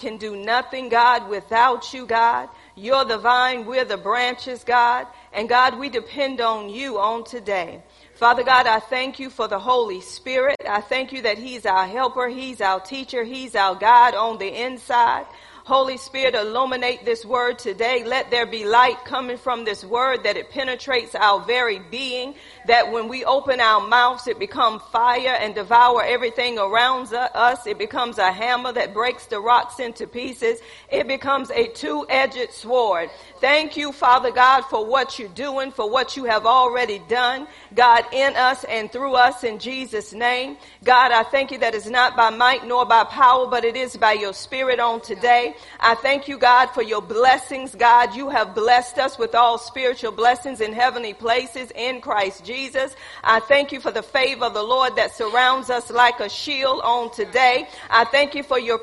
can 0.00 0.16
do 0.16 0.34
nothing, 0.34 0.88
God, 0.88 1.28
without 1.28 1.92
you, 1.92 2.06
God. 2.06 2.48
You're 2.74 3.04
the 3.04 3.18
vine, 3.18 3.66
we're 3.66 3.84
the 3.84 3.96
branches, 3.96 4.64
God. 4.64 5.06
And 5.32 5.48
God, 5.48 5.78
we 5.78 5.88
depend 5.88 6.40
on 6.40 6.70
you 6.70 6.98
on 6.98 7.24
today. 7.24 7.82
Father 8.14 8.42
God, 8.42 8.66
I 8.66 8.80
thank 8.80 9.18
you 9.18 9.30
for 9.30 9.48
the 9.48 9.58
Holy 9.58 10.00
Spirit. 10.00 10.56
I 10.68 10.80
thank 10.80 11.12
you 11.12 11.22
that 11.22 11.38
He's 11.38 11.64
our 11.66 11.86
helper, 11.86 12.28
He's 12.28 12.60
our 12.60 12.80
teacher, 12.80 13.24
He's 13.24 13.54
our 13.54 13.74
God 13.74 14.14
on 14.14 14.38
the 14.38 14.62
inside. 14.62 15.26
Holy 15.70 15.98
Spirit, 15.98 16.34
illuminate 16.34 17.04
this 17.04 17.24
word 17.24 17.56
today. 17.56 18.02
Let 18.04 18.32
there 18.32 18.44
be 18.44 18.64
light 18.64 19.04
coming 19.04 19.36
from 19.36 19.64
this 19.64 19.84
word 19.84 20.24
that 20.24 20.36
it 20.36 20.50
penetrates 20.50 21.14
our 21.14 21.44
very 21.44 21.78
being, 21.78 22.34
that 22.66 22.90
when 22.90 23.06
we 23.06 23.24
open 23.24 23.60
our 23.60 23.86
mouths, 23.86 24.26
it 24.26 24.40
becomes 24.40 24.82
fire 24.90 25.38
and 25.40 25.54
devour 25.54 26.02
everything 26.02 26.58
around 26.58 27.14
us. 27.14 27.68
It 27.68 27.78
becomes 27.78 28.18
a 28.18 28.32
hammer 28.32 28.72
that 28.72 28.92
breaks 28.92 29.26
the 29.26 29.38
rocks 29.38 29.78
into 29.78 30.08
pieces. 30.08 30.58
It 30.90 31.06
becomes 31.06 31.52
a 31.52 31.68
two-edged 31.68 32.50
sword. 32.50 33.08
Thank 33.40 33.76
you, 33.76 33.92
Father 33.92 34.32
God, 34.32 34.62
for 34.62 34.84
what 34.84 35.20
you're 35.20 35.28
doing, 35.28 35.70
for 35.70 35.88
what 35.88 36.16
you 36.16 36.24
have 36.24 36.46
already 36.46 37.00
done, 37.08 37.46
God, 37.76 38.06
in 38.12 38.34
us 38.34 38.64
and 38.64 38.90
through 38.90 39.14
us 39.14 39.44
in 39.44 39.60
Jesus' 39.60 40.12
name. 40.12 40.56
God, 40.82 41.12
I 41.12 41.22
thank 41.22 41.52
you 41.52 41.58
that 41.58 41.76
it's 41.76 41.88
not 41.88 42.16
by 42.16 42.30
might 42.30 42.66
nor 42.66 42.84
by 42.84 43.04
power, 43.04 43.46
but 43.46 43.64
it 43.64 43.76
is 43.76 43.96
by 43.96 44.14
your 44.14 44.32
spirit 44.32 44.80
on 44.80 45.00
today. 45.00 45.54
I 45.78 45.94
thank 45.94 46.28
you, 46.28 46.38
God, 46.38 46.66
for 46.66 46.82
your 46.82 47.02
blessings. 47.02 47.74
God, 47.74 48.14
you 48.14 48.28
have 48.28 48.54
blessed 48.54 48.98
us 48.98 49.18
with 49.18 49.34
all 49.34 49.58
spiritual 49.58 50.12
blessings 50.12 50.60
in 50.60 50.72
heavenly 50.72 51.14
places 51.14 51.70
in 51.74 52.00
Christ 52.00 52.44
Jesus. 52.44 52.94
I 53.24 53.40
thank 53.40 53.72
you 53.72 53.80
for 53.80 53.90
the 53.90 54.02
favor 54.02 54.44
of 54.44 54.54
the 54.54 54.62
Lord 54.62 54.96
that 54.96 55.14
surrounds 55.14 55.70
us 55.70 55.90
like 55.90 56.20
a 56.20 56.28
shield 56.28 56.80
on 56.82 57.10
today. 57.10 57.68
I 57.88 58.04
thank 58.04 58.34
you 58.34 58.42
for 58.42 58.58
your 58.58 58.78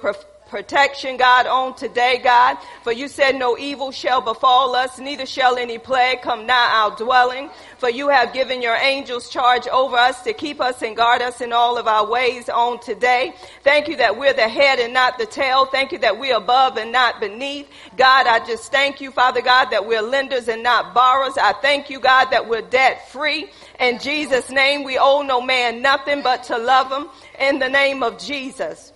protection, 0.50 1.18
God, 1.18 1.48
on 1.48 1.76
today, 1.76 2.20
God. 2.24 2.58
For 2.84 2.92
you 2.92 3.08
said 3.08 3.36
no 3.36 3.58
evil 3.58 3.92
shall 3.92 4.22
befall 4.22 4.76
us, 4.76 5.00
neither 5.00 5.26
shall 5.26 5.58
any 5.58 5.78
plague 5.78 6.22
come 6.22 6.46
nigh 6.46 6.70
our 6.74 6.96
dwelling. 6.96 7.50
For 7.78 7.90
you 7.90 8.10
have 8.10 8.34
given 8.34 8.62
your 8.62 8.76
angels 8.76 9.30
charge 9.30 9.68
over 9.68 9.96
us 9.96 10.24
to 10.24 10.34
keep 10.34 10.60
us 10.60 10.82
and 10.82 10.96
guard 10.96 11.22
us 11.22 11.42
in 11.42 11.54
all 11.54 11.78
of 11.78 11.88
our 11.88 12.10
ways 12.10 12.50
on 12.50 12.80
today. 12.80 13.34
Thank 13.64 13.88
you 13.88 13.98
that 13.98 14.18
we're 14.18 14.34
the 14.34 14.48
head 14.48 14.80
and 14.80 14.94
not 14.94 15.18
the 15.18 15.26
tail. 15.26 15.66
Thank 15.66 15.92
you 15.92 16.00
that 16.00 16.18
we're 16.20 16.38
above 16.38 16.78
and 16.78 16.92
not 16.92 17.20
beneath. 17.20 17.68
God, 17.96 18.28
I 18.28 18.46
just 18.46 18.72
thank 18.72 19.02
you, 19.02 19.12
Father 19.12 19.42
God, 19.42 19.66
that 19.72 19.86
we're 19.86 20.02
lenders 20.02 20.48
and 20.48 20.64
not 20.64 20.94
borrowers. 20.94 21.38
I 21.38 21.54
thank 21.54 21.90
you, 21.90 22.00
God, 22.00 22.32
that 22.32 22.48
we're 22.48 22.62
debt 22.62 23.10
free. 23.12 23.50
In 23.80 24.00
Jesus' 24.00 24.50
name, 24.50 24.84
we 24.84 24.98
owe 24.98 25.22
no 25.22 25.42
man 25.42 25.82
nothing 25.82 26.24
but 26.24 26.44
to 26.46 26.58
love 26.58 26.92
him 26.92 27.10
in 27.40 27.60
the 27.60 27.70
name 27.70 28.02
of 28.02 28.18
Jesus. 28.18 28.94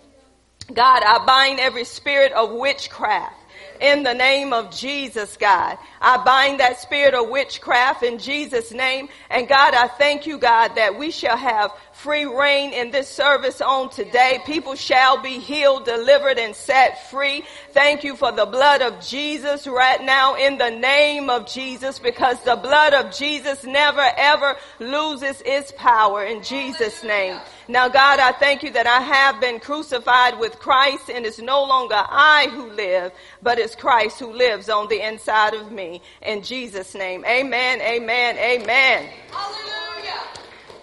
God, 0.73 1.03
I 1.03 1.23
bind 1.25 1.59
every 1.59 1.83
spirit 1.83 2.31
of 2.31 2.51
witchcraft 2.51 3.35
in 3.81 4.03
the 4.03 4.13
name 4.13 4.53
of 4.53 4.71
Jesus, 4.75 5.35
God. 5.37 5.77
I 5.99 6.17
bind 6.23 6.59
that 6.59 6.79
spirit 6.79 7.13
of 7.13 7.29
witchcraft 7.29 8.03
in 8.03 8.19
Jesus' 8.19 8.71
name. 8.71 9.09
And 9.29 9.47
God, 9.47 9.73
I 9.73 9.87
thank 9.87 10.27
you, 10.27 10.37
God, 10.37 10.75
that 10.75 10.97
we 10.97 11.11
shall 11.11 11.37
have 11.37 11.71
free 12.01 12.25
reign 12.25 12.73
in 12.73 12.89
this 12.89 13.07
service 13.07 13.61
on 13.61 13.89
today. 13.91 14.39
People 14.45 14.73
shall 14.73 15.21
be 15.21 15.37
healed, 15.37 15.85
delivered, 15.85 16.39
and 16.39 16.55
set 16.55 17.09
free. 17.11 17.43
Thank 17.73 18.03
you 18.03 18.15
for 18.15 18.31
the 18.31 18.47
blood 18.47 18.81
of 18.81 19.05
Jesus 19.05 19.67
right 19.67 20.01
now 20.03 20.35
in 20.35 20.57
the 20.57 20.71
name 20.71 21.29
of 21.29 21.45
Jesus 21.45 21.99
because 21.99 22.41
the 22.43 22.55
blood 22.55 22.93
of 22.93 23.13
Jesus 23.13 23.63
never 23.63 24.03
ever 24.17 24.55
loses 24.79 25.43
its 25.45 25.71
power 25.77 26.25
in 26.25 26.41
Jesus' 26.41 27.03
name. 27.03 27.39
Now 27.67 27.87
God, 27.87 28.19
I 28.19 28.31
thank 28.31 28.63
you 28.63 28.71
that 28.71 28.87
I 28.87 29.01
have 29.01 29.39
been 29.39 29.59
crucified 29.59 30.39
with 30.39 30.57
Christ 30.57 31.09
and 31.09 31.23
it's 31.23 31.39
no 31.39 31.63
longer 31.63 31.95
I 31.95 32.47
who 32.51 32.71
live, 32.71 33.11
but 33.43 33.59
it's 33.59 33.75
Christ 33.75 34.19
who 34.19 34.33
lives 34.33 34.69
on 34.69 34.87
the 34.87 35.07
inside 35.07 35.53
of 35.53 35.71
me. 35.71 36.01
In 36.23 36.41
Jesus' 36.41 36.95
name. 36.95 37.23
Amen, 37.25 37.79
amen, 37.79 38.37
amen. 38.37 39.09
Hallelujah. 39.31 39.71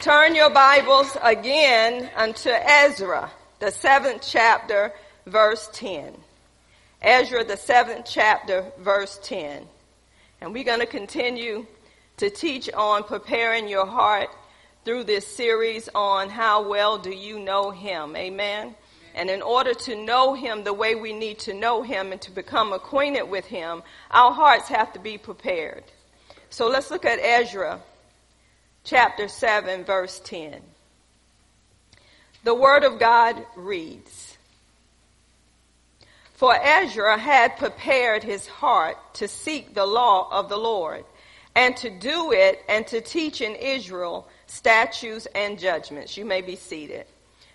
Turn 0.01 0.37
your 0.37 0.51
Bibles 0.51 1.17
again 1.25 2.09
unto 2.15 2.51
Ezra, 2.51 3.33
the 3.59 3.73
seventh 3.73 4.23
chapter, 4.25 4.93
verse 5.27 5.69
10. 5.73 6.15
Ezra, 7.03 7.43
the 7.43 7.57
seventh 7.57 8.07
chapter, 8.09 8.71
verse 8.79 9.19
10. 9.25 9.67
And 10.41 10.53
we're 10.53 10.63
going 10.63 10.79
to 10.79 10.87
continue 10.87 11.67
to 12.19 12.31
teach 12.31 12.71
on 12.73 13.03
preparing 13.03 13.67
your 13.67 13.87
heart 13.87 14.29
through 14.85 15.03
this 15.03 15.27
series 15.27 15.89
on 15.97 16.31
how 16.31 16.69
well 16.69 16.99
do 16.99 17.11
you 17.11 17.41
know 17.41 17.73
him. 17.73 18.15
Amen. 18.15 18.77
And 19.17 19.29
in 19.29 19.43
order 19.43 19.75
to 19.75 19.97
know 19.97 20.33
him 20.35 20.63
the 20.63 20.73
way 20.73 20.95
we 20.95 21.13
need 21.13 21.41
to 21.41 21.55
know 21.55 21.83
him 21.83 22.13
and 22.13 22.21
to 22.21 22.31
become 22.31 22.73
acquainted 22.73 23.25
with 23.25 23.47
him, 23.47 23.83
our 24.13 24.33
hearts 24.33 24.69
have 24.69 24.93
to 24.93 25.01
be 25.01 25.19
prepared. 25.19 25.83
So 26.51 26.69
let's 26.69 26.93
look 26.93 27.05
at 27.05 27.19
Ezra 27.19 27.81
chapter 28.89 29.29
7, 29.29 29.85
verse 29.85 30.19
10. 30.25 30.63
The 32.45 32.55
Word 32.55 32.85
of 32.85 32.99
God 32.99 33.45
reads, 33.55 34.39
For 36.33 36.57
Ezra 36.57 37.19
had 37.19 37.59
prepared 37.59 38.25
his 38.25 38.47
heart 38.47 38.97
to 39.15 39.29
seek 39.29 39.75
the 39.75 39.85
law 39.85 40.29
of 40.31 40.49
the 40.49 40.57
Lord, 40.57 41.05
and 41.55 41.77
to 41.79 41.91
do 41.91 42.33
it, 42.33 42.63
and 42.67 42.87
to 42.87 43.03
teach 43.03 43.43
in 43.43 43.57
Israel 43.57 44.27
statutes 44.47 45.27
and 45.35 45.59
judgments. 45.59 46.17
You 46.17 46.25
may 46.25 46.41
be 46.41 46.57
seated. 46.57 47.05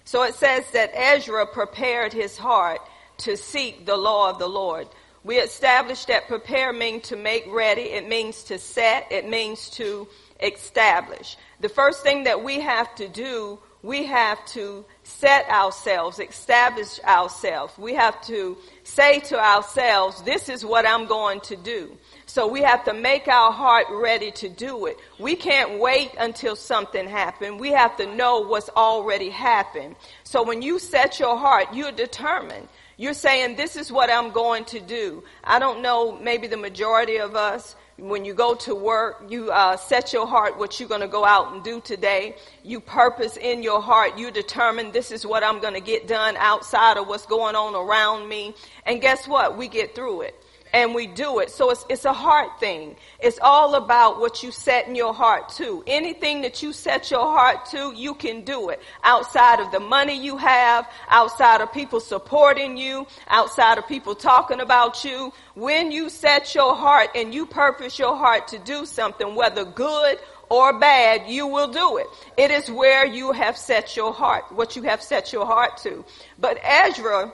So 0.06 0.22
it 0.24 0.36
says 0.36 0.70
that 0.74 0.92
Ezra 0.94 1.48
prepared 1.48 2.14
his 2.14 2.38
heart 2.38 2.82
to 3.20 3.38
seek 3.38 3.88
the 3.88 3.98
law 3.98 4.30
of 4.30 4.38
the 4.38 4.50
Lord. 4.50 4.88
We 5.24 5.38
established 5.38 6.08
that 6.10 6.28
prepare 6.28 6.74
means 6.74 7.08
to 7.08 7.16
make 7.16 7.46
ready. 7.48 7.84
It 7.84 8.08
means 8.08 8.44
to 8.46 8.60
set. 8.60 9.08
It 9.10 9.28
means 9.28 9.70
to 9.72 10.08
establish. 10.44 11.38
The 11.60 11.70
first 11.70 12.04
thing 12.04 12.26
that 12.26 12.44
we 12.44 12.60
have 12.60 12.94
to 12.96 13.08
do, 13.08 13.60
we 13.82 14.06
have 14.06 14.44
to 14.48 14.86
set 15.04 15.50
ourselves, 15.50 16.20
establish 16.20 17.00
ourselves. 17.04 17.78
We 17.78 17.96
have 17.96 18.22
to 18.28 18.58
say 18.84 19.20
to 19.22 19.40
ourselves, 19.40 20.22
this 20.24 20.50
is 20.50 20.64
what 20.64 20.88
I'm 20.88 21.06
going 21.06 21.42
to 21.42 21.56
do. 21.56 21.98
So 22.26 22.48
we 22.48 22.62
have 22.62 22.86
to 22.86 22.94
make 22.94 23.28
our 23.28 23.52
heart 23.52 23.88
ready 23.92 24.32
to 24.32 24.50
do 24.50 24.86
it. 24.86 24.98
We 25.20 25.36
can't 25.36 25.80
wait 25.80 26.12
until 26.18 26.56
something 26.56 27.08
happens. 27.08 27.60
We 27.60 27.72
have 27.72 27.98
to 27.98 28.16
know 28.16 28.40
what's 28.40 28.70
already 28.70 29.30
happened. 29.30 29.96
So 30.24 30.44
when 30.44 30.62
you 30.62 30.80
set 30.80 31.20
your 31.20 31.38
heart, 31.38 31.68
you're 31.74 31.92
determined. 31.92 32.68
You're 32.96 33.14
saying, 33.14 33.56
this 33.56 33.76
is 33.76 33.92
what 33.92 34.10
I'm 34.10 34.32
going 34.32 34.66
to 34.66 34.80
do. 34.80 35.24
I 35.44 35.60
don't 35.60 35.82
know, 35.82 36.18
maybe 36.18 36.48
the 36.48 36.58
majority 36.58 37.18
of 37.18 37.36
us, 37.36 37.76
when 37.98 38.26
you 38.26 38.34
go 38.34 38.56
to 38.56 38.74
work, 38.74 39.26
you 39.30 39.52
uh, 39.52 39.78
set 39.78 40.14
your 40.14 40.26
heart 40.26 40.58
what 40.58 40.80
you're 40.80 40.90
going 40.90 41.02
to 41.02 41.08
go 41.08 41.24
out 41.24 41.54
and 41.54 41.64
do 41.64 41.80
today. 41.80 42.36
You 42.64 42.80
purpose 42.80 43.38
in 43.38 43.62
your 43.62 43.82
heart. 43.82 44.18
You 44.18 44.32
determine 44.32 44.92
this 44.92 45.12
is 45.12 45.26
what 45.26 45.44
I'm 45.44 45.60
going 45.60 45.76
to 45.76 45.82
get 45.82 46.08
done 46.08 46.36
outside 46.38 46.98
of 46.98 47.08
what's 47.08 47.26
going 47.26 47.56
on 47.56 47.76
around 47.76 48.28
me. 48.28 48.56
And 48.86 49.00
guess 49.00 49.28
what? 49.28 49.58
We 49.58 49.68
get 49.68 49.96
through 49.96 50.22
it 50.22 50.43
and 50.74 50.96
we 50.96 51.06
do 51.06 51.40
it. 51.40 51.52
So 51.52 51.70
it's, 51.70 51.86
it's 51.88 52.06
a 52.06 52.14
heart 52.14 52.60
thing. 52.60 52.96
It's 53.20 53.40
all 53.42 53.76
about 53.76 54.20
what 54.20 54.42
you 54.42 54.52
set 54.52 54.88
in 54.88 54.96
your 54.96 55.14
heart 55.14 55.50
to. 55.58 55.84
Anything 55.86 56.42
that 56.42 56.64
you 56.64 56.74
set 56.74 57.12
your 57.12 57.26
heart 57.26 57.68
to, 57.68 57.94
you 57.96 58.16
can 58.16 58.44
do 58.44 58.70
it. 58.70 58.82
Outside 59.04 59.60
of 59.60 59.72
the 59.72 59.80
money 59.80 60.20
you 60.20 60.36
have, 60.38 60.90
outside 61.10 61.62
of 61.62 61.72
people 61.72 62.00
supporting 62.00 62.76
you, 62.76 63.06
outside 63.28 63.78
of 63.78 63.88
people 63.88 64.16
talking 64.16 64.60
about 64.60 65.06
you. 65.06 65.32
When 65.54 65.92
you 65.92 66.10
set 66.10 66.56
your 66.56 66.76
heart 66.76 67.12
and 67.16 67.34
you 67.34 67.46
purpose 67.46 68.00
your 68.00 68.16
heart 68.18 68.48
to 68.50 68.58
do 68.58 68.88
something, 68.88 69.36
whether 69.36 69.64
good 69.66 70.18
or 70.50 70.78
bad, 70.80 71.30
you 71.30 71.48
will 71.48 71.72
do 71.72 71.98
it. 71.98 72.08
It 72.36 72.52
is 72.52 72.70
where 72.70 73.06
you 73.06 73.32
have 73.32 73.58
set 73.58 73.96
your 73.96 74.12
heart, 74.12 74.52
what 74.52 74.76
you 74.76 74.84
have 74.84 75.02
set 75.02 75.32
your 75.32 75.46
heart 75.46 75.78
to. 75.78 76.04
But 76.40 76.60
Ezra 76.64 77.32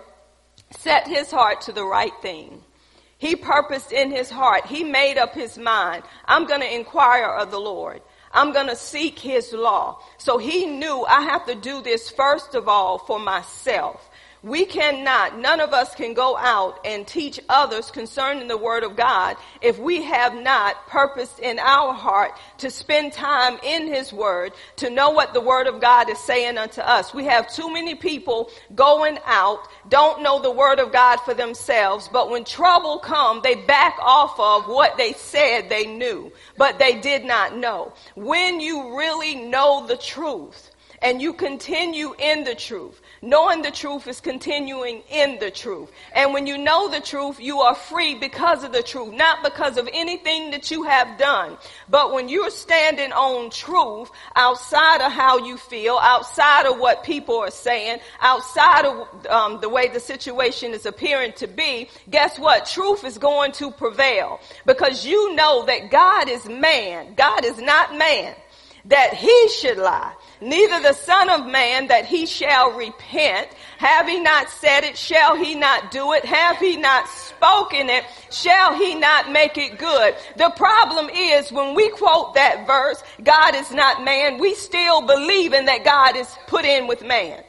set 0.78 1.08
his 1.08 1.32
heart 1.32 1.62
to 1.62 1.72
the 1.72 1.86
right 1.86 2.14
thing. 2.22 2.64
He 3.20 3.36
purposed 3.36 3.92
in 3.92 4.12
his 4.12 4.30
heart. 4.30 4.66
He 4.66 4.84
made 4.84 5.18
up 5.18 5.34
his 5.34 5.58
mind. 5.58 6.04
I'm 6.26 6.48
going 6.48 6.62
to 6.62 6.74
inquire 6.74 7.28
of 7.28 7.52
the 7.52 7.60
Lord. 7.60 8.02
I'm 8.32 8.54
going 8.54 8.68
to 8.68 8.78
seek 8.78 9.20
his 9.20 9.52
law. 9.52 10.02
So 10.18 10.38
he 10.38 10.66
knew 10.66 11.06
I 11.06 11.22
have 11.24 11.46
to 11.48 11.56
do 11.56 11.82
this 11.82 12.10
first 12.10 12.56
of 12.56 12.70
all 12.70 12.98
for 12.98 13.20
myself. 13.20 14.09
We 14.42 14.66
cannot, 14.66 15.38
none 15.38 15.60
of 15.60 15.74
us 15.74 15.94
can 15.96 16.14
go 16.14 16.38
out 16.38 16.80
and 16.86 17.06
teach 17.06 17.42
others 17.50 17.92
concerning 17.92 18.48
the 18.48 18.58
Word 18.58 18.84
of 18.84 18.96
God 18.96 19.36
if 19.62 19.78
we 19.78 20.04
have 20.04 20.34
not 20.34 20.88
purposed 20.88 21.40
in 21.40 21.60
our 21.60 21.94
heart 21.94 22.40
to 22.60 22.72
spend 22.72 23.12
time 23.12 23.60
in 23.64 23.88
His 23.88 24.14
Word 24.14 24.54
to 24.78 24.90
know 24.90 25.10
what 25.10 25.34
the 25.34 25.42
Word 25.42 25.68
of 25.68 25.82
God 25.82 26.10
is 26.10 26.20
saying 26.20 26.58
unto 26.58 26.80
us. 26.80 27.14
We 27.14 27.26
have 27.26 27.54
too 27.54 27.70
many 27.74 27.96
people 27.96 28.50
going 28.74 29.20
out, 29.26 29.68
don't 29.90 30.24
know 30.24 30.42
the 30.42 30.52
Word 30.52 30.80
of 30.80 30.94
God 30.94 31.18
for 31.18 31.34
themselves, 31.34 32.08
but 32.08 32.30
when 32.30 32.46
trouble 32.46 33.00
comes, 33.00 33.44
they 33.44 33.56
back 33.56 33.98
off 34.00 34.40
of 34.40 34.74
what 34.74 34.96
they 34.96 35.12
said 35.12 35.68
they 35.68 35.86
knew, 35.86 36.32
but 36.58 36.80
they 36.80 37.02
did 37.02 37.26
not 37.26 37.58
know. 37.58 37.92
When 38.16 38.62
you 38.62 38.98
really 38.98 39.36
know 39.36 39.86
the 39.86 39.98
truth, 39.98 40.72
and 41.02 41.22
you 41.22 41.34
continue 41.34 42.14
in 42.20 42.44
the 42.44 42.56
truth, 42.56 42.99
Knowing 43.22 43.62
the 43.62 43.72
truth 43.72 44.08
is 44.08 44.22
continuing 44.22 45.02
in 45.10 45.40
the 45.40 45.52
truth. 45.52 45.92
And 46.14 46.34
when 46.34 46.48
you 46.48 46.58
know 46.58 46.90
the 46.90 47.02
truth, 47.02 47.40
you 47.40 47.60
are 47.60 47.76
free 47.76 48.16
because 48.16 48.64
of 48.64 48.72
the 48.72 48.82
truth, 48.82 49.14
not 49.14 49.44
because 49.44 49.78
of 49.78 49.90
anything 49.92 50.52
that 50.52 50.72
you 50.72 50.84
have 50.84 51.18
done. 51.18 51.58
But 51.90 52.14
when 52.14 52.30
you're 52.30 52.50
standing 52.50 53.12
on 53.12 53.50
truth 53.50 54.10
outside 54.36 55.02
of 55.02 55.12
how 55.12 55.40
you 55.40 55.58
feel, 55.58 55.98
outside 56.02 56.66
of 56.66 56.80
what 56.80 57.04
people 57.04 57.38
are 57.38 57.52
saying, 57.52 58.00
outside 58.22 58.86
of 58.86 59.28
um, 59.28 59.60
the 59.60 59.70
way 59.70 59.90
the 59.90 60.00
situation 60.00 60.74
is 60.74 60.86
appearing 60.86 61.34
to 61.34 61.48
be, 61.48 61.90
guess 62.10 62.40
what? 62.40 62.68
Truth 62.68 63.04
is 63.04 63.18
going 63.18 63.52
to 63.54 63.72
prevail 63.72 64.40
because 64.66 65.06
you 65.06 65.36
know 65.36 65.66
that 65.66 65.92
God 65.92 66.30
is 66.30 66.46
man. 66.48 67.16
God 67.16 67.44
is 67.44 67.60
not 67.60 67.98
man 67.98 68.34
that 68.86 69.14
he 69.14 69.50
should 69.50 69.78
lie 69.78 70.14
neither 70.42 70.82
the 70.82 70.94
son 70.94 71.30
of 71.30 71.46
man 71.46 71.88
that 71.88 72.06
he 72.06 72.26
shall 72.26 72.72
repent. 72.72 73.50
Have 73.78 74.08
he 74.08 74.20
not 74.20 74.50
said 74.50 74.84
it? 74.84 74.98
Shall 74.98 75.36
he 75.36 75.56
not 75.56 75.92
do 75.92 76.14
it? 76.14 76.26
Have 76.26 76.58
he 76.58 76.78
not 76.78 77.08
spoken 77.08 77.90
it? 77.90 78.04
Shall 78.32 78.76
he 78.76 78.96
not 78.96 79.32
make 79.32 79.58
it 79.58 79.78
good? 79.78 80.16
The 80.38 80.50
problem 80.52 81.10
is 81.10 81.52
when 81.52 81.76
we 81.76 81.90
quote 81.90 82.36
that 82.36 82.66
verse, 82.68 83.02
God 83.24 83.56
is 83.56 83.72
not 83.72 84.04
man, 84.04 84.40
we 84.40 84.56
still 84.56 85.02
believing 85.02 85.66
that 85.66 85.84
God 85.84 86.16
is 86.16 86.34
put 86.48 86.66
in 86.66 86.88
with 86.88 87.04
man. 87.04 87.44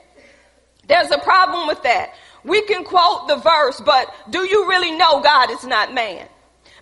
There's 0.87 1.11
a 1.11 1.19
problem 1.19 1.69
with 1.69 1.83
that. 1.85 2.15
We 2.43 2.63
can 2.63 2.85
quote 2.85 3.29
the 3.29 3.37
verse, 3.37 3.81
but 3.85 4.13
do 4.31 4.41
you 4.41 4.69
really 4.69 4.93
know 4.93 5.21
God 5.21 5.51
is 5.51 5.65
not 5.65 5.95
man? 5.95 6.27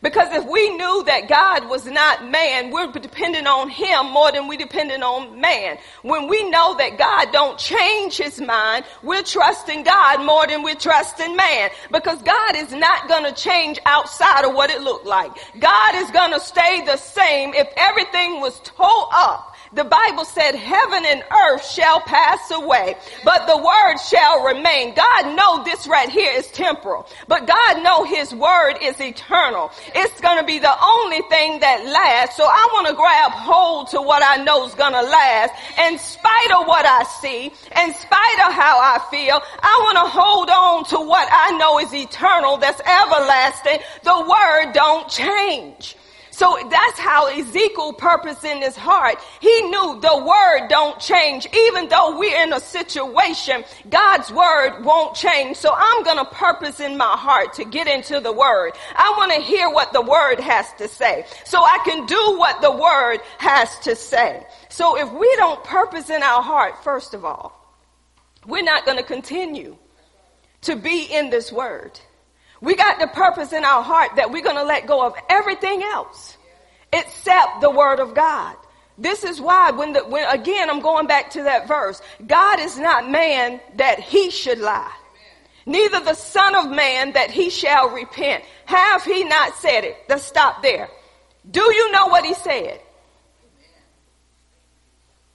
Because 0.03 0.33
if 0.33 0.45
we 0.45 0.77
knew 0.77 1.03
that 1.07 1.29
God 1.29 1.69
was 1.69 1.87
not 1.87 2.29
man, 2.31 2.71
we're 2.71 2.91
dependent 2.93 3.47
on 3.47 3.69
him 3.69 4.11
more 4.11 4.31
than 4.31 4.49
we 4.49 4.57
dependent 4.57 5.03
on 5.03 5.41
man. 5.41 5.79
When 6.03 6.29
we 6.29 6.49
know 6.51 6.77
that 6.77 6.99
God 6.99 7.33
don't 7.33 7.59
change 7.59 8.17
his 8.17 8.41
mind, 8.41 8.85
we're 9.03 9.23
trusting 9.23 9.83
God 9.83 10.25
more 10.25 10.47
than 10.47 10.63
we're 10.63 10.75
trusting 10.75 11.35
man. 11.35 11.71
Because 11.91 12.23
God 12.23 12.57
is 12.57 12.73
not 12.73 13.09
going 13.09 13.25
to 13.25 13.33
change 13.33 13.79
outside 13.87 14.45
of 14.45 14.55
what 14.55 14.71
it 14.71 14.83
looked 14.83 15.07
like. 15.07 15.33
God 15.59 15.95
is 15.97 16.11
going 16.11 16.33
to 16.33 16.41
stay 16.41 16.83
the 16.85 16.97
same 16.97 17.55
if 17.55 17.69
everything 17.77 18.41
was 18.41 18.61
tore 18.61 19.09
up 19.13 19.48
the 19.73 19.85
Bible 19.85 20.25
said 20.25 20.55
heaven 20.55 21.05
and 21.07 21.23
earth 21.31 21.67
shall 21.67 22.01
pass 22.01 22.51
away, 22.51 22.97
but 23.25 23.47
the 23.47 23.57
word 23.57 23.97
shall 23.99 24.45
remain. 24.45 24.95
God 24.95 25.37
know 25.37 25.65
this 25.65 25.87
right 25.87 26.09
here 26.09 26.33
is 26.33 26.47
temporal, 26.49 27.07
but 27.27 27.47
God 27.47 27.83
know 27.83 28.05
his 28.05 28.35
word 28.35 28.75
is 28.83 29.01
eternal. 29.01 29.71
It's 29.95 30.21
going 30.21 30.39
to 30.39 30.45
be 30.45 30.59
the 30.59 30.75
only 30.83 31.23
thing 31.29 31.61
that 31.61 31.85
lasts. 31.85 32.37
So 32.37 32.45
I 32.45 32.69
want 32.73 32.89
to 32.89 32.95
grab 32.95 33.33
hold 33.33 33.89
to 33.89 34.01
what 34.01 34.23
I 34.25 34.43
know 34.43 34.67
is 34.67 34.75
going 34.75 34.93
to 34.93 35.03
last 35.03 35.55
in 35.79 35.99
spite 35.99 36.51
of 36.59 36.67
what 36.67 36.87
I 36.87 37.03
see, 37.21 37.47
in 37.47 37.95
spite 37.95 38.41
of 38.47 38.53
how 38.53 38.79
I 38.81 39.05
feel. 39.11 39.41
I 39.61 39.81
want 39.83 39.97
to 39.99 40.11
hold 40.11 40.51
on 40.51 40.85
to 40.87 41.09
what 41.09 41.29
I 41.31 41.57
know 41.59 41.79
is 41.79 41.93
eternal, 41.93 42.57
that's 42.57 42.81
everlasting. 42.81 43.79
The 44.03 44.21
word 44.21 44.73
don't 44.73 45.09
change. 45.09 45.97
So 46.39 46.57
that's 46.71 47.01
how 47.01 47.27
Ezekiel 47.27 47.95
purposed 47.95 48.45
in 48.45 48.63
his 48.63 48.77
heart. 48.77 49.19
He 49.41 49.63
knew 49.63 49.99
the 50.01 50.25
word 50.25 50.69
don't 50.69 51.01
change. 51.01 51.49
Even 51.53 51.89
though 51.89 52.17
we're 52.17 52.41
in 52.45 52.53
a 52.53 52.61
situation, 52.61 53.65
God's 53.91 54.31
word 54.31 54.85
won't 54.85 55.17
change. 55.17 55.57
So 55.57 55.75
I'm 55.77 56.05
going 56.05 56.19
to 56.19 56.25
purpose 56.27 56.79
in 56.79 56.97
my 56.97 57.17
heart 57.17 57.55
to 57.55 57.65
get 57.65 57.89
into 57.89 58.21
the 58.21 58.33
word. 58.33 58.75
I 58.95 59.13
want 59.19 59.33
to 59.33 59.41
hear 59.41 59.69
what 59.69 59.93
the 59.93 60.01
word 60.01 60.39
has 60.39 60.73
to 60.75 60.87
say 60.87 61.27
so 61.45 61.59
I 61.59 61.81
can 61.85 62.07
do 62.07 62.39
what 62.39 62.63
the 62.63 62.71
word 62.71 63.19
has 63.39 63.77
to 63.81 63.97
say. 63.97 64.47
So 64.69 64.97
if 64.97 65.13
we 65.13 65.35
don't 65.39 65.65
purpose 65.65 66.09
in 66.09 66.23
our 66.23 66.41
heart, 66.41 66.85
first 66.85 67.15
of 67.15 67.25
all, 67.25 67.53
we're 68.47 68.63
not 68.63 68.87
going 68.87 68.99
to 68.99 69.03
continue 69.03 69.77
to 70.61 70.77
be 70.77 71.03
in 71.03 71.31
this 71.31 71.51
word. 71.51 71.99
We 72.61 72.75
got 72.75 72.99
the 72.99 73.07
purpose 73.07 73.53
in 73.53 73.65
our 73.65 73.83
heart 73.83 74.17
that 74.17 74.31
we're 74.31 74.43
going 74.43 74.57
to 74.57 74.65
let 74.65 74.87
go 74.87 75.07
of 75.07 75.15
everything 75.29 75.83
else 75.83 76.37
except 76.93 77.61
the 77.61 77.71
word 77.71 78.01
of 78.01 78.15
God. 78.15 78.57
This 78.97 79.23
is 79.23 79.41
why 79.41 79.71
when 79.71 79.93
the, 79.93 80.01
when 80.05 80.29
again, 80.29 80.69
I'm 80.69 80.81
going 80.81 81.07
back 81.07 81.31
to 81.31 81.45
that 81.45 81.69
verse. 81.69 82.03
God 82.27 82.59
is 82.59 82.79
not 82.79 83.09
man 83.09 83.61
that 83.77 84.01
he 84.01 84.31
should 84.31 84.59
lie. 84.59 84.93
Neither 85.67 86.01
the 86.01 86.15
son 86.15 86.57
of 86.57 86.71
man 86.71 87.13
that 87.13 87.31
he 87.31 87.51
shall 87.51 87.91
repent. 87.91 88.43
Have 88.65 89.05
he 89.05 89.23
not 89.25 89.55
said 89.57 89.85
it? 89.85 89.97
Let's 90.09 90.25
stop 90.25 90.63
there. 90.63 90.89
Do 91.49 91.61
you 91.61 91.93
know 91.93 92.07
what 92.07 92.25
he 92.25 92.35
said? 92.35 92.81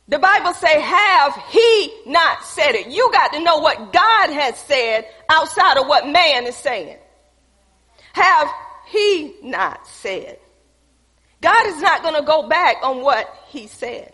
The 0.09 0.19
Bible 0.19 0.53
say, 0.53 0.81
have 0.81 1.41
he 1.49 2.01
not 2.07 2.43
said 2.43 2.75
it? 2.75 2.87
You 2.87 3.09
got 3.13 3.31
to 3.33 3.39
know 3.41 3.59
what 3.59 3.93
God 3.93 4.29
has 4.31 4.57
said 4.57 5.05
outside 5.29 5.77
of 5.77 5.87
what 5.87 6.07
man 6.07 6.45
is 6.45 6.55
saying. 6.55 6.97
Have 8.13 8.49
he 8.87 9.35
not 9.43 9.85
said? 9.87 10.39
God 11.41 11.67
is 11.67 11.81
not 11.81 12.01
going 12.03 12.15
to 12.15 12.21
go 12.25 12.47
back 12.47 12.77
on 12.83 13.01
what 13.01 13.27
he 13.49 13.67
said. 13.67 14.13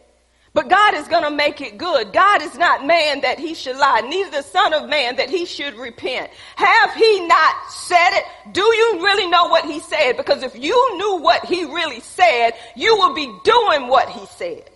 But 0.53 0.67
God 0.67 0.95
is 0.95 1.07
going 1.07 1.23
to 1.23 1.29
make 1.29 1.61
it 1.61 1.77
good. 1.77 2.11
God 2.11 2.41
is 2.41 2.55
not 2.55 2.85
man 2.85 3.21
that 3.21 3.37
he 3.37 3.53
should 3.53 3.77
lie, 3.77 4.01
neither 4.01 4.31
the 4.31 4.41
son 4.41 4.73
of 4.73 4.89
man 4.89 5.17
that 5.17 5.29
he 5.29 5.45
should 5.45 5.75
repent. 5.75 6.31
Have 6.55 6.93
he 6.95 7.27
not 7.27 7.71
said 7.71 8.09
it? 8.13 8.25
Do 8.51 8.61
you 8.61 8.99
really 9.03 9.29
know 9.29 9.47
what 9.49 9.65
he 9.65 9.79
said? 9.79 10.17
Because 10.17 10.41
if 10.41 10.57
you 10.57 10.97
knew 10.97 11.21
what 11.21 11.45
he 11.45 11.65
really 11.65 11.99
said, 11.99 12.53
you 12.75 12.97
would 12.97 13.13
be 13.13 13.31
doing 13.43 13.87
what 13.87 14.09
he 14.09 14.25
said. 14.25 14.67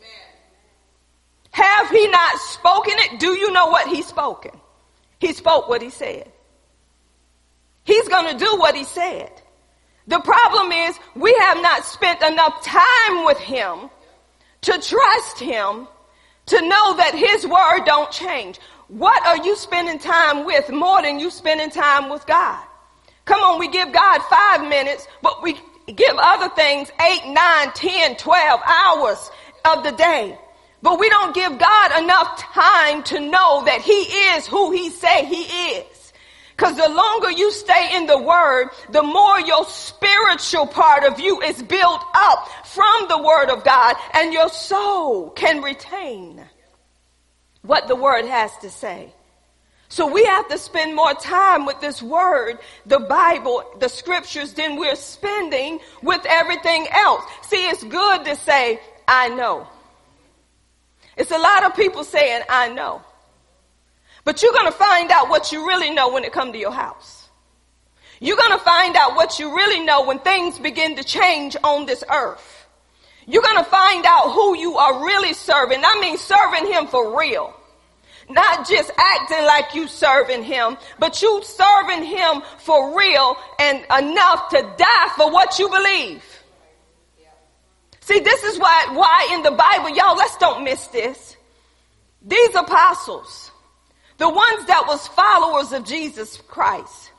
Have 1.50 1.90
he 1.90 2.08
not 2.08 2.40
spoken 2.40 2.94
it? 2.98 3.20
Do 3.20 3.34
you 3.34 3.52
know 3.52 3.68
what 3.68 3.88
he's 3.88 4.06
spoken? 4.06 4.52
He 5.20 5.34
spoke 5.34 5.70
what 5.70 5.82
he 5.82 5.90
said. 5.90 6.32
He's 7.84 8.08
going 8.08 8.32
to 8.32 8.46
do 8.46 8.58
what 8.58 8.76
he 8.76 8.84
said. 8.84 9.32
The 10.08 10.20
problem 10.20 10.72
is 10.72 11.00
we 11.16 11.34
have 11.40 11.62
not 11.62 11.86
spent 11.86 12.22
enough 12.22 12.64
time 12.64 13.26
with 13.26 13.38
him 13.40 13.90
to 14.62 14.72
trust 14.80 15.40
him 15.40 15.88
to 16.48 16.62
know 16.62 16.98
that 16.98 17.16
his 17.16 17.48
word 17.48 17.86
don't 17.86 18.12
change. 18.12 18.60
What 18.90 19.26
are 19.26 19.44
you 19.46 19.56
spending 19.56 20.00
time 20.00 20.46
with 20.46 20.70
more 20.70 21.02
than 21.02 21.20
you 21.20 21.30
spending 21.30 21.70
time 21.70 22.10
with 22.10 22.26
God? 22.26 22.64
Come 23.26 23.40
on, 23.42 23.60
we 23.60 23.70
give 23.70 23.94
God 23.94 24.20
five 24.24 24.68
minutes, 24.68 25.08
but 25.22 25.42
we 25.42 25.54
give 25.88 26.16
other 26.18 26.50
things 26.56 26.92
eight, 27.02 27.22
nine, 27.28 27.72
ten, 27.74 28.18
twelve 28.18 28.60
hours 28.66 29.32
of 29.66 29.84
the 29.84 29.92
day. 29.92 30.38
But 30.82 31.00
we 31.00 31.10
don't 31.10 31.34
give 31.34 31.58
God 31.58 32.04
enough 32.04 32.40
time 32.40 33.04
to 33.04 33.22
know 33.22 33.64
that 33.64 33.82
he 33.82 33.94
is 33.94 34.46
who 34.46 34.72
he 34.72 34.90
say 34.90 35.26
he 35.26 35.44
is. 35.78 35.93
Cause 36.58 36.78
the 36.78 36.88
longer 36.88 37.32
you 37.32 37.52
stay 37.52 37.96
in 37.96 38.06
the 38.06 38.22
word, 38.22 38.70
the 38.92 39.02
more 39.02 39.40
your 39.42 39.66
spiritual 39.66 40.68
part 40.68 41.04
of 41.04 41.20
you 41.20 41.42
is 41.42 41.62
built 41.64 42.04
up 42.14 42.48
from 42.66 43.08
the 43.10 43.18
word 43.18 43.50
of 43.50 43.64
God 43.64 43.96
and 44.14 44.32
your 44.32 44.50
soul 44.50 45.32
can 45.32 45.62
retain 45.62 46.44
what 47.64 47.88
the 47.88 47.96
word 47.96 48.26
has 48.26 48.56
to 48.58 48.70
say. 48.70 49.14
So 49.90 50.12
we 50.12 50.26
have 50.26 50.48
to 50.50 50.58
spend 50.58 50.96
more 50.96 51.14
time 51.14 51.66
with 51.66 51.80
this 51.80 52.02
word, 52.02 52.58
the 52.86 53.00
Bible, 53.00 53.64
the 53.80 53.90
scriptures 53.90 54.54
than 54.54 54.76
we're 54.76 54.96
spending 54.96 55.80
with 56.02 56.26
everything 56.28 56.88
else. 56.92 57.24
See, 57.44 57.68
it's 57.68 57.84
good 57.84 58.26
to 58.26 58.36
say, 58.36 58.80
I 59.08 59.30
know. 59.30 59.68
It's 61.16 61.30
a 61.30 61.38
lot 61.38 61.64
of 61.66 61.76
people 61.76 62.04
saying, 62.04 62.42
I 62.50 62.70
know. 62.70 63.04
But 64.24 64.42
you're 64.42 64.54
going 64.54 64.72
to 64.72 64.78
find 64.78 65.12
out 65.12 65.30
what 65.30 65.52
you 65.52 65.68
really 65.68 65.90
know 65.90 66.14
when 66.14 66.24
it 66.24 66.32
comes 66.32 66.54
to 66.54 66.58
your 66.58 66.72
house. 66.72 67.30
You're 68.20 68.38
going 68.38 68.58
to 68.58 68.64
find 68.64 68.96
out 68.96 69.16
what 69.16 69.40
you 69.40 69.56
really 69.56 69.84
know 69.84 70.06
when 70.06 70.20
things 70.20 70.58
begin 70.58 70.96
to 70.96 71.04
change 71.04 71.58
on 71.64 71.86
this 71.86 72.04
earth. 72.10 72.68
You're 73.26 73.42
going 73.42 73.58
to 73.58 73.70
find 73.70 74.06
out 74.06 74.32
who 74.32 74.58
you 74.58 74.78
are 74.78 75.06
really 75.06 75.34
serving. 75.34 75.82
I 75.84 76.00
mean, 76.00 76.18
serving 76.18 76.72
him 76.72 76.88
for 76.88 77.20
real. 77.20 77.54
Not 78.30 78.68
just 78.68 78.92
acting 78.98 79.46
like 79.46 79.76
you 79.76 79.88
serving 79.88 80.44
him, 80.44 80.78
but 81.00 81.22
you 81.22 81.42
serving 81.44 82.04
him 82.04 82.42
for 82.60 82.98
real 82.98 83.36
and 83.60 83.80
enough 84.00 84.50
to 84.50 84.62
die 84.78 85.10
for 85.18 85.30
what 85.30 85.60
you 85.60 85.68
believe. 85.70 86.24
See, 88.00 88.20
this 88.20 88.44
is 88.44 88.60
why, 88.60 88.88
why 88.94 89.32
in 89.34 89.44
the 89.44 89.52
Bible, 89.52 89.90
y'all, 89.90 90.16
let's 90.16 90.38
don't 90.38 90.64
miss 90.64 90.88
this. 90.88 91.38
These 92.22 92.56
apostles, 92.56 93.52
the 94.18 94.30
ones 94.30 94.66
that 94.68 94.86
was 94.88 95.08
followers 95.10 95.72
of 95.74 95.86
Jesus 95.86 96.38
Christ. 96.48 97.12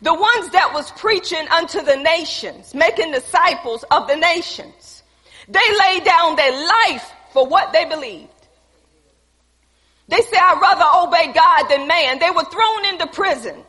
The 0.00 0.14
ones 0.14 0.50
that 0.50 0.72
was 0.72 0.90
preaching 0.92 1.46
unto 1.48 1.82
the 1.82 1.96
nations, 1.96 2.74
making 2.74 3.10
disciples 3.12 3.84
of 3.90 4.06
the 4.06 4.16
nations. 4.16 5.02
They 5.48 5.78
laid 5.78 6.04
down 6.04 6.36
their 6.36 6.52
life 6.52 7.10
for 7.32 7.46
what 7.46 7.72
they 7.72 7.84
believed. 7.84 8.28
They 10.08 10.22
said, 10.22 10.38
I'd 10.38 10.60
rather 10.60 11.06
obey 11.06 11.32
God 11.32 11.68
than 11.68 11.86
man. 11.88 12.18
They 12.18 12.30
were 12.30 12.44
thrown 12.44 12.86
into 12.86 13.06
prison. 13.08 13.62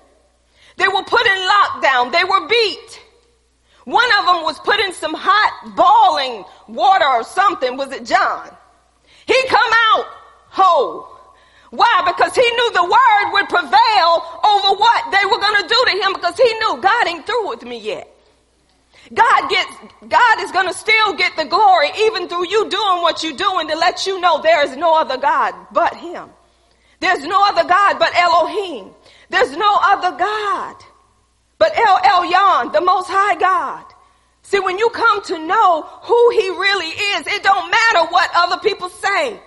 They 0.77 0.87
were 0.87 1.03
put 1.03 1.25
in 1.25 1.37
lockdown. 1.37 2.11
They 2.11 2.23
were 2.23 2.47
beat. 2.47 3.01
One 3.83 4.09
of 4.19 4.25
them 4.25 4.43
was 4.43 4.59
put 4.59 4.79
in 4.79 4.93
some 4.93 5.13
hot 5.17 5.75
boiling 5.75 6.45
water 6.67 7.05
or 7.05 7.23
something. 7.23 7.75
Was 7.75 7.91
it 7.91 8.05
John? 8.05 8.49
He 9.25 9.47
come 9.47 9.71
out 9.91 10.05
whole. 10.49 11.18
Why? 11.71 12.03
Because 12.05 12.35
he 12.35 12.41
knew 12.41 12.73
the 12.73 12.83
word 12.83 13.33
would 13.33 13.49
prevail 13.49 14.11
over 14.43 14.79
what 14.79 15.11
they 15.11 15.25
were 15.25 15.37
going 15.37 15.61
to 15.61 15.67
do 15.67 15.83
to 15.85 16.03
him 16.03 16.13
because 16.13 16.37
he 16.37 16.51
knew 16.55 16.81
God 16.81 17.07
ain't 17.07 17.25
through 17.25 17.49
with 17.49 17.63
me 17.63 17.77
yet. 17.79 18.07
God 19.13 19.49
gets, 19.49 19.71
God 20.07 20.39
is 20.41 20.51
going 20.51 20.67
to 20.67 20.73
still 20.73 21.13
get 21.13 21.35
the 21.35 21.45
glory 21.45 21.89
even 21.97 22.27
through 22.27 22.47
you 22.47 22.69
doing 22.69 23.01
what 23.01 23.23
you're 23.23 23.37
doing 23.37 23.67
to 23.67 23.75
let 23.75 24.05
you 24.05 24.19
know 24.19 24.41
there 24.41 24.63
is 24.63 24.75
no 24.75 24.99
other 24.99 25.17
God 25.17 25.53
but 25.71 25.95
him. 25.95 26.29
There's 26.99 27.23
no 27.23 27.43
other 27.47 27.67
God 27.67 27.97
but 27.97 28.15
Elohim. 28.15 28.91
There's 29.29 29.55
no 29.55 29.77
other 29.81 30.17
God 30.17 30.75
but 31.57 31.77
El 31.77 31.97
Elyon, 31.97 32.73
the 32.73 32.81
most 32.81 33.07
high 33.09 33.39
God. 33.39 33.85
See, 34.41 34.59
when 34.59 34.79
you 34.79 34.89
come 34.89 35.23
to 35.25 35.37
know 35.37 35.83
who 35.83 36.29
he 36.31 36.49
really 36.49 36.87
is, 36.87 37.27
it 37.27 37.43
don't 37.43 37.69
matter 37.69 38.11
what 38.11 38.31
other 38.33 38.57
people 38.57 38.89
say. 38.89 39.39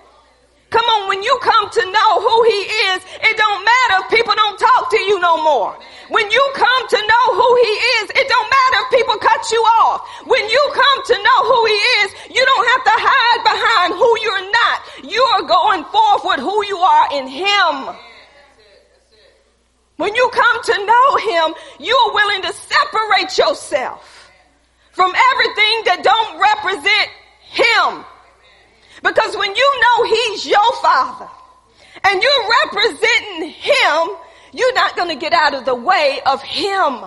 Come 0.72 0.88
on, 0.88 1.08
when 1.08 1.22
you 1.22 1.38
come 1.42 1.68
to 1.68 1.84
know 1.84 2.10
who 2.24 2.36
he 2.48 2.60
is, 2.88 3.04
it 3.20 3.36
don't 3.36 3.60
matter 3.60 3.96
if 4.00 4.08
people 4.08 4.32
don't 4.32 4.58
talk 4.58 4.88
to 4.88 5.00
you 5.04 5.20
no 5.20 5.36
more. 5.44 5.76
When 6.08 6.30
you 6.30 6.44
come 6.54 6.88
to 6.88 6.96
know 6.96 7.24
who 7.36 7.48
he 7.60 7.72
is, 8.00 8.10
it 8.16 8.26
don't 8.26 8.48
matter 8.48 8.78
if 8.80 8.88
people 8.96 9.16
cut 9.20 9.52
you 9.52 9.60
off. 9.84 10.08
When 10.24 10.48
you 10.48 10.62
come 10.72 10.98
to 11.12 11.16
know 11.20 11.40
who 11.44 11.60
he 11.66 11.80
is, 12.00 12.08
you 12.32 12.40
don't 12.40 12.68
have 12.72 12.84
to 12.88 12.96
hide 13.04 13.42
behind 13.44 13.90
who 14.00 14.10
you're 14.24 14.48
not. 14.48 14.78
You 15.12 15.22
are 15.36 15.44
going 15.44 15.84
forth 15.92 16.22
with 16.24 16.40
who 16.40 16.64
you 16.64 16.78
are 16.78 17.20
in 17.20 17.28
him. 17.28 17.96
When 19.96 20.14
you 20.14 20.30
come 20.32 20.62
to 20.72 20.76
know 20.88 21.08
him, 21.16 21.54
you 21.80 21.94
are 21.94 22.14
willing 22.14 22.42
to 22.48 22.52
separate 22.52 23.36
yourself 23.36 24.30
from 24.92 25.12
everything 25.32 25.76
that 25.84 26.00
don't 26.00 26.40
represent 26.40 27.08
him. 27.44 28.04
Because 29.02 29.36
when 29.36 29.54
you 29.54 29.80
know 29.80 30.04
he's 30.04 30.46
your 30.46 30.72
father 30.80 31.28
and 32.04 32.22
you're 32.22 32.48
representing 32.64 33.50
him, 33.50 34.08
you're 34.52 34.74
not 34.74 34.96
going 34.96 35.08
to 35.08 35.16
get 35.16 35.32
out 35.32 35.54
of 35.54 35.64
the 35.64 35.74
way 35.74 36.20
of 36.26 36.42
him. 36.42 37.00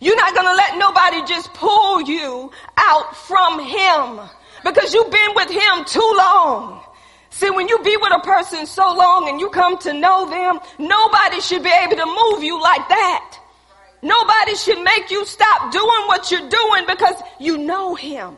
You're 0.00 0.16
not 0.16 0.34
going 0.34 0.46
to 0.46 0.54
let 0.54 0.76
nobody 0.76 1.24
just 1.24 1.52
pull 1.54 2.02
you 2.02 2.50
out 2.76 3.16
from 3.16 3.60
him 3.60 4.20
because 4.64 4.92
you've 4.92 5.10
been 5.10 5.34
with 5.34 5.50
him 5.50 5.84
too 5.86 6.14
long. 6.18 6.82
See, 7.30 7.50
when 7.50 7.68
you 7.68 7.78
be 7.80 7.96
with 7.96 8.12
a 8.12 8.20
person 8.20 8.66
so 8.66 8.94
long 8.94 9.28
and 9.28 9.40
you 9.40 9.50
come 9.50 9.78
to 9.78 9.92
know 9.92 10.28
them, 10.28 10.60
nobody 10.78 11.40
should 11.40 11.62
be 11.64 11.70
able 11.70 11.96
to 11.96 12.06
move 12.06 12.44
you 12.44 12.60
like 12.60 12.88
that. 12.88 13.38
Nobody 14.02 14.54
should 14.54 14.82
make 14.82 15.10
you 15.10 15.24
stop 15.24 15.72
doing 15.72 16.06
what 16.06 16.30
you're 16.30 16.48
doing 16.48 16.84
because 16.86 17.16
you 17.40 17.58
know 17.58 17.94
him. 17.94 18.36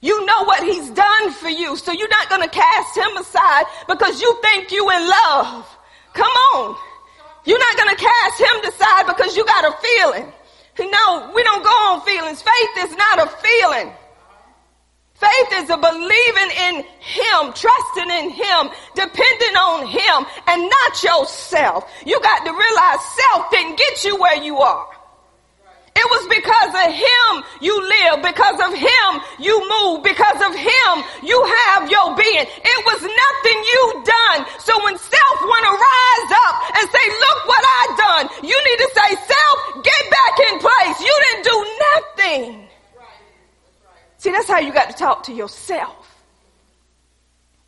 You 0.00 0.24
know 0.24 0.44
what 0.44 0.62
he's 0.62 0.90
done 0.90 1.32
for 1.32 1.48
you. 1.48 1.76
So 1.76 1.92
you're 1.92 2.08
not 2.08 2.28
going 2.30 2.42
to 2.42 2.48
cast 2.48 2.96
him 2.96 3.16
aside 3.18 3.64
because 3.88 4.20
you 4.20 4.38
think 4.42 4.72
you 4.72 4.88
in 4.90 5.08
love. 5.08 5.78
Come 6.14 6.32
on. 6.54 6.76
You're 7.44 7.58
not 7.58 7.76
going 7.76 7.96
to 7.96 8.02
cast 8.02 8.40
him 8.40 8.72
aside 8.72 9.06
because 9.06 9.36
you 9.36 9.44
got 9.44 9.64
a 9.64 9.76
feeling. 9.76 10.32
No, 10.78 11.30
we 11.34 11.42
don't 11.42 11.62
go 11.62 11.68
on 11.68 12.00
feelings. 12.02 12.40
Faith 12.40 12.90
is 12.90 12.96
not 12.96 13.18
a 13.18 13.26
feeling. 13.26 13.92
Faith 15.14 15.52
is 15.52 15.68
a 15.68 15.76
believing 15.76 16.50
in 16.68 16.76
him, 17.00 17.52
trusting 17.52 18.10
in 18.10 18.30
him, 18.30 18.70
depending 18.94 19.56
on 19.56 19.86
him 19.86 20.26
and 20.46 20.62
not 20.62 21.02
yourself. 21.02 21.84
You 22.06 22.18
got 22.20 22.46
to 22.46 22.52
realize 22.52 23.00
self 23.04 23.50
didn't 23.50 23.76
get 23.76 24.04
you 24.04 24.16
where 24.16 24.42
you 24.42 24.56
are. 24.56 24.88
It 26.00 26.08
was 26.08 26.24
because 26.32 26.72
of 26.80 26.88
him 26.96 27.30
you 27.60 27.76
live, 27.76 28.24
because 28.24 28.56
of 28.56 28.72
him 28.72 29.10
you 29.36 29.52
move, 29.68 30.02
because 30.02 30.40
of 30.40 30.56
him 30.56 30.92
you 31.20 31.36
have 31.68 31.90
your 31.92 32.16
being. 32.16 32.46
It 32.48 32.80
was 32.88 33.00
nothing 33.04 33.58
you 33.68 33.82
done. 34.08 34.40
So 34.64 34.72
when 34.80 34.96
self 34.96 35.36
want 35.44 35.64
to 35.68 35.74
rise 35.76 36.30
up 36.48 36.54
and 36.72 36.84
say, 36.88 37.04
look 37.04 37.38
what 37.44 37.64
I 37.68 37.84
done, 38.00 38.24
you 38.48 38.56
need 38.56 38.80
to 38.80 38.90
say, 38.96 39.08
self, 39.28 39.56
get 39.84 40.02
back 40.08 40.34
in 40.48 40.54
place. 40.64 40.96
You 41.04 41.14
didn't 41.28 41.44
do 41.44 41.58
nothing. 41.92 42.68
See, 44.16 44.30
that's 44.30 44.48
how 44.48 44.60
you 44.60 44.72
got 44.72 44.88
to 44.88 44.96
talk 44.96 45.24
to 45.24 45.34
yourself. 45.34 46.24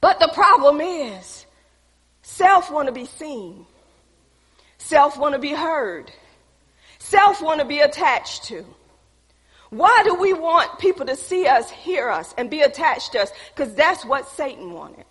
But 0.00 0.20
the 0.20 0.28
problem 0.28 0.80
is, 0.80 1.44
self 2.22 2.70
want 2.70 2.86
to 2.86 2.92
be 2.92 3.04
seen. 3.04 3.66
Self 4.78 5.18
want 5.18 5.34
to 5.34 5.38
be 5.38 5.52
heard 5.52 6.10
self 7.12 7.42
want 7.42 7.60
to 7.60 7.66
be 7.66 7.80
attached 7.80 8.44
to. 8.44 8.64
Why 9.68 10.02
do 10.04 10.14
we 10.14 10.32
want 10.32 10.78
people 10.78 11.06
to 11.06 11.16
see 11.16 11.46
us, 11.46 11.70
hear 11.70 12.08
us, 12.08 12.34
and 12.36 12.50
be 12.50 12.60
attached 12.60 13.12
to 13.12 13.20
us? 13.20 13.30
Because 13.54 13.74
that's 13.74 14.04
what 14.04 14.28
Satan 14.28 14.72
wanted. 14.72 15.04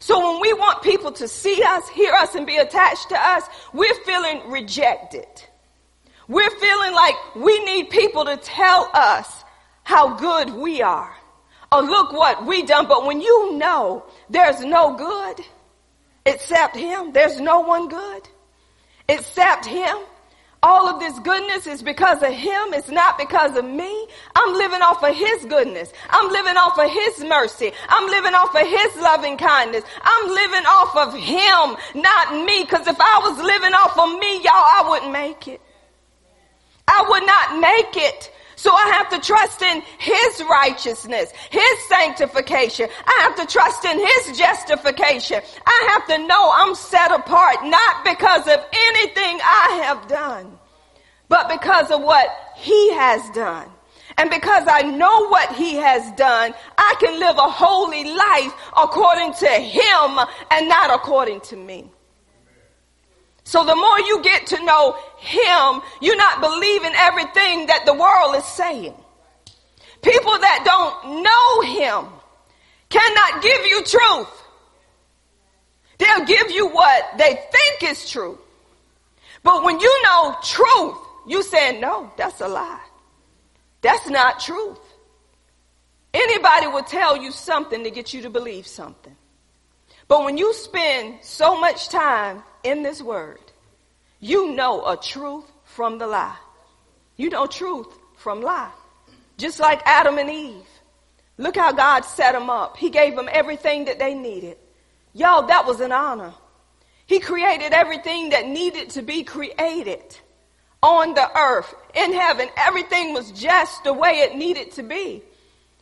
So 0.00 0.14
when 0.18 0.40
we 0.40 0.52
want 0.54 0.82
people 0.82 1.12
to 1.12 1.28
see 1.28 1.62
us, 1.62 1.88
hear 1.88 2.12
us, 2.14 2.34
and 2.34 2.46
be 2.46 2.56
attached 2.56 3.10
to 3.10 3.18
us, 3.18 3.44
we're 3.72 3.94
feeling 4.06 4.50
rejected. 4.50 5.28
We're 6.26 6.50
feeling 6.50 6.94
like 6.94 7.14
we 7.36 7.64
need 7.64 7.90
people 7.90 8.24
to 8.24 8.36
tell 8.36 8.88
us 8.94 9.44
how 9.82 10.16
good 10.16 10.50
we 10.50 10.80
are. 10.80 11.14
Or 11.72 11.82
look 11.82 12.12
what 12.12 12.46
we 12.46 12.62
done. 12.62 12.86
But 12.88 13.04
when 13.04 13.20
you 13.20 13.56
know 13.56 14.04
there's 14.28 14.60
no 14.60 14.96
good 14.96 15.44
except 16.24 16.76
him, 16.76 17.12
there's 17.12 17.40
no 17.40 17.60
one 17.60 17.88
good 17.88 18.28
except 19.08 19.66
him, 19.66 19.96
all 20.62 20.88
of 20.88 21.00
this 21.00 21.18
goodness 21.20 21.66
is 21.66 21.82
because 21.82 22.22
of 22.22 22.32
him. 22.32 22.74
It's 22.74 22.90
not 22.90 23.16
because 23.16 23.56
of 23.56 23.64
me. 23.64 24.06
I'm 24.36 24.54
living 24.54 24.82
off 24.82 25.02
of 25.02 25.14
his 25.14 25.44
goodness. 25.46 25.92
I'm 26.10 26.30
living 26.30 26.56
off 26.56 26.78
of 26.78 26.90
his 26.90 27.24
mercy. 27.24 27.72
I'm 27.88 28.06
living 28.10 28.34
off 28.34 28.54
of 28.54 28.66
his 28.66 28.96
loving 29.02 29.38
kindness. 29.38 29.84
I'm 30.02 30.28
living 30.28 30.66
off 30.66 30.96
of 30.96 31.14
him, 31.14 32.02
not 32.02 32.44
me. 32.44 32.66
Cause 32.66 32.86
if 32.86 33.00
I 33.00 33.20
was 33.24 33.38
living 33.38 33.72
off 33.72 33.98
of 33.98 34.18
me, 34.18 34.36
y'all, 34.42 34.52
I 34.52 34.86
wouldn't 34.88 35.12
make 35.12 35.48
it. 35.48 35.60
I 36.86 37.06
would 37.08 37.24
not 37.24 37.60
make 37.60 37.96
it. 37.96 38.30
So 38.60 38.70
I 38.70 38.90
have 38.92 39.08
to 39.08 39.26
trust 39.26 39.62
in 39.62 39.82
His 39.98 40.42
righteousness, 40.44 41.32
His 41.48 41.88
sanctification. 41.88 42.90
I 43.06 43.20
have 43.22 43.34
to 43.36 43.46
trust 43.50 43.86
in 43.86 43.98
His 43.98 44.36
justification. 44.36 45.40
I 45.64 45.88
have 45.92 46.06
to 46.08 46.26
know 46.26 46.52
I'm 46.54 46.74
set 46.74 47.10
apart, 47.10 47.64
not 47.64 48.04
because 48.04 48.46
of 48.48 48.62
anything 48.70 49.40
I 49.42 49.80
have 49.84 50.06
done, 50.08 50.58
but 51.30 51.48
because 51.48 51.90
of 51.90 52.02
what 52.02 52.28
He 52.56 52.92
has 52.92 53.30
done. 53.30 53.66
And 54.18 54.28
because 54.28 54.64
I 54.66 54.82
know 54.82 55.28
what 55.28 55.54
he 55.54 55.76
has 55.76 56.12
done, 56.12 56.52
I 56.76 56.94
can 57.00 57.18
live 57.18 57.38
a 57.38 57.48
holy 57.48 58.04
life 58.12 58.52
according 58.76 59.32
to 59.34 59.48
him 59.48 60.18
and 60.50 60.68
not 60.68 60.92
according 60.92 61.40
to 61.42 61.56
me. 61.56 61.90
So 63.44 63.64
the 63.64 63.74
more 63.74 64.00
you 64.00 64.22
get 64.22 64.46
to 64.48 64.64
know 64.64 64.96
him, 65.18 65.82
you're 66.00 66.16
not 66.16 66.40
believing 66.40 66.92
everything 66.94 67.66
that 67.66 67.84
the 67.86 67.94
world 67.94 68.36
is 68.36 68.44
saying. 68.44 68.94
People 70.02 70.38
that 70.38 70.62
don't 70.64 71.22
know 71.22 71.60
him 71.62 72.06
cannot 72.88 73.42
give 73.42 73.66
you 73.66 73.82
truth. 73.84 74.42
They'll 75.98 76.24
give 76.24 76.50
you 76.50 76.68
what 76.68 77.18
they 77.18 77.38
think 77.52 77.90
is 77.90 78.10
true. 78.10 78.38
But 79.42 79.62
when 79.62 79.80
you 79.80 80.02
know 80.04 80.36
truth, 80.42 80.96
you 81.26 81.42
say, 81.42 81.78
no, 81.78 82.10
that's 82.16 82.40
a 82.40 82.48
lie. 82.48 82.80
That's 83.82 84.08
not 84.08 84.40
truth. 84.40 84.78
Anybody 86.12 86.66
will 86.66 86.82
tell 86.82 87.16
you 87.16 87.30
something 87.30 87.84
to 87.84 87.90
get 87.90 88.12
you 88.12 88.22
to 88.22 88.30
believe 88.30 88.66
something. 88.66 89.14
But 90.08 90.24
when 90.24 90.36
you 90.36 90.52
spend 90.54 91.18
so 91.22 91.58
much 91.60 91.88
time 91.88 92.42
in 92.62 92.82
this 92.82 93.02
word, 93.02 93.40
you 94.20 94.52
know 94.52 94.86
a 94.86 94.96
truth 94.96 95.44
from 95.64 95.98
the 95.98 96.06
lie. 96.06 96.36
You 97.16 97.30
know 97.30 97.46
truth 97.46 97.88
from 98.16 98.42
lie. 98.42 98.72
Just 99.36 99.60
like 99.60 99.80
Adam 99.86 100.18
and 100.18 100.30
Eve. 100.30 100.66
Look 101.38 101.56
how 101.56 101.72
God 101.72 102.04
set 102.04 102.32
them 102.32 102.50
up. 102.50 102.76
He 102.76 102.90
gave 102.90 103.16
them 103.16 103.28
everything 103.32 103.86
that 103.86 103.98
they 103.98 104.14
needed. 104.14 104.58
Y'all, 105.14 105.46
that 105.46 105.66
was 105.66 105.80
an 105.80 105.92
honor. 105.92 106.34
He 107.06 107.18
created 107.18 107.72
everything 107.72 108.30
that 108.30 108.46
needed 108.46 108.90
to 108.90 109.02
be 109.02 109.24
created 109.24 110.16
on 110.82 111.14
the 111.14 111.38
earth, 111.38 111.74
in 111.94 112.12
heaven. 112.12 112.48
Everything 112.56 113.14
was 113.14 113.32
just 113.32 113.84
the 113.84 113.92
way 113.92 114.20
it 114.20 114.36
needed 114.36 114.72
to 114.72 114.82
be. 114.82 115.22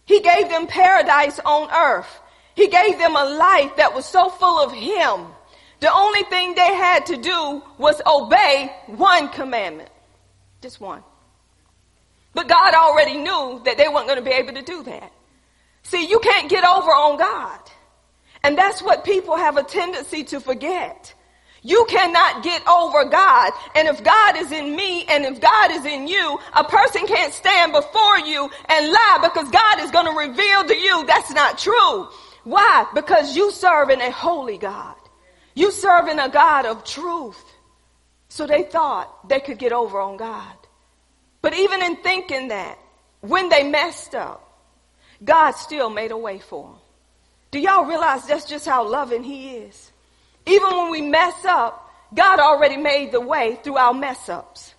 He 0.05 0.21
gave 0.21 0.49
them 0.49 0.67
paradise 0.67 1.39
on 1.45 1.71
earth. 1.71 2.21
He 2.55 2.69
gave 2.69 2.99
them 2.99 3.15
a 3.15 3.25
life 3.25 3.77
that 3.77 3.95
was 3.95 4.07
so 4.07 4.31
full 4.31 4.59
of 4.59 4.73
Him 4.73 5.27
the 5.81 5.93
only 5.93 6.23
thing 6.25 6.55
they 6.55 6.75
had 6.75 7.07
to 7.07 7.17
do 7.17 7.63
was 7.79 8.01
obey 8.07 8.73
one 8.87 9.29
commandment. 9.29 9.91
Just 10.61 10.81
one. 10.81 11.03
But 12.35 12.49
God 12.49 12.75
already 12.75 13.17
knew 13.17 13.63
that 13.65 13.77
they 13.79 13.89
weren't 13.89 14.07
going 14.07 14.19
to 14.19 14.25
be 14.25 14.33
able 14.33 14.55
to 14.55 14.63
do 14.63 14.83
that. 14.85 15.13
See, 15.85 16.07
you 16.07 16.19
can't 16.19 16.51
get 16.51 16.65
over 16.65 16.91
on 16.91 17.19
God. 17.19 17.61
And 18.43 18.57
that's 18.57 18.83
what 18.83 19.05
people 19.05 19.37
have 19.37 19.57
a 19.57 19.63
tendency 19.63 20.25
to 20.25 20.41
forget. 20.41 21.15
You 21.63 21.87
cannot 21.89 22.43
get 22.43 22.67
over 22.69 23.05
God. 23.05 23.53
And 23.75 23.89
if 23.89 24.03
God 24.05 24.37
is 24.37 24.53
in 24.53 24.77
me 24.77 25.05
and 25.05 25.25
if 25.25 25.41
God 25.41 25.71
is 25.73 25.85
in 25.85 26.07
you, 26.07 26.39
a 26.55 26.65
person 26.65 27.07
can't 27.07 27.33
stand 27.33 27.73
before 27.73 28.19
you 28.19 28.51
and 28.69 28.93
lie 28.93 29.19
because 29.23 29.51
God 29.51 29.81
is 29.81 29.91
going 29.91 30.07
to 30.07 30.13
reveal 30.13 30.65
to 30.65 30.77
you 30.77 31.05
that's 31.07 31.33
not 31.33 31.59
true. 31.59 32.09
Why? 32.45 32.87
Because 32.95 33.37
you 33.37 33.51
serve 33.51 33.91
in 33.91 34.01
a 34.01 34.11
holy 34.11 34.59
God. 34.59 34.95
You 35.59 35.73
serving 35.73 36.21
a 36.21 36.29
God 36.29 36.67
of 36.67 36.85
truth. 36.85 37.45
So 38.29 38.47
they 38.47 38.63
thought 38.63 39.29
they 39.29 39.41
could 39.41 39.59
get 39.59 39.73
over 39.73 39.99
on 39.99 40.17
God. 40.17 40.55
But 41.43 41.53
even 41.53 41.83
in 41.83 41.97
thinking 41.97 42.49
that, 42.49 42.79
when 43.23 43.49
they 43.49 43.65
messed 43.65 44.15
up, 44.15 44.41
God 45.25 45.53
still 45.53 45.91
made 45.91 46.13
a 46.13 46.17
way 46.17 46.39
for 46.39 46.69
them. 46.69 46.79
Do 47.51 47.59
y'all 47.59 47.87
realize 47.87 48.25
that's 48.25 48.45
just 48.45 48.67
how 48.67 48.89
loving 48.89 49.25
He 49.25 49.57
is? 49.57 49.91
Even 50.47 50.71
when 50.77 50.91
we 50.93 51.03
mess 51.03 51.45
up, 51.45 51.91
God 52.15 52.39
already 52.39 52.77
made 52.77 53.11
the 53.11 53.21
way 53.21 53.59
through 53.65 53.79
our 53.79 53.93
mess 53.93 54.29
ups. 54.29 54.75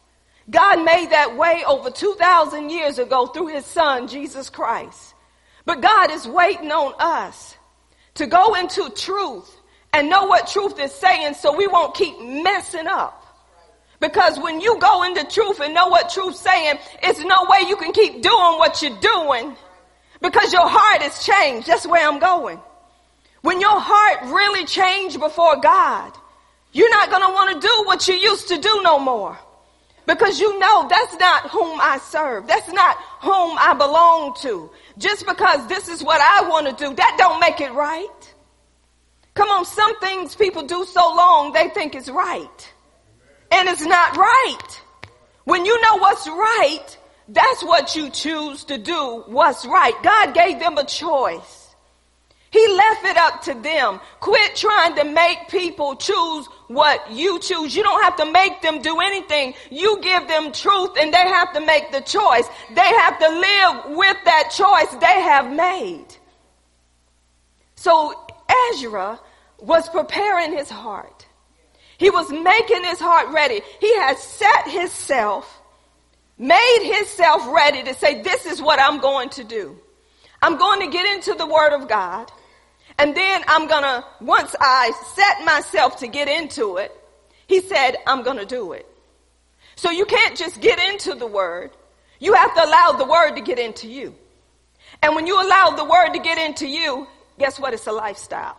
God 0.50 0.86
made 0.86 1.09
that 1.09 1.36
way 1.36 1.62
over 1.67 1.91
2,000 1.91 2.69
years 2.69 3.00
ago 3.00 3.25
through 3.27 3.48
His 3.48 3.65
Son, 3.65 4.07
Jesus 4.07 4.50
Christ. 4.50 5.13
But 5.65 5.81
God 5.81 6.09
is 6.09 6.25
waiting 6.25 6.71
on 6.71 6.93
us 7.00 7.57
to 8.13 8.27
go 8.27 8.55
into 8.55 8.89
truth 8.91 9.58
and 9.93 10.10
know 10.10 10.25
what 10.25 10.48
truth 10.48 10.79
is 10.79 10.93
saying 10.93 11.34
so 11.34 11.55
we 11.55 11.67
won't 11.67 11.96
keep 11.96 12.19
messing 12.19 12.88
up. 12.88 13.15
Because 14.00 14.39
when 14.39 14.62
you 14.62 14.79
go 14.79 15.03
into 15.03 15.25
truth 15.25 15.60
and 15.60 15.74
know 15.74 15.88
what 15.88 16.10
truth's 16.10 16.39
saying, 16.39 16.79
it's 17.03 17.19
no 17.19 17.46
way 17.50 17.67
you 17.67 17.75
can 17.75 17.91
keep 17.91 18.22
doing 18.22 18.58
what 18.58 18.81
you're 18.81 18.98
doing 19.00 19.55
because 20.22 20.53
your 20.53 20.67
heart 20.67 21.01
has 21.01 21.25
changed. 21.25 21.67
That's 21.67 21.86
where 21.86 22.08
I'm 22.08 22.19
going. 22.19 22.60
When 23.41 23.60
your 23.60 23.79
heart 23.79 24.31
really 24.31 24.65
changed 24.65 25.19
before 25.19 25.60
God, 25.60 26.13
you're 26.72 26.89
not 26.89 27.10
going 27.10 27.24
to 27.24 27.29
want 27.29 27.62
to 27.62 27.67
do 27.67 27.84
what 27.86 28.08
you 28.08 28.15
used 28.15 28.50
to 28.50 28.58
do 28.58 28.81
no 28.84 29.00
more. 29.00 29.38
Because 30.05 30.39
you 30.39 30.58
know 30.60 30.88
that's 30.89 31.15
not 31.19 31.51
whom 31.51 31.79
I 31.79 32.00
serve. 32.00 32.48
That's 32.48 32.72
not 32.72 32.98
whom 33.22 33.58
I 33.60 33.75
belong 33.77 34.36
to. 34.41 34.72
Just 34.98 35.25
because 35.27 35.67
this 35.67 35.88
is 35.88 36.03
what 36.03 36.19
I 36.19 36.50
want 36.50 36.67
to 36.67 36.74
do, 36.74 36.96
that 36.96 37.15
don't 37.17 37.39
make 37.39 37.62
it 37.62 37.72
right. 37.74 38.08
Come 39.39 39.51
on, 39.51 39.63
some 39.63 39.98
things 40.01 40.36
people 40.36 40.63
do 40.63 40.84
so 40.84 41.15
long 41.15 41.53
they 41.53 41.69
think 41.69 41.96
it's 41.96 42.10
right. 42.10 42.74
And 43.53 43.69
it's 43.69 43.86
not 43.86 44.17
right. 44.17 44.81
When 45.46 45.63
you 45.63 45.81
know 45.81 45.96
what's 45.96 46.27
right, 46.27 46.98
that's 47.29 47.63
what 47.63 47.96
you 47.96 48.10
choose 48.10 48.65
to 48.65 48.77
do, 48.77 49.24
what's 49.27 49.65
right. 49.65 49.93
God 50.03 50.34
gave 50.34 50.60
them 50.60 50.77
a 50.77 50.84
choice. 50.84 51.74
He 52.51 52.67
left 52.67 53.05
it 53.05 53.15
up 53.15 53.41
to 53.43 53.53
them. 53.53 54.01
Quit 54.19 54.58
trying 54.58 54.96
to 54.96 55.05
make 55.05 55.48
people 55.48 55.96
choose 55.96 56.46
what 56.67 57.10
you 57.10 57.39
choose. 57.39 57.74
You 57.74 57.84
don't 57.84 58.03
have 58.03 58.17
to 58.17 58.29
make 58.34 58.62
them 58.62 58.81
do 58.81 59.00
anything. 59.00 59.53
You 59.72 60.01
give 60.01 60.27
them 60.27 60.51
truth 60.51 60.98
and 61.00 61.13
they 61.13 61.17
have 61.17 61.53
to 61.53 61.62
make 61.62 61.93
the 61.93 62.01
choice. 62.01 62.46
They 62.75 62.81
have 62.81 63.17
to 63.19 63.29
live 63.29 63.98
with 63.98 64.17
that 64.25 64.50
choice 64.51 65.00
they 65.00 65.22
have 65.22 65.50
made. 65.50 66.08
So 67.75 68.13
Ezra 68.74 69.17
was 69.61 69.89
preparing 69.89 70.53
his 70.53 70.69
heart. 70.69 71.25
He 71.97 72.09
was 72.09 72.29
making 72.31 72.83
his 72.83 72.99
heart 72.99 73.29
ready. 73.29 73.61
He 73.79 73.95
had 73.97 74.17
set 74.17 74.69
himself, 74.69 75.61
made 76.37 76.91
himself 76.93 77.45
ready 77.47 77.83
to 77.83 77.93
say, 77.93 78.21
this 78.21 78.45
is 78.45 78.61
what 78.61 78.79
I'm 78.79 78.99
going 78.99 79.29
to 79.31 79.43
do. 79.43 79.77
I'm 80.41 80.57
going 80.57 80.79
to 80.81 80.87
get 80.87 81.05
into 81.13 81.33
the 81.33 81.45
word 81.45 81.73
of 81.73 81.89
God. 81.89 82.31
And 82.97 83.15
then 83.15 83.43
I'm 83.47 83.67
gonna, 83.67 84.05
once 84.19 84.53
I 84.59 84.91
set 85.15 85.45
myself 85.45 85.99
to 85.99 86.07
get 86.07 86.27
into 86.27 86.77
it, 86.77 86.91
he 87.47 87.61
said, 87.61 87.95
I'm 88.05 88.23
gonna 88.23 88.45
do 88.45 88.73
it. 88.73 88.85
So 89.77 89.89
you 89.89 90.05
can't 90.05 90.37
just 90.37 90.59
get 90.59 90.79
into 90.79 91.15
the 91.15 91.25
word. 91.25 91.71
You 92.19 92.33
have 92.33 92.53
to 92.55 92.65
allow 92.65 92.91
the 92.97 93.05
word 93.05 93.35
to 93.35 93.41
get 93.41 93.57
into 93.57 93.87
you. 93.87 94.13
And 95.01 95.15
when 95.15 95.27
you 95.27 95.41
allow 95.41 95.69
the 95.77 95.85
word 95.85 96.11
to 96.11 96.19
get 96.19 96.37
into 96.37 96.67
you, 96.67 97.07
guess 97.37 97.57
what? 97.57 97.73
It's 97.73 97.87
a 97.87 97.93
lifestyle. 97.93 98.57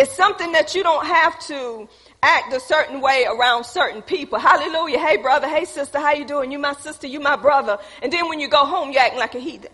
It's 0.00 0.16
something 0.16 0.52
that 0.52 0.74
you 0.74 0.82
don't 0.82 1.04
have 1.04 1.38
to 1.48 1.86
act 2.22 2.54
a 2.54 2.60
certain 2.60 3.02
way 3.02 3.26
around 3.28 3.64
certain 3.64 4.00
people. 4.00 4.38
Hallelujah. 4.38 4.98
Hey 4.98 5.18
brother, 5.18 5.46
hey 5.46 5.66
sister, 5.66 5.98
how 5.98 6.14
you 6.14 6.24
doing? 6.24 6.50
You 6.50 6.58
my 6.58 6.72
sister, 6.72 7.06
you 7.06 7.20
my 7.20 7.36
brother. 7.36 7.76
And 8.02 8.10
then 8.10 8.30
when 8.30 8.40
you 8.40 8.48
go 8.48 8.64
home, 8.64 8.92
you're 8.92 9.02
acting 9.02 9.18
like 9.18 9.34
a 9.34 9.40
heathen. 9.40 9.70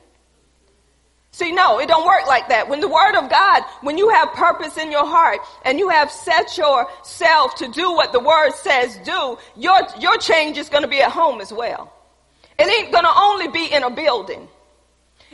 See, 1.31 1.53
no, 1.53 1.79
it 1.79 1.87
don't 1.87 2.05
work 2.05 2.27
like 2.27 2.49
that. 2.49 2.69
When 2.69 2.81
the 2.81 2.89
word 2.89 3.15
of 3.15 3.31
God, 3.31 3.63
when 3.83 3.99
you 3.99 4.09
have 4.09 4.33
purpose 4.33 4.77
in 4.77 4.91
your 4.91 5.07
heart 5.07 5.39
and 5.65 5.79
you 5.79 5.91
have 5.91 6.11
set 6.11 6.59
yourself 6.59 7.55
to 7.57 7.69
do 7.69 7.93
what 7.93 8.11
the 8.11 8.19
word 8.19 8.51
says 8.51 8.99
do, 9.05 9.39
your, 9.55 9.79
your 10.01 10.19
change 10.19 10.59
is 10.59 10.69
going 10.69 10.83
to 10.83 10.89
be 10.89 11.01
at 11.03 11.13
home 11.13 11.41
as 11.41 11.53
well. 11.53 11.93
It 12.59 12.67
ain't 12.67 12.91
going 12.91 13.05
to 13.05 13.13
only 13.17 13.47
be 13.47 13.73
in 13.73 13.85
a 13.85 13.91
building. 13.91 14.49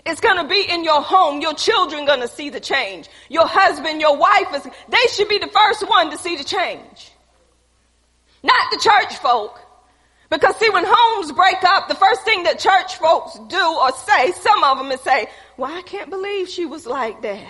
It's 0.05 0.21
going 0.21 0.37
to 0.37 0.49
be 0.49 0.65
in 0.69 0.83
your 0.83 1.01
home. 1.01 1.41
Your 1.41 1.55
children 1.55 2.07
going 2.07 2.21
to 2.21 2.29
see 2.29 2.51
the 2.51 2.61
change. 2.61 3.09
Your 3.29 3.47
husband, 3.47 4.01
your 4.01 4.17
wife 4.17 4.55
is, 4.55 4.65
they 4.89 5.07
should 5.13 5.29
be 5.29 5.39
the 5.39 5.49
first 5.49 5.89
one 5.89 6.11
to 6.11 6.19
see 6.19 6.37
the 6.37 6.45
change. 6.45 7.13
Not 8.43 8.71
the 8.73 8.79
church 8.79 9.17
folk. 9.19 9.61
Because 10.29 10.57
see, 10.57 10.71
when 10.71 10.85
homes 10.87 11.31
break 11.33 11.63
up, 11.63 11.89
the 11.89 11.95
first 11.95 12.23
thing 12.23 12.43
that 12.45 12.59
church 12.59 12.97
folks 12.97 13.39
do 13.49 13.79
or 13.81 13.93
say, 13.93 14.33
some 14.33 14.65
of 14.65 14.79
them 14.79 14.91
is 14.91 15.01
say, 15.03 15.29
well, 15.57 15.71
I 15.71 15.83
can't 15.83 16.11
believe 16.11 16.49
she 16.49 16.65
was 16.65 16.87
like 16.87 17.23
that. 17.23 17.47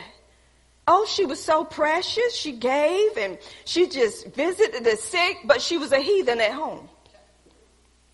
Oh, 0.86 1.06
she 1.06 1.24
was 1.24 1.42
so 1.42 1.64
precious. 1.64 2.34
She 2.34 2.52
gave 2.52 3.16
and 3.16 3.38
she 3.64 3.88
just 3.88 4.26
visited 4.34 4.84
the 4.84 4.96
sick, 4.96 5.38
but 5.44 5.62
she 5.62 5.78
was 5.78 5.92
a 5.92 6.00
heathen 6.00 6.40
at 6.40 6.52
home. 6.52 6.88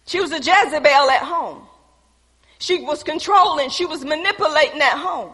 She 0.07 0.21
was 0.21 0.33
a 0.33 0.37
Jezebel 0.37 1.11
at 1.11 1.23
home. 1.23 1.68
She 2.59 2.81
was 2.81 3.03
controlling. 3.03 3.71
She 3.71 3.87
was 3.87 4.05
manipulating 4.05 4.81
at 4.81 4.99
home. 4.99 5.33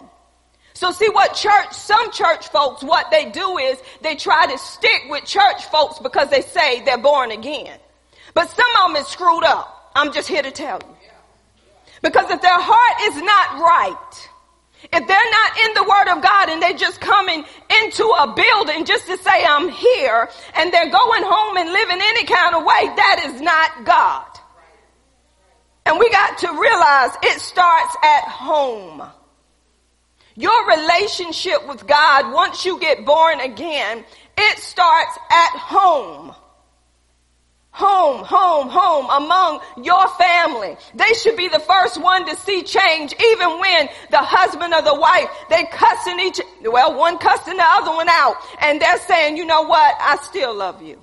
So 0.74 0.90
see 0.90 1.08
what 1.08 1.34
church, 1.34 1.72
some 1.72 2.10
church 2.10 2.48
folks, 2.48 2.82
what 2.82 3.10
they 3.10 3.30
do 3.30 3.58
is 3.58 3.78
they 4.02 4.16
try 4.16 4.46
to 4.46 4.58
stick 4.58 5.02
with 5.08 5.24
church 5.24 5.64
folks 5.66 6.00
because 6.00 6.30
they 6.30 6.42
say 6.42 6.82
they're 6.84 6.98
born 6.98 7.30
again. 7.30 7.78
But 8.34 8.50
some 8.50 8.66
of 8.82 8.92
them 8.92 9.00
is 9.00 9.06
screwed 9.06 9.44
up. 9.44 9.92
I'm 9.94 10.12
just 10.12 10.28
here 10.28 10.42
to 10.42 10.50
tell 10.50 10.80
you. 10.80 10.96
Because 12.02 12.28
if 12.30 12.42
their 12.42 12.60
heart 12.60 13.14
is 13.14 13.22
not 13.22 13.60
right, 13.60 14.28
if 14.92 15.08
they're 15.08 15.30
not 15.30 15.58
in 15.64 15.74
the 15.74 15.84
word 15.84 16.16
of 16.16 16.22
God 16.22 16.50
and 16.50 16.60
they're 16.60 16.76
just 16.76 17.00
coming 17.00 17.44
into 17.82 18.04
a 18.04 18.34
building 18.34 18.84
just 18.84 19.06
to 19.06 19.16
say 19.16 19.44
I'm 19.44 19.68
here 19.68 20.28
and 20.54 20.72
they're 20.72 20.90
going 20.90 21.22
home 21.24 21.56
and 21.56 21.72
living 21.72 21.98
any 22.02 22.24
kind 22.24 22.56
of 22.56 22.64
way, 22.64 22.94
that 22.96 23.22
is 23.26 23.40
not 23.40 23.86
God. 23.86 24.26
And 25.86 25.98
we 25.98 26.10
got 26.10 26.38
to 26.38 26.48
realize 26.48 27.10
it 27.22 27.40
starts 27.40 27.96
at 28.02 28.24
home. 28.24 29.02
Your 30.36 30.68
relationship 30.68 31.66
with 31.68 31.86
God, 31.86 32.32
once 32.32 32.64
you 32.64 32.80
get 32.80 33.04
born 33.04 33.40
again, 33.40 34.04
it 34.36 34.58
starts 34.58 35.18
at 35.30 35.58
home 35.58 36.34
home, 37.74 38.24
home, 38.24 38.68
home 38.68 39.06
among 39.10 39.60
your 39.84 40.06
family. 40.10 40.76
They 40.94 41.12
should 41.14 41.36
be 41.36 41.48
the 41.48 41.58
first 41.58 42.00
one 42.00 42.24
to 42.26 42.36
see 42.36 42.62
change 42.62 43.12
even 43.20 43.58
when 43.58 43.88
the 44.12 44.18
husband 44.18 44.72
or 44.72 44.80
the 44.80 44.94
wife, 44.94 45.28
they 45.50 45.64
cussing 45.72 46.20
each, 46.20 46.40
well, 46.62 46.96
one 46.96 47.18
cussing 47.18 47.56
the 47.56 47.64
other 47.66 47.90
one 47.90 48.08
out 48.08 48.36
and 48.60 48.80
they're 48.80 49.00
saying, 49.00 49.36
you 49.36 49.44
know 49.44 49.62
what? 49.62 49.96
I 49.98 50.16
still 50.22 50.54
love 50.54 50.82
you. 50.82 51.02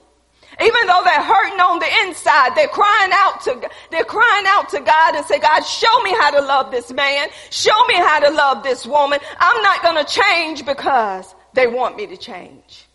Even 0.59 0.87
though 0.87 1.01
they're 1.03 1.23
hurting 1.23 1.59
on 1.59 1.79
the 1.79 1.89
inside, 2.03 2.55
they're 2.55 2.67
crying 2.67 3.11
out 3.13 3.41
to, 3.41 3.69
they're 3.89 4.03
crying 4.03 4.45
out 4.47 4.69
to 4.69 4.81
God 4.81 5.15
and 5.15 5.25
say, 5.25 5.39
God, 5.39 5.61
show 5.61 6.01
me 6.03 6.11
how 6.11 6.31
to 6.31 6.41
love 6.41 6.71
this 6.71 6.91
man. 6.91 7.29
Show 7.49 7.85
me 7.87 7.95
how 7.95 8.19
to 8.19 8.29
love 8.29 8.63
this 8.63 8.85
woman. 8.85 9.19
I'm 9.39 9.61
not 9.61 9.81
going 9.81 10.03
to 10.03 10.11
change 10.11 10.65
because 10.65 11.33
they 11.53 11.67
want 11.67 11.95
me 11.95 12.07
to 12.07 12.17
change. 12.17 12.85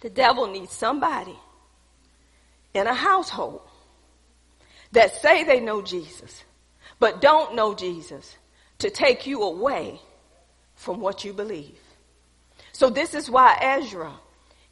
The 0.00 0.10
devil 0.10 0.48
needs 0.48 0.72
somebody 0.72 1.38
in 2.74 2.86
a 2.86 2.94
household 2.94 3.62
that 4.92 5.14
say 5.14 5.44
they 5.44 5.60
know 5.60 5.82
Jesus, 5.82 6.44
but 6.98 7.20
don't 7.20 7.54
know 7.54 7.74
Jesus 7.74 8.36
to 8.78 8.90
take 8.90 9.26
you 9.26 9.42
away 9.42 10.00
from 10.74 11.00
what 11.00 11.24
you 11.24 11.32
believe. 11.32 11.78
So 12.72 12.90
this 12.90 13.14
is 13.14 13.30
why 13.30 13.56
Ezra, 13.60 14.12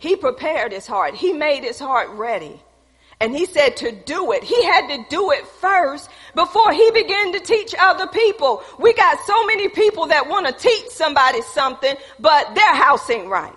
he 0.03 0.17
prepared 0.17 0.73
his 0.73 0.85
heart. 0.85 1.15
He 1.15 1.33
made 1.33 1.63
his 1.63 1.79
heart 1.79 2.11
ready. 2.11 2.61
And 3.21 3.33
he 3.33 3.47
said 3.47 3.77
to 3.77 3.93
do 3.93 4.33
it. 4.33 4.43
He 4.43 4.65
had 4.65 4.89
to 4.89 5.07
do 5.09 5.31
it 5.31 5.47
first 5.47 6.11
before 6.35 6.73
he 6.73 6.91
began 6.91 7.33
to 7.35 7.39
teach 7.39 7.73
other 7.79 8.09
people. 8.09 8.65
We 8.81 8.95
got 8.95 9.21
so 9.25 9.47
many 9.47 9.69
people 9.69 10.09
that 10.09 10.29
want 10.29 10.49
to 10.49 10.53
teach 10.55 10.89
somebody 10.89 11.41
something, 11.43 11.95
but 12.19 12.53
their 12.57 12.75
house 12.75 13.09
ain't 13.11 13.29
right. 13.29 13.55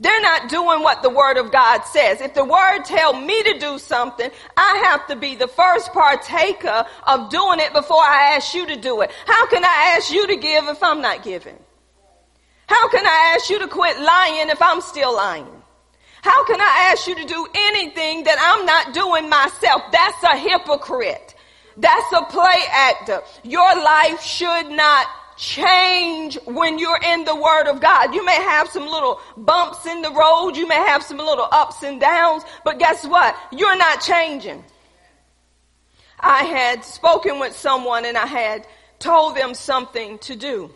They're 0.00 0.22
not 0.22 0.48
doing 0.48 0.82
what 0.82 1.02
the 1.02 1.10
word 1.10 1.36
of 1.36 1.52
God 1.52 1.82
says. 1.82 2.22
If 2.22 2.32
the 2.32 2.44
word 2.46 2.84
tell 2.86 3.12
me 3.12 3.42
to 3.42 3.58
do 3.58 3.78
something, 3.78 4.30
I 4.56 4.82
have 4.88 5.06
to 5.08 5.16
be 5.16 5.34
the 5.34 5.46
first 5.46 5.92
partaker 5.92 6.86
of 7.06 7.28
doing 7.28 7.60
it 7.60 7.74
before 7.74 8.02
I 8.02 8.32
ask 8.34 8.54
you 8.54 8.66
to 8.68 8.76
do 8.76 9.02
it. 9.02 9.10
How 9.26 9.46
can 9.48 9.62
I 9.62 9.94
ask 9.94 10.10
you 10.10 10.26
to 10.26 10.36
give 10.36 10.64
if 10.68 10.82
I'm 10.82 11.02
not 11.02 11.22
giving? 11.22 11.58
How 12.66 12.88
can 12.88 13.06
I 13.06 13.34
ask 13.34 13.50
you 13.50 13.58
to 13.60 13.68
quit 13.68 13.98
lying 14.00 14.48
if 14.48 14.60
I'm 14.60 14.80
still 14.80 15.14
lying? 15.14 15.46
How 16.22 16.44
can 16.46 16.60
I 16.60 16.90
ask 16.90 17.06
you 17.06 17.14
to 17.16 17.24
do 17.24 17.46
anything 17.54 18.24
that 18.24 18.38
I'm 18.40 18.64
not 18.64 18.94
doing 18.94 19.28
myself? 19.28 19.82
That's 19.92 20.22
a 20.22 20.38
hypocrite. 20.38 21.34
That's 21.76 22.12
a 22.12 22.24
play 22.24 22.62
actor. 22.70 23.22
Your 23.42 23.74
life 23.82 24.22
should 24.22 24.70
not 24.70 25.06
change 25.36 26.38
when 26.46 26.78
you're 26.78 27.00
in 27.04 27.24
the 27.24 27.34
Word 27.34 27.66
of 27.66 27.80
God. 27.80 28.14
You 28.14 28.24
may 28.24 28.36
have 28.36 28.68
some 28.68 28.86
little 28.86 29.20
bumps 29.36 29.84
in 29.84 30.00
the 30.00 30.10
road. 30.10 30.56
You 30.56 30.66
may 30.66 30.76
have 30.76 31.02
some 31.02 31.18
little 31.18 31.48
ups 31.50 31.82
and 31.82 32.00
downs, 32.00 32.44
but 32.64 32.78
guess 32.78 33.04
what? 33.04 33.36
You're 33.52 33.76
not 33.76 34.00
changing. 34.00 34.64
I 36.18 36.44
had 36.44 36.84
spoken 36.84 37.38
with 37.38 37.54
someone 37.54 38.06
and 38.06 38.16
I 38.16 38.26
had 38.26 38.66
told 38.98 39.36
them 39.36 39.52
something 39.54 40.18
to 40.20 40.36
do. 40.36 40.70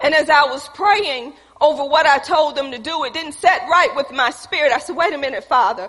And 0.00 0.14
as 0.14 0.30
I 0.30 0.44
was 0.44 0.68
praying 0.68 1.34
over 1.60 1.84
what 1.84 2.06
I 2.06 2.18
told 2.18 2.56
them 2.56 2.70
to 2.70 2.78
do, 2.78 3.04
it 3.04 3.12
didn't 3.12 3.32
set 3.32 3.62
right 3.68 3.94
with 3.96 4.10
my 4.12 4.30
spirit. 4.30 4.72
I 4.72 4.78
said, 4.78 4.96
wait 4.96 5.12
a 5.12 5.18
minute, 5.18 5.44
Father, 5.44 5.88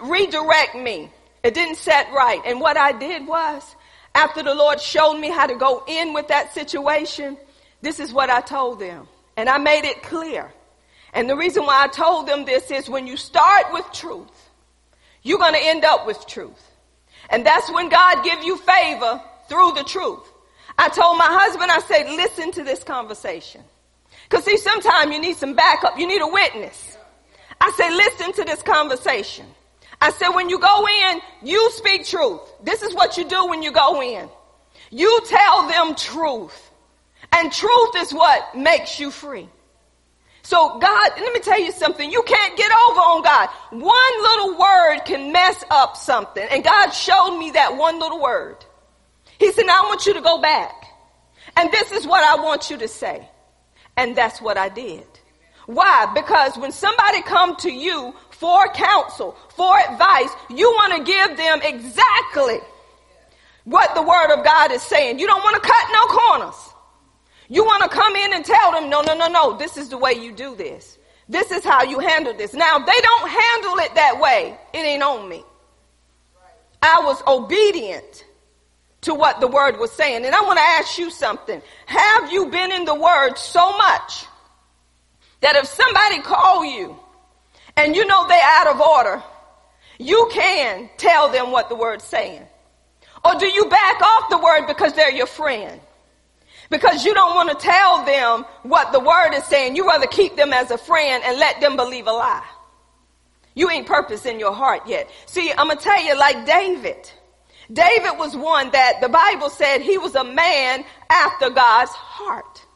redirect 0.00 0.76
me. 0.76 1.10
It 1.42 1.54
didn't 1.54 1.76
set 1.76 2.12
right. 2.12 2.40
And 2.46 2.60
what 2.60 2.76
I 2.76 2.92
did 2.92 3.26
was, 3.26 3.74
after 4.14 4.42
the 4.42 4.54
Lord 4.54 4.80
showed 4.80 5.18
me 5.18 5.30
how 5.30 5.46
to 5.46 5.56
go 5.56 5.82
in 5.88 6.12
with 6.12 6.28
that 6.28 6.54
situation, 6.54 7.36
this 7.80 7.98
is 7.98 8.12
what 8.12 8.30
I 8.30 8.40
told 8.40 8.78
them. 8.78 9.08
And 9.36 9.48
I 9.48 9.58
made 9.58 9.84
it 9.84 10.02
clear. 10.02 10.52
And 11.12 11.28
the 11.28 11.36
reason 11.36 11.64
why 11.64 11.82
I 11.82 11.88
told 11.88 12.28
them 12.28 12.44
this 12.44 12.70
is 12.70 12.88
when 12.88 13.06
you 13.06 13.16
start 13.16 13.72
with 13.72 13.86
truth, 13.92 14.50
you're 15.22 15.38
going 15.38 15.54
to 15.54 15.60
end 15.62 15.84
up 15.84 16.06
with 16.06 16.26
truth. 16.26 16.70
And 17.28 17.44
that's 17.44 17.70
when 17.72 17.88
God 17.88 18.22
give 18.22 18.42
you 18.44 18.56
favor 18.56 19.20
through 19.48 19.72
the 19.72 19.84
truth. 19.84 20.31
I 20.78 20.88
told 20.88 21.18
my 21.18 21.28
husband, 21.28 21.70
I 21.70 21.80
said, 21.80 22.06
listen 22.06 22.52
to 22.52 22.64
this 22.64 22.82
conversation. 22.82 23.62
Cause 24.28 24.44
see, 24.44 24.56
sometimes 24.56 25.12
you 25.12 25.20
need 25.20 25.36
some 25.36 25.54
backup. 25.54 25.98
You 25.98 26.06
need 26.06 26.22
a 26.22 26.26
witness. 26.26 26.96
I 27.60 27.70
said, 27.76 27.90
listen 27.90 28.32
to 28.34 28.44
this 28.44 28.62
conversation. 28.62 29.46
I 30.00 30.10
said, 30.10 30.30
when 30.30 30.48
you 30.48 30.58
go 30.58 30.86
in, 30.86 31.20
you 31.42 31.70
speak 31.72 32.06
truth. 32.06 32.40
This 32.62 32.82
is 32.82 32.94
what 32.94 33.16
you 33.16 33.28
do 33.28 33.46
when 33.46 33.62
you 33.62 33.70
go 33.70 34.02
in. 34.02 34.28
You 34.90 35.20
tell 35.26 35.68
them 35.68 35.94
truth. 35.94 36.70
And 37.30 37.52
truth 37.52 37.90
is 37.96 38.12
what 38.12 38.56
makes 38.56 38.98
you 38.98 39.10
free. 39.10 39.48
So 40.42 40.78
God, 40.78 41.10
let 41.16 41.32
me 41.32 41.40
tell 41.40 41.60
you 41.60 41.72
something. 41.72 42.10
You 42.10 42.22
can't 42.26 42.56
get 42.56 42.70
over 42.70 43.00
on 43.00 43.22
God. 43.22 43.48
One 43.70 44.22
little 44.22 44.58
word 44.58 45.00
can 45.04 45.32
mess 45.32 45.64
up 45.70 45.96
something. 45.96 46.46
And 46.50 46.64
God 46.64 46.90
showed 46.90 47.38
me 47.38 47.52
that 47.52 47.76
one 47.76 48.00
little 48.00 48.20
word. 48.20 48.56
He 49.42 49.50
said, 49.50 49.66
now 49.66 49.82
I 49.82 49.86
want 49.86 50.06
you 50.06 50.14
to 50.14 50.20
go 50.20 50.40
back. 50.40 50.86
And 51.56 51.68
this 51.72 51.90
is 51.90 52.06
what 52.06 52.22
I 52.22 52.40
want 52.40 52.70
you 52.70 52.76
to 52.76 52.86
say. 52.86 53.28
And 53.96 54.14
that's 54.14 54.40
what 54.40 54.56
I 54.56 54.68
did. 54.68 55.04
Why? 55.66 56.12
Because 56.14 56.56
when 56.56 56.70
somebody 56.70 57.22
come 57.22 57.56
to 57.56 57.72
you 57.72 58.14
for 58.30 58.68
counsel, 58.68 59.36
for 59.56 59.76
advice, 59.76 60.30
you 60.48 60.70
want 60.70 60.92
to 60.94 61.02
give 61.12 61.36
them 61.36 61.58
exactly 61.60 62.60
what 63.64 63.92
the 63.96 64.02
word 64.02 64.32
of 64.32 64.44
God 64.44 64.70
is 64.70 64.82
saying. 64.82 65.18
You 65.18 65.26
don't 65.26 65.42
want 65.42 65.60
to 65.60 65.68
cut 65.68 65.88
no 65.92 66.06
corners. 66.06 66.68
You 67.48 67.64
want 67.64 67.82
to 67.82 67.88
come 67.88 68.14
in 68.14 68.34
and 68.34 68.44
tell 68.44 68.70
them, 68.70 68.90
no, 68.90 69.00
no, 69.00 69.16
no, 69.16 69.26
no, 69.26 69.56
this 69.58 69.76
is 69.76 69.88
the 69.88 69.98
way 69.98 70.12
you 70.12 70.30
do 70.30 70.54
this. 70.54 70.98
This 71.28 71.50
is 71.50 71.64
how 71.64 71.82
you 71.82 71.98
handle 71.98 72.32
this. 72.32 72.54
Now, 72.54 72.78
if 72.78 72.86
they 72.86 73.00
don't 73.00 73.28
handle 73.28 73.78
it 73.78 73.94
that 73.96 74.20
way. 74.20 74.56
It 74.72 74.78
ain't 74.78 75.02
on 75.02 75.28
me. 75.28 75.42
I 76.80 77.00
was 77.02 77.20
obedient 77.26 78.24
to 79.02 79.14
what 79.14 79.40
the 79.40 79.48
word 79.48 79.78
was 79.78 79.92
saying. 79.92 80.24
And 80.24 80.34
I 80.34 80.40
want 80.42 80.58
to 80.58 80.64
ask 80.64 80.98
you 80.98 81.10
something. 81.10 81.60
Have 81.86 82.32
you 82.32 82.46
been 82.46 82.72
in 82.72 82.84
the 82.84 82.94
word 82.94 83.36
so 83.36 83.76
much 83.76 84.26
that 85.40 85.56
if 85.56 85.66
somebody 85.66 86.20
call 86.20 86.64
you 86.64 86.96
and 87.76 87.94
you 87.94 88.06
know 88.06 88.26
they're 88.26 88.40
out 88.42 88.68
of 88.68 88.80
order, 88.80 89.22
you 89.98 90.28
can 90.32 90.88
tell 90.96 91.30
them 91.30 91.50
what 91.50 91.68
the 91.68 91.74
word's 91.74 92.04
saying. 92.04 92.46
Or 93.24 93.34
do 93.34 93.46
you 93.46 93.66
back 93.66 94.00
off 94.00 94.30
the 94.30 94.38
word 94.38 94.66
because 94.66 94.94
they're 94.94 95.12
your 95.12 95.26
friend? 95.26 95.80
Because 96.70 97.04
you 97.04 97.12
don't 97.12 97.34
want 97.34 97.50
to 97.50 97.56
tell 97.56 98.04
them 98.04 98.44
what 98.62 98.92
the 98.92 99.00
word 99.00 99.32
is 99.34 99.44
saying. 99.44 99.76
You 99.76 99.86
rather 99.86 100.06
keep 100.06 100.36
them 100.36 100.52
as 100.52 100.70
a 100.70 100.78
friend 100.78 101.22
and 101.24 101.38
let 101.38 101.60
them 101.60 101.76
believe 101.76 102.06
a 102.06 102.12
lie. 102.12 102.46
You 103.54 103.68
ain't 103.68 103.86
purpose 103.86 104.24
in 104.26 104.40
your 104.40 104.54
heart 104.54 104.86
yet. 104.86 105.10
See, 105.26 105.52
I'm 105.52 105.66
going 105.66 105.76
to 105.76 105.84
tell 105.84 106.02
you 106.02 106.16
like 106.16 106.46
David. 106.46 107.10
David 107.72 108.18
was 108.18 108.36
one 108.36 108.70
that 108.72 109.00
the 109.00 109.08
Bible 109.08 109.48
said 109.48 109.80
he 109.80 109.98
was 109.98 110.14
a 110.14 110.24
man 110.24 110.84
after 111.08 111.50
God's 111.50 111.92
heart. 111.92 112.66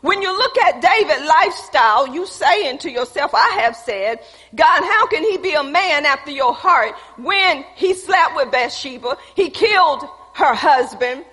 When 0.00 0.22
you 0.22 0.36
look 0.36 0.56
at 0.58 0.80
David's 0.80 1.26
lifestyle, 1.26 2.06
you 2.14 2.24
saying 2.24 2.78
to 2.78 2.90
yourself, 2.90 3.32
I 3.34 3.60
have 3.62 3.76
said, 3.76 4.20
God, 4.54 4.82
how 4.82 5.06
can 5.08 5.24
he 5.24 5.38
be 5.38 5.54
a 5.54 5.64
man 5.64 6.06
after 6.06 6.30
your 6.30 6.54
heart 6.54 6.94
when 7.16 7.64
he 7.74 7.94
slept 7.94 8.36
with 8.36 8.52
Bathsheba? 8.52 9.16
He 9.34 9.50
killed 9.50 10.04
her 10.34 10.54
husband 10.54 11.24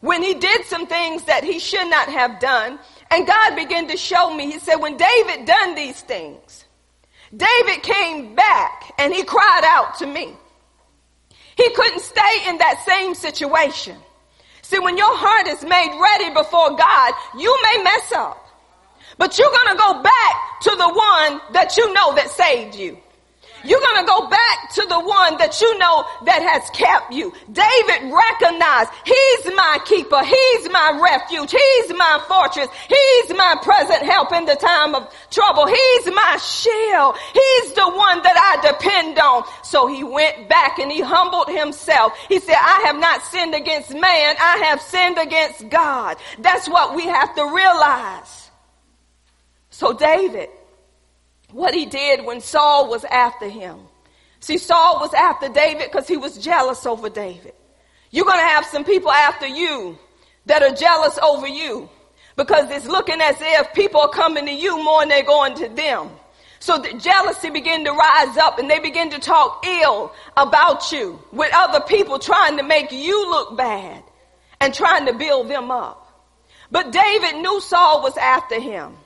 when 0.00 0.22
he 0.22 0.34
did 0.34 0.64
some 0.64 0.86
things 0.86 1.24
that 1.24 1.44
he 1.44 1.58
should 1.58 1.88
not 1.90 2.08
have 2.08 2.40
done. 2.40 2.78
And 3.10 3.26
God 3.26 3.56
began 3.56 3.88
to 3.88 3.96
show 3.98 4.34
me, 4.34 4.50
he 4.50 4.58
said, 4.58 4.76
when 4.76 4.96
David 4.96 5.44
done 5.44 5.74
these 5.74 6.00
things, 6.00 6.64
David 7.36 7.82
came 7.82 8.34
back 8.34 8.94
and 8.98 9.12
he 9.12 9.22
cried 9.24 9.64
out 9.64 9.98
to 9.98 10.06
me. 10.06 10.34
He 11.56 11.70
couldn't 11.70 12.00
stay 12.00 12.48
in 12.48 12.58
that 12.58 12.82
same 12.86 13.14
situation. 13.14 13.96
See, 14.62 14.78
when 14.78 14.96
your 14.96 15.16
heart 15.16 15.46
is 15.46 15.62
made 15.62 15.92
ready 16.00 16.32
before 16.34 16.76
God, 16.76 17.12
you 17.38 17.56
may 17.62 17.82
mess 17.82 18.12
up. 18.12 18.40
But 19.18 19.38
you're 19.38 19.52
gonna 19.52 19.78
go 19.78 20.02
back 20.02 20.60
to 20.62 20.70
the 20.70 20.88
one 20.88 21.40
that 21.52 21.76
you 21.76 21.92
know 21.92 22.14
that 22.14 22.30
saved 22.30 22.74
you. 22.74 22.98
You're 23.64 23.80
going 23.80 24.00
to 24.04 24.06
go 24.06 24.28
back 24.28 24.70
to 24.74 24.82
the 24.86 25.00
one 25.00 25.38
that 25.38 25.60
you 25.60 25.78
know 25.78 26.04
that 26.26 26.42
has 26.42 26.68
kept 26.70 27.12
you. 27.12 27.32
David 27.50 28.12
recognized 28.12 28.90
he's 29.04 29.44
my 29.56 29.78
keeper. 29.84 30.20
He's 30.22 30.68
my 30.70 31.00
refuge. 31.00 31.50
He's 31.50 31.88
my 31.96 32.20
fortress. 32.28 32.68
He's 32.88 33.36
my 33.36 33.56
present 33.62 34.02
help 34.02 34.32
in 34.32 34.44
the 34.44 34.56
time 34.56 34.94
of 34.94 35.08
trouble. 35.30 35.66
He's 35.66 36.06
my 36.06 36.36
shield. 36.36 37.16
He's 37.32 37.72
the 37.72 37.88
one 37.88 38.22
that 38.22 38.36
I 38.36 38.60
depend 38.68 39.18
on. 39.18 39.44
So 39.62 39.86
he 39.86 40.04
went 40.04 40.48
back 40.48 40.78
and 40.78 40.92
he 40.92 41.00
humbled 41.00 41.48
himself. 41.48 42.12
He 42.28 42.40
said, 42.40 42.56
I 42.58 42.84
have 42.86 42.96
not 42.96 43.22
sinned 43.22 43.54
against 43.54 43.90
man. 43.90 44.36
I 44.38 44.68
have 44.68 44.80
sinned 44.80 45.18
against 45.18 45.68
God. 45.68 46.16
That's 46.38 46.68
what 46.68 46.94
we 46.94 47.04
have 47.04 47.34
to 47.34 47.44
realize. 47.44 48.50
So 49.70 49.92
David, 49.92 50.50
what 51.54 51.72
he 51.72 51.86
did 51.86 52.24
when 52.24 52.40
Saul 52.40 52.90
was 52.90 53.04
after 53.04 53.48
him. 53.48 53.78
See, 54.40 54.58
Saul 54.58 54.98
was 55.00 55.14
after 55.14 55.48
David 55.48 55.90
because 55.90 56.08
he 56.08 56.16
was 56.16 56.36
jealous 56.36 56.84
over 56.84 57.08
David. 57.08 57.52
You're 58.10 58.24
going 58.24 58.40
to 58.40 58.44
have 58.44 58.66
some 58.66 58.84
people 58.84 59.12
after 59.12 59.46
you 59.46 59.96
that 60.46 60.62
are 60.62 60.74
jealous 60.74 61.16
over 61.18 61.46
you 61.46 61.88
because 62.36 62.68
it's 62.70 62.86
looking 62.86 63.20
as 63.20 63.36
if 63.40 63.72
people 63.72 64.00
are 64.00 64.08
coming 64.08 64.46
to 64.46 64.52
you 64.52 64.82
more 64.82 65.02
than 65.02 65.10
they're 65.10 65.22
going 65.22 65.54
to 65.54 65.68
them. 65.68 66.10
So 66.58 66.78
the 66.78 66.98
jealousy 66.98 67.50
began 67.50 67.84
to 67.84 67.92
rise 67.92 68.36
up 68.36 68.58
and 68.58 68.68
they 68.68 68.80
begin 68.80 69.10
to 69.10 69.20
talk 69.20 69.64
ill 69.64 70.12
about 70.36 70.90
you 70.90 71.22
with 71.30 71.52
other 71.54 71.80
people 71.86 72.18
trying 72.18 72.56
to 72.56 72.64
make 72.64 72.90
you 72.90 73.30
look 73.30 73.56
bad 73.56 74.02
and 74.60 74.74
trying 74.74 75.06
to 75.06 75.12
build 75.12 75.48
them 75.48 75.70
up. 75.70 76.00
But 76.72 76.90
David 76.90 77.42
knew 77.42 77.60
Saul 77.60 78.02
was 78.02 78.16
after 78.16 78.58
him. 78.58 78.96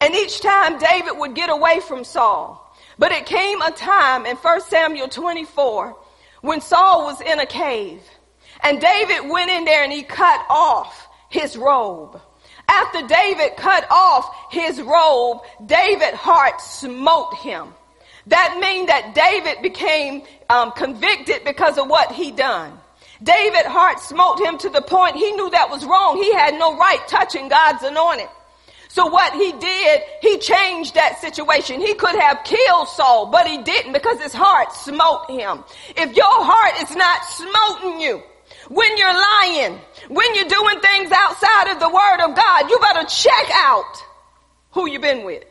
And 0.00 0.14
each 0.14 0.40
time 0.40 0.78
David 0.78 1.18
would 1.18 1.34
get 1.34 1.50
away 1.50 1.80
from 1.80 2.04
Saul. 2.04 2.64
But 2.98 3.12
it 3.12 3.26
came 3.26 3.62
a 3.62 3.70
time 3.70 4.26
in 4.26 4.36
1 4.36 4.60
Samuel 4.62 5.08
24 5.08 5.96
when 6.40 6.60
Saul 6.60 7.04
was 7.04 7.20
in 7.20 7.38
a 7.38 7.46
cave 7.46 8.00
and 8.62 8.80
David 8.80 9.28
went 9.30 9.50
in 9.50 9.64
there 9.64 9.84
and 9.84 9.92
he 9.92 10.02
cut 10.02 10.44
off 10.48 11.08
his 11.28 11.56
robe. 11.56 12.20
After 12.66 13.06
David 13.06 13.56
cut 13.56 13.86
off 13.90 14.52
his 14.52 14.80
robe, 14.82 15.38
David's 15.64 16.16
heart 16.16 16.60
smote 16.60 17.34
him. 17.36 17.72
That 18.26 18.58
means 18.60 18.88
that 18.88 19.14
David 19.14 19.62
became 19.62 20.22
um, 20.50 20.72
convicted 20.72 21.44
because 21.44 21.78
of 21.78 21.88
what 21.88 22.12
he 22.12 22.30
done. 22.30 22.78
David's 23.22 23.66
heart 23.66 24.00
smote 24.00 24.40
him 24.40 24.58
to 24.58 24.68
the 24.68 24.82
point 24.82 25.16
he 25.16 25.32
knew 25.32 25.50
that 25.50 25.70
was 25.70 25.84
wrong. 25.84 26.18
He 26.22 26.32
had 26.34 26.54
no 26.54 26.76
right 26.76 27.00
touching 27.08 27.48
God's 27.48 27.82
anointed. 27.82 28.28
So 28.98 29.06
what 29.06 29.32
he 29.32 29.52
did, 29.52 30.02
he 30.20 30.38
changed 30.38 30.94
that 30.94 31.20
situation. 31.20 31.80
He 31.80 31.94
could 31.94 32.18
have 32.18 32.42
killed 32.42 32.88
Saul, 32.88 33.26
but 33.26 33.46
he 33.46 33.58
didn't 33.58 33.92
because 33.92 34.20
his 34.20 34.34
heart 34.34 34.72
smote 34.72 35.30
him. 35.30 35.62
If 35.94 36.16
your 36.16 36.26
heart 36.26 36.82
is 36.82 36.96
not 36.96 37.24
smoting 37.24 38.00
you, 38.00 38.20
when 38.68 38.96
you're 38.96 39.14
lying, 39.14 39.78
when 40.08 40.34
you're 40.34 40.48
doing 40.48 40.80
things 40.80 41.12
outside 41.12 41.70
of 41.70 41.78
the 41.78 41.88
word 41.88 42.26
of 42.26 42.34
God, 42.34 42.68
you 42.68 42.76
better 42.80 43.06
check 43.06 43.48
out 43.54 44.02
who 44.72 44.90
you've 44.90 45.00
been 45.00 45.24
with. 45.24 45.44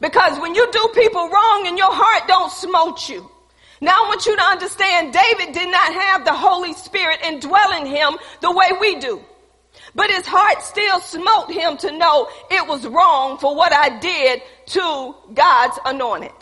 Because 0.00 0.38
when 0.38 0.54
you 0.54 0.70
do 0.70 0.88
people 0.94 1.28
wrong 1.30 1.64
and 1.66 1.76
your 1.76 1.92
heart 1.92 2.28
don't 2.28 2.52
smote 2.52 3.08
you, 3.08 3.28
now 3.80 4.04
I 4.04 4.06
want 4.06 4.24
you 4.24 4.36
to 4.36 4.42
understand 4.44 5.12
David 5.12 5.52
did 5.52 5.68
not 5.68 5.94
have 5.94 6.24
the 6.24 6.32
Holy 6.32 6.74
Spirit 6.74 7.18
indwelling 7.24 7.86
him 7.86 8.18
the 8.40 8.52
way 8.52 8.70
we 8.80 9.00
do. 9.00 9.24
But 9.94 10.10
his 10.10 10.26
heart 10.26 10.62
still 10.62 11.00
smote 11.00 11.50
him 11.50 11.76
to 11.78 11.92
know 11.92 12.28
it 12.50 12.66
was 12.66 12.86
wrong 12.86 13.38
for 13.38 13.54
what 13.54 13.72
I 13.72 13.98
did 13.98 14.42
to 14.66 15.14
God's 15.34 15.78
anointed. 15.84 16.32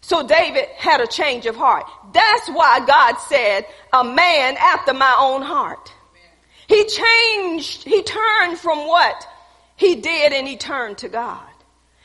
So 0.00 0.26
David 0.26 0.66
had 0.76 1.00
a 1.00 1.06
change 1.06 1.46
of 1.46 1.54
heart. 1.54 1.86
That's 2.12 2.48
why 2.48 2.84
God 2.84 3.16
said, 3.16 3.66
a 3.92 4.02
man 4.02 4.56
after 4.58 4.92
my 4.94 5.14
own 5.18 5.42
heart. 5.42 5.92
He 6.66 6.84
changed, 6.86 7.84
he 7.84 8.02
turned 8.02 8.58
from 8.58 8.88
what 8.88 9.26
he 9.76 9.96
did 9.96 10.32
and 10.32 10.48
he 10.48 10.56
turned 10.56 10.98
to 10.98 11.08
God. 11.08 11.46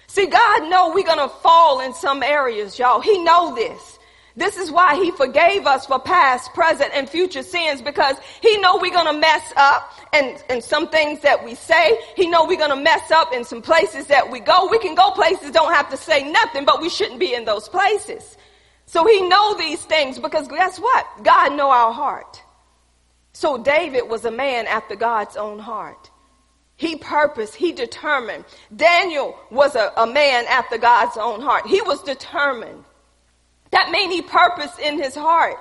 See, 0.07 0.25
God 0.27 0.69
know 0.69 0.91
we're 0.93 1.05
going 1.05 1.17
to 1.19 1.27
fall 1.27 1.79
in 1.81 1.93
some 1.93 2.23
areas, 2.23 2.77
y'all. 2.77 3.01
He 3.01 3.23
know 3.23 3.55
this. 3.55 3.96
This 4.37 4.55
is 4.55 4.71
why 4.71 4.95
he 4.95 5.09
forgave 5.09 5.65
us 5.65 5.87
for 5.87 5.97
past, 5.97 6.53
present, 6.53 6.91
and 6.93 7.09
future 7.09 7.41
sins 7.41 7.81
because 7.81 8.15
he 8.39 8.59
know 8.59 8.77
we're 8.77 8.93
gonna 8.93 9.17
mess 9.17 9.51
up 9.57 9.91
and, 10.13 10.41
and 10.47 10.63
some 10.63 10.89
things 10.89 11.21
that 11.21 11.43
we 11.43 11.55
say. 11.55 11.99
He 12.15 12.27
know 12.27 12.45
we're 12.45 12.59
gonna 12.59 12.75
mess 12.75 13.09
up 13.09 13.33
in 13.33 13.43
some 13.43 13.63
places 13.63 14.05
that 14.07 14.29
we 14.29 14.39
go. 14.39 14.67
We 14.69 14.77
can 14.77 14.93
go 14.93 15.09
places, 15.09 15.49
don't 15.49 15.73
have 15.73 15.89
to 15.89 15.97
say 15.97 16.31
nothing, 16.31 16.65
but 16.65 16.79
we 16.79 16.87
shouldn't 16.87 17.19
be 17.19 17.33
in 17.33 17.45
those 17.45 17.67
places. 17.67 18.37
So 18.85 19.07
he 19.07 19.27
know 19.27 19.55
these 19.55 19.83
things 19.83 20.19
because 20.19 20.47
guess 20.47 20.77
what? 20.77 21.07
God 21.23 21.53
know 21.53 21.71
our 21.71 21.91
heart. 21.91 22.43
So 23.33 23.57
David 23.57 24.07
was 24.07 24.23
a 24.23 24.31
man 24.31 24.67
after 24.67 24.95
God's 24.95 25.35
own 25.35 25.57
heart. 25.57 26.11
He 26.75 26.95
purposed, 26.95 27.55
he 27.55 27.71
determined. 27.71 28.45
Daniel 28.75 29.35
was 29.49 29.75
a, 29.75 29.91
a 29.97 30.05
man 30.05 30.45
after 30.47 30.77
God's 30.77 31.17
own 31.17 31.41
heart. 31.41 31.65
He 31.65 31.81
was 31.81 32.03
determined. 32.03 32.83
That 33.71 33.91
made 33.91 34.09
he 34.09 34.21
purpose 34.21 34.77
in 34.79 35.01
his 35.01 35.15
heart 35.15 35.57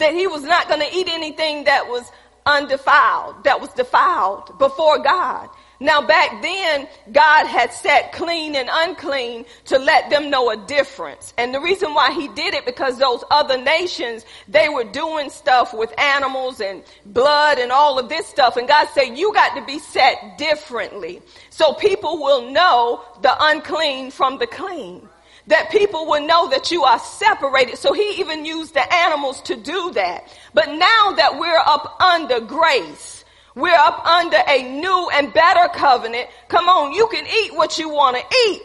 that 0.00 0.14
he 0.14 0.26
was 0.26 0.42
not 0.42 0.66
going 0.66 0.80
to 0.80 0.96
eat 0.96 1.08
anything 1.08 1.64
that 1.64 1.86
was 1.86 2.10
undefiled, 2.44 3.44
that 3.44 3.60
was 3.60 3.70
defiled 3.70 4.58
before 4.58 4.98
God. 4.98 5.48
Now 5.82 6.02
back 6.02 6.42
then, 6.42 6.88
God 7.10 7.46
had 7.46 7.72
set 7.72 8.12
clean 8.12 8.54
and 8.54 8.68
unclean 8.70 9.46
to 9.66 9.78
let 9.78 10.10
them 10.10 10.28
know 10.28 10.50
a 10.50 10.56
difference. 10.66 11.32
And 11.38 11.54
the 11.54 11.60
reason 11.60 11.94
why 11.94 12.12
he 12.12 12.28
did 12.28 12.52
it 12.52 12.66
because 12.66 12.98
those 12.98 13.24
other 13.30 13.56
nations, 13.56 14.26
they 14.48 14.68
were 14.68 14.84
doing 14.84 15.30
stuff 15.30 15.72
with 15.72 15.98
animals 15.98 16.60
and 16.60 16.82
blood 17.06 17.58
and 17.58 17.72
all 17.72 17.98
of 17.98 18.10
this 18.10 18.26
stuff. 18.26 18.58
And 18.58 18.68
God 18.68 18.88
said, 18.92 19.16
you 19.16 19.32
got 19.32 19.54
to 19.54 19.64
be 19.64 19.78
set 19.78 20.36
differently. 20.36 21.22
So 21.48 21.72
people 21.72 22.18
will 22.18 22.50
know 22.50 23.02
the 23.22 23.34
unclean 23.38 24.10
from 24.10 24.38
the 24.38 24.46
clean 24.46 25.08
that 25.46 25.70
people 25.70 26.06
will 26.06 26.26
know 26.26 26.48
that 26.50 26.70
you 26.70 26.84
are 26.84 26.98
separated. 26.98 27.78
So 27.78 27.92
he 27.92 28.20
even 28.20 28.44
used 28.44 28.74
the 28.74 28.94
animals 28.94 29.40
to 29.42 29.56
do 29.56 29.92
that. 29.92 30.28
But 30.54 30.68
now 30.68 31.12
that 31.12 31.38
we're 31.38 31.58
up 31.58 32.00
under 32.00 32.40
grace, 32.40 33.24
we're 33.54 33.74
up 33.74 34.04
under 34.06 34.38
a 34.46 34.62
new 34.80 35.10
and 35.14 35.32
better 35.32 35.68
covenant. 35.72 36.28
Come 36.48 36.68
on, 36.68 36.92
you 36.92 37.08
can 37.08 37.26
eat 37.26 37.54
what 37.54 37.78
you 37.78 37.88
want 37.88 38.16
to 38.16 38.36
eat. 38.48 38.62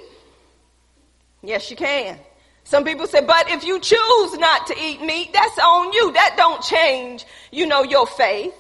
Yes, 1.41 1.69
you 1.69 1.77
can. 1.77 2.19
Some 2.63 2.83
people 2.83 3.05
say, 3.05 3.21
but 3.21 3.49
if 3.49 3.63
you 3.63 3.79
choose 3.79 4.37
not 4.37 4.67
to 4.67 4.75
eat 4.79 5.01
meat, 5.01 5.31
that's 5.33 5.57
on 5.59 5.93
you. 5.93 6.11
That 6.13 6.33
don't 6.35 6.63
change, 6.63 7.25
you 7.51 7.67
know, 7.67 7.83
your 7.83 8.07
faith. 8.07 8.55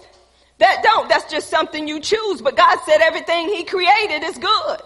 That 0.59 0.81
don't. 0.83 1.09
That's 1.09 1.29
just 1.31 1.49
something 1.49 1.87
you 1.87 1.99
choose. 1.99 2.41
But 2.41 2.55
God 2.55 2.77
said 2.85 3.01
everything 3.01 3.49
he 3.49 3.63
created 3.63 4.23
is 4.23 4.37
good. 4.37 4.81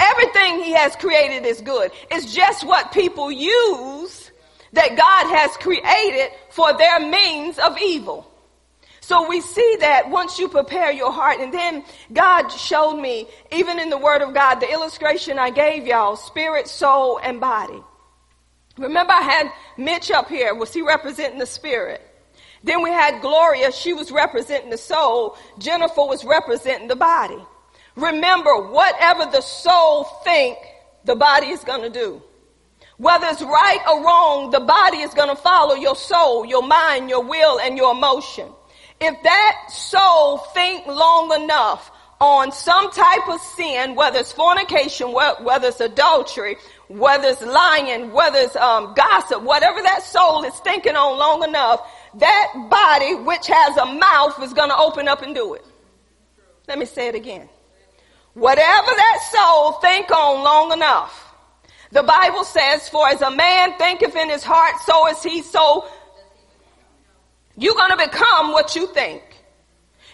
Everything 0.00 0.62
he 0.62 0.72
has 0.72 0.94
created 0.96 1.44
is 1.44 1.60
good. 1.60 1.90
It's 2.10 2.32
just 2.34 2.64
what 2.64 2.92
people 2.92 3.32
use 3.32 4.30
that 4.72 4.96
God 4.96 5.36
has 5.36 5.56
created 5.56 6.30
for 6.50 6.72
their 6.76 7.00
means 7.00 7.58
of 7.58 7.76
evil. 7.78 8.30
So 9.00 9.26
we 9.26 9.40
see 9.40 9.76
that 9.80 10.10
once 10.10 10.38
you 10.38 10.48
prepare 10.48 10.92
your 10.92 11.10
heart, 11.10 11.40
and 11.40 11.52
then 11.52 11.82
God 12.12 12.48
showed 12.48 13.00
me, 13.00 13.26
even 13.50 13.78
in 13.78 13.88
the 13.88 13.96
Word 13.96 14.20
of 14.20 14.34
God, 14.34 14.56
the 14.56 14.70
illustration 14.70 15.38
I 15.38 15.48
gave 15.48 15.86
y'all, 15.86 16.16
spirit, 16.16 16.68
soul, 16.68 17.18
and 17.18 17.40
body. 17.40 17.82
Remember 18.76 19.12
I 19.12 19.22
had 19.22 19.52
Mitch 19.78 20.10
up 20.10 20.28
here. 20.28 20.54
Was 20.54 20.74
he 20.74 20.82
representing 20.82 21.38
the 21.38 21.46
spirit? 21.46 22.02
Then 22.62 22.82
we 22.82 22.90
had 22.90 23.22
Gloria. 23.22 23.72
She 23.72 23.94
was 23.94 24.12
representing 24.12 24.70
the 24.70 24.78
soul. 24.78 25.36
Jennifer 25.58 26.02
was 26.02 26.24
representing 26.24 26.88
the 26.88 26.96
body. 26.96 27.42
Remember, 27.98 28.70
whatever 28.70 29.26
the 29.26 29.40
soul 29.40 30.04
think, 30.24 30.56
the 31.04 31.16
body 31.16 31.48
is 31.48 31.64
going 31.64 31.82
to 31.82 31.90
do. 31.90 32.22
Whether 32.96 33.26
it's 33.26 33.42
right 33.42 33.80
or 33.88 34.04
wrong, 34.04 34.50
the 34.50 34.60
body 34.60 34.98
is 34.98 35.14
going 35.14 35.28
to 35.28 35.36
follow 35.36 35.74
your 35.74 35.96
soul, 35.96 36.44
your 36.44 36.66
mind, 36.66 37.10
your 37.10 37.24
will, 37.24 37.58
and 37.60 37.76
your 37.76 37.92
emotion. 37.92 38.48
If 39.00 39.22
that 39.22 39.66
soul 39.70 40.38
think 40.38 40.86
long 40.86 41.42
enough 41.42 41.90
on 42.20 42.50
some 42.50 42.90
type 42.90 43.28
of 43.28 43.40
sin, 43.40 43.94
whether 43.94 44.18
it's 44.18 44.32
fornication, 44.32 45.12
whether 45.12 45.68
it's 45.68 45.80
adultery, 45.80 46.56
whether 46.88 47.28
it's 47.28 47.42
lying, 47.42 48.12
whether 48.12 48.38
it's 48.38 48.56
um, 48.56 48.94
gossip, 48.94 49.42
whatever 49.42 49.80
that 49.82 50.02
soul 50.02 50.42
is 50.44 50.54
thinking 50.60 50.96
on 50.96 51.18
long 51.18 51.44
enough, 51.44 51.80
that 52.14 52.66
body, 52.70 53.14
which 53.14 53.46
has 53.46 53.76
a 53.76 53.86
mouth, 53.86 54.42
is 54.42 54.52
going 54.52 54.70
to 54.70 54.76
open 54.76 55.06
up 55.06 55.22
and 55.22 55.34
do 55.34 55.54
it. 55.54 55.64
Let 56.66 56.78
me 56.78 56.84
say 56.84 57.08
it 57.08 57.14
again. 57.14 57.48
Whatever 58.34 58.86
that 58.86 59.18
soul 59.32 59.72
think 59.72 60.10
on 60.10 60.44
long 60.44 60.72
enough. 60.72 61.24
The 61.90 62.02
Bible 62.02 62.44
says, 62.44 62.88
for 62.88 63.08
as 63.08 63.22
a 63.22 63.30
man 63.30 63.76
thinketh 63.78 64.14
in 64.14 64.28
his 64.28 64.44
heart, 64.44 64.74
so 64.84 65.08
is 65.08 65.22
he. 65.22 65.42
So 65.42 65.88
you're 67.56 67.74
going 67.74 67.90
to 67.90 68.08
become 68.08 68.52
what 68.52 68.76
you 68.76 68.86
think. 68.88 69.22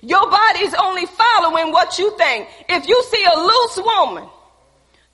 Your 0.01 0.31
body's 0.31 0.75
only 0.75 1.07
following 1.07 1.73
what 1.73 1.99
you 1.99 2.17
think. 2.17 2.49
If 2.69 2.87
you 2.87 3.03
see 3.05 3.25
a 3.25 3.39
loose 3.39 3.77
woman 3.79 4.29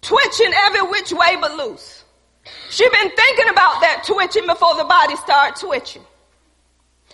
twitching 0.02 0.52
every 0.66 0.82
which 0.82 1.12
way 1.12 1.36
but 1.40 1.56
loose, 1.56 2.04
she 2.70 2.88
been 2.88 3.10
thinking 3.10 3.48
about 3.48 3.80
that 3.80 4.04
twitching 4.06 4.46
before 4.46 4.74
the 4.76 4.84
body 4.84 5.16
start 5.16 5.56
twitching. 5.56 6.02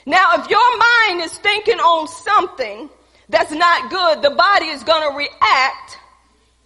Now, 0.06 0.34
if 0.34 0.48
your 0.48 0.78
mind 0.78 1.22
is 1.22 1.36
thinking 1.38 1.78
on 1.78 2.08
something 2.08 2.88
that's 3.28 3.52
not 3.52 3.90
good, 3.90 4.22
the 4.22 4.30
body 4.30 4.66
is 4.66 4.82
going 4.84 5.10
to 5.10 5.16
react 5.16 5.98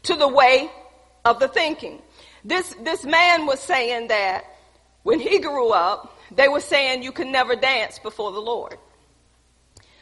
to 0.05 0.17
the 0.17 0.29
way 0.29 0.71
of 1.25 1.41
the 1.41 1.49
thinking. 1.49 2.01
This, 2.45 2.75
this 2.83 3.05
man 3.05 3.47
was 3.47 3.61
saying 3.61 4.09
that 4.09 4.45
when 5.03 5.21
he 5.21 5.39
grew 5.39 5.71
up, 5.71 6.19
they 6.31 6.49
were 6.49 6.61
saying 6.61 7.03
you 7.03 7.13
can 7.13 7.33
never 7.33 7.57
dance 7.57 7.99
before 7.99 8.33
the 8.33 8.41
Lord. 8.41 8.77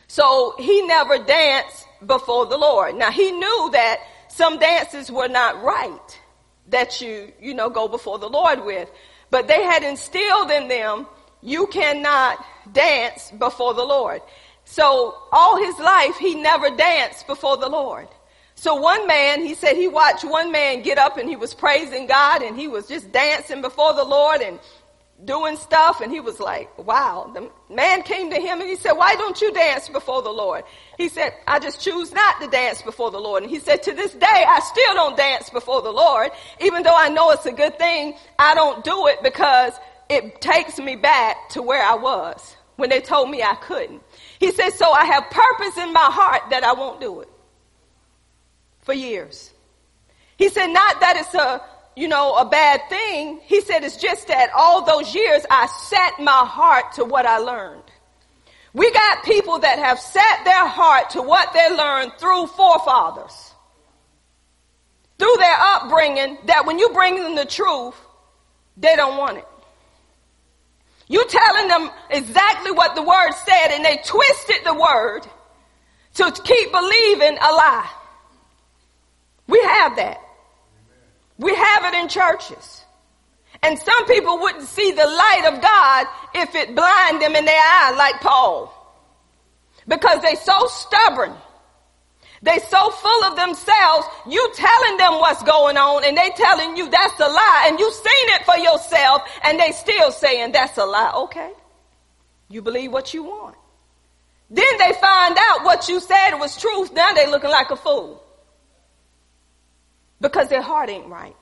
So 0.09 0.55
he 0.59 0.87
never 0.87 1.19
danced 1.19 1.87
before 2.05 2.47
the 2.47 2.57
Lord. 2.57 2.95
Now 2.95 3.11
he 3.11 3.31
knew 3.31 3.71
that 3.73 4.01
some 4.29 4.59
dances 4.59 5.11
were 5.11 5.29
not 5.29 5.63
right 5.63 6.21
that 6.69 7.01
you, 7.01 7.33
you 7.41 7.55
know, 7.55 7.71
go 7.71 7.89
before 7.89 8.19
the 8.19 8.29
Lord 8.29 8.65
with. 8.65 8.91
But 9.31 9.49
they 9.49 9.63
had 9.63 9.83
instilled 9.83 10.51
in 10.51 10.69
them, 10.69 11.07
you 11.43 11.67
cannot 11.67 12.45
dance 12.73 13.31
before 13.31 13.75
the 13.75 13.85
Lord. 13.85 14.21
So 14.71 15.17
all 15.33 15.57
his 15.57 15.79
life, 15.79 16.19
he 16.19 16.35
never 16.35 16.69
danced 16.69 17.27
before 17.27 17.57
the 17.57 17.71
Lord. 17.71 18.07
So 18.55 18.75
one 18.75 19.07
man, 19.07 19.41
he 19.41 19.55
said 19.55 19.77
he 19.77 19.89
watched 19.89 20.25
one 20.25 20.53
man 20.53 20.83
get 20.83 20.99
up 20.99 21.17
and 21.17 21.27
he 21.27 21.37
was 21.37 21.55
praising 21.55 22.07
God 22.07 22.43
and 22.43 22.55
he 22.55 22.69
was 22.69 22.87
just 22.87 23.11
dancing 23.11 23.63
before 23.63 23.95
the 23.95 24.05
Lord 24.05 24.43
and 24.43 24.61
doing 25.25 25.57
stuff 25.57 26.03
and 26.03 26.13
he 26.13 26.21
was 26.21 26.39
like, 26.39 26.69
wow. 26.79 27.31
The 27.33 27.51
man 27.75 28.03
came 28.03 28.31
to 28.31 28.37
him 28.37 28.61
and 28.61 28.69
he 28.69 28.77
said, 28.77 28.93
why 28.93 29.15
don't 29.15 29.41
you 29.41 29.53
dance 29.55 29.89
before 29.89 30.21
the 30.21 30.31
Lord? 30.31 30.65
He 30.99 31.09
said, 31.09 31.33
I 31.47 31.61
just 31.61 31.81
choose 31.81 32.13
not 32.13 32.41
to 32.43 32.47
dance 32.49 32.83
before 32.83 33.11
the 33.11 33.19
Lord. 33.21 33.45
And 33.45 33.51
he 33.51 33.61
said, 33.61 33.83
to 33.85 33.95
this 33.95 34.13
day, 34.13 34.45
I 34.47 34.61
still 34.61 34.95
don't 34.95 35.17
dance 35.17 35.49
before 35.49 35.81
the 35.81 35.93
Lord. 35.93 36.31
Even 36.61 36.83
though 36.83 36.97
I 36.97 37.09
know 37.09 37.31
it's 37.31 37.47
a 37.47 37.53
good 37.53 37.79
thing, 37.79 38.15
I 38.39 38.55
don't 38.55 38.85
do 38.85 39.07
it 39.07 39.23
because 39.23 39.73
it 40.11 40.43
takes 40.43 40.79
me 40.79 40.95
back 40.95 41.49
to 41.51 41.63
where 41.63 41.83
I 41.83 41.95
was 41.95 42.55
when 42.77 42.91
they 42.91 43.01
told 43.01 43.31
me 43.31 43.43
I 43.43 43.55
couldn't. 43.55 44.03
He 44.39 44.53
said, 44.53 44.71
so 44.71 44.91
I 44.91 45.05
have 45.07 45.31
purpose 45.31 45.77
in 45.79 45.93
my 45.93 46.09
heart 46.13 46.51
that 46.51 46.65
I 46.65 46.73
won't 46.73 47.01
do 47.01 47.21
it 47.21 47.29
for 48.83 48.93
years. 48.93 49.53
He 50.37 50.49
said, 50.49 50.69
not 50.69 51.01
that 51.01 51.17
it's 51.17 51.35
a, 51.35 51.61
you 51.97 52.07
know, 52.07 52.37
a 52.37 52.49
bad 52.49 52.81
thing. 52.89 53.41
He 53.43 53.61
said, 53.61 53.83
it's 53.83 53.97
just 53.97 54.29
that 54.29 54.51
all 54.57 54.85
those 54.85 55.15
years 55.15 55.45
I 55.51 55.67
set 55.67 56.21
my 56.21 56.45
heart 56.47 56.93
to 56.95 57.05
what 57.05 57.27
I 57.27 57.39
learned. 57.39 57.83
We 58.73 58.93
got 58.93 59.25
people 59.25 59.59
that 59.59 59.81
have 59.81 59.99
set 59.99 60.45
their 60.45 60.69
heart 60.69 61.11
to 61.11 61.23
what 61.23 61.53
they 61.53 61.75
learned 61.75 62.13
through 62.19 62.47
forefathers. 62.47 63.53
Through 65.19 65.37
their 65.39 65.57
upbringing, 65.59 66.39
that 66.45 66.65
when 66.65 66.79
you 66.79 66.91
bring 66.91 67.17
them 67.17 67.35
the 67.35 67.45
truth, 67.45 67.97
they 68.77 68.95
don't 68.95 69.17
want 69.17 69.39
it. 69.39 69.48
You 71.09 71.25
telling 71.27 71.69
them 71.69 71.91
exactly 72.11 72.71
what 72.71 72.95
the 72.95 73.03
word 73.03 73.33
said 73.33 73.69
and 73.73 73.85
they 73.85 73.97
twisted 74.05 74.65
the 74.65 74.75
word 74.75 75.23
to 76.15 76.43
keep 76.43 76.71
believing 76.71 77.39
a 77.39 77.53
lie. 77.53 77.91
We 79.47 79.61
have 79.63 79.97
that. 79.97 80.21
We 81.39 81.55
have 81.55 81.85
it 81.85 81.95
in 81.95 82.09
churches. 82.09 82.85
And 83.63 83.79
some 83.79 84.07
people 84.07 84.39
wouldn't 84.39 84.69
see 84.69 84.93
the 84.93 85.07
light 85.07 85.51
of 85.53 85.63
God 85.63 86.07
if 86.35 86.55
it 86.55 86.75
blind 86.77 87.23
them 87.23 87.35
in 87.35 87.45
their 87.45 87.61
eye 87.61 87.95
like 87.97 88.21
Paul. 88.21 88.75
Because 89.87 90.21
they 90.21 90.35
so 90.35 90.67
stubborn 90.67 91.35
they 92.43 92.59
so 92.59 92.91
full 92.91 93.25
of 93.25 93.37
themselves, 93.37 94.07
you 94.29 94.51
telling 94.55 94.97
them 94.97 95.15
what's 95.15 95.43
going 95.43 95.77
on 95.77 96.05
and 96.05 96.17
they 96.17 96.31
telling 96.31 96.77
you 96.77 96.89
that's 96.89 97.19
a 97.21 97.29
lie 97.29 97.67
and 97.69 97.79
you 97.79 97.91
seen 97.93 98.29
it 98.35 98.45
for 98.45 98.57
yourself 98.57 99.23
and 99.43 99.59
they 99.59 99.73
still 99.73 100.13
saying 100.13 100.53
that's 100.53 100.79
a 100.79 100.85
lie. 100.85 101.13
Okay. 101.15 101.53
You 102.49 102.63
believe 102.63 102.93
what 102.93 103.13
you 103.13 103.25
want. 103.25 103.57
Then 104.51 104.79
they 104.79 104.93
find 104.95 105.37
out 105.39 105.65
what 105.65 105.89
you 105.89 106.01
said 106.01 106.37
was 106.39 106.57
truth. 106.61 106.93
Now 106.93 107.13
they 107.13 107.31
looking 107.31 107.51
like 107.51 107.71
a 107.71 107.77
fool. 107.77 108.23
Because 110.21 110.49
their 110.49 110.63
heart 110.63 110.89
ain't 110.89 111.07
right. 111.07 111.37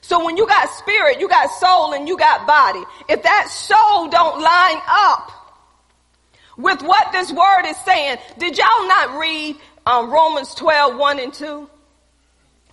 So 0.00 0.24
when 0.24 0.36
you 0.36 0.46
got 0.46 0.68
spirit, 0.70 1.20
you 1.20 1.28
got 1.28 1.48
soul, 1.52 1.92
and 1.92 2.08
you 2.08 2.18
got 2.18 2.46
body. 2.46 2.82
If 3.08 3.22
that 3.22 3.48
soul 3.50 4.08
don't 4.08 4.40
line 4.40 4.82
up 4.88 5.30
with 6.56 6.82
what 6.82 7.12
this 7.12 7.30
word 7.32 7.66
is 7.66 7.76
saying, 7.78 8.18
did 8.36 8.58
y'all 8.58 8.88
not 8.88 9.18
read 9.18 9.56
um, 9.86 10.10
Romans 10.10 10.54
12, 10.54 10.96
1 10.96 11.20
and 11.20 11.34
2? 11.34 11.70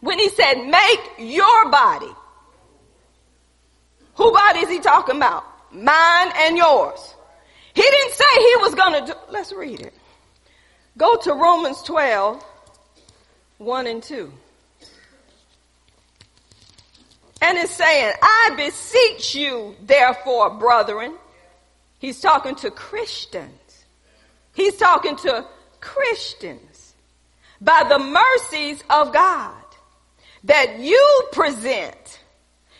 When 0.01 0.19
he 0.19 0.29
said, 0.29 0.65
make 0.65 0.99
your 1.17 1.69
body. 1.69 2.11
Who 4.15 4.31
body 4.31 4.59
is 4.59 4.69
he 4.69 4.79
talking 4.79 5.17
about? 5.17 5.43
Mine 5.71 6.31
and 6.35 6.57
yours. 6.57 7.15
He 7.73 7.81
didn't 7.81 8.13
say 8.13 8.25
he 8.35 8.55
was 8.57 8.75
going 8.75 9.05
to 9.05 9.13
do, 9.13 9.19
let's 9.29 9.53
read 9.53 9.79
it. 9.81 9.93
Go 10.97 11.15
to 11.17 11.33
Romans 11.33 11.81
12, 11.83 12.43
1 13.57 13.87
and 13.87 14.03
2. 14.03 14.31
And 17.41 17.57
it's 17.57 17.71
saying, 17.71 18.13
I 18.21 18.53
beseech 18.57 19.35
you, 19.35 19.75
therefore, 19.85 20.49
brethren. 20.49 21.15
He's 21.99 22.19
talking 22.19 22.55
to 22.55 22.71
Christians. 22.71 23.85
He's 24.53 24.75
talking 24.77 25.15
to 25.17 25.45
Christians. 25.79 26.68
By 27.61 27.85
the 27.87 27.99
mercies 27.99 28.83
of 28.89 29.13
God, 29.13 29.53
that 30.45 30.79
you 30.79 31.23
present 31.31 32.19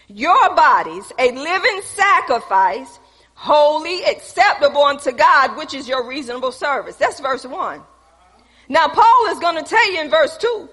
your 0.08 0.56
bodies 0.56 1.12
a 1.20 1.32
living 1.32 1.82
sacrifice, 1.84 3.00
holy, 3.36 4.04
acceptable 4.04 4.84
unto 4.84 5.12
God, 5.12 5.58
which 5.58 5.74
is 5.74 5.88
your 5.88 6.08
reasonable 6.08 6.52
service. 6.52 6.96
That's 6.96 7.20
verse 7.20 7.46
1. 7.46 7.82
Now, 8.70 8.88
Paul 8.88 9.32
is 9.32 9.40
going 9.40 9.64
to 9.64 9.64
tell 9.64 9.92
you 9.92 10.02
in 10.02 10.10
verse 10.10 10.38
2 10.38 10.70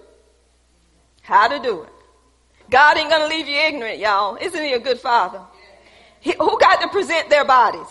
how 1.23 1.49
to 1.49 1.59
do 1.59 1.83
it. 1.83 1.93
God 2.71 2.99
ain't 2.99 3.11
going 3.11 3.23
to 3.23 3.37
leave 3.37 3.49
you 3.49 3.57
ignorant, 3.57 3.99
y'all. 3.99 4.37
Isn't 4.41 4.63
he 4.63 4.73
a 4.73 4.81
good 4.81 4.99
father? 4.99 5.41
He, 6.21 6.33
who 6.33 6.59
got 6.59 6.81
to 6.83 6.89
present 6.89 7.31
their 7.31 7.45
bodies? 7.45 7.87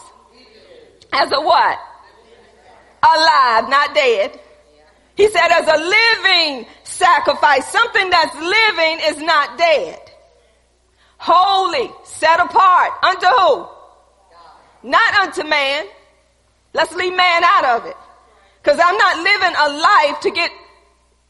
As 1.11 1.31
a 1.31 1.41
what? 1.41 1.77
Alive, 3.03 3.69
not 3.69 3.93
dead. 3.93 4.39
He 5.15 5.29
said 5.29 5.47
as 5.47 5.67
a 5.67 5.77
living 5.77 6.67
sacrifice. 6.83 7.67
Something 7.71 8.09
that's 8.09 8.35
living 8.35 8.99
is 9.03 9.17
not 9.23 9.57
dead. 9.57 9.99
Holy, 11.17 11.89
set 12.03 12.39
apart. 12.39 12.91
Unto 13.03 13.25
who? 13.25 13.67
Not 14.83 15.15
unto 15.15 15.43
man. 15.47 15.85
Let's 16.73 16.93
leave 16.93 17.15
man 17.15 17.43
out 17.43 17.65
of 17.65 17.85
it. 17.85 17.95
Cause 18.63 18.79
I'm 18.83 18.97
not 18.97 19.17
living 19.17 19.53
a 19.57 19.69
life 19.79 20.19
to 20.21 20.31
get 20.31 20.51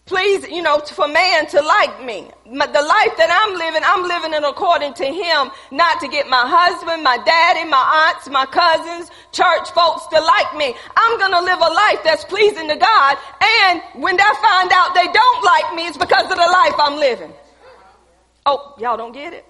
please, 0.06 0.48
you 0.48 0.62
know, 0.62 0.78
for 0.80 1.08
man 1.08 1.48
to 1.48 1.62
like 1.62 2.04
me. 2.04 2.30
The 2.46 2.86
life 2.86 3.18
that 3.18 3.30
I'm 3.34 3.58
living, 3.58 3.82
I'm 3.84 4.04
living 4.08 4.34
it 4.34 4.44
according 4.46 4.94
to 4.96 5.06
him, 5.06 5.50
not 5.72 6.00
to 6.02 6.08
get 6.08 6.30
my 6.30 6.46
husband, 6.46 7.02
my 7.04 7.18
daddy, 7.18 7.68
my 7.68 8.14
aunts, 8.14 8.30
my 8.30 8.46
cousins, 8.46 9.10
church 9.32 9.72
folks 9.72 10.06
to 10.08 10.22
like 10.22 10.56
me. 10.56 10.76
I'm 10.96 11.18
going 11.18 11.32
to 11.32 11.42
live 11.42 11.58
a 11.58 11.74
life 11.74 12.02
that's 12.04 12.24
pleasing 12.26 12.70
to 12.70 12.76
God. 12.76 13.18
And 13.42 13.82
when 13.98 14.16
they 14.16 14.32
find 14.42 14.70
out 14.72 14.94
they 14.94 15.10
don't 15.10 15.44
like 15.44 15.74
me, 15.74 15.88
it's 15.88 15.98
because 15.98 16.30
of 16.30 16.38
the 16.38 16.50
life 16.54 16.76
I'm 16.78 17.00
living. 17.00 17.34
Oh, 18.46 18.76
y'all 18.78 18.98
don't 18.98 19.14
get 19.14 19.34
it? 19.34 19.46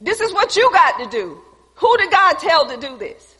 This 0.00 0.20
is 0.20 0.30
what 0.34 0.56
you 0.56 0.70
got 0.72 0.98
to 0.98 1.08
do. 1.08 1.40
Who 1.76 1.96
did 1.96 2.10
God 2.10 2.34
tell 2.38 2.68
to 2.68 2.76
do 2.76 2.98
this? 2.98 3.34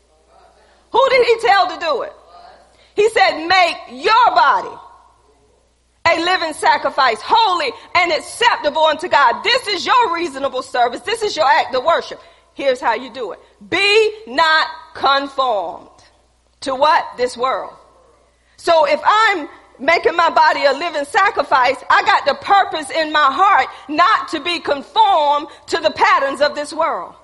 Who 0.90 1.08
did 1.10 1.26
he 1.26 1.46
tell 1.46 1.68
to 1.68 1.78
do 1.78 2.02
it? 2.02 2.12
He 2.96 3.10
said, 3.10 3.46
make 3.46 3.76
your 3.90 4.26
body 4.34 4.74
a 6.06 6.20
living 6.22 6.52
sacrifice, 6.52 7.18
holy 7.22 7.72
and 7.94 8.12
acceptable 8.12 8.82
unto 8.82 9.08
God. 9.08 9.42
This 9.42 9.66
is 9.68 9.86
your 9.86 10.14
reasonable 10.14 10.62
service. 10.62 11.00
This 11.00 11.22
is 11.22 11.36
your 11.36 11.46
act 11.46 11.74
of 11.74 11.84
worship. 11.84 12.20
Here's 12.54 12.80
how 12.80 12.94
you 12.94 13.10
do 13.10 13.32
it. 13.32 13.40
Be 13.68 14.24
not 14.26 14.68
conformed 14.94 15.88
to 16.60 16.74
what? 16.74 17.04
This 17.16 17.36
world. 17.36 17.74
So 18.56 18.86
if 18.86 19.00
I'm 19.04 19.48
making 19.78 20.14
my 20.14 20.30
body 20.30 20.64
a 20.64 20.72
living 20.72 21.04
sacrifice, 21.04 21.76
I 21.90 22.02
got 22.04 22.26
the 22.26 22.34
purpose 22.34 22.90
in 22.90 23.10
my 23.10 23.28
heart 23.30 23.68
not 23.88 24.28
to 24.28 24.40
be 24.40 24.60
conformed 24.60 25.48
to 25.68 25.78
the 25.78 25.90
patterns 25.90 26.40
of 26.40 26.54
this 26.54 26.72
world 26.72 27.14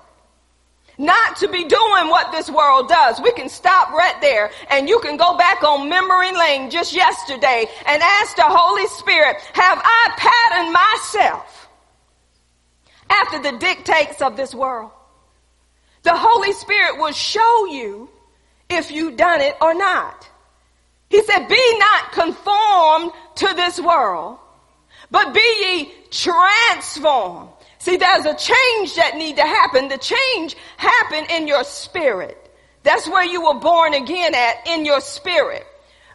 not 1.01 1.37
to 1.37 1.47
be 1.47 1.63
doing 1.63 2.09
what 2.09 2.31
this 2.31 2.49
world 2.49 2.87
does. 2.87 3.19
We 3.19 3.31
can 3.31 3.49
stop 3.49 3.91
right 3.91 4.15
there 4.21 4.51
and 4.69 4.87
you 4.87 4.99
can 4.99 5.17
go 5.17 5.35
back 5.35 5.63
on 5.63 5.89
memory 5.89 6.31
lane 6.31 6.69
just 6.69 6.93
yesterday 6.93 7.65
and 7.87 8.01
ask 8.01 8.35
the 8.35 8.43
Holy 8.45 8.87
Spirit, 8.87 9.37
have 9.53 9.81
I 9.83 10.13
patterned 10.17 10.71
myself 10.71 11.69
after 13.09 13.41
the 13.41 13.57
dictates 13.57 14.21
of 14.21 14.37
this 14.37 14.53
world? 14.53 14.91
The 16.03 16.15
Holy 16.15 16.53
Spirit 16.53 16.99
will 16.99 17.13
show 17.13 17.65
you 17.65 18.09
if 18.69 18.91
you've 18.91 19.17
done 19.17 19.41
it 19.41 19.55
or 19.59 19.73
not. 19.73 20.29
He 21.09 21.21
said, 21.23 21.47
be 21.47 21.77
not 21.79 22.11
conformed 22.13 23.11
to 23.35 23.53
this 23.55 23.79
world, 23.79 24.37
but 25.09 25.33
be 25.33 25.39
ye 25.61 25.93
transformed 26.09 27.49
See, 27.81 27.97
there's 27.97 28.25
a 28.25 28.35
change 28.35 28.93
that 28.97 29.15
need 29.17 29.37
to 29.37 29.41
happen. 29.41 29.87
The 29.87 29.97
change 29.97 30.55
happened 30.77 31.31
in 31.31 31.47
your 31.47 31.63
spirit. 31.63 32.37
That's 32.83 33.09
where 33.09 33.25
you 33.25 33.41
were 33.43 33.59
born 33.59 33.95
again 33.95 34.35
at, 34.35 34.67
in 34.67 34.85
your 34.85 35.01
spirit. 35.01 35.65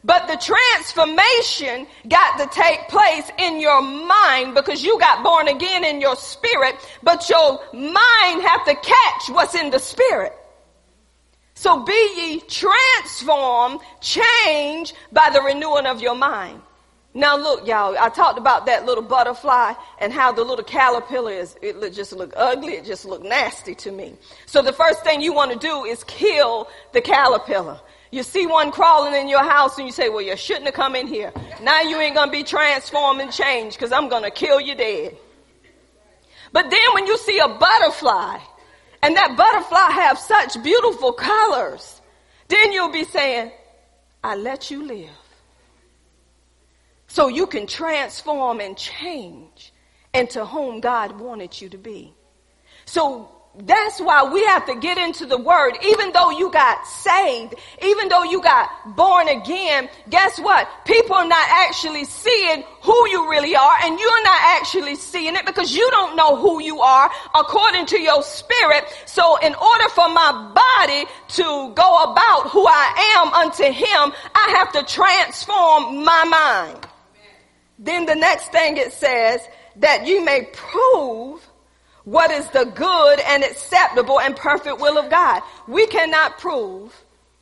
But 0.04 0.28
the 0.28 0.36
transformation 0.36 1.88
got 2.08 2.38
to 2.38 2.46
take 2.54 2.86
place 2.86 3.28
in 3.40 3.58
your 3.58 3.82
mind 3.82 4.54
because 4.54 4.84
you 4.84 4.96
got 5.00 5.24
born 5.24 5.48
again 5.48 5.84
in 5.84 6.00
your 6.00 6.14
spirit, 6.14 6.76
but 7.02 7.28
your 7.28 7.58
mind 7.72 8.42
have 8.42 8.64
to 8.66 8.76
catch 8.76 9.30
what's 9.30 9.56
in 9.56 9.70
the 9.70 9.80
spirit. 9.80 10.34
So 11.54 11.82
be 11.82 12.12
ye 12.16 12.40
transformed, 12.42 13.80
changed 14.00 14.94
by 15.10 15.30
the 15.32 15.42
renewing 15.42 15.86
of 15.86 16.00
your 16.00 16.14
mind. 16.14 16.62
Now 17.16 17.38
look, 17.38 17.66
y'all, 17.66 17.96
I 17.98 18.10
talked 18.10 18.38
about 18.38 18.66
that 18.66 18.84
little 18.84 19.02
butterfly 19.02 19.72
and 19.98 20.12
how 20.12 20.32
the 20.32 20.44
little 20.44 20.62
caterpillar 20.62 21.32
is, 21.32 21.56
it 21.62 21.94
just 21.94 22.12
look 22.12 22.34
ugly. 22.36 22.74
It 22.74 22.84
just 22.84 23.06
look 23.06 23.22
nasty 23.22 23.74
to 23.76 23.90
me. 23.90 24.16
So 24.44 24.60
the 24.60 24.74
first 24.74 25.02
thing 25.02 25.22
you 25.22 25.32
want 25.32 25.50
to 25.50 25.58
do 25.58 25.86
is 25.86 26.04
kill 26.04 26.68
the 26.92 27.00
caterpillar. 27.00 27.80
You 28.10 28.22
see 28.22 28.46
one 28.46 28.70
crawling 28.70 29.14
in 29.14 29.28
your 29.28 29.42
house 29.42 29.78
and 29.78 29.86
you 29.86 29.92
say, 29.92 30.10
well, 30.10 30.20
you 30.20 30.36
shouldn't 30.36 30.66
have 30.66 30.74
come 30.74 30.94
in 30.94 31.06
here. 31.06 31.32
Now 31.62 31.80
you 31.80 31.98
ain't 31.98 32.14
going 32.14 32.28
to 32.28 32.32
be 32.32 32.44
transformed 32.44 33.22
and 33.22 33.32
changed 33.32 33.78
because 33.78 33.92
I'm 33.92 34.10
going 34.10 34.24
to 34.24 34.30
kill 34.30 34.60
you 34.60 34.74
dead. 34.74 35.16
But 36.52 36.68
then 36.68 36.92
when 36.92 37.06
you 37.06 37.16
see 37.16 37.38
a 37.38 37.48
butterfly 37.48 38.40
and 39.02 39.16
that 39.16 39.34
butterfly 39.38 40.02
have 40.02 40.18
such 40.18 40.62
beautiful 40.62 41.14
colors, 41.14 41.98
then 42.48 42.72
you'll 42.72 42.92
be 42.92 43.04
saying, 43.04 43.52
I 44.22 44.36
let 44.36 44.70
you 44.70 44.84
live 44.84 45.25
so 47.16 47.28
you 47.28 47.46
can 47.46 47.66
transform 47.66 48.60
and 48.60 48.76
change 48.76 49.72
into 50.12 50.44
whom 50.44 50.80
God 50.80 51.18
wanted 51.18 51.58
you 51.58 51.70
to 51.70 51.78
be. 51.78 52.12
So 52.84 53.30
that's 53.56 53.98
why 54.02 54.30
we 54.30 54.44
have 54.44 54.66
to 54.66 54.74
get 54.74 54.98
into 54.98 55.24
the 55.24 55.38
word. 55.38 55.78
Even 55.82 56.12
though 56.12 56.28
you 56.28 56.50
got 56.50 56.86
saved, 56.86 57.54
even 57.82 58.10
though 58.10 58.24
you 58.24 58.42
got 58.42 58.68
born 58.96 59.28
again, 59.28 59.88
guess 60.10 60.38
what? 60.38 60.68
People 60.84 61.16
are 61.16 61.26
not 61.26 61.48
actually 61.64 62.04
seeing 62.04 62.64
who 62.82 63.08
you 63.08 63.30
really 63.30 63.56
are 63.56 63.76
and 63.84 63.98
you're 63.98 64.22
not 64.22 64.40
actually 64.60 64.96
seeing 64.96 65.36
it 65.36 65.46
because 65.46 65.74
you 65.74 65.90
don't 65.92 66.16
know 66.16 66.36
who 66.36 66.60
you 66.60 66.80
are 66.80 67.10
according 67.34 67.86
to 67.86 67.98
your 67.98 68.22
spirit. 68.22 68.84
So 69.06 69.36
in 69.38 69.54
order 69.54 69.88
for 69.88 70.10
my 70.10 70.52
body 70.54 71.06
to 71.40 71.72
go 71.74 72.12
about 72.12 72.50
who 72.50 72.66
I 72.66 73.16
am 73.16 73.32
unto 73.32 73.64
him, 73.64 74.12
I 74.34 74.54
have 74.58 74.70
to 74.72 74.82
transform 74.82 76.04
my 76.04 76.24
mind. 76.24 76.86
Then 77.78 78.06
the 78.06 78.14
next 78.14 78.52
thing 78.52 78.76
it 78.76 78.92
says 78.92 79.40
that 79.76 80.06
you 80.06 80.24
may 80.24 80.48
prove 80.52 81.46
what 82.04 82.30
is 82.30 82.48
the 82.50 82.64
good 82.64 83.20
and 83.20 83.42
acceptable 83.42 84.20
and 84.20 84.36
perfect 84.36 84.80
will 84.80 84.96
of 84.96 85.10
God. 85.10 85.42
We 85.66 85.86
cannot 85.86 86.38
prove 86.38 86.94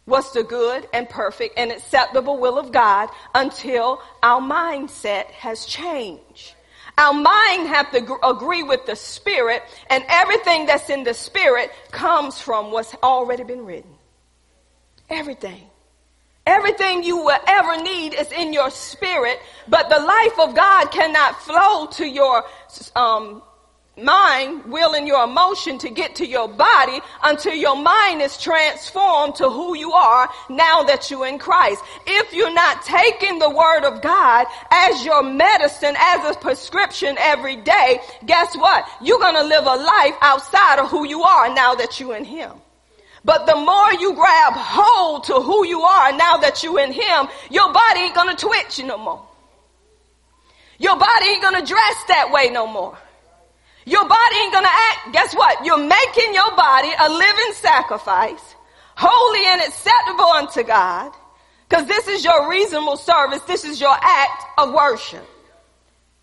what's 0.07 0.33
the 0.33 0.43
good 0.43 0.89
and 0.93 1.09
perfect 1.09 1.59
and 1.59 1.71
acceptable 1.71 2.39
will 2.39 2.59
of 2.59 2.73
God 2.73 3.11
until 3.35 4.01
our 4.23 4.41
mindset 4.41 5.27
has 5.27 5.67
changed. 5.67 6.55
Our 6.97 7.13
mind 7.13 7.69
have 7.69 7.91
to 7.93 8.19
agree 8.27 8.63
with 8.63 8.87
the 8.87 8.97
spirit 8.97 9.63
and 9.91 10.05
everything 10.09 10.67
that's 10.67 10.89
in 10.91 11.05
the 11.05 11.15
spirit 11.15 11.73
comes 11.91 12.41
from 12.41 12.71
what's 12.71 12.95
already 13.03 13.43
been 13.43 13.67
written. 13.67 13.91
Everything. 15.11 15.69
Everything 16.47 17.03
you 17.03 17.17
will 17.17 17.39
ever 17.49 17.83
need 17.83 18.13
is 18.15 18.31
in 18.31 18.53
your 18.53 18.71
spirit, 18.71 19.41
but 19.67 19.89
the 19.89 19.99
life 19.99 20.39
of 20.39 20.55
God 20.55 20.91
cannot 20.91 21.41
flow 21.41 21.87
to 21.87 22.07
your 22.07 22.45
um, 22.95 23.43
mind, 23.97 24.65
will, 24.67 24.95
and 24.95 25.07
your 25.07 25.25
emotion 25.25 25.79
to 25.79 25.89
get 25.89 26.17
to 26.17 26.27
your 26.27 26.49
body 26.49 27.01
until 27.23 27.55
your 27.55 27.77
mind 27.77 28.21
is 28.21 28.37
transformed 28.39 29.37
to 29.37 29.49
who 29.49 29.77
you 29.77 29.93
are 29.93 30.29
now 30.51 30.83
that 30.83 31.11
you're 31.11 31.27
in 31.27 31.39
Christ. 31.39 31.83
If 32.07 32.35
you're 32.35 32.53
not 32.53 32.85
taking 32.85 33.39
the 33.39 33.51
word 33.51 33.85
of 33.85 34.03
God 34.03 34.47
as 34.71 35.05
your 35.05 35.23
medicine, 35.23 35.95
as 35.99 36.37
a 36.37 36.39
prescription 36.39 37.17
every 37.19 37.57
day, 37.57 38.01
guess 38.27 38.55
what? 38.57 38.87
You're 39.03 39.21
going 39.21 39.37
to 39.37 39.45
live 39.45 39.65
a 39.65 39.77
life 39.77 40.15
outside 40.21 40.79
of 40.79 40.91
who 40.91 41.07
you 41.07 41.23
are 41.23 41.55
now 41.55 41.75
that 41.77 42.01
you're 42.01 42.17
in 42.17 42.25
Him. 42.25 42.53
But 43.25 43.47
the 43.47 43.57
more 43.57 43.93
you 43.95 44.15
grab 44.15 44.53
hold 44.55 45.25
to 45.25 45.35
who 45.35 45.67
you 45.67 45.81
are 45.81 46.13
now 46.13 46.37
that 46.39 46.63
you're 46.63 46.81
in 46.81 46.93
Him, 46.93 47.29
your 47.51 47.73
body 47.73 48.01
ain't 48.01 48.15
to 48.15 48.37
twitch 48.37 48.85
no 48.85 48.99
more. 48.99 49.27
Your 50.79 50.97
body 50.99 51.27
ain't 51.29 51.43
to 51.43 51.65
dress 51.65 52.05
that 52.09 52.31
way 52.31 52.51
no 52.51 52.67
more. 52.67 52.99
Your 53.87 54.07
body 54.07 54.37
ain't 54.37 54.53
gonna 54.53 54.69
act. 54.69 55.13
Guess 55.13 55.35
what? 55.35 55.65
You're 55.65 55.79
making 55.79 56.35
your 56.35 56.55
body 56.57 56.91
a 56.99 57.09
living 57.09 57.53
sacrifice, 57.55 58.55
holy 58.97 59.47
and 59.47 59.61
acceptable 59.63 60.25
unto 60.25 60.63
God, 60.63 61.13
because 61.69 61.87
this 61.87 62.09
is 62.09 62.25
your 62.25 62.49
reasonable 62.49 62.97
service. 62.97 63.41
This 63.43 63.65
is 63.65 63.81
your 63.81 63.95
act 63.99 64.45
of 64.59 64.73
worship. 64.73 65.27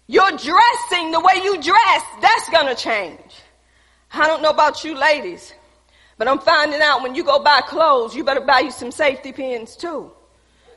Your 0.07 0.29
dressing, 0.31 1.11
the 1.11 1.19
way 1.19 1.41
you 1.43 1.61
dress, 1.61 2.03
that's 2.21 2.49
gonna 2.51 2.75
change. 2.75 3.19
I 4.13 4.27
don't 4.27 4.41
know 4.41 4.49
about 4.49 4.83
you 4.83 4.95
ladies, 4.97 5.53
but 6.21 6.27
I'm 6.27 6.37
finding 6.37 6.79
out 6.83 7.01
when 7.01 7.15
you 7.15 7.23
go 7.23 7.39
buy 7.39 7.61
clothes, 7.61 8.15
you 8.15 8.23
better 8.23 8.41
buy 8.41 8.59
you 8.59 8.69
some 8.69 8.91
safety 8.91 9.31
pins 9.31 9.75
too. 9.75 10.11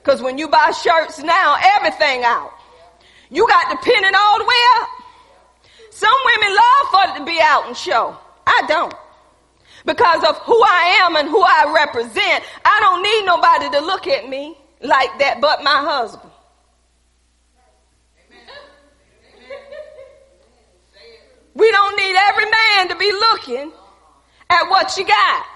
Cause 0.02 0.22
when 0.22 0.38
you 0.38 0.48
buy 0.48 0.70
shirts 0.70 1.18
now, 1.18 1.58
everything 1.76 2.24
out. 2.24 2.50
You 3.28 3.46
got 3.46 3.68
the 3.68 3.76
pinning 3.84 4.14
all 4.16 4.38
the 4.38 4.46
way 4.46 4.62
up. 4.76 4.88
Some 5.90 6.14
women 6.24 6.56
love 6.56 6.90
for 6.90 7.10
it 7.10 7.18
to 7.18 7.24
be 7.26 7.38
out 7.42 7.66
and 7.66 7.76
show. 7.76 8.16
I 8.46 8.62
don't. 8.68 8.94
Because 9.84 10.24
of 10.24 10.38
who 10.38 10.58
I 10.62 11.00
am 11.02 11.14
and 11.14 11.28
who 11.28 11.42
I 11.42 11.74
represent, 11.84 12.42
I 12.64 12.80
don't 12.80 13.02
need 13.02 13.26
nobody 13.26 13.68
to 13.68 13.84
look 13.84 14.06
at 14.06 14.26
me 14.26 14.56
like 14.80 15.18
that 15.18 15.42
but 15.42 15.62
my 15.62 15.76
husband. 15.76 16.32
We 21.52 21.70
don't 21.70 21.96
need 21.98 22.16
every 22.16 22.46
man 22.46 22.88
to 22.88 22.96
be 22.96 23.12
looking 23.12 23.72
at 24.54 24.70
what 24.70 24.96
you 24.96 25.04
got. 25.04 25.46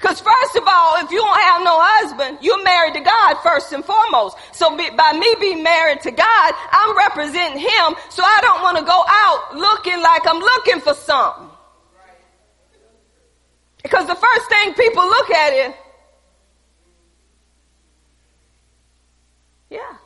Because 0.00 0.18
first 0.20 0.56
of 0.56 0.62
all, 0.66 1.04
if 1.04 1.10
you 1.10 1.18
don't 1.18 1.40
have 1.40 1.62
no 1.62 1.76
husband, 1.78 2.38
you're 2.40 2.62
married 2.64 2.94
to 2.94 3.00
God 3.00 3.34
first 3.42 3.70
and 3.72 3.84
foremost. 3.84 4.36
So 4.52 4.74
be, 4.74 4.88
by 4.90 5.12
me 5.12 5.34
being 5.38 5.62
married 5.62 6.00
to 6.02 6.10
God, 6.10 6.54
I'm 6.72 6.96
representing 6.96 7.58
Him. 7.58 7.94
So 8.08 8.22
I 8.24 8.38
don't 8.40 8.62
want 8.62 8.78
to 8.78 8.84
go 8.84 9.04
out 9.06 9.56
looking 9.56 10.00
like 10.00 10.26
I'm 10.26 10.38
looking 10.38 10.80
for 10.80 10.94
something. 10.94 11.50
Because 13.82 14.06
the 14.06 14.14
first 14.14 14.48
thing 14.48 14.72
people 14.72 15.04
look 15.04 15.30
at 15.30 15.52
is, 15.52 15.74
yeah. 19.68 19.96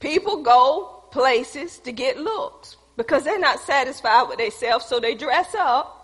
People 0.00 0.42
go 0.42 1.04
places 1.12 1.78
to 1.78 1.92
get 1.92 2.18
looks 2.18 2.76
because 2.96 3.24
they're 3.24 3.38
not 3.38 3.60
satisfied 3.60 4.28
with 4.28 4.38
themselves, 4.38 4.86
so 4.86 5.00
they 5.00 5.14
dress 5.14 5.54
up 5.54 6.00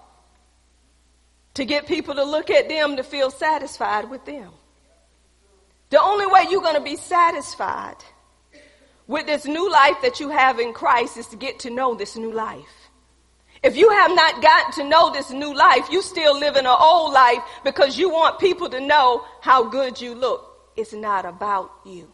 to 1.54 1.64
get 1.64 1.86
people 1.86 2.14
to 2.14 2.24
look 2.24 2.50
at 2.50 2.68
them 2.68 2.96
to 2.96 3.02
feel 3.02 3.30
satisfied 3.30 4.10
with 4.10 4.24
them. 4.24 4.50
The 5.90 6.00
only 6.00 6.26
way 6.26 6.46
you're 6.50 6.62
going 6.62 6.76
to 6.76 6.80
be 6.80 6.96
satisfied 6.96 7.96
with 9.06 9.26
this 9.26 9.44
new 9.44 9.70
life 9.70 9.96
that 10.02 10.20
you 10.20 10.28
have 10.30 10.60
in 10.60 10.72
Christ 10.72 11.16
is 11.16 11.26
to 11.28 11.36
get 11.36 11.60
to 11.60 11.70
know 11.70 11.94
this 11.94 12.16
new 12.16 12.32
life. 12.32 12.90
If 13.62 13.76
you 13.76 13.90
have 13.90 14.14
not 14.14 14.40
gotten 14.40 14.72
to 14.82 14.88
know 14.88 15.12
this 15.12 15.30
new 15.30 15.54
life, 15.54 15.88
you 15.90 16.00
still 16.00 16.38
live 16.38 16.56
in 16.56 16.64
an 16.64 16.76
old 16.80 17.12
life 17.12 17.42
because 17.64 17.98
you 17.98 18.08
want 18.08 18.38
people 18.38 18.70
to 18.70 18.80
know 18.80 19.24
how 19.42 19.64
good 19.64 20.00
you 20.00 20.14
look. 20.14 20.46
It's 20.76 20.92
not 20.92 21.26
about 21.26 21.70
you. 21.84 22.10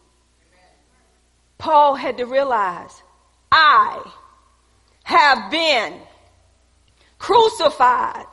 Paul 1.59 1.95
had 1.95 2.19
to 2.19 2.25
realize, 2.25 3.03
I 3.53 4.03
have 5.07 5.53
been 5.53 6.01
crucified 7.17 8.27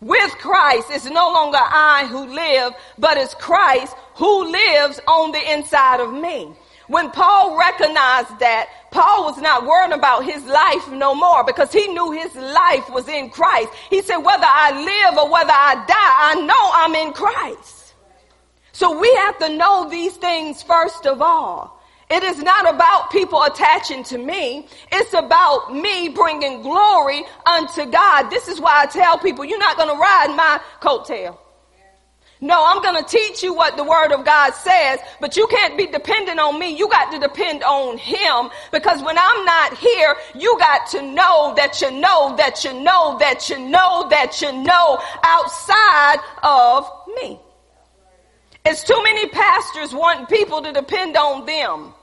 with 0.00 0.30
Christ, 0.38 0.86
it's 0.92 1.06
no 1.06 1.32
longer 1.32 1.58
I 1.60 2.06
who 2.08 2.26
live, 2.32 2.74
but 2.96 3.16
it's 3.16 3.34
Christ 3.34 3.96
who 4.14 4.52
lives 4.52 5.00
on 5.08 5.32
the 5.32 5.52
inside 5.52 5.98
of 5.98 6.12
me. 6.12 6.52
When 6.86 7.10
Paul 7.10 7.58
recognized 7.58 8.38
that, 8.38 8.68
Paul 8.92 9.24
was 9.24 9.38
not 9.38 9.66
worried 9.66 9.92
about 9.92 10.24
his 10.24 10.44
life 10.44 10.88
no 10.92 11.12
more 11.12 11.42
because 11.42 11.72
he 11.72 11.88
knew 11.88 12.12
his 12.12 12.36
life 12.36 12.88
was 12.90 13.08
in 13.08 13.28
Christ. 13.28 13.72
He 13.90 14.00
said, 14.00 14.18
whether 14.18 14.46
I 14.46 14.70
live 14.80 15.18
or 15.18 15.28
whether 15.28 15.50
I 15.50 15.74
die, 15.74 15.88
I 15.88 16.34
know 16.40 16.70
I'm 16.72 16.94
in 16.94 17.14
Christ. 17.14 17.94
So 18.70 18.96
we 18.96 19.12
have 19.16 19.38
to 19.40 19.48
know 19.48 19.90
these 19.90 20.16
things 20.16 20.62
first 20.62 21.04
of 21.04 21.20
all. 21.20 21.75
It 22.08 22.22
is 22.22 22.38
not 22.38 22.72
about 22.72 23.10
people 23.10 23.42
attaching 23.42 24.04
to 24.04 24.18
me. 24.18 24.68
It's 24.92 25.12
about 25.12 25.74
me 25.74 26.08
bringing 26.08 26.62
glory 26.62 27.24
unto 27.44 27.84
God. 27.86 28.30
This 28.30 28.46
is 28.46 28.60
why 28.60 28.82
I 28.82 28.86
tell 28.86 29.18
people, 29.18 29.44
you're 29.44 29.58
not 29.58 29.76
going 29.76 29.88
to 29.88 30.00
ride 30.00 30.34
my 30.36 30.60
coattail. 30.80 31.36
No, 32.40 32.62
I'm 32.64 32.82
going 32.82 33.02
to 33.02 33.08
teach 33.08 33.42
you 33.42 33.54
what 33.54 33.76
the 33.78 33.82
word 33.82 34.12
of 34.12 34.24
God 34.24 34.52
says, 34.52 35.00
but 35.20 35.36
you 35.36 35.46
can't 35.46 35.76
be 35.76 35.86
dependent 35.86 36.38
on 36.38 36.58
me. 36.58 36.76
You 36.76 36.86
got 36.88 37.10
to 37.12 37.18
depend 37.18 37.64
on 37.64 37.96
him 37.96 38.50
because 38.70 39.02
when 39.02 39.16
I'm 39.18 39.44
not 39.46 39.76
here, 39.76 40.14
you 40.34 40.56
got 40.58 40.86
to 40.90 41.02
know 41.02 41.54
that 41.56 41.80
you 41.80 41.90
know 41.90 42.36
that 42.36 42.62
you 42.62 42.74
know 42.74 43.16
that 43.18 43.48
you 43.48 43.58
know 43.58 44.08
that 44.10 44.42
you 44.42 44.52
know 44.52 44.98
outside 45.22 46.18
of 46.42 46.88
me. 47.16 47.40
It's 48.66 48.84
too 48.84 49.02
many 49.02 49.28
pastors 49.28 49.94
wanting 49.94 50.26
people 50.26 50.60
to 50.60 50.72
depend 50.72 51.16
on 51.16 51.46
them. 51.46 51.94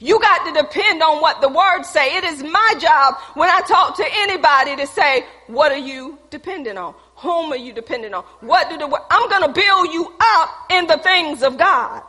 You 0.00 0.20
got 0.20 0.46
to 0.46 0.62
depend 0.62 1.02
on 1.02 1.20
what 1.20 1.40
the 1.40 1.48
words 1.48 1.88
say. 1.88 2.16
It 2.16 2.24
is 2.24 2.42
my 2.42 2.74
job 2.80 3.16
when 3.34 3.48
I 3.48 3.60
talk 3.66 3.96
to 3.96 4.04
anybody 4.06 4.76
to 4.76 4.86
say, 4.86 5.24
what 5.48 5.72
are 5.72 5.78
you 5.78 6.18
dependent 6.30 6.78
on? 6.78 6.94
Whom 7.16 7.52
are 7.52 7.56
you 7.56 7.72
dependent 7.72 8.14
on? 8.14 8.22
What 8.40 8.70
do 8.70 8.78
the, 8.78 8.86
I'm 9.10 9.28
going 9.28 9.42
to 9.42 9.52
build 9.52 9.92
you 9.92 10.14
up 10.20 10.50
in 10.70 10.86
the 10.86 10.98
things 10.98 11.42
of 11.42 11.58
God, 11.58 12.02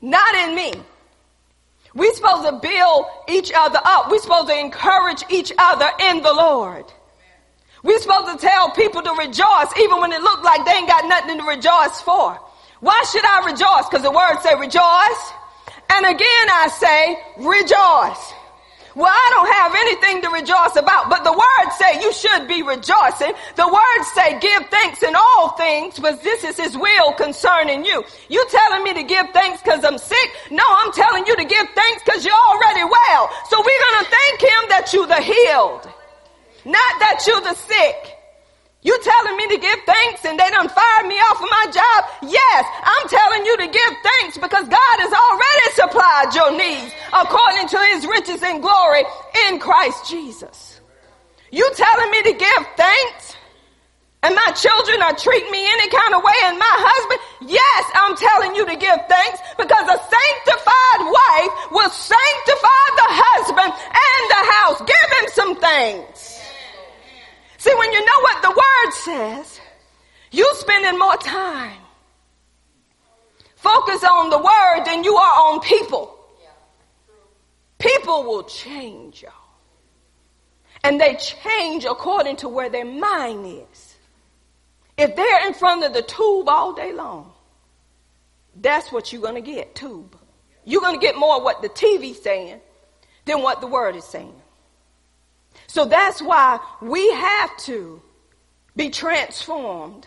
not 0.00 0.34
in 0.34 0.56
me. 0.56 0.72
We're 1.94 2.14
supposed 2.14 2.48
to 2.48 2.58
build 2.60 3.06
each 3.28 3.52
other 3.54 3.78
up. 3.84 4.10
We're 4.10 4.18
supposed 4.18 4.48
to 4.48 4.58
encourage 4.58 5.22
each 5.30 5.52
other 5.56 5.88
in 6.10 6.20
the 6.22 6.32
Lord. 6.32 6.84
We're 7.84 8.00
supposed 8.00 8.40
to 8.40 8.44
tell 8.44 8.70
people 8.70 9.02
to 9.02 9.12
rejoice 9.12 9.78
even 9.78 10.00
when 10.00 10.10
it 10.12 10.20
looked 10.20 10.42
like 10.42 10.64
they 10.64 10.72
ain't 10.72 10.88
got 10.88 11.06
nothing 11.06 11.38
to 11.38 11.44
rejoice 11.44 12.00
for. 12.00 12.40
Why 12.80 13.04
should 13.12 13.24
I 13.24 13.46
rejoice? 13.46 13.88
Because 13.88 14.02
the 14.02 14.10
word 14.10 14.40
say 14.42 14.56
rejoice. 14.58 15.32
And 15.90 16.06
again 16.06 16.46
I 16.50 16.68
say 16.68 17.18
rejoice. 17.38 18.34
Well, 18.94 19.10
I 19.10 19.28
don't 19.34 19.52
have 19.52 19.74
anything 19.74 20.22
to 20.22 20.30
rejoice 20.30 20.76
about, 20.76 21.10
but 21.10 21.24
the 21.24 21.32
words 21.32 21.76
say 21.76 22.00
you 22.00 22.12
should 22.12 22.46
be 22.46 22.62
rejoicing. 22.62 23.34
The 23.56 23.66
words 23.66 24.06
say 24.14 24.38
give 24.38 24.68
thanks 24.70 25.02
in 25.02 25.16
all 25.16 25.50
things, 25.56 25.98
but 25.98 26.22
this 26.22 26.44
is 26.44 26.56
his 26.56 26.78
will 26.78 27.12
concerning 27.14 27.84
you. 27.84 28.04
You 28.28 28.46
telling 28.50 28.84
me 28.84 28.94
to 28.94 29.02
give 29.02 29.30
thanks 29.30 29.60
because 29.62 29.84
I'm 29.84 29.98
sick? 29.98 30.30
No, 30.52 30.62
I'm 30.64 30.92
telling 30.92 31.26
you 31.26 31.34
to 31.34 31.44
give 31.44 31.66
thanks 31.74 32.04
because 32.04 32.24
you're 32.24 32.46
already 32.54 32.84
well. 32.84 33.30
So 33.50 33.58
we're 33.58 33.82
going 33.90 34.04
to 34.04 34.10
thank 34.10 34.40
him 34.40 34.62
that 34.68 34.90
you're 34.92 35.08
the 35.08 35.20
healed, 35.20 35.90
not 36.64 36.92
that 37.02 37.24
you're 37.26 37.40
the 37.40 37.54
sick. 37.54 38.14
You 38.84 38.92
telling 39.00 39.36
me 39.38 39.48
to 39.48 39.56
give 39.56 39.78
thanks 39.86 40.24
and 40.26 40.38
they 40.38 40.50
done 40.50 40.68
fired 40.68 41.06
me 41.08 41.16
off 41.16 41.40
of 41.40 41.48
my 41.48 41.66
job? 41.72 42.30
Yes, 42.30 42.62
I'm 42.84 43.08
telling 43.08 43.46
you 43.46 43.56
to 43.56 43.66
give 43.66 43.92
thanks 44.04 44.36
because 44.36 44.68
God 44.68 44.96
has 45.00 45.08
already 45.08 45.68
supplied 45.72 46.28
your 46.36 46.52
needs 46.52 46.92
according 47.08 47.68
to 47.68 47.80
his 47.96 48.04
riches 48.04 48.42
and 48.44 48.60
glory 48.60 49.04
in 49.48 49.58
Christ 49.58 50.04
Jesus. 50.10 50.80
You 51.50 51.64
telling 51.74 52.10
me 52.10 52.22
to 52.24 52.32
give 52.36 52.62
thanks? 52.76 53.36
And 54.22 54.34
my 54.34 54.52
children 54.52 55.00
are 55.00 55.16
treating 55.16 55.50
me 55.50 55.64
any 55.64 55.88
kind 55.88 56.14
of 56.14 56.22
way 56.22 56.38
and 56.44 56.58
my 56.58 56.76
husband? 56.76 57.20
Yes, 57.56 57.84
I'm 57.96 58.16
telling 58.16 58.52
you 58.52 58.64
to 58.68 58.76
give 58.76 59.00
thanks 59.08 59.40
because 59.56 59.84
a 59.88 59.96
sanctified 59.96 61.02
wife 61.08 61.52
will 61.72 61.92
sanctify 61.92 62.84
the 63.00 63.08
husband 63.16 63.72
and 63.72 64.22
the 64.28 64.42
house. 64.60 64.78
Give 64.84 65.08
him 65.20 65.26
some 65.32 65.52
thanks. 65.56 66.33
See, 67.64 67.74
when 67.74 67.92
you 67.92 68.04
know 68.04 68.20
what 68.20 68.42
the 68.42 68.50
word 68.50 68.92
says, 68.92 69.60
you 70.30 70.46
spending 70.56 70.98
more 70.98 71.16
time 71.16 71.80
focus 73.56 74.04
on 74.04 74.28
the 74.28 74.36
word 74.36 74.84
than 74.84 75.02
you 75.02 75.16
are 75.16 75.34
on 75.48 75.60
people. 75.60 76.14
People 77.78 78.24
will 78.24 78.42
change 78.42 79.22
y'all. 79.22 79.32
And 80.82 81.00
they 81.00 81.14
change 81.14 81.86
according 81.86 82.36
to 82.36 82.50
where 82.50 82.68
their 82.68 82.84
mind 82.84 83.46
is. 83.46 83.96
If 84.98 85.16
they're 85.16 85.46
in 85.46 85.54
front 85.54 85.84
of 85.84 85.94
the 85.94 86.02
tube 86.02 86.46
all 86.46 86.74
day 86.74 86.92
long, 86.92 87.32
that's 88.60 88.92
what 88.92 89.10
you're 89.10 89.22
going 89.22 89.42
to 89.42 89.52
get, 89.52 89.74
tube. 89.74 90.14
You're 90.66 90.82
going 90.82 91.00
to 91.00 91.06
get 91.06 91.16
more 91.16 91.42
what 91.42 91.62
the 91.62 91.70
TV's 91.70 92.22
saying 92.22 92.60
than 93.24 93.40
what 93.40 93.62
the 93.62 93.66
word 93.66 93.96
is 93.96 94.04
saying. 94.04 94.38
So 95.74 95.84
that's 95.86 96.22
why 96.22 96.60
we 96.80 97.10
have 97.10 97.56
to 97.64 98.00
be 98.76 98.90
transformed, 98.90 100.06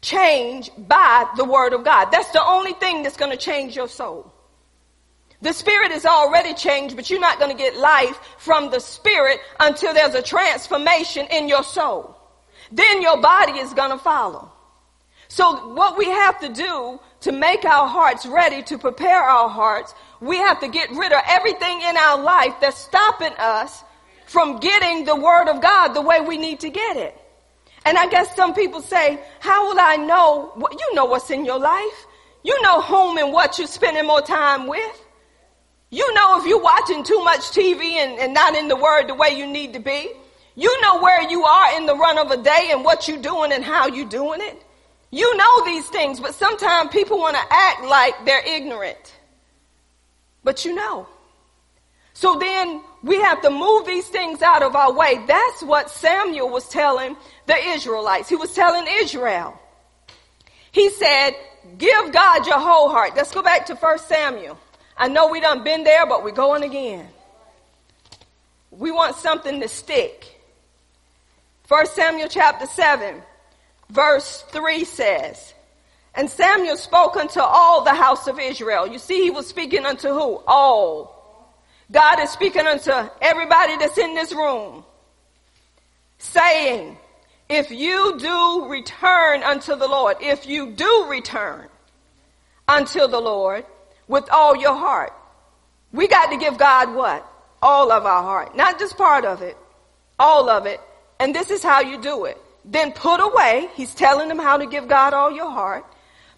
changed 0.00 0.72
by 0.76 1.24
the 1.36 1.44
word 1.44 1.72
of 1.72 1.84
God. 1.84 2.06
That's 2.06 2.32
the 2.32 2.44
only 2.44 2.72
thing 2.72 3.04
that's 3.04 3.16
going 3.16 3.30
to 3.30 3.36
change 3.36 3.76
your 3.76 3.86
soul. 3.86 4.34
The 5.40 5.52
spirit 5.52 5.92
is 5.92 6.04
already 6.04 6.52
changed, 6.52 6.96
but 6.96 7.10
you're 7.10 7.20
not 7.20 7.38
going 7.38 7.52
to 7.52 7.56
get 7.56 7.76
life 7.76 8.18
from 8.38 8.72
the 8.72 8.80
spirit 8.80 9.38
until 9.60 9.94
there's 9.94 10.16
a 10.16 10.22
transformation 10.22 11.28
in 11.30 11.46
your 11.46 11.62
soul. 11.62 12.16
Then 12.72 13.00
your 13.00 13.20
body 13.20 13.60
is 13.60 13.72
going 13.74 13.92
to 13.92 13.98
follow. 13.98 14.50
So 15.28 15.74
what 15.74 15.96
we 15.96 16.06
have 16.06 16.40
to 16.40 16.48
do 16.48 16.98
to 17.20 17.30
make 17.30 17.64
our 17.64 17.86
hearts 17.86 18.26
ready, 18.26 18.64
to 18.64 18.78
prepare 18.78 19.22
our 19.22 19.48
hearts, 19.48 19.94
we 20.20 20.38
have 20.38 20.58
to 20.58 20.66
get 20.66 20.90
rid 20.90 21.12
of 21.12 21.20
everything 21.28 21.82
in 21.82 21.96
our 21.96 22.20
life 22.20 22.54
that's 22.60 22.78
stopping 22.78 23.34
us 23.38 23.84
from 24.28 24.58
getting 24.58 25.04
the 25.04 25.16
word 25.16 25.48
of 25.48 25.60
God 25.62 25.94
the 25.94 26.02
way 26.02 26.20
we 26.20 26.36
need 26.36 26.60
to 26.60 26.70
get 26.70 26.96
it. 26.96 27.16
And 27.84 27.96
I 27.96 28.06
guess 28.08 28.36
some 28.36 28.54
people 28.54 28.82
say, 28.82 29.18
how 29.40 29.68
will 29.68 29.80
I 29.80 29.96
know? 29.96 30.52
What, 30.54 30.72
you 30.72 30.94
know 30.94 31.06
what's 31.06 31.30
in 31.30 31.46
your 31.46 31.58
life. 31.58 32.06
You 32.44 32.60
know 32.62 32.82
whom 32.82 33.16
and 33.16 33.32
what 33.32 33.58
you're 33.58 33.66
spending 33.66 34.06
more 34.06 34.20
time 34.20 34.66
with. 34.66 35.04
You 35.90 36.12
know 36.12 36.38
if 36.38 36.46
you're 36.46 36.60
watching 36.60 37.02
too 37.02 37.24
much 37.24 37.40
TV 37.40 37.92
and, 37.94 38.18
and 38.18 38.34
not 38.34 38.54
in 38.54 38.68
the 38.68 38.76
word 38.76 39.06
the 39.08 39.14
way 39.14 39.30
you 39.30 39.46
need 39.46 39.72
to 39.72 39.80
be. 39.80 40.10
You 40.54 40.80
know 40.82 41.00
where 41.00 41.22
you 41.30 41.44
are 41.44 41.78
in 41.78 41.86
the 41.86 41.96
run 41.96 42.18
of 42.18 42.30
a 42.30 42.42
day 42.42 42.68
and 42.72 42.84
what 42.84 43.08
you're 43.08 43.22
doing 43.22 43.52
and 43.52 43.64
how 43.64 43.86
you're 43.86 44.08
doing 44.08 44.40
it. 44.42 44.62
You 45.10 45.34
know 45.38 45.64
these 45.64 45.88
things, 45.88 46.20
but 46.20 46.34
sometimes 46.34 46.90
people 46.90 47.18
want 47.18 47.36
to 47.36 47.42
act 47.50 47.84
like 47.84 48.26
they're 48.26 48.46
ignorant. 48.46 49.14
But 50.44 50.66
you 50.66 50.74
know. 50.74 51.08
So 52.12 52.38
then 52.38 52.82
we 53.02 53.20
have 53.20 53.42
to 53.42 53.50
move 53.50 53.86
these 53.86 54.08
things 54.08 54.42
out 54.42 54.62
of 54.62 54.74
our 54.74 54.92
way. 54.92 55.24
That's 55.26 55.62
what 55.62 55.90
Samuel 55.90 56.48
was 56.48 56.68
telling 56.68 57.16
the 57.46 57.56
Israelites. 57.56 58.28
He 58.28 58.36
was 58.36 58.52
telling 58.54 58.86
Israel. 59.00 59.58
He 60.72 60.90
said, 60.90 61.32
give 61.76 62.12
God 62.12 62.46
your 62.46 62.58
whole 62.58 62.88
heart. 62.88 63.12
Let's 63.14 63.32
go 63.32 63.42
back 63.42 63.66
to 63.66 63.74
1 63.74 63.98
Samuel. 64.00 64.58
I 64.96 65.08
know 65.08 65.28
we 65.28 65.40
done 65.40 65.62
been 65.62 65.84
there, 65.84 66.06
but 66.06 66.24
we're 66.24 66.32
going 66.32 66.64
again. 66.64 67.06
We 68.70 68.90
want 68.90 69.16
something 69.16 69.60
to 69.60 69.68
stick. 69.68 70.40
1 71.68 71.86
Samuel 71.86 72.28
chapter 72.28 72.66
7, 72.66 73.22
verse 73.90 74.42
3 74.48 74.84
says, 74.84 75.54
And 76.14 76.28
Samuel 76.28 76.76
spoke 76.76 77.16
unto 77.16 77.40
all 77.40 77.84
the 77.84 77.94
house 77.94 78.26
of 78.26 78.40
Israel. 78.40 78.86
You 78.86 78.98
see, 78.98 79.22
he 79.22 79.30
was 79.30 79.46
speaking 79.46 79.84
unto 79.84 80.08
who? 80.08 80.42
All. 80.46 81.17
God 81.90 82.20
is 82.20 82.30
speaking 82.30 82.66
unto 82.66 82.92
everybody 83.20 83.76
that's 83.78 83.98
in 83.98 84.14
this 84.14 84.32
room, 84.32 84.84
saying, 86.18 86.96
if 87.48 87.70
you 87.70 88.18
do 88.18 88.66
return 88.68 89.42
unto 89.42 89.74
the 89.76 89.88
Lord, 89.88 90.18
if 90.20 90.46
you 90.46 90.72
do 90.72 91.06
return 91.08 91.66
unto 92.68 93.06
the 93.06 93.20
Lord, 93.20 93.64
with 94.08 94.28
all 94.30 94.56
your 94.56 94.74
heart. 94.74 95.12
We 95.92 96.08
got 96.08 96.30
to 96.30 96.36
give 96.36 96.58
God 96.58 96.94
what? 96.94 97.30
All 97.62 97.92
of 97.92 98.04
our 98.04 98.22
heart. 98.22 98.56
Not 98.56 98.78
just 98.78 98.96
part 98.96 99.24
of 99.24 99.42
it. 99.42 99.56
All 100.18 100.48
of 100.48 100.66
it. 100.66 100.80
And 101.20 101.34
this 101.34 101.50
is 101.50 101.62
how 101.62 101.80
you 101.80 102.00
do 102.00 102.24
it. 102.24 102.38
Then 102.64 102.92
put 102.92 103.20
away, 103.20 103.68
he's 103.74 103.94
telling 103.94 104.28
them 104.28 104.38
how 104.38 104.56
to 104.56 104.66
give 104.66 104.88
God 104.88 105.14
all 105.14 105.30
your 105.30 105.50
heart. 105.50 105.84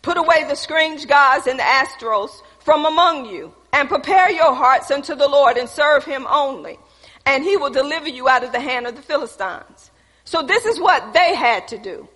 Put 0.02 0.16
away 0.16 0.44
the 0.44 0.54
strange 0.54 1.06
gods 1.06 1.46
and 1.46 1.58
the 1.58 1.64
Ashtaroth 1.64 2.42
from 2.60 2.86
among 2.86 3.26
you 3.26 3.52
and 3.72 3.88
prepare 3.88 4.30
your 4.30 4.54
hearts 4.54 4.90
unto 4.90 5.14
the 5.14 5.28
Lord 5.28 5.56
and 5.56 5.68
serve 5.68 6.04
him 6.04 6.26
only. 6.28 6.78
And 7.26 7.44
he 7.44 7.56
will 7.56 7.70
deliver 7.70 8.08
you 8.08 8.28
out 8.28 8.44
of 8.44 8.52
the 8.52 8.60
hand 8.60 8.86
of 8.86 8.96
the 8.96 9.02
Philistines. 9.02 9.90
So 10.24 10.42
this 10.42 10.64
is 10.64 10.80
what 10.80 11.12
they 11.12 11.34
had 11.34 11.68
to 11.68 11.78
do. 11.78 12.08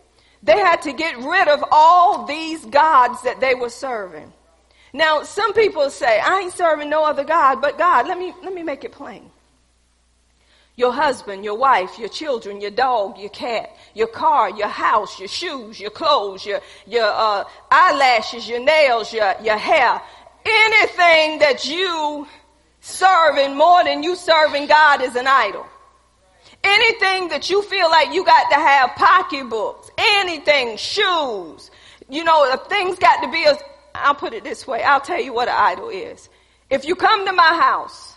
They 0.43 0.59
had 0.59 0.83
to 0.83 0.93
get 0.93 1.19
rid 1.19 1.49
of 1.49 1.65
all 1.71 2.27
these 2.27 2.65
gods 2.67 3.23
that 3.23 3.41
they 3.41 3.55
were 3.55 3.71
serving. 3.71 4.33
Now, 4.93 5.23
some 5.25 5.55
people 5.55 5.91
say, 5.91 6.21
I 6.21 6.41
ain't 6.41 6.53
serving 6.53 6.89
no 6.89 7.05
other 7.05 7.25
God 7.25 7.61
but 7.61 7.79
God. 7.79 8.07
Let 8.07 8.19
me, 8.19 8.33
let 8.43 8.55
me 8.55 8.63
make 8.63 8.85
it 8.85 8.93
plain. 8.93 9.31
Your 10.77 10.93
husband, 10.93 11.45
your 11.45 11.57
wife, 11.57 11.99
your 11.99 12.09
children, 12.09 12.61
your 12.61 12.71
dog, 12.71 13.19
your 13.19 13.31
cat, 13.31 13.71
your 13.95 14.09
car, 14.09 14.51
your 14.51 14.69
house, 14.69 15.19
your 15.19 15.29
shoes, 15.29 15.81
your 15.81 15.91
clothes, 15.91 16.45
your, 16.45 16.61
your 16.87 17.07
uh, 17.07 17.45
eyelashes, 17.71 18.49
your 18.49 18.63
nails, 18.63 19.13
your, 19.13 19.35
your 19.43 19.57
hair, 19.57 20.01
anything 20.45 21.39
that 21.41 21.67
you 21.67 22.27
serving 22.81 23.57
more 23.57 23.83
than 23.85 24.03
you 24.03 24.15
serving 24.15 24.67
God 24.67 25.03
is 25.03 25.17
an 25.17 25.27
idol. 25.27 25.67
Anything 26.63 27.29
that 27.29 27.51
you 27.51 27.63
feel 27.63 27.91
like 27.91 28.13
you 28.13 28.25
got 28.25 28.49
to 28.51 28.57
have 28.57 28.91
pocketbooks, 28.97 29.91
anything, 29.99 30.77
shoes, 30.77 31.71
you 32.09 32.25
know, 32.25 32.57
things 32.69 32.99
got 32.99 33.23
to 33.23 33.31
be 33.31 33.45
a, 33.45 33.57
I'll 33.95 34.15
put 34.15 34.33
it 34.33 34.45
this 34.45 34.67
way. 34.67 34.83
I'll 34.83 35.01
tell 35.01 35.21
you 35.21 35.33
what 35.33 35.49
an 35.49 35.55
idol 35.57 35.89
is. 35.89 36.29
If 36.71 36.85
you 36.85 36.95
come 36.95 37.27
to 37.27 37.33
my 37.33 37.43
house 37.43 38.17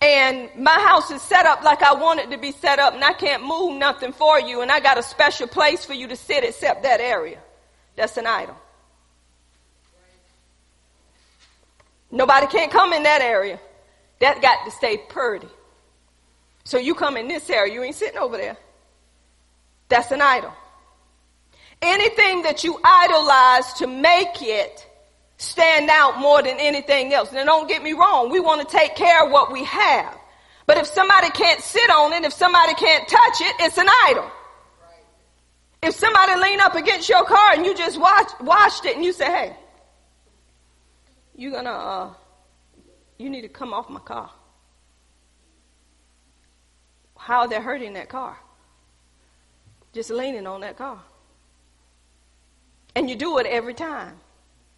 and 0.00 0.50
my 0.56 0.78
house 0.78 1.10
is 1.10 1.22
set 1.22 1.46
up 1.46 1.62
like 1.62 1.82
I 1.82 1.94
want 1.94 2.20
it 2.20 2.30
to 2.30 2.38
be 2.38 2.52
set 2.52 2.78
up 2.78 2.94
and 2.94 3.02
I 3.02 3.12
can't 3.12 3.42
move 3.44 3.78
nothing 3.78 4.12
for 4.12 4.38
you 4.38 4.60
and 4.60 4.70
I 4.70 4.80
got 4.80 4.98
a 4.98 5.02
special 5.02 5.46
place 5.46 5.84
for 5.84 5.94
you 5.94 6.08
to 6.08 6.16
sit 6.16 6.44
except 6.44 6.82
that 6.82 7.00
area, 7.00 7.38
that's 7.94 8.16
an 8.16 8.26
idol. 8.26 8.56
Nobody 12.16 12.46
can't 12.46 12.72
come 12.72 12.94
in 12.94 13.02
that 13.02 13.20
area. 13.20 13.60
That 14.20 14.40
got 14.40 14.64
to 14.64 14.70
stay 14.70 14.96
purdy. 14.96 15.48
So 16.64 16.78
you 16.78 16.94
come 16.94 17.18
in 17.18 17.28
this 17.28 17.48
area, 17.50 17.74
you 17.74 17.82
ain't 17.82 17.94
sitting 17.94 18.18
over 18.18 18.38
there. 18.38 18.56
That's 19.88 20.10
an 20.10 20.22
idol. 20.22 20.52
Anything 21.82 22.42
that 22.42 22.64
you 22.64 22.80
idolize 22.82 23.74
to 23.74 23.86
make 23.86 24.40
it 24.40 24.86
stand 25.36 25.90
out 25.90 26.18
more 26.18 26.42
than 26.42 26.56
anything 26.58 27.12
else. 27.12 27.30
Now 27.32 27.44
don't 27.44 27.68
get 27.68 27.82
me 27.82 27.92
wrong. 27.92 28.30
We 28.30 28.40
want 28.40 28.66
to 28.66 28.76
take 28.76 28.96
care 28.96 29.26
of 29.26 29.30
what 29.30 29.52
we 29.52 29.64
have. 29.64 30.16
But 30.64 30.78
if 30.78 30.86
somebody 30.86 31.28
can't 31.30 31.60
sit 31.60 31.90
on 31.90 32.14
it, 32.14 32.24
if 32.24 32.32
somebody 32.32 32.72
can't 32.74 33.06
touch 33.06 33.40
it, 33.42 33.56
it's 33.60 33.76
an 33.76 33.88
idol. 34.06 34.30
If 35.82 35.94
somebody 35.94 36.40
lean 36.40 36.60
up 36.60 36.74
against 36.74 37.10
your 37.10 37.24
car 37.24 37.52
and 37.52 37.66
you 37.66 37.76
just 37.76 38.00
watch, 38.00 38.30
watched 38.40 38.86
it 38.86 38.96
and 38.96 39.04
you 39.04 39.12
say, 39.12 39.26
hey, 39.26 39.56
you're 41.36 41.52
gonna, 41.52 41.70
uh, 41.70 42.14
you 43.18 43.30
need 43.30 43.42
to 43.42 43.48
come 43.48 43.72
off 43.72 43.88
my 43.90 44.00
car. 44.00 44.30
How 47.16 47.40
are 47.40 47.48
they 47.48 47.60
hurting 47.60 47.94
that 47.94 48.08
car? 48.08 48.38
Just 49.92 50.10
leaning 50.10 50.46
on 50.46 50.60
that 50.60 50.76
car. 50.76 51.00
And 52.94 53.08
you 53.10 53.16
do 53.16 53.38
it 53.38 53.46
every 53.46 53.74
time. 53.74 54.18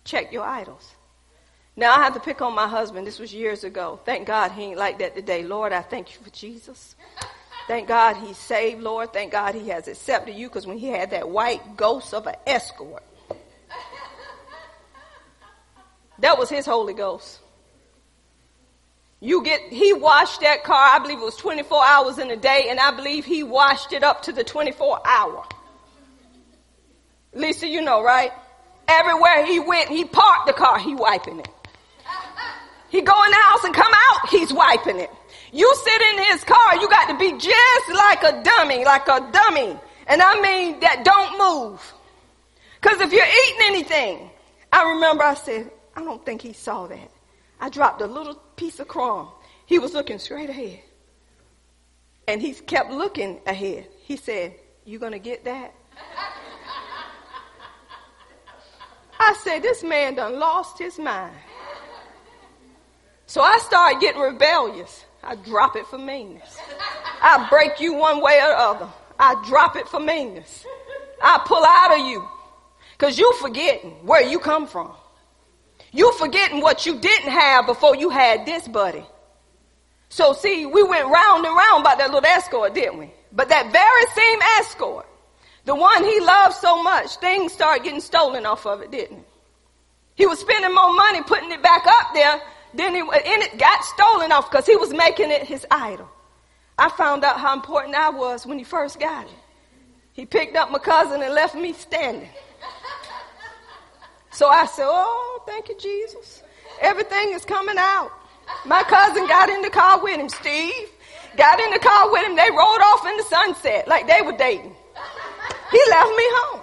Check 0.04 0.32
your 0.32 0.44
idols. 0.44 0.94
Now 1.76 1.92
I 1.92 2.02
have 2.02 2.14
to 2.14 2.20
pick 2.20 2.42
on 2.42 2.54
my 2.54 2.66
husband. 2.66 3.06
This 3.06 3.20
was 3.20 3.32
years 3.32 3.62
ago. 3.62 4.00
Thank 4.04 4.26
God 4.26 4.50
he 4.50 4.62
ain't 4.62 4.78
like 4.78 4.98
that 4.98 5.14
today. 5.14 5.44
Lord, 5.44 5.72
I 5.72 5.82
thank 5.82 6.12
you 6.12 6.20
for 6.20 6.30
Jesus. 6.30 6.96
Thank 7.68 7.86
God 7.86 8.16
he's 8.16 8.36
saved, 8.36 8.82
Lord. 8.82 9.12
Thank 9.12 9.32
God 9.32 9.54
he 9.54 9.68
has 9.68 9.86
accepted 9.86 10.34
you 10.34 10.48
because 10.48 10.66
when 10.66 10.78
he 10.78 10.88
had 10.88 11.10
that 11.10 11.28
white 11.28 11.76
ghost 11.76 12.14
of 12.14 12.26
an 12.26 12.34
escort, 12.46 13.04
that 16.20 16.38
was 16.38 16.48
his 16.48 16.66
Holy 16.66 16.94
Ghost. 16.94 17.40
You 19.20 19.42
get, 19.42 19.60
he 19.72 19.92
washed 19.92 20.42
that 20.42 20.62
car, 20.62 20.94
I 20.94 20.98
believe 21.00 21.18
it 21.18 21.24
was 21.24 21.36
24 21.36 21.84
hours 21.84 22.18
in 22.18 22.30
a 22.30 22.36
day, 22.36 22.66
and 22.70 22.78
I 22.78 22.92
believe 22.92 23.24
he 23.24 23.42
washed 23.42 23.92
it 23.92 24.04
up 24.04 24.22
to 24.22 24.32
the 24.32 24.44
24 24.44 25.00
hour. 25.06 25.44
Lisa, 27.34 27.66
you 27.66 27.82
know, 27.82 28.02
right? 28.02 28.32
Everywhere 28.86 29.44
he 29.44 29.58
went, 29.58 29.88
he 29.90 30.04
parked 30.04 30.46
the 30.46 30.52
car, 30.52 30.78
he 30.78 30.94
wiping 30.94 31.40
it. 31.40 31.48
He 32.90 33.02
go 33.02 33.24
in 33.24 33.30
the 33.30 33.36
house 33.36 33.64
and 33.64 33.74
come 33.74 33.92
out, 33.92 34.30
he's 34.30 34.52
wiping 34.52 34.98
it. 34.98 35.10
You 35.52 35.70
sit 35.74 36.00
in 36.00 36.24
his 36.24 36.44
car, 36.44 36.76
you 36.76 36.88
got 36.88 37.08
to 37.08 37.18
be 37.18 37.32
just 37.32 37.88
like 37.94 38.22
a 38.22 38.42
dummy, 38.42 38.84
like 38.84 39.08
a 39.08 39.28
dummy. 39.32 39.76
And 40.06 40.22
I 40.22 40.40
mean 40.40 40.80
that 40.80 41.04
don't 41.04 41.38
move. 41.38 41.94
Cause 42.80 43.00
if 43.00 43.12
you're 43.12 43.26
eating 43.26 43.60
anything, 43.64 44.30
I 44.72 44.92
remember 44.92 45.24
I 45.24 45.34
said, 45.34 45.70
I 45.98 46.04
don't 46.04 46.24
think 46.24 46.40
he 46.42 46.52
saw 46.52 46.86
that. 46.86 47.10
I 47.60 47.70
dropped 47.70 48.00
a 48.02 48.06
little 48.06 48.36
piece 48.54 48.78
of 48.78 48.86
crumb. 48.86 49.30
He 49.66 49.80
was 49.80 49.94
looking 49.94 50.20
straight 50.20 50.48
ahead. 50.48 50.78
And 52.28 52.40
he 52.40 52.54
kept 52.54 52.92
looking 52.92 53.40
ahead. 53.48 53.88
He 54.04 54.16
said, 54.16 54.54
you 54.84 55.00
gonna 55.00 55.18
get 55.18 55.44
that? 55.44 55.74
I 59.18 59.36
said, 59.42 59.64
this 59.64 59.82
man 59.82 60.14
done 60.14 60.38
lost 60.38 60.78
his 60.78 61.00
mind. 61.00 61.34
So 63.26 63.40
I 63.40 63.58
started 63.58 64.00
getting 64.00 64.20
rebellious. 64.20 65.04
I 65.24 65.34
drop 65.34 65.74
it 65.74 65.84
for 65.88 65.98
meanness. 65.98 66.58
I 67.20 67.48
break 67.50 67.80
you 67.80 67.94
one 67.94 68.22
way 68.22 68.40
or 68.40 68.50
the 68.50 68.60
other. 68.60 68.88
I 69.18 69.34
drop 69.48 69.74
it 69.74 69.88
for 69.88 69.98
meanness. 69.98 70.64
I 71.20 71.42
pull 71.44 71.64
out 71.64 71.98
of 71.98 72.06
you. 72.06 72.24
Cause 72.98 73.18
you 73.18 73.32
forgetting 73.40 74.06
where 74.06 74.22
you 74.22 74.38
come 74.38 74.68
from. 74.68 74.92
You 75.92 76.12
forgetting 76.18 76.60
what 76.60 76.86
you 76.86 76.98
didn't 76.98 77.30
have 77.30 77.66
before 77.66 77.96
you 77.96 78.10
had 78.10 78.44
this 78.44 78.68
buddy. 78.68 79.04
So 80.10 80.32
see, 80.32 80.66
we 80.66 80.82
went 80.82 81.06
round 81.06 81.44
and 81.44 81.54
round 81.54 81.80
about 81.82 81.98
that 81.98 82.10
little 82.10 82.26
escort, 82.26 82.74
didn't 82.74 82.98
we? 82.98 83.10
But 83.32 83.48
that 83.50 83.72
very 83.72 84.06
same 84.14 84.38
escort, 84.58 85.06
the 85.64 85.74
one 85.74 86.04
he 86.04 86.20
loved 86.20 86.54
so 86.56 86.82
much, 86.82 87.16
things 87.16 87.52
started 87.52 87.84
getting 87.84 88.00
stolen 88.00 88.46
off 88.46 88.66
of 88.66 88.80
it, 88.80 88.90
didn't 88.90 89.18
it? 89.18 89.28
He 90.14 90.26
was 90.26 90.40
spending 90.40 90.74
more 90.74 90.92
money 90.92 91.22
putting 91.22 91.52
it 91.52 91.62
back 91.62 91.86
up 91.86 92.14
there 92.14 92.40
than 92.74 92.94
he, 92.94 93.00
and 93.00 93.42
it 93.42 93.58
got 93.58 93.84
stolen 93.84 94.32
off 94.32 94.50
because 94.50 94.66
he 94.66 94.76
was 94.76 94.92
making 94.92 95.30
it 95.30 95.42
his 95.44 95.66
idol. 95.70 96.08
I 96.76 96.88
found 96.90 97.24
out 97.24 97.38
how 97.38 97.52
important 97.52 97.94
I 97.94 98.10
was 98.10 98.46
when 98.46 98.58
he 98.58 98.64
first 98.64 98.98
got 98.98 99.26
it. 99.26 99.30
He 100.12 100.26
picked 100.26 100.56
up 100.56 100.70
my 100.70 100.78
cousin 100.78 101.22
and 101.22 101.34
left 101.34 101.54
me 101.54 101.72
standing. 101.72 102.28
So 104.30 104.48
I 104.48 104.66
said, 104.66 104.86
Oh, 104.86 105.37
thank 105.48 105.68
you, 105.68 105.76
Jesus. 105.78 106.42
Everything 106.80 107.32
is 107.32 107.44
coming 107.44 107.76
out. 107.78 108.10
My 108.66 108.82
cousin 108.84 109.26
got 109.26 109.48
in 109.48 109.62
the 109.62 109.70
car 109.70 110.02
with 110.02 110.18
him, 110.18 110.28
Steve. 110.28 110.88
Got 111.36 111.60
in 111.60 111.70
the 111.70 111.78
car 111.78 112.10
with 112.12 112.26
him. 112.26 112.36
They 112.36 112.50
rode 112.50 112.82
off 112.90 113.06
in 113.06 113.16
the 113.16 113.22
sunset 113.24 113.88
like 113.88 114.06
they 114.06 114.20
were 114.22 114.36
dating. 114.36 114.74
He 115.70 115.80
left 115.90 116.10
me 116.10 116.24
home. 116.38 116.60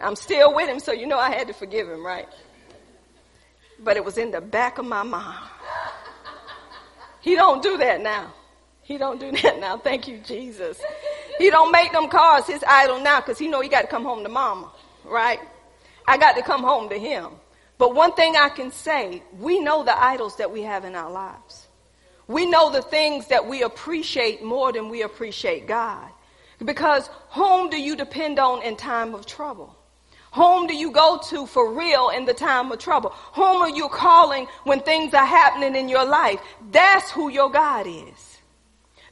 I'm 0.00 0.16
still 0.16 0.54
with 0.54 0.68
him, 0.68 0.78
so 0.78 0.92
you 0.92 1.06
know 1.06 1.18
I 1.18 1.30
had 1.30 1.48
to 1.48 1.52
forgive 1.52 1.88
him, 1.88 2.06
right? 2.06 2.28
But 3.80 3.96
it 3.96 4.04
was 4.04 4.16
in 4.16 4.30
the 4.30 4.40
back 4.40 4.78
of 4.78 4.86
my 4.86 5.02
mind. 5.02 5.48
He 7.20 7.34
don't 7.34 7.62
do 7.62 7.76
that 7.78 8.00
now. 8.00 8.32
He 8.82 8.96
don't 8.96 9.20
do 9.20 9.32
that 9.42 9.58
now. 9.58 9.76
Thank 9.76 10.06
you, 10.06 10.18
Jesus. 10.18 10.80
He 11.38 11.50
don't 11.50 11.72
make 11.72 11.92
them 11.92 12.08
cars 12.08 12.46
his 12.46 12.64
idol 12.66 13.00
now 13.00 13.20
because 13.20 13.38
he 13.38 13.48
know 13.48 13.60
he 13.60 13.68
got 13.68 13.82
to 13.82 13.86
come 13.88 14.04
home 14.04 14.22
to 14.22 14.28
mama, 14.28 14.70
right? 15.08 15.40
I 16.06 16.16
got 16.16 16.36
to 16.36 16.42
come 16.42 16.62
home 16.62 16.88
to 16.90 16.98
him. 16.98 17.30
But 17.78 17.94
one 17.94 18.12
thing 18.12 18.34
I 18.36 18.48
can 18.48 18.70
say, 18.72 19.22
we 19.38 19.60
know 19.60 19.84
the 19.84 19.96
idols 19.96 20.36
that 20.36 20.50
we 20.50 20.62
have 20.62 20.84
in 20.84 20.94
our 20.94 21.10
lives. 21.10 21.68
We 22.26 22.44
know 22.44 22.70
the 22.70 22.82
things 22.82 23.28
that 23.28 23.46
we 23.46 23.62
appreciate 23.62 24.42
more 24.42 24.72
than 24.72 24.88
we 24.88 25.02
appreciate 25.02 25.66
God. 25.66 26.08
Because 26.64 27.08
whom 27.30 27.70
do 27.70 27.80
you 27.80 27.94
depend 27.96 28.38
on 28.38 28.62
in 28.62 28.76
time 28.76 29.14
of 29.14 29.26
trouble? 29.26 29.74
Whom 30.34 30.66
do 30.66 30.74
you 30.74 30.90
go 30.90 31.20
to 31.30 31.46
for 31.46 31.72
real 31.72 32.10
in 32.10 32.26
the 32.26 32.34
time 32.34 32.70
of 32.70 32.78
trouble? 32.78 33.10
Whom 33.34 33.62
are 33.62 33.70
you 33.70 33.88
calling 33.88 34.46
when 34.64 34.80
things 34.80 35.14
are 35.14 35.24
happening 35.24 35.74
in 35.74 35.88
your 35.88 36.04
life? 36.04 36.40
That's 36.70 37.10
who 37.10 37.30
your 37.30 37.50
God 37.50 37.86
is. 37.86 38.27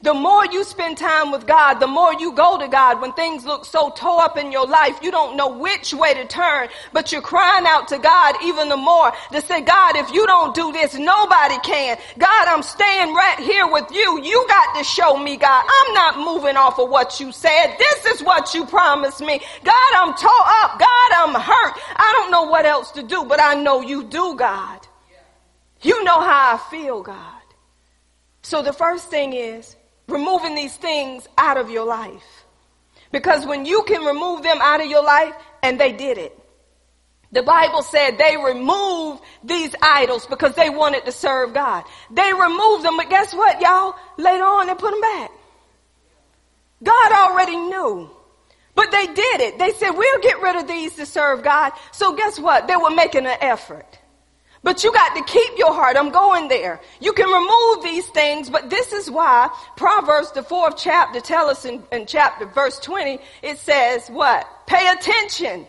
The 0.03 0.13
more 0.13 0.45
you 0.47 0.63
spend 0.63 0.99
time 0.99 1.33
with 1.33 1.47
God, 1.47 1.75
the 1.75 1.87
more 1.87 2.13
you 2.13 2.33
go 2.33 2.59
to 2.59 2.69
God 2.69 3.01
when 3.01 3.13
things 3.15 3.47
look 3.47 3.65
so 3.65 3.91
tore 3.91 4.21
up 4.21 4.37
in 4.37 4.53
your 4.53 4.67
life, 4.67 4.99
you 5.03 5.11
don't 5.11 5.37
know 5.37 5.57
which 5.57 5.95
way 5.95 6.13
to 6.13 6.27
turn, 6.27 6.69
but 6.93 7.13
you're 7.13 7.23
crying 7.23 7.65
out 7.67 7.89
to 7.89 7.99
God 7.99 8.37
even 8.43 8.69
the 8.69 8.77
more 8.77 9.13
to 9.33 9.41
say, 9.41 9.63
God, 9.63 9.97
if 9.97 10.13
you 10.13 10.27
don't 10.27 10.55
do 10.55 10.71
this, 10.73 10.95
nobody 10.95 11.59
can. 11.63 11.97
God, 12.19 12.49
I'm 12.49 12.63
staying 12.63 13.15
right 13.15 13.39
here 13.41 13.67
with 13.71 13.91
you. 13.91 14.23
You 14.23 14.45
got 14.49 14.77
to 14.79 14.85
show 14.85 15.17
me, 15.17 15.39
God. 15.39 15.65
I'm 15.67 15.95
not 15.95 16.19
moving 16.19 16.57
off 16.57 16.79
of 16.79 16.91
what 16.91 17.19
you 17.19 17.33
said. 17.33 17.77
This 17.79 18.07
is 18.07 18.23
what 18.23 18.53
you 18.53 18.67
promised 18.67 19.21
me. 19.21 19.41
God, 19.65 19.93
I'm 19.97 20.15
tore 20.15 20.31
up. 20.63 20.79
God, 20.79 21.11
I'm 21.15 21.35
hurt. 21.41 21.75
I 21.97 22.13
don't 22.19 22.31
know 22.31 22.45
what 22.45 22.67
else 22.67 22.91
to 22.93 23.03
do, 23.03 23.25
but 23.25 23.41
I 23.41 23.55
know 23.55 23.81
you 23.81 24.05
do, 24.05 24.37
God. 24.37 24.81
You 25.81 26.05
know 26.05 26.21
how 26.21 26.55
I 26.55 26.71
feel, 26.71 27.03
God. 27.03 27.17
So 28.43 28.63
the 28.63 28.73
first 28.73 29.09
thing 29.09 29.33
is, 29.33 29.76
removing 30.09 30.55
these 30.55 30.77
things 30.77 31.29
out 31.37 31.57
of 31.57 31.71
your 31.71 31.85
life. 31.85 32.45
Because 33.13 33.47
when 33.47 33.65
you 33.65 33.83
can 33.87 34.05
remove 34.05 34.43
them 34.43 34.59
out 34.61 34.81
of 34.81 34.87
your 34.89 35.03
life, 35.03 35.35
and 35.63 35.81
they 35.81 35.93
did 35.93 36.19
it. 36.19 36.39
The 37.33 37.43
Bible 37.43 37.83
said 37.83 38.19
they 38.19 38.37
removed 38.37 39.23
these 39.43 39.75
idols 39.83 40.27
because 40.27 40.55
they 40.55 40.71
wanted 40.71 41.05
to 41.07 41.13
serve 41.13 41.53
God. 41.53 41.85
They 42.11 42.33
removed 42.33 42.85
them, 42.85 42.97
but 42.97 43.11
guess 43.11 43.35
what, 43.35 43.61
y'all? 43.61 43.95
Later 44.17 44.45
on, 44.45 44.69
they 44.69 44.75
put 44.75 44.93
them 44.93 45.01
back. 45.01 45.31
God 46.83 47.13
already 47.13 47.57
knew. 47.57 48.11
But 48.75 48.91
they 48.93 49.07
did 49.07 49.41
it. 49.41 49.59
They 49.59 49.73
said, 49.73 49.91
we'll 49.91 50.21
get 50.21 50.41
rid 50.41 50.57
of 50.57 50.69
these 50.69 50.95
to 50.97 51.07
serve 51.07 51.43
God. 51.43 51.73
So 51.93 52.15
guess 52.15 52.39
what? 52.39 52.69
They 52.69 52.77
were 52.77 52.91
making 52.91 53.27
an 53.27 53.39
effort. 53.41 53.99
But 54.67 54.83
you 54.83 54.93
got 54.93 55.15
to 55.15 55.23
keep 55.23 55.57
your 55.59 55.73
heart. 55.73 55.97
I'm 55.97 56.11
going 56.11 56.49
there. 56.49 56.81
You 56.99 57.13
can 57.13 57.29
remove 57.29 57.85
these 57.85 58.05
things, 58.09 58.51
but 58.51 58.69
this 58.69 58.93
is 58.93 59.09
why 59.09 59.49
Proverbs, 59.77 60.33
the 60.33 60.43
fourth 60.43 60.77
chapter, 60.77 61.21
tell 61.21 61.49
us 61.49 61.65
in, 61.65 61.85
in 61.93 62.05
chapter 62.05 62.47
verse 62.47 62.81
20, 62.81 63.21
it 63.43 63.59
says 63.59 64.09
what? 64.09 64.45
Pay 64.67 64.89
attention 64.89 65.69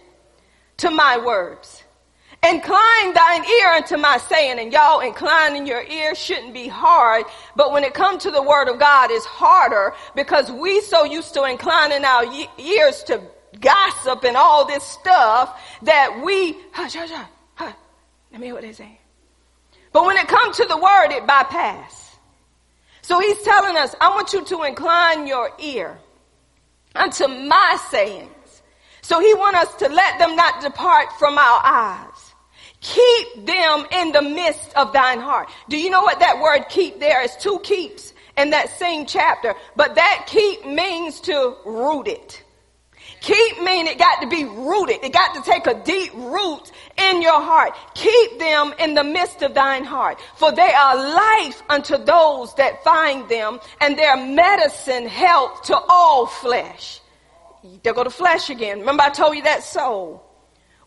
to 0.78 0.90
my 0.90 1.24
words. 1.24 1.84
Incline 2.44 3.14
thine 3.14 3.46
ear 3.46 3.68
unto 3.74 3.98
my 3.98 4.18
saying, 4.18 4.58
and 4.58 4.74
y'all 4.74 5.02
inclining 5.02 5.68
your 5.68 5.84
ear 5.84 6.16
shouldn't 6.16 6.56
be 6.56 6.68
hard, 6.68 7.26
but 7.56 7.72
when 7.72 7.84
it 7.84 7.94
comes 7.94 8.24
to 8.24 8.32
the 8.32 8.42
word 8.42 8.68
of 8.68 8.80
God, 8.80 9.12
it's 9.12 9.28
harder 9.28 9.94
because 10.16 10.52
we 10.52 10.82
so 10.82 11.04
used 11.04 11.36
to 11.36 11.44
inclining 11.44 12.04
our 12.04 12.26
ears 12.58 13.04
to 13.04 13.22
gossip 13.62 14.24
and 14.24 14.36
all 14.36 14.66
this 14.66 14.84
stuff 14.84 15.62
that 15.84 16.24
we, 16.26 16.54
hush, 16.72 16.96
hush, 16.96 17.12
hush, 17.12 17.28
let 18.32 18.42
me 18.42 18.48
hear 18.48 18.54
what 18.54 18.64
they 18.64 18.74
say. 18.74 19.00
But 19.92 20.06
when 20.06 20.18
it 20.18 20.28
comes 20.28 20.58
to 20.58 20.66
the 20.66 20.78
word, 20.78 21.12
it 21.12 21.26
bypass. 21.26 22.16
So 23.02 23.20
he's 23.20 23.42
telling 23.42 23.78
us, 23.78 23.96
I 24.02 24.10
want 24.10 24.34
you 24.34 24.44
to 24.46 24.64
incline 24.64 25.28
your 25.28 25.52
ear 25.60 25.98
unto 26.94 27.28
my 27.28 27.78
sayings. 27.90 28.62
So 29.02 29.22
he 29.22 29.34
wants 29.34 29.60
us 29.60 29.76
to 29.78 29.88
let 29.88 30.20
them 30.20 30.36
not 30.36 30.62
depart 30.62 31.14
from 31.18 31.38
our 31.38 31.62
eyes. 31.64 32.34
Keep 32.82 33.46
them 33.46 33.86
in 33.92 34.12
the 34.12 34.22
midst 34.22 34.74
of 34.76 34.94
thine 34.94 35.20
heart. 35.20 35.50
Do 35.70 35.78
you 35.78 35.90
know 35.90 36.02
what 36.02 36.20
that 36.20 36.42
word 36.42 36.66
keep 36.70 37.00
there 37.00 37.24
is? 37.24 37.36
Two 37.38 37.60
keeps 37.60 38.14
in 38.38 38.50
that 38.52 38.78
same 38.78 39.06
chapter. 39.06 39.56
But 39.76 39.96
that 39.96 40.26
keep 40.28 40.66
means 40.66 41.22
to 41.22 41.56
root 41.66 42.08
it. 42.08 42.44
Keep 43.22 43.62
mean 43.62 43.88
it 43.88 43.98
got 43.98 44.22
to 44.22 44.28
be 44.28 44.46
rooted. 44.46 45.04
It 45.04 45.12
got 45.12 45.34
to 45.36 45.42
take 45.42 45.68
a 45.68 45.74
deep 45.84 46.14
root 46.14 46.72
in 46.98 47.22
your 47.22 47.42
heart. 47.42 47.74
Keep 47.94 48.40
them 48.40 48.74
in 48.80 48.94
the 48.94 49.04
midst 49.04 49.42
of 49.42 49.54
thine 49.54 49.84
heart. 49.84 50.20
For 50.36 50.52
they 50.52 50.72
are 50.74 50.96
life 50.96 51.62
unto 51.70 51.98
those 51.98 52.54
that 52.56 52.84
find 52.84 53.28
them 53.30 53.60
and 53.82 53.98
their 53.98 54.18
medicine 54.18 55.08
health 55.08 55.64
to 55.64 55.78
all 55.78 56.28
flesh. 56.28 57.02
There 57.84 57.94
go 57.94 58.04
the 58.04 58.10
flesh 58.10 58.50
again. 58.50 58.80
Remember 58.80 59.04
I 59.04 59.10
told 59.10 59.36
you 59.36 59.44
that 59.44 59.64
soul. 59.64 60.24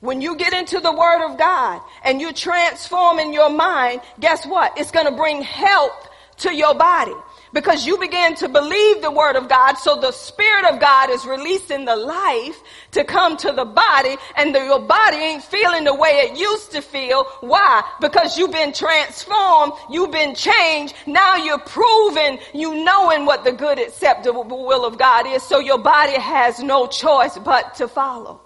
When 0.01 0.23
you 0.23 0.37
get 0.37 0.55
into 0.55 0.81
the 0.81 0.93
word 0.93 1.31
of 1.31 1.39
God 1.39 1.83
and 2.05 2.21
you 2.21 2.33
transform 2.33 3.19
in 3.19 3.35
your 3.35 3.51
mind, 3.51 4.01
guess 4.19 4.47
what? 4.47 4.79
It's 4.79 4.91
going 4.91 5.07
to 5.07 5.13
bring 5.13 5.43
health 5.43 6.09
to 6.39 6.55
your 6.55 6.75
body 6.75 7.13
because 7.53 7.87
you 7.87 7.99
begin 7.99 8.35
to 8.37 8.49
believe 8.49 9.03
the 9.03 9.11
word 9.11 9.37
of 9.37 9.49
God. 9.49 9.75
So 9.75 9.97
the 9.97 10.13
spirit 10.13 10.73
of 10.73 10.81
God 10.81 11.11
is 11.11 11.25
releasing 11.27 11.85
the 11.85 11.97
life 11.97 12.61
to 12.93 13.05
come 13.05 13.37
to 13.39 13.53
the 13.53 13.65
body 13.65 14.17
and 14.37 14.55
the, 14.55 14.65
your 14.65 14.81
body 14.81 15.17
ain't 15.17 15.43
feeling 15.43 15.85
the 15.85 15.95
way 15.95 16.11
it 16.31 16.39
used 16.39 16.73
to 16.73 16.81
feel. 16.81 17.25
Why? 17.41 17.83
Because 18.01 18.39
you've 18.39 18.53
been 18.53 18.73
transformed. 18.73 19.73
You've 19.91 20.13
been 20.13 20.35
changed. 20.35 20.95
Now 21.07 21.37
you're 21.37 21.59
proven 21.59 22.39
you 22.55 22.85
knowing 22.85 23.27
what 23.27 23.45
the 23.45 23.53
good 23.53 23.79
acceptable 23.79 24.45
will 24.45 24.85
of 24.85 24.99
God 24.99 25.27
is. 25.27 25.43
So 25.43 25.59
your 25.59 25.79
body 25.79 26.19
has 26.19 26.61
no 26.61 26.87
choice 26.87 27.37
but 27.39 27.75
to 27.77 27.89
follow. 27.89 28.41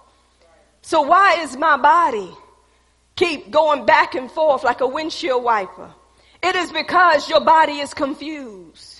So 0.81 1.01
why 1.01 1.41
is 1.41 1.57
my 1.57 1.77
body 1.77 2.29
keep 3.15 3.49
going 3.49 3.85
back 3.85 4.13
and 4.13 4.29
forth 4.29 4.63
like 4.63 4.81
a 4.81 4.87
windshield 4.87 5.43
wiper? 5.43 5.91
It 6.43 6.55
is 6.55 6.71
because 6.71 7.27
your 7.27 7.41
body 7.41 7.79
is 7.79 7.93
confused. 7.95 8.94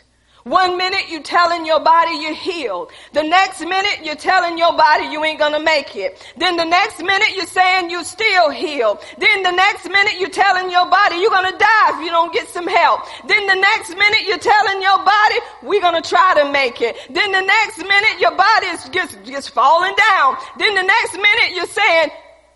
One 0.45 0.77
minute 0.77 1.09
you're 1.09 1.23
telling 1.23 1.65
your 1.65 1.79
body 1.79 2.19
you're 2.21 2.35
healed. 2.35 2.91
The 3.13 3.23
next 3.23 3.61
minute 3.61 4.05
you're 4.05 4.13
telling 4.13 4.59
your 4.59 4.77
body 4.77 5.05
you 5.05 5.23
ain't 5.23 5.39
gonna 5.39 5.59
make 5.59 5.95
it. 5.95 6.21
Then 6.37 6.55
the 6.55 6.63
next 6.63 6.99
minute 6.99 7.35
you're 7.35 7.47
saying 7.47 7.89
you're 7.89 8.03
still 8.03 8.51
healed. 8.51 8.99
Then 9.17 9.41
the 9.41 9.49
next 9.49 9.89
minute 9.89 10.19
you're 10.19 10.29
telling 10.29 10.69
your 10.69 10.87
body 10.87 11.15
you're 11.15 11.31
gonna 11.31 11.57
die 11.57 11.97
if 11.97 12.05
you 12.05 12.11
don't 12.11 12.31
get 12.31 12.47
some 12.49 12.67
help. 12.67 13.01
Then 13.27 13.47
the 13.47 13.55
next 13.55 13.89
minute 13.89 14.27
you're 14.27 14.37
telling 14.37 14.83
your 14.83 15.03
body 15.03 15.35
we're 15.63 15.81
gonna 15.81 16.03
try 16.03 16.35
to 16.35 16.51
make 16.51 16.79
it. 16.79 16.95
Then 17.09 17.31
the 17.31 17.41
next 17.41 17.79
minute 17.79 18.19
your 18.19 18.37
body 18.37 18.67
is 18.67 18.87
just, 18.89 19.17
just 19.25 19.49
falling 19.49 19.95
down. 19.95 20.37
Then 20.59 20.75
the 20.75 20.83
next 20.83 21.13
minute 21.13 21.55
you're 21.55 21.65
saying 21.65 22.09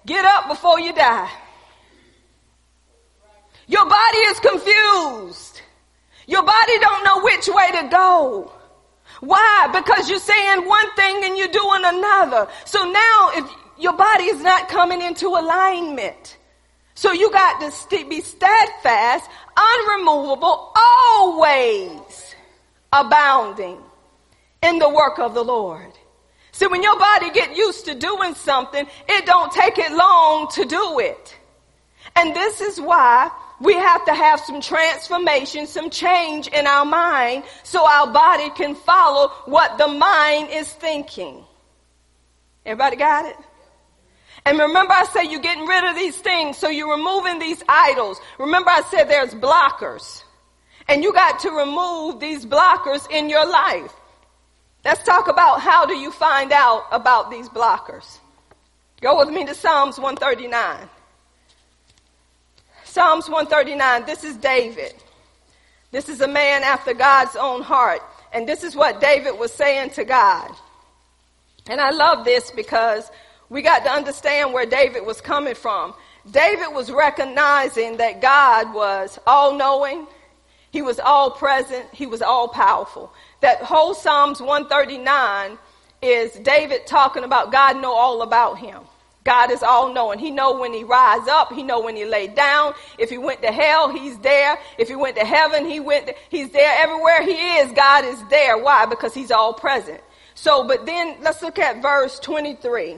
get 0.06 0.26
up 0.26 0.48
before 0.48 0.80
you 0.80 0.94
die. 0.94 1.32
Your 3.66 3.90
body 3.90 4.18
is 4.30 4.40
confused. 4.42 5.62
Your 6.30 6.44
body 6.44 6.78
don't 6.78 7.04
know 7.04 7.24
which 7.24 7.48
way 7.48 7.72
to 7.82 7.88
go. 7.90 8.52
Why? 9.22 9.68
Because 9.74 10.08
you're 10.08 10.20
saying 10.20 10.68
one 10.68 10.96
thing 10.96 11.24
and 11.24 11.36
you're 11.36 11.48
doing 11.48 11.82
another. 11.84 12.48
So 12.66 12.84
now 12.84 13.32
if 13.34 13.50
your 13.80 13.94
body 13.94 14.26
is 14.26 14.40
not 14.44 14.70
coming 14.70 15.02
into 15.02 15.28
alignment. 15.30 16.38
So 16.94 17.12
you 17.14 17.32
got 17.32 17.62
to 17.62 17.72
st- 17.72 18.12
be 18.12 18.22
steadfast, 18.22 19.28
unremovable, 19.58 20.72
always 20.76 22.36
abounding 22.94 23.80
in 24.62 24.78
the 24.78 24.90
work 24.90 25.18
of 25.18 25.34
the 25.34 25.44
Lord. 25.44 25.94
See, 26.52 26.68
when 26.68 26.84
your 26.84 27.00
body 27.00 27.32
get 27.32 27.58
used 27.58 27.86
to 27.86 27.96
doing 27.96 28.36
something, 28.36 28.86
it 29.08 29.26
don't 29.26 29.52
take 29.52 29.80
it 29.80 29.92
long 29.94 30.48
to 30.50 30.66
do 30.66 31.00
it. 31.00 31.36
And 32.16 32.36
this 32.36 32.62
is 32.62 32.80
why 32.80 33.32
we 33.60 33.74
have 33.74 34.06
to 34.06 34.14
have 34.14 34.40
some 34.40 34.62
transformation, 34.62 35.68
some 35.68 35.90
change 35.90 36.48
in 36.48 36.66
our 36.66 36.86
mind 36.86 37.44
so 37.64 37.86
our 37.86 38.12
body 38.12 38.50
can 38.52 38.76
follow 38.76 39.30
what 39.46 39.78
the 39.78 39.88
mind 39.88 40.50
is 40.52 40.72
thinking. 40.72 41.44
Everybody 42.66 42.96
got 42.96 43.26
it? 43.26 43.36
And 44.46 44.58
remember 44.58 44.94
I 44.94 45.06
said 45.06 45.24
you're 45.24 45.42
getting 45.42 45.66
rid 45.66 45.84
of 45.84 45.96
these 45.96 46.18
things, 46.18 46.58
so 46.58 46.70
you're 46.70 46.96
removing 46.96 47.40
these 47.40 47.62
idols. 47.68 48.20
Remember 48.38 48.70
I 48.70 48.82
said 48.90 49.06
there's 49.06 49.34
blockers. 49.34 50.24
And 50.88 51.04
you 51.04 51.14
got 51.14 51.40
to 51.42 51.52
remove 51.52 52.20
these 52.20 52.46
blockers 52.46 53.10
in 53.12 53.30
your 53.30 53.46
life. 53.46 53.94
Let's 54.84 55.04
talk 55.04 55.28
about 55.28 55.60
how 55.60 55.86
do 55.86 55.96
you 55.96 56.10
find 56.10 56.52
out 56.52 56.86
about 56.92 57.30
these 57.30 57.50
blockers. 57.50 58.20
Go 59.02 59.18
with 59.20 59.30
me 59.30 59.46
to 59.46 59.54
Psalms 59.54 60.00
139. 60.00 60.90
Psalms 62.90 63.30
139, 63.30 64.06
this 64.08 64.24
is 64.24 64.36
David. 64.38 64.96
This 65.92 66.10
is 66.10 66.22
a 66.22 66.28
man 66.28 66.64
after 66.64 66.96
God's 66.96 67.36
own 67.36 67.62
heart. 67.62 68.02
And 68.34 68.50
this 68.50 68.64
is 68.64 68.76
what 68.76 69.00
David 69.00 69.38
was 69.38 69.54
saying 69.54 69.92
to 69.92 70.04
God. 70.04 70.50
And 71.68 71.80
I 71.80 71.92
love 71.92 72.26
this 72.26 72.50
because 72.50 73.12
we 73.48 73.62
got 73.62 73.84
to 73.84 73.92
understand 73.92 74.54
where 74.54 74.66
David 74.66 75.06
was 75.06 75.22
coming 75.22 75.54
from. 75.54 75.94
David 76.32 76.74
was 76.74 76.92
recognizing 76.92 77.98
that 77.98 78.24
God 78.24 78.74
was 78.74 79.20
all 79.28 79.56
knowing, 79.56 80.08
he 80.72 80.82
was 80.82 81.00
all 81.00 81.30
present, 81.30 81.86
he 81.94 82.08
was 82.08 82.24
all 82.24 82.48
powerful. 82.48 83.14
That 83.42 83.62
whole 83.62 83.94
Psalms 83.94 84.42
139 84.42 85.60
is 86.02 86.32
David 86.40 86.88
talking 86.88 87.24
about 87.24 87.52
God 87.52 87.80
know 87.80 87.94
all 87.94 88.24
about 88.24 88.58
him. 88.58 88.82
God 89.30 89.52
is 89.52 89.62
all 89.62 89.94
knowing. 89.94 90.18
He 90.18 90.32
know 90.32 90.60
when 90.60 90.74
he 90.74 90.84
rise 90.84 91.28
up. 91.28 91.54
He 91.54 91.62
know 91.62 91.82
when 91.82 91.96
he 91.96 92.04
lay 92.04 92.26
down. 92.26 92.74
If 92.98 93.12
he 93.12 93.20
went 93.20 93.44
to 93.44 93.52
hell, 93.52 93.94
he's 93.94 94.18
there. 94.18 94.58
If 94.80 94.88
he 94.88 94.96
went 94.96 95.18
to 95.18 95.24
heaven, 95.24 95.70
he 95.70 95.80
went, 95.80 96.10
he's 96.30 96.50
there. 96.50 96.74
Everywhere 96.80 97.22
he 97.22 97.34
is, 97.60 97.72
God 97.74 98.06
is 98.06 98.20
there. 98.32 98.58
Why? 98.58 98.88
Because 98.88 99.14
he's 99.14 99.30
all 99.30 99.54
present. 99.54 100.02
So, 100.34 100.68
but 100.68 100.88
then 100.88 101.18
let's 101.22 101.44
look 101.44 101.60
at 101.60 101.80
verse 101.80 102.18
23. 102.22 102.98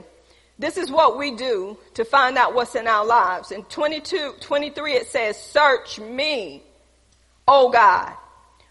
This 0.58 0.78
is 0.78 0.90
what 0.90 1.18
we 1.18 1.32
do 1.32 1.76
to 1.94 2.04
find 2.06 2.38
out 2.38 2.54
what's 2.54 2.76
in 2.76 2.86
our 2.86 3.04
lives. 3.04 3.52
In 3.52 3.64
22, 3.64 4.36
23, 4.40 4.92
it 4.94 5.08
says, 5.08 5.36
search 5.36 6.00
me, 6.00 6.62
oh 7.46 7.68
God. 7.68 8.14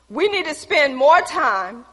We 0.10 0.30
need 0.30 0.46
to 0.46 0.56
spend 0.56 0.98
more 0.98 1.22
time 1.22 1.86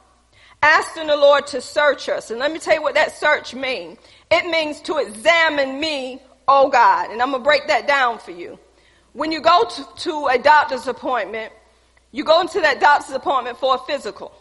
asking 0.62 1.08
the 1.08 1.16
Lord 1.16 1.46
to 1.48 1.60
search 1.60 2.08
us. 2.08 2.30
And 2.30 2.40
let 2.40 2.52
me 2.52 2.58
tell 2.58 2.74
you 2.74 2.82
what 2.82 2.94
that 2.94 3.12
search 3.12 3.54
means. 3.54 3.98
It 4.30 4.46
means 4.46 4.80
to 4.82 4.98
examine 4.98 5.80
me, 5.80 6.20
oh 6.46 6.68
God. 6.68 7.10
And 7.10 7.22
I'm 7.22 7.30
going 7.30 7.42
to 7.42 7.44
break 7.44 7.68
that 7.68 7.86
down 7.86 8.18
for 8.18 8.30
you. 8.30 8.58
When 9.12 9.32
you 9.32 9.40
go 9.40 9.64
to, 9.64 9.88
to 9.96 10.26
a 10.26 10.38
doctor's 10.38 10.86
appointment, 10.86 11.52
you 12.12 12.24
go 12.24 12.40
into 12.40 12.60
that 12.60 12.80
doctor's 12.80 13.14
appointment 13.14 13.58
for 13.58 13.74
a 13.74 13.78
physical. 13.78 14.32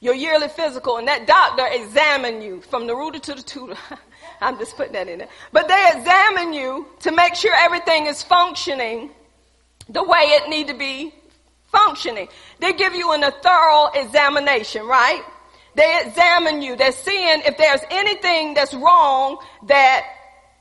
Your 0.00 0.14
yearly 0.14 0.48
physical, 0.48 0.96
and 0.96 1.06
that 1.08 1.26
doctor 1.26 1.66
examine 1.70 2.40
you 2.40 2.62
from 2.62 2.86
the 2.86 2.94
rooter 2.94 3.18
to 3.18 3.34
the 3.34 3.42
tutor. 3.42 3.76
I'm 4.40 4.58
just 4.58 4.76
putting 4.76 4.94
that 4.94 5.08
in 5.08 5.18
there. 5.18 5.28
But 5.52 5.68
they 5.68 5.90
examine 5.94 6.54
you 6.54 6.86
to 7.00 7.12
make 7.12 7.34
sure 7.34 7.52
everything 7.54 8.06
is 8.06 8.22
functioning 8.22 9.10
the 9.90 10.02
way 10.02 10.20
it 10.20 10.48
need 10.48 10.68
to 10.68 10.74
be 10.74 11.12
functioning. 11.70 12.28
They 12.58 12.72
give 12.72 12.94
you 12.94 13.12
an, 13.12 13.22
a 13.24 13.30
thorough 13.30 13.88
examination, 13.94 14.86
right? 14.86 15.22
They 15.74 16.02
examine 16.04 16.62
you. 16.62 16.76
They're 16.76 16.92
seeing 16.92 17.42
if 17.44 17.56
there's 17.56 17.80
anything 17.90 18.54
that's 18.54 18.74
wrong 18.74 19.38
that, 19.66 20.04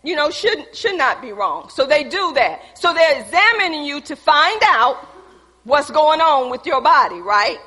you 0.03 0.15
know, 0.15 0.29
should, 0.29 0.75
should 0.75 0.97
not 0.97 1.21
be 1.21 1.31
wrong. 1.31 1.69
So 1.69 1.85
they 1.85 2.03
do 2.03 2.33
that. 2.33 2.77
So 2.77 2.93
they're 2.93 3.21
examining 3.21 3.83
you 3.83 4.01
to 4.01 4.15
find 4.15 4.61
out 4.65 5.07
what's 5.63 5.89
going 5.89 6.21
on 6.21 6.49
with 6.49 6.65
your 6.65 6.81
body, 6.81 7.19
right? 7.19 7.57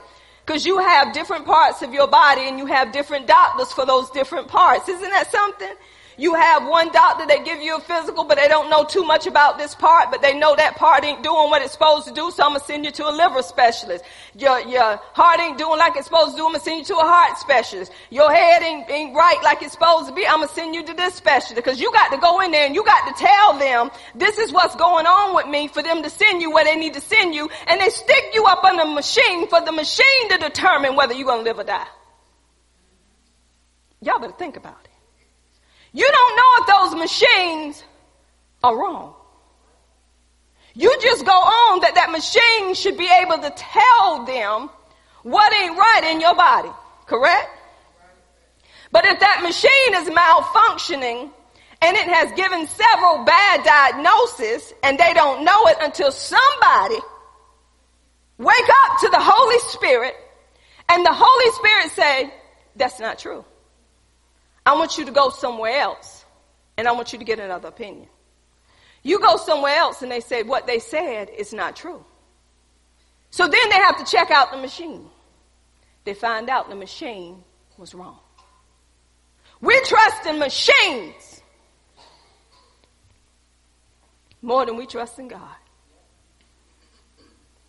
Because 0.45 0.66
you 0.66 0.78
have 0.78 1.12
different 1.12 1.47
parts 1.47 1.82
of 1.82 1.93
your 1.93 2.09
body 2.09 2.43
and 2.43 2.59
you 2.59 2.66
have 2.66 2.93
different 2.93 3.26
doctors 3.26 3.72
for 3.72 3.86
those 3.86 4.11
different 4.11 4.49
parts. 4.49 4.88
Isn't 4.88 5.11
that 5.11 5.30
something? 5.30 5.74
You 6.23 6.35
have 6.35 6.68
one 6.68 6.93
doctor 6.93 7.27
that 7.27 7.45
give 7.45 7.61
you 7.61 7.79
a 7.79 7.81
physical, 7.81 8.23
but 8.23 8.39
they 8.39 8.47
don't 8.47 8.70
know 8.70 8.85
too 8.85 9.03
much 9.03 9.27
about 9.27 9.59
this 9.59 9.75
part, 9.75 10.12
but 10.12 10.23
they 10.23 10.39
know 10.39 10.55
that 10.55 10.77
part 10.77 11.05
ain't 11.05 11.25
doing 11.25 11.51
what 11.51 11.62
it's 11.62 11.73
supposed 11.73 12.07
to 12.07 12.14
do, 12.14 12.31
so 12.31 12.45
I'm 12.45 12.51
gonna 12.51 12.61
send 12.61 12.85
you 12.85 12.93
to 12.93 13.09
a 13.09 13.11
liver 13.11 13.43
specialist. 13.43 14.05
Your, 14.39 14.61
your 14.61 15.01
heart 15.14 15.41
ain't 15.41 15.59
doing 15.59 15.81
like 15.81 15.97
it's 15.97 16.07
supposed 16.07 16.31
to 16.31 16.37
do, 16.37 16.47
I'm 16.47 16.53
gonna 16.53 16.62
send 16.62 16.79
you 16.79 16.85
to 16.95 16.95
a 16.95 17.03
heart 17.03 17.39
specialist. 17.39 17.91
Your 18.11 18.33
head 18.33 18.62
ain't, 18.62 18.89
ain't 18.89 19.16
right 19.16 19.43
like 19.43 19.62
it's 19.62 19.73
supposed 19.73 20.11
to 20.11 20.14
be, 20.14 20.25
I'm 20.25 20.39
gonna 20.39 20.53
send 20.53 20.77
you 20.77 20.87
to 20.87 20.95
this 20.95 21.12
specialist. 21.14 21.57
Because 21.57 21.81
you 21.81 21.91
got 21.91 22.12
to 22.12 22.18
go 22.18 22.41
in 22.41 22.53
there 22.53 22.66
and 22.66 22.75
you 22.77 22.85
got 22.85 23.05
to 23.09 23.20
tell 23.20 23.59
them, 23.59 23.91
this 24.14 24.39
is 24.39 24.53
what's 24.53 24.77
going 24.77 25.07
on 25.07 25.35
with 25.35 25.49
me 25.49 25.66
for 25.66 25.83
them 25.83 26.05
to 26.05 26.09
send 26.09 26.41
you 26.41 26.53
where 26.53 26.64
they 26.64 26.77
need 26.77 26.95
to 26.95 27.01
send 27.01 27.35
you, 27.35 27.51
and 27.66 27.81
they 27.81 27.89
stick 27.89 28.27
you 28.33 28.45
up 28.45 28.62
on 28.62 28.77
the 28.77 28.87
machine 28.87 29.49
for 29.49 29.61
the 29.61 29.73
machine 29.73 30.29
to 30.31 30.39
determine 30.39 30.95
whether 30.95 31.14
you're 31.14 31.27
gonna 31.27 31.43
live 31.43 31.59
or 31.59 31.64
die. 31.64 31.89
Y'all 34.01 34.20
better 34.20 34.33
think 34.35 34.57
about 34.57 34.79
it. 34.85 34.91
You 35.93 36.09
don't 36.11 36.36
know 36.36 36.43
if 36.57 36.66
those 36.66 37.01
machines 37.01 37.84
are 38.62 38.76
wrong. 38.76 39.14
You 40.74 40.97
just 41.03 41.26
go 41.26 41.32
on 41.32 41.80
that 41.80 41.95
that 41.97 42.11
machine 42.11 42.74
should 42.74 42.97
be 42.97 43.09
able 43.20 43.38
to 43.38 43.51
tell 43.51 44.24
them 44.24 44.70
what 45.22 45.53
ain't 45.53 45.76
right 45.76 46.11
in 46.12 46.20
your 46.20 46.34
body. 46.34 46.70
Correct? 47.07 47.49
But 48.90 49.05
if 49.05 49.20
that 49.20 49.40
machine 49.43 49.95
is 49.95 50.09
malfunctioning 50.09 51.30
and 51.82 51.97
it 51.97 52.09
has 52.09 52.32
given 52.32 52.66
several 52.66 53.24
bad 53.24 53.64
diagnoses 53.64 54.72
and 54.82 54.99
they 54.99 55.12
don't 55.14 55.45
know 55.45 55.66
it 55.66 55.76
until 55.80 56.11
somebody 56.11 56.97
wake 58.38 58.70
up 58.84 59.01
to 59.01 59.09
the 59.09 59.20
Holy 59.20 59.59
Spirit 59.70 60.14
and 60.88 61.05
the 61.05 61.12
Holy 61.12 61.53
Spirit 61.53 61.90
say, 61.93 62.34
that's 62.76 63.01
not 63.01 63.18
true. 63.18 63.45
I 64.65 64.75
want 64.75 64.99
you 64.99 65.05
to 65.05 65.11
go 65.11 65.31
somewhere 65.31 65.81
else 65.81 66.25
and 66.77 66.87
I 66.87 66.93
want 66.93 67.13
you 67.13 67.19
to 67.19 67.25
get 67.25 67.39
another 67.39 67.69
opinion. 67.69 68.09
You 69.03 69.19
go 69.21 69.37
somewhere 69.37 69.77
else 69.77 70.03
and 70.03 70.11
they 70.11 70.21
say 70.21 70.43
what 70.43 70.67
they 70.67 70.79
said 70.79 71.29
is 71.31 71.53
not 71.53 71.75
true. 71.75 72.05
So 73.31 73.49
then 73.49 73.71
they 73.71 73.77
have 73.77 73.99
to 73.99 74.05
check 74.05 74.31
out 74.31 74.53
the 74.53 74.59
machine. 74.59 75.07
They 76.05 76.15
find 76.15 76.49
out 76.49 76.69
the 76.69 76.77
machine 76.77 77.43
was 77.79 77.95
wrong. 77.95 78.19
We 79.61 79.81
trust 79.83 80.27
in 80.27 80.39
machines 80.39 81.43
more 84.43 84.67
than 84.67 84.77
we 84.77 84.87
trust 84.87 85.19
in 85.19 85.29
God. 85.29 85.57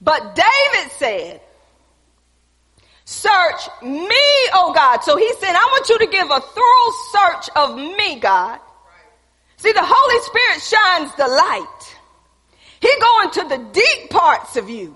But 0.02 0.36
David 0.36 0.92
said, 0.98 1.42
Search 3.06 3.68
me, 3.82 4.26
oh 4.54 4.72
God. 4.74 5.04
So 5.04 5.18
he 5.18 5.32
said, 5.34 5.52
I 5.52 5.70
want 5.72 5.90
you 5.90 6.00
to 6.00 6.08
give 6.08 6.30
a 6.30 6.40
thorough 6.40 6.92
search 7.12 7.50
of 7.56 7.76
me, 7.76 8.20
God. 8.20 8.60
See, 9.58 9.72
the 9.72 9.82
Holy 9.84 10.20
Spirit 10.24 10.62
shines 10.62 11.16
the 11.16 11.28
light. 11.28 11.98
He 12.80 12.92
go 13.00 13.22
into 13.24 13.44
the 13.50 13.72
deep 13.72 14.10
parts 14.10 14.58
of 14.58 14.70
you. 14.70 14.96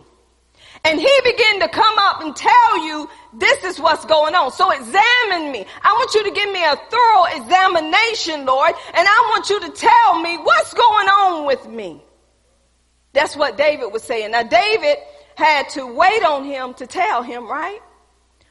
And 0.83 0.99
he 0.99 1.19
begin 1.23 1.59
to 1.61 1.69
come 1.69 1.95
up 1.99 2.21
and 2.21 2.35
tell 2.35 2.85
you, 2.85 3.09
this 3.33 3.63
is 3.63 3.79
what's 3.79 4.05
going 4.05 4.35
on. 4.35 4.51
So 4.51 4.71
examine 4.71 5.51
me. 5.51 5.65
I 5.81 5.91
want 5.93 6.13
you 6.13 6.23
to 6.23 6.31
give 6.31 6.51
me 6.51 6.63
a 6.63 6.75
thorough 6.75 7.25
examination, 7.41 8.45
Lord. 8.45 8.73
And 8.93 9.07
I 9.07 9.33
want 9.35 9.49
you 9.49 9.59
to 9.61 9.69
tell 9.69 10.21
me 10.21 10.37
what's 10.37 10.73
going 10.73 11.07
on 11.07 11.45
with 11.45 11.67
me. 11.67 12.01
That's 13.13 13.35
what 13.35 13.57
David 13.57 13.91
was 13.91 14.03
saying. 14.03 14.31
Now, 14.31 14.43
David 14.43 14.97
had 15.35 15.69
to 15.69 15.93
wait 15.93 16.23
on 16.23 16.45
him 16.45 16.73
to 16.75 16.87
tell 16.87 17.23
him, 17.23 17.49
right? 17.49 17.79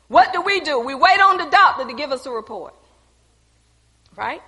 What 0.08 0.32
do 0.32 0.40
we 0.42 0.60
do? 0.60 0.78
We 0.80 0.94
wait 0.94 1.20
on 1.20 1.38
the 1.38 1.46
doctor 1.46 1.84
to 1.86 1.94
give 1.94 2.12
us 2.12 2.26
a 2.26 2.30
report. 2.30 2.74
Right? 4.16 4.42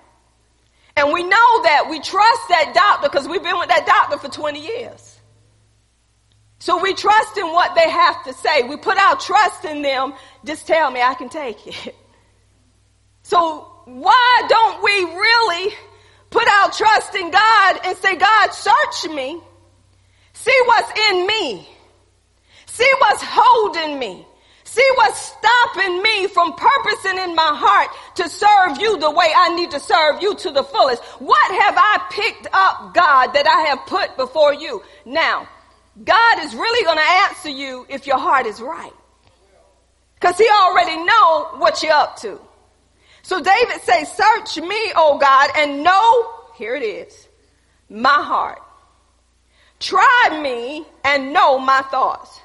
And 0.95 1.13
we 1.13 1.23
know 1.23 1.63
that 1.63 1.87
we 1.89 1.99
trust 1.99 2.41
that 2.49 2.73
doctor 2.73 3.09
because 3.09 3.27
we've 3.27 3.43
been 3.43 3.57
with 3.57 3.69
that 3.69 3.85
doctor 3.85 4.17
for 4.17 4.33
20 4.33 4.59
years. 4.65 5.17
So 6.59 6.81
we 6.81 6.93
trust 6.93 7.37
in 7.37 7.47
what 7.47 7.73
they 7.75 7.89
have 7.89 8.23
to 8.25 8.33
say. 8.33 8.63
We 8.63 8.75
put 8.75 8.97
our 8.97 9.15
trust 9.15 9.63
in 9.63 9.81
them. 9.81 10.13
Just 10.43 10.67
tell 10.67 10.91
me 10.91 11.01
I 11.01 11.13
can 11.13 11.29
take 11.29 11.65
it. 11.67 11.95
So 13.23 13.71
why 13.85 14.43
don't 14.49 14.83
we 14.83 14.91
really 14.91 15.73
put 16.29 16.47
our 16.47 16.71
trust 16.71 17.15
in 17.15 17.31
God 17.31 17.79
and 17.85 17.97
say, 17.97 18.15
God, 18.15 18.49
search 18.49 19.11
me. 19.13 19.39
See 20.33 20.61
what's 20.65 20.99
in 21.11 21.27
me. 21.27 21.67
See 22.65 22.91
what's 22.99 23.23
holding 23.25 23.99
me. 23.99 24.25
See 24.69 24.87
what's 24.97 25.19
stopping 25.19 26.03
me 26.03 26.27
from 26.27 26.53
purposing 26.53 27.17
in 27.17 27.33
my 27.33 27.53
heart 27.55 27.89
to 28.17 28.29
serve 28.29 28.79
you 28.79 28.99
the 28.99 29.09
way 29.09 29.25
I 29.35 29.55
need 29.55 29.71
to 29.71 29.79
serve 29.79 30.21
you 30.21 30.35
to 30.35 30.51
the 30.51 30.63
fullest. 30.63 31.03
What 31.17 31.51
have 31.63 31.73
I 31.75 32.05
picked 32.11 32.45
up, 32.53 32.93
God, 32.93 33.33
that 33.33 33.47
I 33.47 33.69
have 33.69 33.87
put 33.87 34.15
before 34.15 34.53
you? 34.53 34.83
Now, 35.05 35.47
God 36.03 36.43
is 36.43 36.53
really 36.53 36.85
going 36.85 36.99
to 36.99 37.11
answer 37.27 37.49
you 37.49 37.87
if 37.89 38.05
your 38.05 38.19
heart 38.19 38.45
is 38.45 38.61
right. 38.61 38.93
Cause 40.19 40.37
he 40.37 40.47
already 40.47 41.03
know 41.03 41.47
what 41.57 41.81
you're 41.81 41.91
up 41.91 42.17
to. 42.17 42.39
So 43.23 43.41
David 43.41 43.81
says, 43.81 44.11
search 44.11 44.63
me, 44.63 44.91
O 44.95 45.17
God, 45.17 45.49
and 45.57 45.83
know, 45.83 46.31
here 46.57 46.75
it 46.75 46.83
is, 46.83 47.27
my 47.89 48.21
heart. 48.21 48.61
Try 49.79 50.39
me 50.43 50.85
and 51.03 51.33
know 51.33 51.57
my 51.57 51.81
thoughts. 51.89 52.39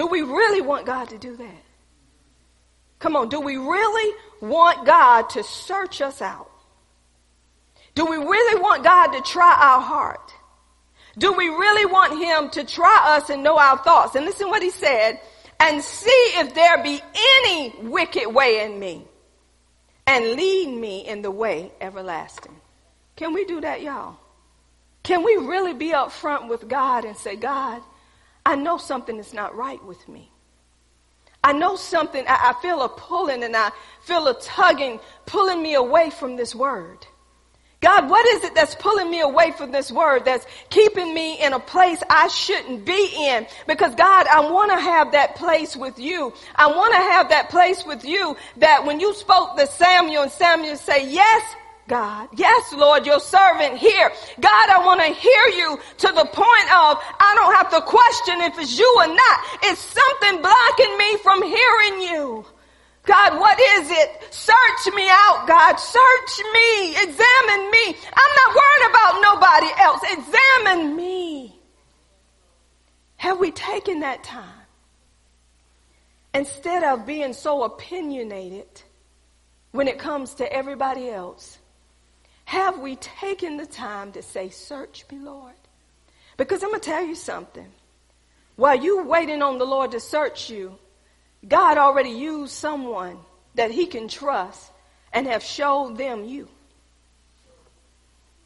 Do 0.00 0.06
we 0.06 0.22
really 0.22 0.62
want 0.62 0.86
God 0.86 1.10
to 1.10 1.18
do 1.18 1.36
that? 1.36 1.62
Come 3.00 3.16
on, 3.16 3.28
do 3.28 3.38
we 3.38 3.58
really 3.58 4.16
want 4.40 4.86
God 4.86 5.28
to 5.28 5.42
search 5.42 6.00
us 6.00 6.22
out? 6.22 6.50
Do 7.94 8.06
we 8.06 8.16
really 8.16 8.62
want 8.62 8.82
God 8.82 9.08
to 9.08 9.20
try 9.20 9.54
our 9.60 9.82
heart? 9.82 10.32
Do 11.18 11.34
we 11.34 11.48
really 11.48 11.84
want 11.84 12.18
Him 12.18 12.48
to 12.52 12.64
try 12.64 13.18
us 13.18 13.28
and 13.28 13.42
know 13.42 13.58
our 13.58 13.76
thoughts? 13.76 14.14
And 14.14 14.24
listen 14.24 14.48
what 14.48 14.62
He 14.62 14.70
said, 14.70 15.20
and 15.60 15.84
see 15.84 16.08
if 16.08 16.54
there 16.54 16.82
be 16.82 17.02
any 17.44 17.74
wicked 17.82 18.26
way 18.26 18.64
in 18.64 18.80
me, 18.80 19.04
and 20.06 20.24
lead 20.24 20.80
me 20.80 21.06
in 21.06 21.20
the 21.20 21.30
way 21.30 21.72
everlasting. 21.78 22.58
Can 23.16 23.34
we 23.34 23.44
do 23.44 23.60
that, 23.60 23.82
y'all? 23.82 24.16
Can 25.02 25.24
we 25.24 25.36
really 25.36 25.74
be 25.74 25.92
up 25.92 26.10
front 26.10 26.48
with 26.48 26.68
God 26.68 27.04
and 27.04 27.18
say, 27.18 27.36
God, 27.36 27.82
I 28.44 28.56
know 28.56 28.78
something 28.78 29.18
is 29.18 29.34
not 29.34 29.54
right 29.54 29.82
with 29.84 30.08
me. 30.08 30.30
I 31.42 31.52
know 31.52 31.76
something, 31.76 32.24
I, 32.26 32.50
I, 32.50 32.62
feel 32.62 32.82
a 32.82 32.88
pulling 32.88 33.42
and 33.42 33.56
I 33.56 33.70
feel 34.02 34.28
a 34.28 34.38
tugging, 34.40 35.00
pulling 35.24 35.62
me 35.62 35.74
away 35.74 36.10
from 36.10 36.36
this 36.36 36.54
word. 36.54 37.06
God, 37.80 38.10
what 38.10 38.26
is 38.26 38.44
it 38.44 38.54
that's 38.54 38.74
pulling 38.74 39.10
me 39.10 39.20
away 39.20 39.52
from 39.52 39.72
this 39.72 39.90
word, 39.90 40.26
that's 40.26 40.44
keeping 40.68 41.14
me 41.14 41.42
in 41.42 41.54
a 41.54 41.58
place 41.58 42.02
I 42.10 42.28
shouldn't 42.28 42.84
be 42.84 43.10
in? 43.16 43.46
Because 43.66 43.94
God, 43.94 44.26
I 44.26 44.40
want 44.50 44.70
to 44.70 44.78
have 44.78 45.12
that 45.12 45.36
place 45.36 45.74
with 45.74 45.98
you. 45.98 46.34
I 46.54 46.66
want 46.66 46.92
to 46.92 47.00
have 47.00 47.30
that 47.30 47.48
place 47.48 47.86
with 47.86 48.04
you 48.04 48.36
that 48.58 48.84
when 48.84 49.00
you 49.00 49.14
spoke 49.14 49.56
to 49.56 49.66
Samuel 49.66 50.24
and 50.24 50.32
Samuel 50.32 50.76
say, 50.76 51.08
yes, 51.10 51.54
God. 51.90 52.28
Yes, 52.36 52.72
Lord, 52.72 53.04
your 53.04 53.18
servant 53.18 53.76
here. 53.76 54.12
God, 54.38 54.70
I 54.70 54.78
want 54.86 55.00
to 55.00 55.08
hear 55.08 55.46
you 55.58 55.76
to 55.98 56.06
the 56.06 56.24
point 56.24 56.68
of 56.70 57.02
I 57.18 57.34
don't 57.34 57.54
have 57.56 57.70
to 57.74 57.80
question 57.82 58.40
if 58.46 58.56
it's 58.60 58.78
you 58.78 58.86
or 58.96 59.08
not. 59.08 59.38
It's 59.64 59.80
something 59.80 60.40
blocking 60.40 60.96
me 60.96 61.16
from 61.18 61.42
hearing 61.42 62.02
you. 62.02 62.46
God, 63.02 63.40
what 63.40 63.58
is 63.58 63.90
it? 63.90 64.32
Search 64.32 64.94
me 64.94 65.08
out, 65.10 65.48
God. 65.48 65.74
Search 65.80 66.46
me. 66.54 66.90
Examine 66.94 67.70
me. 67.74 67.84
I'm 67.90 68.32
not 68.38 68.50
worried 68.54 68.86
about 68.90 69.12
nobody 69.26 69.70
else. 69.82 70.00
Examine 70.14 70.94
me. 70.94 71.58
Have 73.16 73.40
we 73.40 73.50
taken 73.50 74.00
that 74.00 74.22
time? 74.22 74.62
Instead 76.34 76.84
of 76.84 77.04
being 77.04 77.32
so 77.32 77.64
opinionated 77.64 78.82
when 79.72 79.88
it 79.88 79.98
comes 79.98 80.34
to 80.34 80.52
everybody 80.52 81.10
else, 81.10 81.59
have 82.50 82.80
we 82.80 82.96
taken 82.96 83.58
the 83.58 83.64
time 83.64 84.10
to 84.10 84.22
say, 84.22 84.48
Search 84.48 85.04
me, 85.08 85.18
Lord? 85.20 85.54
Because 86.36 86.64
I'm 86.64 86.70
going 86.70 86.80
to 86.80 86.90
tell 86.90 87.04
you 87.04 87.14
something. 87.14 87.68
While 88.56 88.74
you 88.74 89.04
waiting 89.04 89.40
on 89.40 89.58
the 89.58 89.64
Lord 89.64 89.92
to 89.92 90.00
search 90.00 90.50
you, 90.50 90.76
God 91.46 91.78
already 91.78 92.10
used 92.10 92.52
someone 92.52 93.18
that 93.54 93.70
he 93.70 93.86
can 93.86 94.08
trust 94.08 94.72
and 95.12 95.28
have 95.28 95.44
showed 95.44 95.96
them 95.96 96.24
you. 96.24 96.48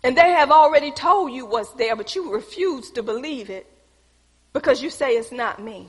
And 0.03 0.15
they 0.15 0.33
have 0.33 0.51
already 0.51 0.91
told 0.91 1.33
you 1.33 1.47
what's 1.47 1.71
there, 1.71 1.97
but 1.97 2.15
you 2.15 2.31
refuse 2.31 2.91
to 2.91 3.03
believe 3.03 3.49
it 3.49 3.67
because 4.53 4.83
you 4.83 4.91
say 4.91 5.13
it's 5.13 5.33
not 5.33 5.63
me. 5.63 5.89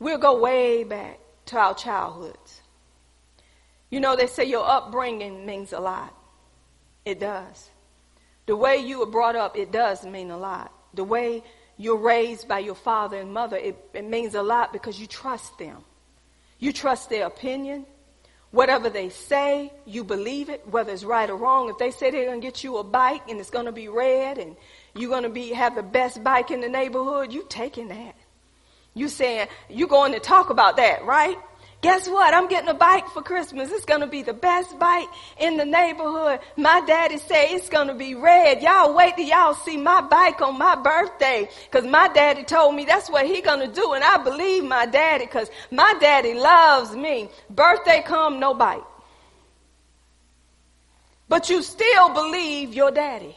We'll 0.00 0.18
go 0.18 0.40
way 0.40 0.82
back 0.82 1.20
to 1.44 1.58
our 1.58 1.74
childhoods. 1.74 2.60
You 3.88 4.00
know, 4.00 4.16
they 4.16 4.26
say 4.26 4.46
your 4.46 4.66
upbringing 4.66 5.46
means 5.46 5.72
a 5.72 5.78
lot. 5.78 6.12
It 7.06 7.20
does. 7.20 7.70
The 8.46 8.56
way 8.56 8.78
you 8.78 8.98
were 8.98 9.06
brought 9.06 9.36
up, 9.36 9.56
it 9.56 9.72
does 9.72 10.04
mean 10.04 10.30
a 10.30 10.36
lot. 10.36 10.72
The 10.92 11.04
way 11.04 11.42
you're 11.78 11.96
raised 11.96 12.48
by 12.48 12.58
your 12.58 12.74
father 12.74 13.18
and 13.18 13.32
mother, 13.32 13.56
it, 13.56 13.76
it 13.94 14.04
means 14.04 14.34
a 14.34 14.42
lot 14.42 14.72
because 14.72 15.00
you 15.00 15.06
trust 15.06 15.56
them. 15.58 15.78
You 16.58 16.72
trust 16.72 17.08
their 17.08 17.26
opinion. 17.26 17.86
Whatever 18.50 18.90
they 18.90 19.10
say, 19.10 19.72
you 19.84 20.02
believe 20.02 20.48
it, 20.48 20.66
whether 20.68 20.92
it's 20.92 21.04
right 21.04 21.28
or 21.28 21.36
wrong. 21.36 21.68
If 21.68 21.78
they 21.78 21.90
say 21.90 22.10
they're 22.10 22.26
going 22.26 22.40
to 22.40 22.46
get 22.46 22.64
you 22.64 22.78
a 22.78 22.84
bike 22.84 23.22
and 23.28 23.38
it's 23.38 23.50
going 23.50 23.66
to 23.66 23.72
be 23.72 23.88
red 23.88 24.38
and 24.38 24.56
you're 24.94 25.10
going 25.10 25.24
to 25.24 25.28
be 25.28 25.50
have 25.50 25.74
the 25.76 25.82
best 25.82 26.24
bike 26.24 26.50
in 26.50 26.60
the 26.60 26.68
neighborhood, 26.68 27.32
you 27.32 27.44
taking 27.48 27.88
that. 27.88 28.16
You 28.94 29.08
saying, 29.08 29.48
you're 29.68 29.88
going 29.88 30.12
to 30.12 30.20
talk 30.20 30.50
about 30.50 30.78
that, 30.78 31.04
right? 31.04 31.36
Guess 31.82 32.08
what? 32.08 32.32
I'm 32.32 32.48
getting 32.48 32.70
a 32.70 32.74
bike 32.74 33.06
for 33.08 33.22
Christmas. 33.22 33.70
It's 33.70 33.84
going 33.84 34.00
to 34.00 34.06
be 34.06 34.22
the 34.22 34.32
best 34.32 34.78
bike 34.78 35.08
in 35.38 35.56
the 35.56 35.64
neighborhood. 35.64 36.40
My 36.56 36.80
daddy 36.86 37.18
say 37.18 37.50
it's 37.50 37.68
going 37.68 37.88
to 37.88 37.94
be 37.94 38.14
red. 38.14 38.62
Y'all 38.62 38.94
wait 38.94 39.16
till 39.16 39.26
y'all 39.26 39.54
see 39.54 39.76
my 39.76 40.00
bike 40.00 40.40
on 40.40 40.56
my 40.58 40.74
birthday. 40.74 41.48
Cause 41.70 41.84
my 41.84 42.08
daddy 42.08 42.44
told 42.44 42.74
me 42.74 42.86
that's 42.86 43.10
what 43.10 43.26
he 43.26 43.42
going 43.42 43.60
to 43.60 43.72
do. 43.72 43.92
And 43.92 44.02
I 44.02 44.16
believe 44.16 44.64
my 44.64 44.86
daddy 44.86 45.26
cause 45.26 45.50
my 45.70 45.94
daddy 46.00 46.32
loves 46.34 46.96
me. 46.96 47.28
Birthday 47.50 48.02
come, 48.04 48.40
no 48.40 48.54
bike. 48.54 48.82
But 51.28 51.50
you 51.50 51.62
still 51.62 52.08
believe 52.14 52.72
your 52.72 52.90
daddy. 52.90 53.36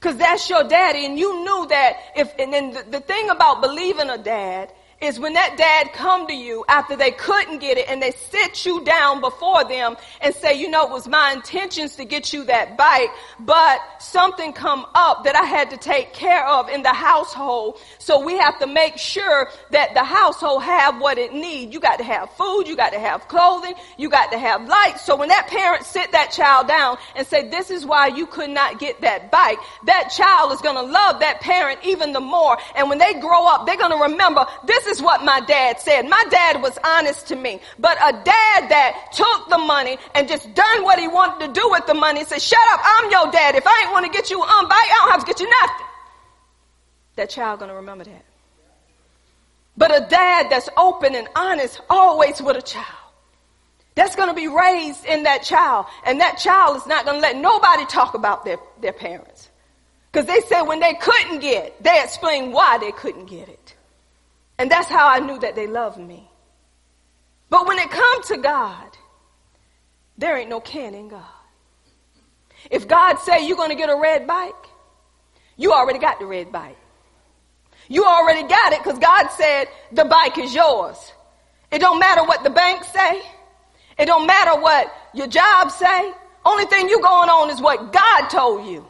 Cause 0.00 0.16
that's 0.16 0.50
your 0.50 0.64
daddy. 0.64 1.06
And 1.06 1.16
you 1.18 1.44
knew 1.44 1.66
that 1.68 1.96
if, 2.16 2.34
and 2.38 2.52
then 2.52 2.72
the, 2.72 2.84
the 2.90 3.00
thing 3.00 3.30
about 3.30 3.62
believing 3.62 4.10
a 4.10 4.18
dad 4.18 4.72
is 5.00 5.20
when 5.20 5.34
that 5.34 5.56
dad 5.58 5.92
come 5.92 6.26
to 6.26 6.32
you 6.32 6.64
after 6.68 6.96
they 6.96 7.10
couldn't 7.10 7.58
get 7.58 7.76
it 7.76 7.86
and 7.88 8.00
they 8.00 8.12
sit 8.12 8.64
you 8.64 8.82
down 8.84 9.20
before 9.20 9.62
them 9.64 9.96
and 10.22 10.34
say, 10.34 10.58
you 10.58 10.70
know, 10.70 10.86
it 10.86 10.90
was 10.90 11.06
my 11.06 11.32
intentions 11.32 11.96
to 11.96 12.04
get 12.04 12.32
you 12.32 12.44
that 12.44 12.78
bike, 12.78 13.10
but 13.40 13.78
something 13.98 14.54
come 14.54 14.86
up 14.94 15.24
that 15.24 15.36
I 15.36 15.44
had 15.44 15.70
to 15.70 15.76
take 15.76 16.14
care 16.14 16.46
of 16.46 16.70
in 16.70 16.82
the 16.82 16.94
household. 16.94 17.78
So 17.98 18.24
we 18.24 18.38
have 18.38 18.58
to 18.60 18.66
make 18.66 18.96
sure 18.96 19.50
that 19.70 19.92
the 19.92 20.02
household 20.02 20.62
have 20.62 20.98
what 20.98 21.18
it 21.18 21.34
needs. 21.34 21.74
You 21.74 21.80
got 21.80 21.98
to 21.98 22.04
have 22.04 22.30
food, 22.30 22.66
you 22.66 22.74
got 22.74 22.94
to 22.94 22.98
have 22.98 23.28
clothing, 23.28 23.74
you 23.98 24.08
got 24.08 24.32
to 24.32 24.38
have 24.38 24.66
light. 24.66 24.98
So 24.98 25.14
when 25.14 25.28
that 25.28 25.48
parent 25.48 25.84
sit 25.84 26.12
that 26.12 26.30
child 26.30 26.68
down 26.68 26.96
and 27.14 27.26
say, 27.26 27.48
this 27.50 27.70
is 27.70 27.84
why 27.84 28.06
you 28.06 28.26
could 28.26 28.50
not 28.50 28.78
get 28.78 29.02
that 29.02 29.30
bike, 29.30 29.58
that 29.84 30.08
child 30.08 30.52
is 30.52 30.62
going 30.62 30.76
to 30.76 30.82
love 30.90 31.20
that 31.20 31.42
parent 31.42 31.80
even 31.84 32.12
the 32.12 32.20
more. 32.20 32.56
And 32.74 32.88
when 32.88 32.98
they 32.98 33.12
grow 33.20 33.46
up, 33.46 33.66
they're 33.66 33.76
going 33.76 33.90
to 33.90 34.12
remember 34.12 34.46
this 34.64 34.85
this 34.86 34.98
is 34.98 35.02
what 35.02 35.24
my 35.24 35.40
dad 35.40 35.80
said. 35.80 36.08
My 36.08 36.24
dad 36.30 36.62
was 36.62 36.78
honest 36.84 37.26
to 37.28 37.36
me, 37.36 37.60
but 37.78 37.98
a 37.98 38.12
dad 38.12 38.68
that 38.70 39.08
took 39.12 39.48
the 39.48 39.58
money 39.58 39.98
and 40.14 40.28
just 40.28 40.54
done 40.54 40.84
what 40.84 40.98
he 40.98 41.08
wanted 41.08 41.46
to 41.46 41.52
do 41.52 41.68
with 41.70 41.86
the 41.86 41.94
money 41.94 42.24
said, 42.24 42.40
shut 42.40 42.58
up, 42.72 42.80
I'm 42.82 43.10
your 43.10 43.30
dad. 43.32 43.56
If 43.56 43.66
I 43.66 43.82
ain't 43.84 43.92
want 43.92 44.06
to 44.06 44.12
get 44.12 44.30
you 44.30 44.40
on 44.40 44.68
bike, 44.68 44.76
I 44.78 44.98
don't 45.02 45.10
have 45.10 45.20
to 45.20 45.26
get 45.26 45.40
you 45.40 45.50
nothing. 45.50 45.86
That 47.16 47.30
child 47.30 47.60
gonna 47.60 47.74
remember 47.74 48.04
that. 48.04 48.24
But 49.76 49.90
a 49.90 50.06
dad 50.08 50.46
that's 50.50 50.68
open 50.76 51.14
and 51.14 51.28
honest 51.34 51.80
always 51.90 52.40
with 52.40 52.56
a 52.56 52.62
child. 52.62 52.86
That's 53.94 54.14
going 54.14 54.28
to 54.28 54.34
be 54.34 54.46
raised 54.46 55.04
in 55.06 55.22
that 55.24 55.42
child. 55.42 55.86
And 56.04 56.20
that 56.20 56.36
child 56.38 56.76
is 56.76 56.86
not 56.86 57.04
going 57.04 57.16
to 57.16 57.20
let 57.20 57.36
nobody 57.36 57.86
talk 57.86 58.14
about 58.14 58.44
their, 58.44 58.58
their 58.80 58.92
parents. 58.92 59.50
Because 60.12 60.26
they 60.26 60.40
said 60.48 60.62
when 60.62 60.80
they 60.80 60.94
couldn't 60.94 61.40
get, 61.40 61.82
they 61.82 62.02
explained 62.02 62.52
why 62.52 62.78
they 62.78 62.92
couldn't 62.92 63.26
get 63.26 63.48
it. 63.48 63.65
And 64.58 64.70
that's 64.70 64.88
how 64.88 65.08
I 65.08 65.20
knew 65.20 65.38
that 65.40 65.54
they 65.54 65.66
loved 65.66 65.98
me. 65.98 66.30
But 67.50 67.66
when 67.66 67.78
it 67.78 67.90
comes 67.90 68.26
to 68.28 68.38
God, 68.38 68.96
there 70.18 70.36
ain't 70.36 70.50
no 70.50 70.60
can 70.60 70.94
in 70.94 71.08
God. 71.08 71.22
If 72.70 72.88
God 72.88 73.16
say 73.16 73.46
you're 73.46 73.56
going 73.56 73.70
to 73.70 73.76
get 73.76 73.90
a 73.90 73.96
red 73.96 74.26
bike, 74.26 74.54
you 75.56 75.72
already 75.72 75.98
got 75.98 76.18
the 76.18 76.26
red 76.26 76.50
bike. 76.50 76.78
You 77.88 78.04
already 78.04 78.48
got 78.48 78.72
it 78.72 78.82
because 78.82 78.98
God 78.98 79.28
said 79.28 79.66
the 79.92 80.04
bike 80.04 80.38
is 80.38 80.54
yours. 80.54 80.96
It 81.70 81.78
don't 81.78 82.00
matter 82.00 82.24
what 82.24 82.42
the 82.42 82.50
bank 82.50 82.84
say. 82.84 83.22
It 83.98 84.06
don't 84.06 84.26
matter 84.26 84.60
what 84.60 84.92
your 85.14 85.26
job 85.26 85.70
say. 85.70 86.12
Only 86.44 86.64
thing 86.66 86.88
you 86.88 87.00
going 87.00 87.28
on 87.28 87.50
is 87.50 87.60
what 87.60 87.92
God 87.92 88.28
told 88.28 88.66
you. 88.66 88.86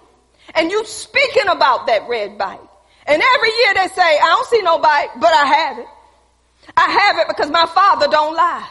And 0.54 0.70
you 0.70 0.84
speaking 0.84 1.48
about 1.48 1.86
that 1.88 2.08
red 2.08 2.38
bike. 2.38 2.60
And 3.06 3.22
every 3.22 3.48
year 3.48 3.74
they 3.74 3.88
say, 3.88 4.02
I 4.02 4.26
don't 4.26 4.48
see 4.48 4.62
no 4.62 4.78
bike, 4.78 5.10
but 5.20 5.32
I 5.32 5.46
have 5.46 5.78
it. 5.78 5.86
I 6.76 6.90
have 6.90 7.18
it 7.18 7.28
because 7.28 7.50
my 7.50 7.66
father 7.66 8.08
don't 8.08 8.34
lie. 8.34 8.68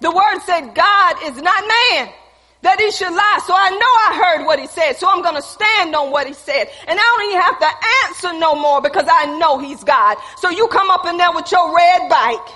The 0.00 0.10
word 0.10 0.40
said 0.44 0.74
God 0.74 1.16
is 1.24 1.36
not 1.36 1.64
man 1.66 2.12
that 2.62 2.78
he 2.78 2.90
should 2.90 3.12
lie. 3.12 3.40
So 3.46 3.54
I 3.56 3.70
know 3.70 3.78
I 3.80 4.36
heard 4.36 4.46
what 4.46 4.58
he 4.58 4.66
said. 4.66 4.94
So 4.94 5.08
I'm 5.08 5.22
going 5.22 5.36
to 5.36 5.42
stand 5.42 5.94
on 5.94 6.10
what 6.10 6.26
he 6.26 6.34
said. 6.34 6.68
And 6.86 6.98
I 6.98 7.02
don't 7.02 7.28
even 7.30 7.40
have 7.40 7.58
to 7.58 7.70
answer 8.06 8.38
no 8.38 8.54
more 8.54 8.82
because 8.82 9.06
I 9.10 9.38
know 9.38 9.58
he's 9.58 9.82
God. 9.82 10.18
So 10.36 10.50
you 10.50 10.68
come 10.68 10.90
up 10.90 11.06
in 11.06 11.16
there 11.16 11.32
with 11.32 11.50
your 11.50 11.74
red 11.74 12.08
bike 12.08 12.54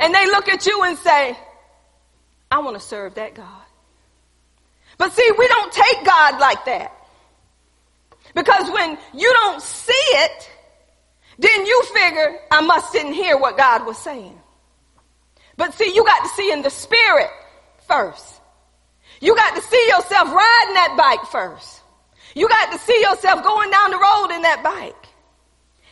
and 0.00 0.14
they 0.14 0.26
look 0.26 0.48
at 0.48 0.66
you 0.66 0.82
and 0.84 0.98
say, 0.98 1.36
I 2.50 2.58
want 2.60 2.76
to 2.78 2.82
serve 2.82 3.14
that 3.16 3.34
God. 3.34 3.62
But 4.96 5.12
see, 5.12 5.28
we 5.36 5.48
don't 5.48 5.72
take 5.72 6.04
God 6.04 6.40
like 6.40 6.64
that. 6.66 6.92
Because 8.34 8.70
when 8.70 8.98
you 9.14 9.32
don't 9.32 9.62
see 9.62 9.92
it, 9.92 10.50
then 11.38 11.66
you 11.66 11.82
figure, 11.94 12.38
I 12.50 12.60
must 12.60 12.92
didn't 12.92 13.14
hear 13.14 13.36
what 13.38 13.56
God 13.56 13.86
was 13.86 13.98
saying. 13.98 14.38
But 15.56 15.74
see, 15.74 15.92
you 15.94 16.04
got 16.04 16.22
to 16.22 16.28
see 16.30 16.52
in 16.52 16.62
the 16.62 16.70
spirit 16.70 17.30
first. 17.86 18.40
You 19.20 19.34
got 19.36 19.54
to 19.54 19.62
see 19.62 19.86
yourself 19.88 20.28
riding 20.28 20.74
that 20.74 20.94
bike 20.98 21.30
first. 21.30 21.82
You 22.34 22.48
got 22.48 22.72
to 22.72 22.78
see 22.78 23.00
yourself 23.00 23.42
going 23.44 23.70
down 23.70 23.90
the 23.90 23.98
road 23.98 24.34
in 24.34 24.42
that 24.42 24.62
bike. 24.64 25.08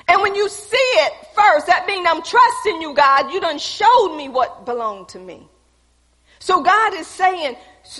And 0.09 0.20
when 0.20 0.34
you 0.34 0.49
see 0.49 0.76
it 0.76 1.12
first, 1.34 1.66
that 1.68 1.86
means 1.86 2.07
I'm 2.11 2.22
trusting 2.22 2.82
you, 2.82 2.93
God. 2.93 3.32
You 3.32 3.40
done 3.40 3.59
showed 3.59 4.16
me 4.16 4.28
what 4.28 4.66
belonged 4.66 5.09
to 5.11 5.18
me. 5.18 5.47
So 6.40 6.61
God 6.61 6.95
is 6.95 7.07
saying, 7.07 7.57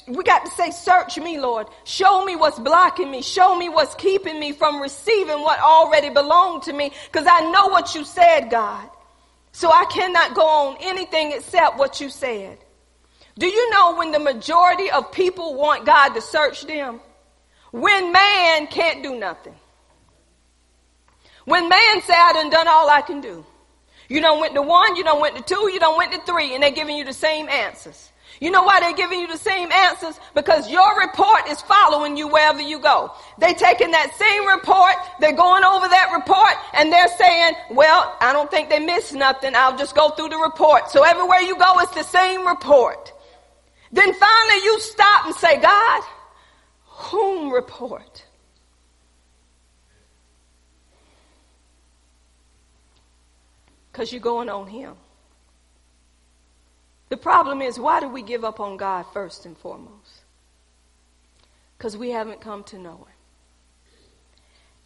we 0.07 0.23
got 0.23 0.45
to 0.45 0.51
say, 0.53 0.71
search 0.71 1.19
me, 1.19 1.41
Lord. 1.41 1.67
Show 1.85 2.25
me 2.25 2.37
what's 2.37 2.59
blocking 2.59 3.11
me. 3.11 3.23
Show 3.23 3.57
me 3.57 3.69
what's 3.69 3.95
keeping 3.97 4.39
me 4.39 4.53
from 4.53 4.81
receiving 4.81 5.41
what 5.41 5.59
already 5.61 6.11
belonged 6.11 6.63
to 6.65 6.73
me. 6.73 6.93
Cause 7.11 7.27
I 7.29 7.51
know 7.51 7.67
what 7.69 7.95
you 7.95 8.05
said, 8.05 8.49
God. 8.51 8.89
So 9.53 9.71
I 9.71 9.85
cannot 9.87 10.35
go 10.35 10.47
on 10.47 10.77
anything 10.81 11.33
except 11.33 11.79
what 11.79 12.01
you 12.01 12.11
said. 12.11 12.59
Do 13.39 13.47
you 13.47 13.71
know 13.71 13.97
when 13.97 14.13
the 14.13 14.19
majority 14.19 14.91
of 14.91 15.11
people 15.11 15.55
want 15.55 15.85
God 15.85 16.11
to 16.11 16.21
search 16.21 16.67
them? 16.67 17.01
When 17.71 18.13
man 18.13 18.67
can't 18.67 19.03
do 19.03 19.19
nothing. 19.19 19.55
When 21.45 21.69
man 21.69 22.03
say, 22.03 22.15
I 22.15 22.33
done 22.35 22.51
done 22.51 22.69
all 22.69 22.89
I 22.89 23.01
can 23.01 23.21
do. 23.21 23.45
You 24.09 24.21
don't 24.21 24.41
went 24.41 24.55
to 24.55 24.63
one, 24.63 24.95
you 24.95 25.05
don't 25.05 25.21
went 25.21 25.37
to 25.37 25.43
two, 25.43 25.71
you 25.73 25.81
don't 25.81 25.97
went 25.97 26.13
to 26.13 26.21
three, 26.21 26.55
and 26.55 26.63
they're 26.63 26.71
giving 26.71 26.97
you 26.97 27.05
the 27.05 27.15
same 27.15 27.49
answers. 27.49 28.12
You 28.43 28.51
know 28.51 28.65
why 28.65 28.81
they're 28.81 28.93
giving 28.93 29.21
you 29.21 29.29
the 29.29 29.37
same 29.37 29.71
answers? 29.71 30.19
Because 30.35 30.69
your 30.69 31.01
report 31.01 31.47
is 31.49 31.63
following 31.63 32.17
you 32.17 32.27
wherever 32.27 32.61
you 32.61 32.81
go. 32.81 33.13
They're 33.39 33.55
taking 33.55 33.93
that 33.93 34.17
same 34.17 34.49
report, 34.49 34.97
they're 35.21 35.33
going 35.33 35.63
over 35.63 35.87
that 35.87 36.11
report, 36.13 36.55
and 36.75 36.93
they're 36.93 37.07
saying, 37.17 37.55
well, 37.71 38.17
I 38.21 38.33
don't 38.33 38.51
think 38.51 38.69
they 38.69 38.81
missed 38.81 39.15
nothing, 39.15 39.55
I'll 39.55 39.79
just 39.79 39.95
go 39.95 40.11
through 40.11 40.31
the 40.31 40.39
report. 40.39 40.91
So 40.91 41.05
everywhere 41.05 41.39
you 41.39 41.57
go, 41.57 41.79
it's 41.79 41.95
the 41.95 42.03
same 42.03 42.45
report. 42.45 43.13
Then 43.93 44.13
finally 44.13 44.65
you 44.65 44.81
stop 44.81 45.27
and 45.27 45.37
say, 45.37 45.61
God, 45.61 46.03
whom 46.87 47.53
report? 47.53 48.27
Because 53.93 54.13
you're 54.13 54.21
going 54.21 54.49
on 54.49 54.67
Him. 54.67 54.97
The 57.13 57.19
problem 57.19 57.61
is, 57.61 57.79
why 57.79 58.01
do 58.01 58.09
we 58.09 58.23
give 58.23 58.43
up 58.43 58.59
on 58.59 58.79
God 58.79 59.05
first 59.13 59.45
and 59.45 59.55
foremost? 59.59 60.23
Because 61.77 61.95
we 61.95 62.09
haven't 62.09 62.41
come 62.41 62.65
to 62.65 62.79
know 62.79 63.07
Him. 63.07 63.17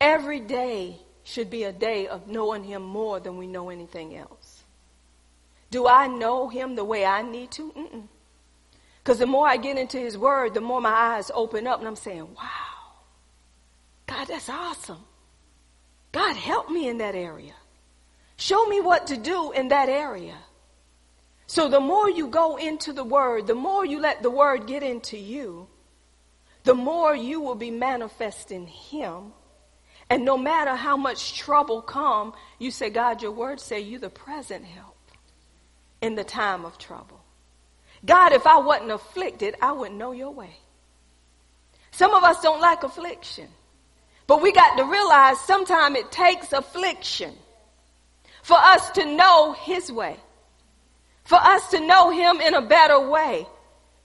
Every 0.01 0.41
day 0.41 0.97
should 1.22 1.51
be 1.51 1.62
a 1.62 1.72
day 1.72 2.09
of 2.09 2.27
knowing 2.27 2.64
Him 2.64 2.83
more 2.83 3.20
than 3.20 3.39
we 3.39 3.47
know 3.47 3.70
anything 3.70 4.16
else. 4.16 4.64
Do 5.70 5.87
I 5.87 6.09
know 6.09 6.49
Him 6.49 6.74
the 6.74 6.83
way 6.83 7.05
I 7.05 7.22
need 7.22 7.53
to? 7.53 8.09
Because 9.05 9.20
the 9.20 9.27
more 9.27 9.47
I 9.47 9.57
get 9.57 9.79
into 9.79 9.99
His 9.99 10.18
Word, 10.18 10.53
the 10.53 10.61
more 10.61 10.81
my 10.81 10.91
eyes 10.91 11.31
open 11.33 11.68
up 11.68 11.79
and 11.79 11.87
I'm 11.87 11.95
saying, 11.95 12.27
wow, 12.37 12.97
God, 14.09 14.27
that's 14.27 14.49
awesome. 14.49 15.05
God, 16.11 16.35
help 16.35 16.70
me 16.70 16.89
in 16.89 16.99
that 16.99 17.14
area. 17.14 17.55
Show 18.37 18.66
me 18.66 18.81
what 18.81 19.07
to 19.07 19.16
do 19.16 19.53
in 19.53 19.68
that 19.68 19.89
area. 19.89 20.35
So 21.47 21.68
the 21.68 21.80
more 21.80 22.11
you 22.11 22.26
go 22.26 22.57
into 22.57 22.92
the 22.92 23.05
word, 23.05 23.47
the 23.47 23.55
more 23.55 23.84
you 23.84 24.01
let 24.01 24.22
the 24.22 24.30
word 24.30 24.66
get 24.66 24.82
into 24.82 25.16
you, 25.16 25.68
the 26.64 26.74
more 26.74 27.14
you 27.14 27.40
will 27.40 27.55
be 27.55 27.70
manifesting 27.70 28.66
him. 28.66 29.32
And 30.11 30.24
no 30.24 30.36
matter 30.36 30.74
how 30.74 30.97
much 30.97 31.38
trouble 31.38 31.82
come, 31.82 32.34
you 32.59 32.70
say, 32.70 32.90
God, 32.90 33.22
your 33.22 33.30
word 33.30 33.61
say 33.61 33.80
you 33.80 33.99
the 33.99 34.11
present 34.11 34.64
help 34.64 34.97
in 36.01 36.16
the 36.16 36.24
time 36.24 36.64
of 36.64 36.78
trouble. 36.78 37.20
God, 38.05 38.32
if 38.32 38.47
I 38.47 38.59
wasn't 38.59 38.90
afflicted, 38.90 39.55
I 39.62 39.72
wouldn't 39.72 39.99
know 39.99 40.12
your 40.12 40.30
way. 40.30 40.57
Some 41.92 42.12
of 42.12 42.24
us 42.24 42.40
don't 42.42 42.61
like 42.61 42.82
affliction. 42.82 43.49
But 44.26 44.42
we 44.42 44.53
got 44.53 44.76
to 44.76 44.84
realize 44.84 45.40
sometimes 45.40 45.97
it 45.97 46.11
takes 46.11 46.53
affliction 46.53 47.32
for 48.42 48.57
us 48.57 48.90
to 48.92 49.05
know 49.05 49.53
his 49.53 49.90
way 49.90 50.16
for 51.27 51.37
us 51.37 51.70
to 51.70 51.81
know 51.81 52.11
him 52.11 52.41
in 52.41 52.55
a 52.55 52.62
better 52.62 53.09
way. 53.09 53.47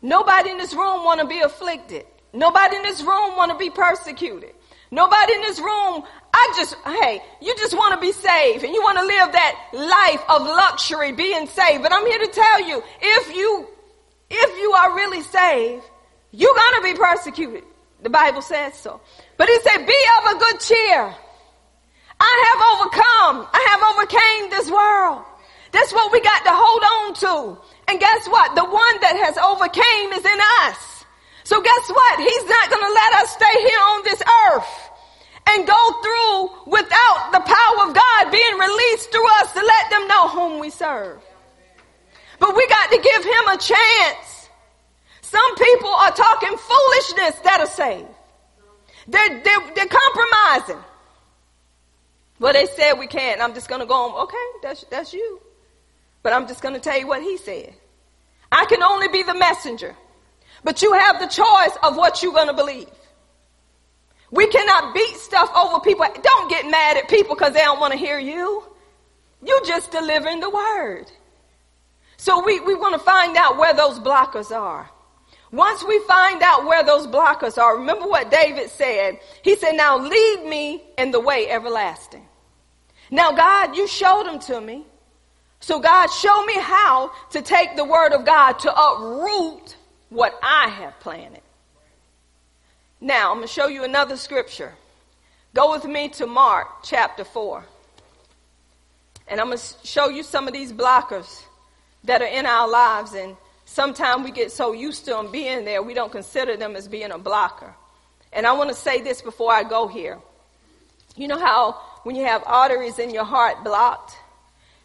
Nobody 0.01 0.49
in 0.49 0.57
this 0.57 0.73
room 0.73 1.03
want 1.03 1.21
to 1.21 1.27
be 1.27 1.39
afflicted. 1.39 2.05
Nobody 2.33 2.75
in 2.77 2.83
this 2.83 3.01
room 3.01 3.37
want 3.37 3.51
to 3.51 3.57
be 3.57 3.69
persecuted. 3.69 4.51
Nobody 4.89 5.33
in 5.33 5.41
this 5.41 5.59
room, 5.59 6.03
I 6.33 6.53
just, 6.57 6.75
hey, 6.85 7.21
you 7.41 7.55
just 7.55 7.77
want 7.77 7.93
to 7.93 8.01
be 8.01 8.11
saved 8.11 8.63
and 8.63 8.73
you 8.73 8.81
want 8.81 8.97
to 8.97 9.05
live 9.05 9.31
that 9.31 9.69
life 9.73 10.23
of 10.27 10.41
luxury 10.41 11.13
being 11.13 11.47
saved. 11.47 11.83
But 11.83 11.93
I'm 11.93 12.05
here 12.05 12.19
to 12.19 12.27
tell 12.27 12.67
you, 12.67 12.83
if 13.01 13.35
you, 13.35 13.67
if 14.29 14.61
you 14.61 14.71
are 14.73 14.95
really 14.95 15.21
saved, 15.21 15.83
you're 16.31 16.55
going 16.55 16.81
to 16.81 16.93
be 16.93 16.99
persecuted. 16.99 17.63
The 18.01 18.09
Bible 18.09 18.41
says 18.41 18.73
so. 18.73 18.99
But 19.37 19.47
he 19.47 19.59
said, 19.59 19.85
be 19.85 19.95
of 20.19 20.35
a 20.35 20.39
good 20.39 20.59
cheer. 20.59 21.15
I 22.19 22.33
have 22.47 22.61
overcome. 22.73 23.47
I 23.53 23.61
have 23.69 23.81
overcame 23.95 24.49
this 24.49 24.69
world. 24.71 25.25
That's 25.71 25.93
what 25.93 26.11
we 26.11 26.19
got 26.21 26.43
to 26.43 26.51
hold 26.53 26.83
on 26.83 27.07
to. 27.23 27.61
And 27.87 27.99
guess 27.99 28.27
what? 28.27 28.55
The 28.55 28.63
one 28.63 28.95
that 29.01 29.15
has 29.15 29.37
overcame 29.37 30.11
is 30.13 30.25
in 30.25 30.39
us. 30.67 31.05
So 31.43 31.61
guess 31.61 31.89
what? 31.89 32.19
He's 32.19 32.45
not 32.45 32.69
going 32.69 32.83
to 32.83 32.93
let 32.93 33.11
us 33.23 33.33
stay 33.33 33.55
here 33.59 33.79
on 33.79 34.03
this 34.03 34.21
earth 34.21 34.73
and 35.47 35.67
go 35.67 35.81
through 36.03 36.71
without 36.71 37.31
the 37.31 37.43
power 37.43 37.79
of 37.87 37.95
God 37.95 38.31
being 38.31 38.55
released 38.59 39.11
through 39.11 39.27
us 39.41 39.53
to 39.53 39.63
let 39.63 39.89
them 39.89 40.07
know 40.07 40.27
whom 40.27 40.59
we 40.59 40.69
serve. 40.69 41.19
But 42.39 42.55
we 42.55 42.67
got 42.67 42.91
to 42.91 42.99
give 42.99 43.23
him 43.23 43.45
a 43.47 43.57
chance. 43.57 44.49
Some 45.21 45.55
people 45.55 45.89
are 45.89 46.11
talking 46.11 46.57
foolishness 46.57 47.35
that 47.43 47.59
are 47.59 47.67
saved. 47.67 48.07
They're, 49.07 49.41
they're, 49.43 49.63
they're 49.75 49.87
compromising. 49.87 50.83
Well, 52.39 52.53
they 52.53 52.65
said 52.65 52.93
we 52.93 53.07
can't. 53.07 53.41
I'm 53.41 53.53
just 53.53 53.69
going 53.69 53.81
to 53.81 53.87
go 53.87 53.93
on. 53.93 54.23
Okay, 54.23 54.45
that's, 54.61 54.83
that's 54.89 55.13
you. 55.13 55.39
But 56.23 56.33
I'm 56.33 56.47
just 56.47 56.61
going 56.61 56.75
to 56.75 56.79
tell 56.79 56.97
you 56.97 57.07
what 57.07 57.21
he 57.21 57.37
said. 57.37 57.73
I 58.51 58.65
can 58.65 58.83
only 58.83 59.07
be 59.07 59.23
the 59.23 59.33
messenger, 59.33 59.95
but 60.63 60.81
you 60.81 60.93
have 60.93 61.19
the 61.19 61.27
choice 61.27 61.77
of 61.83 61.95
what 61.95 62.21
you're 62.21 62.33
going 62.33 62.47
to 62.47 62.53
believe. 62.53 62.89
We 64.29 64.47
cannot 64.47 64.93
beat 64.93 65.15
stuff 65.15 65.51
over 65.55 65.79
people. 65.79 66.05
Don't 66.21 66.49
get 66.49 66.69
mad 66.69 66.97
at 66.97 67.09
people 67.09 67.35
because 67.35 67.53
they 67.53 67.59
don't 67.59 67.79
want 67.79 67.93
to 67.93 67.99
hear 67.99 68.19
you. 68.19 68.63
You're 69.43 69.65
just 69.65 69.91
delivering 69.91 70.39
the 70.39 70.49
word. 70.49 71.05
So 72.17 72.43
we, 72.43 72.59
we 72.59 72.75
want 72.75 72.93
to 72.93 72.99
find 72.99 73.35
out 73.35 73.57
where 73.57 73.73
those 73.73 73.99
blockers 73.99 74.51
are. 74.51 74.89
Once 75.51 75.83
we 75.83 75.99
find 76.07 76.41
out 76.43 76.65
where 76.65 76.83
those 76.83 77.07
blockers 77.07 77.57
are, 77.57 77.77
remember 77.77 78.07
what 78.07 78.31
David 78.31 78.69
said. 78.69 79.19
He 79.43 79.55
said, 79.55 79.73
now 79.73 79.97
lead 79.97 80.45
me 80.45 80.83
in 80.97 81.11
the 81.11 81.19
way 81.19 81.49
everlasting. 81.49 82.25
Now 83.09 83.33
God, 83.33 83.75
you 83.75 83.87
showed 83.87 84.25
them 84.25 84.39
to 84.39 84.61
me. 84.61 84.85
So 85.61 85.79
God, 85.79 86.07
show 86.07 86.43
me 86.45 86.55
how 86.55 87.11
to 87.31 87.41
take 87.41 87.75
the 87.75 87.85
word 87.85 88.13
of 88.13 88.25
God 88.25 88.53
to 88.59 88.73
uproot 88.73 89.75
what 90.09 90.37
I 90.43 90.67
have 90.69 90.99
planted. 90.99 91.41
Now, 92.99 93.31
I'm 93.31 93.37
going 93.37 93.47
to 93.47 93.53
show 93.53 93.67
you 93.67 93.83
another 93.83 94.17
scripture. 94.17 94.73
Go 95.53 95.71
with 95.71 95.85
me 95.85 96.09
to 96.09 96.25
Mark 96.25 96.67
chapter 96.83 97.23
4. 97.23 97.63
And 99.27 99.39
I'm 99.39 99.47
going 99.47 99.59
to 99.59 99.87
show 99.87 100.09
you 100.09 100.23
some 100.23 100.47
of 100.47 100.53
these 100.53 100.73
blockers 100.73 101.43
that 102.03 102.21
are 102.21 102.27
in 102.27 102.45
our 102.45 102.69
lives. 102.69 103.13
And 103.13 103.37
sometimes 103.65 104.23
we 104.23 104.31
get 104.31 104.51
so 104.51 104.73
used 104.73 105.05
to 105.05 105.11
them 105.11 105.31
being 105.31 105.63
there, 105.63 105.81
we 105.81 105.93
don't 105.93 106.11
consider 106.11 106.57
them 106.57 106.75
as 106.75 106.87
being 106.87 107.11
a 107.11 107.17
blocker. 107.17 107.73
And 108.33 108.47
I 108.47 108.53
want 108.53 108.69
to 108.69 108.75
say 108.75 109.01
this 109.01 109.21
before 109.21 109.51
I 109.53 109.63
go 109.63 109.87
here. 109.87 110.19
You 111.15 111.27
know 111.27 111.39
how 111.39 111.73
when 112.03 112.15
you 112.15 112.25
have 112.25 112.43
arteries 112.45 112.97
in 112.97 113.11
your 113.11 113.25
heart 113.25 113.63
blocked, 113.63 114.15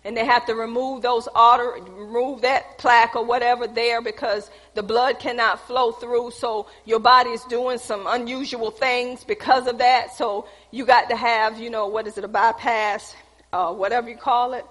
and 0.07 0.16
they 0.16 0.24
have 0.24 0.46
to 0.46 0.54
remove 0.54 1.02
those 1.02 1.26
artery, 1.34 1.80
remove 1.80 2.42
that 2.42 2.78
plaque 2.78 3.16
or 3.16 3.24
whatever 3.24 3.66
there 3.66 4.00
because 4.00 4.48
the 4.74 4.82
blood 4.82 5.18
cannot 5.18 5.66
flow 5.66 5.90
through. 5.90 6.30
So 6.30 6.68
your 6.84 7.00
body 7.00 7.30
is 7.30 7.42
doing 7.44 7.78
some 7.78 8.07
unusual 8.07 8.70
things 8.70 9.24
because 9.24 9.66
of 9.66 9.78
that. 9.78 10.14
So 10.14 10.46
you 10.70 10.86
got 10.86 11.11
to 11.11 11.16
have, 11.16 11.59
you 11.59 11.70
know, 11.70 11.88
what 11.88 12.07
is 12.07 12.16
it, 12.18 12.22
a 12.22 12.28
bypass, 12.28 13.16
uh, 13.52 13.72
whatever 13.72 14.09
you 14.09 14.16
call 14.16 14.54
it, 14.54 14.64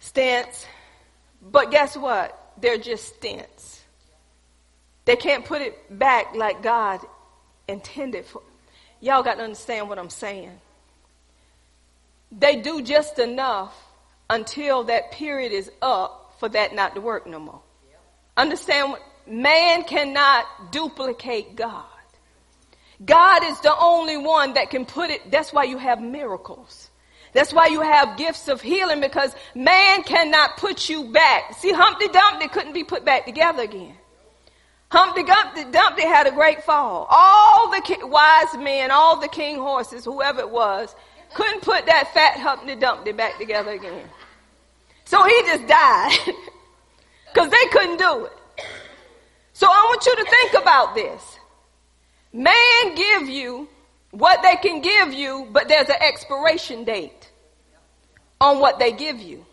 stents. 0.00 0.64
But 1.42 1.70
guess 1.70 1.94
what? 1.94 2.54
They're 2.58 2.78
just 2.78 3.20
stents. 3.20 3.80
They 5.04 5.16
can't 5.16 5.44
put 5.44 5.60
it 5.60 5.98
back 5.98 6.34
like 6.34 6.62
God 6.62 7.00
intended 7.68 8.24
for. 8.24 8.40
Y'all 9.02 9.22
got 9.22 9.34
to 9.34 9.42
understand 9.42 9.90
what 9.90 9.98
I'm 9.98 10.08
saying. 10.08 10.58
They 12.32 12.56
do 12.62 12.80
just 12.80 13.18
enough 13.18 13.74
until 14.30 14.84
that 14.84 15.10
period 15.10 15.52
is 15.52 15.70
up 15.82 16.34
for 16.38 16.48
that 16.48 16.74
not 16.74 16.94
to 16.94 17.00
work 17.02 17.26
no 17.26 17.38
more. 17.38 17.60
Understand? 18.36 18.94
Man 19.26 19.84
cannot 19.84 20.72
duplicate 20.72 21.56
God. 21.56 21.84
God 23.04 23.44
is 23.44 23.60
the 23.60 23.74
only 23.78 24.16
one 24.16 24.54
that 24.54 24.70
can 24.70 24.86
put 24.86 25.10
it. 25.10 25.30
That's 25.30 25.52
why 25.52 25.64
you 25.64 25.78
have 25.78 26.00
miracles. 26.00 26.90
That's 27.32 27.52
why 27.52 27.66
you 27.66 27.80
have 27.80 28.16
gifts 28.16 28.48
of 28.48 28.60
healing 28.60 29.00
because 29.00 29.34
man 29.54 30.02
cannot 30.02 30.56
put 30.56 30.88
you 30.88 31.12
back. 31.12 31.54
See, 31.58 31.72
Humpty 31.72 32.08
Dumpty 32.08 32.48
couldn't 32.48 32.72
be 32.72 32.84
put 32.84 33.04
back 33.04 33.26
together 33.26 33.62
again. 33.62 33.94
Humpty 34.90 35.22
Dumpty, 35.22 35.64
Dumpty 35.70 36.02
had 36.02 36.26
a 36.26 36.32
great 36.32 36.64
fall. 36.64 37.06
All 37.08 37.70
the 37.70 37.80
ki- 37.82 38.02
wise 38.02 38.56
men, 38.58 38.90
all 38.90 39.20
the 39.20 39.28
king 39.28 39.56
horses, 39.56 40.04
whoever 40.04 40.40
it 40.40 40.50
was, 40.50 40.94
couldn't 41.34 41.62
put 41.62 41.86
that 41.86 42.12
fat 42.12 42.38
Humpty 42.38 42.74
Dumpty 42.76 43.12
back 43.12 43.38
together 43.38 43.72
again. 43.72 44.08
So 45.04 45.22
he 45.24 45.42
just 45.42 45.66
died 45.66 46.18
because 47.32 47.50
they 47.50 47.66
couldn't 47.70 47.98
do 47.98 48.26
it. 48.26 48.32
So 49.52 49.66
I 49.66 49.84
want 49.88 50.06
you 50.06 50.16
to 50.16 50.24
think 50.24 50.54
about 50.54 50.94
this. 50.94 51.38
Man 52.32 52.94
give 52.94 53.28
you 53.28 53.68
what 54.12 54.42
they 54.42 54.56
can 54.56 54.80
give 54.80 55.12
you, 55.12 55.48
but 55.52 55.68
there's 55.68 55.88
an 55.88 55.96
expiration 56.00 56.84
date 56.84 57.30
on 58.40 58.58
what 58.58 58.78
they 58.78 58.92
give 58.92 59.18
you. 59.20 59.44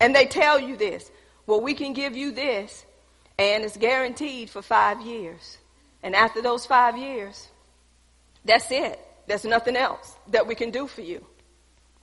And 0.00 0.14
they 0.14 0.26
tell 0.26 0.60
you 0.60 0.76
this. 0.76 1.10
Well, 1.46 1.60
we 1.60 1.74
can 1.74 1.92
give 1.92 2.16
you 2.16 2.32
this, 2.32 2.84
and 3.38 3.64
it's 3.64 3.76
guaranteed 3.76 4.50
for 4.50 4.62
five 4.62 5.00
years. 5.00 5.58
And 6.02 6.14
after 6.14 6.42
those 6.42 6.66
five 6.66 6.98
years, 6.98 7.48
that's 8.44 8.70
it. 8.70 9.00
There's 9.26 9.44
nothing 9.44 9.76
else 9.76 10.14
that 10.28 10.46
we 10.46 10.54
can 10.54 10.70
do 10.70 10.86
for 10.86 11.02
you. 11.02 11.24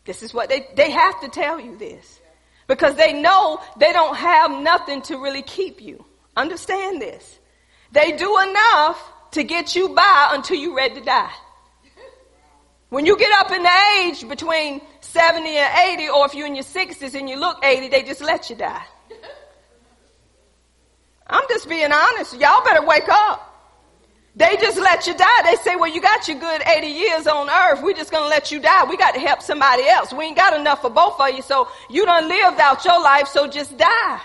This 0.06 0.24
is 0.24 0.34
what 0.34 0.50
they, 0.50 0.68
they 0.76 0.92
have 0.92 1.22
to 1.22 1.30
tell 1.30 1.60
you 1.60 1.78
this. 1.78 2.20
Because 2.68 2.96
they 2.96 3.14
know 3.14 3.62
they 3.78 3.92
don't 3.92 4.16
have 4.16 4.52
nothing 4.52 5.02
to 5.04 5.18
really 5.18 5.42
keep 5.42 5.82
you. 5.82 6.04
Understand 6.36 7.02
this. 7.02 7.40
They 7.92 8.14
do 8.14 8.40
enough 8.40 9.02
to 9.32 9.44
get 9.44 9.76
you 9.76 9.90
by 9.90 10.30
until 10.32 10.58
you're 10.58 10.76
ready 10.76 10.96
to 10.96 11.02
die. 11.02 11.32
When 12.90 13.06
you 13.06 13.18
get 13.18 13.32
up 13.40 13.52
in 13.52 13.64
the 13.64 13.70
age 14.02 14.28
between 14.28 14.82
70 15.02 15.50
and 15.50 16.00
80, 16.00 16.10
or 16.10 16.26
if 16.26 16.36
you're 16.36 16.48
in 16.48 16.56
your 16.56 16.64
60s 16.64 17.16
and 17.16 17.30
you 17.30 17.40
look 17.40 17.64
80, 17.64 17.88
they 17.88 18.04
just 18.04 18.22
let 18.22 18.50
you 18.50 18.56
die. 18.56 18.84
I'm 21.26 21.44
just 21.50 21.68
being 21.68 21.92
honest. 21.92 22.40
Y'all 22.40 22.64
better 22.64 22.86
wake 22.86 23.10
up. 23.10 23.53
They 24.36 24.58
just 24.58 24.78
let 24.80 25.06
you 25.06 25.16
die. 25.16 25.42
They 25.44 25.56
say, 25.58 25.76
well, 25.76 25.94
you 25.94 26.02
got 26.02 26.28
your 26.28 26.40
good 26.40 26.64
80 26.66 26.88
years 26.88 27.28
on 27.28 27.50
earth. 27.50 27.84
We're 27.84 27.94
just 27.94 28.12
going 28.12 28.24
to 28.24 28.30
let 28.30 28.52
you 28.52 28.60
die. 28.60 28.84
We 28.86 28.98
got 28.98 29.14
to 29.14 29.20
help 29.20 29.44
somebody 29.44 29.88
else. 29.88 30.12
We 30.12 30.26
ain't 30.26 30.38
got 30.38 30.60
enough 30.60 30.82
for 30.82 30.90
both 30.90 31.20
of 31.20 31.30
you. 31.36 31.44
So 31.44 31.68
you 31.90 32.04
done 32.06 32.28
lived 32.28 32.60
out 32.60 32.84
your 32.84 33.00
life. 33.00 33.28
So 33.28 33.48
just 33.48 33.78
die. 33.78 34.22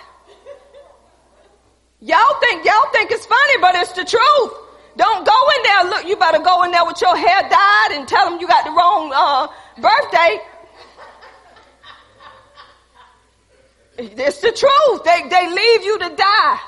Y'all 2.00 2.40
think, 2.40 2.64
y'all 2.64 2.90
think 2.92 3.10
it's 3.10 3.26
funny, 3.26 3.58
but 3.60 3.74
it's 3.74 3.92
the 3.92 4.04
truth. 4.04 4.52
Don't 4.96 5.26
go 5.26 5.32
in 5.56 5.62
there. 5.62 5.84
Look, 5.90 6.08
you 6.08 6.16
better 6.16 6.38
go 6.38 6.62
in 6.62 6.70
there 6.70 6.86
with 6.86 7.00
your 7.02 7.16
hair 7.16 7.42
dyed 7.48 7.92
and 7.92 8.08
tell 8.08 8.30
them 8.30 8.40
you 8.40 8.48
got 8.48 8.64
the 8.64 8.70
wrong 8.70 9.12
uh, 9.14 9.48
birthday. 9.80 10.38
It's 13.98 14.40
the 14.40 14.52
truth. 14.52 15.04
They, 15.04 15.28
they 15.28 15.48
leave 15.50 15.82
you 15.82 15.98
to 15.98 16.16
die. 16.16 16.58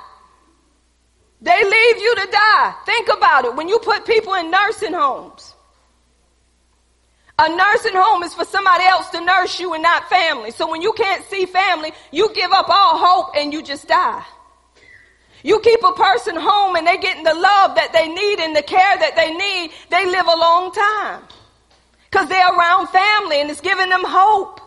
They 1.42 1.64
leave 1.64 1.96
you 1.96 2.14
to 2.16 2.28
die. 2.30 2.74
Think 2.84 3.08
about 3.08 3.46
it. 3.46 3.56
When 3.56 3.68
you 3.68 3.78
put 3.78 4.04
people 4.04 4.34
in 4.34 4.50
nursing 4.50 4.92
homes, 4.92 5.54
a 7.38 7.48
nursing 7.48 7.94
home 7.94 8.22
is 8.22 8.34
for 8.34 8.44
somebody 8.44 8.84
else 8.84 9.08
to 9.10 9.24
nurse 9.24 9.58
you 9.58 9.72
and 9.72 9.82
not 9.82 10.10
family. 10.10 10.50
So 10.50 10.70
when 10.70 10.82
you 10.82 10.92
can't 10.92 11.24
see 11.24 11.46
family, 11.46 11.92
you 12.12 12.32
give 12.34 12.52
up 12.52 12.68
all 12.68 12.98
hope 12.98 13.34
and 13.34 13.52
you 13.52 13.62
just 13.62 13.88
die. 13.88 14.22
You 15.42 15.60
keep 15.60 15.82
a 15.82 15.92
person 15.92 16.36
home 16.36 16.76
and 16.76 16.86
they're 16.86 16.98
getting 16.98 17.24
the 17.24 17.32
love 17.32 17.76
that 17.76 17.94
they 17.94 18.08
need 18.08 18.40
and 18.40 18.54
the 18.54 18.62
care 18.62 18.98
that 18.98 19.16
they 19.16 19.32
need, 19.32 19.72
they 19.88 20.04
live 20.04 20.26
a 20.26 20.36
long 20.36 20.72
time. 20.72 21.22
Cause 22.10 22.28
they're 22.28 22.54
around 22.54 22.88
family 22.88 23.40
and 23.40 23.50
it's 23.50 23.62
giving 23.62 23.88
them 23.88 24.04
hope. 24.04 24.60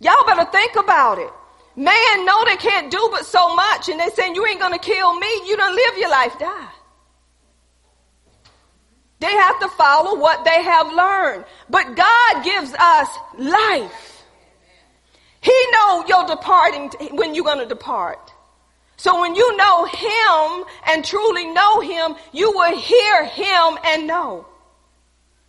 Y'all 0.00 0.26
better 0.26 0.44
think 0.50 0.76
about 0.76 1.18
it. 1.18 1.30
Man 1.74 2.26
know 2.26 2.44
they 2.44 2.56
can't 2.56 2.90
do 2.90 3.08
but 3.10 3.24
so 3.24 3.54
much 3.54 3.88
and 3.88 3.98
they 3.98 4.08
saying 4.10 4.34
you 4.34 4.46
ain't 4.46 4.60
gonna 4.60 4.78
kill 4.78 5.18
me, 5.18 5.26
you 5.46 5.56
don't 5.56 5.74
live 5.74 5.98
your 5.98 6.10
life, 6.10 6.38
die. 6.38 6.68
They 9.20 9.30
have 9.30 9.60
to 9.60 9.68
follow 9.68 10.18
what 10.18 10.44
they 10.44 10.62
have 10.62 10.92
learned. 10.92 11.44
But 11.70 11.94
God 11.94 12.44
gives 12.44 12.74
us 12.74 13.08
life. 13.38 14.24
He 15.40 15.66
know 15.72 16.04
you're 16.06 16.26
departing 16.26 16.90
when 17.12 17.34
you're 17.34 17.44
gonna 17.44 17.66
depart. 17.66 18.32
So 18.96 19.20
when 19.20 19.34
you 19.34 19.56
know 19.56 19.84
him 19.84 20.64
and 20.88 21.04
truly 21.04 21.46
know 21.46 21.80
him, 21.80 22.16
you 22.32 22.50
will 22.50 22.76
hear 22.76 23.24
him 23.26 23.78
and 23.84 24.06
know. 24.06 24.46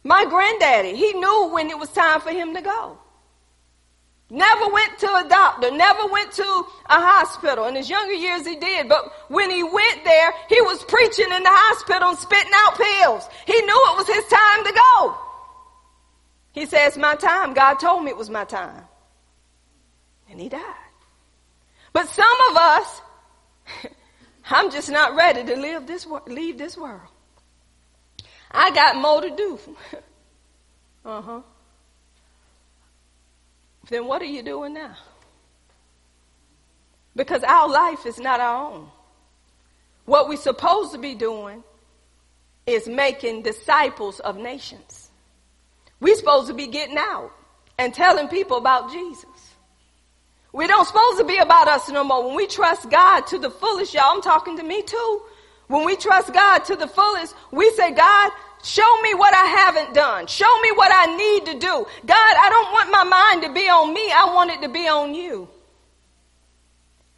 My 0.04 0.26
granddaddy, 0.26 0.96
he 0.96 1.14
knew 1.14 1.50
when 1.52 1.70
it 1.70 1.78
was 1.78 1.90
time 1.90 2.22
for 2.22 2.32
him 2.32 2.54
to 2.56 2.62
go. 2.62 2.98
Never 4.30 4.68
went 4.70 4.98
to 5.00 5.08
a 5.08 5.28
doctor, 5.30 5.70
never 5.72 6.08
went 6.08 6.32
to 6.34 6.44
a 6.44 7.00
hospital. 7.00 7.66
In 7.66 7.76
his 7.76 7.90
younger 7.90 8.14
years 8.14 8.48
he 8.48 8.56
did, 8.56 8.90
but 8.90 9.12
when 9.30 9.52
he 9.52 9.64
went 9.64 10.04
there, 10.04 10.34
he 10.50 10.60
was 10.62 10.84
preaching 10.86 11.32
in 11.32 11.44
the 11.44 11.50
hospital 11.52 12.10
and 12.10 12.18
spitting 12.18 12.52
out 12.56 12.76
pills. 12.76 13.30
He 13.46 13.54
knew 13.54 13.82
it 13.92 13.98
was 13.98 14.08
his 14.08 14.26
time 14.26 14.64
to 14.66 14.74
go. 14.74 15.18
He 16.54 16.66
says, 16.66 16.98
my 16.98 17.16
time. 17.16 17.54
God 17.54 17.76
told 17.76 18.04
me 18.04 18.12
it 18.12 18.18
was 18.18 18.30
my 18.30 18.46
time. 18.46 18.84
And 20.30 20.40
he 20.40 20.50
died. 20.50 20.62
But 21.92 22.08
some 22.10 22.38
of 22.50 22.58
us, 22.58 23.02
I'm 24.50 24.72
just 24.72 24.90
not 24.90 25.16
ready 25.16 25.44
to 25.44 25.56
live 25.56 25.86
this, 25.86 26.08
leave 26.28 26.58
this 26.58 26.78
world. 26.78 27.02
I 28.50 28.72
got 28.72 28.96
more 28.96 29.22
to 29.22 29.30
do. 29.36 29.60
uh 31.06 31.22
huh. 31.22 31.42
Then 33.90 34.08
what 34.08 34.22
are 34.22 34.26
you 34.26 34.44
doing 34.44 34.74
now? 34.74 34.96
Because 37.16 37.44
our 37.44 37.70
life 37.70 38.06
is 38.06 38.20
not 38.20 38.40
our 38.40 38.72
own. 38.72 38.88
What 40.06 40.28
we're 40.28 40.38
supposed 40.38 40.94
to 40.94 40.98
be 40.98 41.16
doing 41.16 41.64
is 42.66 42.88
making 42.88 43.44
disciples 43.44 44.20
of 44.20 44.38
nations. 44.38 45.10
We're 46.00 46.16
supposed 46.16 46.48
to 46.48 46.54
be 46.54 46.68
getting 46.68 46.98
out 46.98 47.32
and 47.78 47.94
telling 47.94 48.28
people 48.28 48.58
about 48.58 48.92
Jesus. 48.92 49.26
We 50.52 50.68
don't 50.68 50.86
supposed 50.86 51.18
to 51.18 51.26
be 51.26 51.38
about 51.38 51.68
us 51.68 51.90
no 51.90 52.04
more. 52.04 52.28
When 52.28 52.36
we 52.36 52.48
trust 52.48 52.90
God 52.90 53.22
to 53.28 53.40
the 53.40 53.50
fullest, 53.50 53.94
y'all, 53.94 54.12
I'm 54.14 54.22
talking 54.22 54.58
to 54.58 54.64
me 54.64 54.82
too. 54.84 55.22
When 55.68 55.86
we 55.86 55.96
trust 55.96 56.32
God 56.34 56.60
to 56.66 56.76
the 56.76 56.88
fullest, 56.88 57.36
we 57.52 57.72
say, 57.72 57.92
God, 57.92 58.32
show 58.64 59.02
me 59.02 59.14
what 59.14 59.34
I 59.34 59.46
haven't 59.46 59.94
done. 59.94 60.28
Show 60.28 60.60
me 60.62 60.72
what 60.72 60.92
I 60.94 61.16
need 61.16 61.46
to 61.46 61.60
do. 61.60 61.86
God, 62.06 62.36
I 62.44 62.50
don't 62.50 62.72
want 62.72 62.92
my 62.92 63.04
mind 63.04 63.44
to 63.44 63.54
be 63.54 63.68
on 63.70 63.94
me. 63.94 64.12
I 64.12 64.32
want 64.34 64.52
it 64.52 64.62
to 64.62 64.70
be 64.70 64.88
on 64.88 65.14
you. 65.14 65.50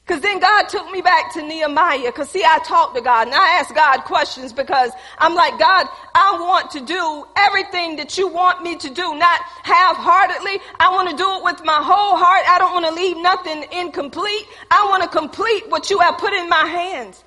Cause 0.05 0.21
then 0.21 0.39
God 0.39 0.69
took 0.69 0.91
me 0.91 1.01
back 1.01 1.33
to 1.33 1.41
Nehemiah. 1.41 2.11
Cause 2.11 2.29
see, 2.29 2.43
I 2.45 2.59
talked 2.59 2.95
to 2.95 3.01
God 3.01 3.25
and 3.25 3.35
I 3.35 3.57
asked 3.59 3.73
God 3.73 4.01
questions 4.03 4.53
because 4.53 4.91
I'm 5.17 5.33
like, 5.33 5.57
God, 5.57 5.87
I 6.13 6.37
want 6.39 6.69
to 6.71 6.81
do 6.81 7.25
everything 7.35 7.95
that 7.95 8.15
you 8.15 8.27
want 8.27 8.61
me 8.61 8.75
to 8.75 8.89
do, 8.91 9.15
not 9.15 9.41
half-heartedly. 9.63 10.59
I 10.79 10.93
want 10.93 11.09
to 11.09 11.17
do 11.17 11.27
it 11.37 11.43
with 11.43 11.65
my 11.65 11.81
whole 11.81 12.17
heart. 12.17 12.45
I 12.47 12.59
don't 12.59 12.73
want 12.73 12.85
to 12.85 12.93
leave 12.93 13.17
nothing 13.17 13.65
incomplete. 13.71 14.45
I 14.69 14.85
want 14.91 15.01
to 15.01 15.09
complete 15.09 15.67
what 15.69 15.89
you 15.89 15.97
have 15.97 16.19
put 16.19 16.33
in 16.33 16.49
my 16.49 16.65
hands. 16.65 17.24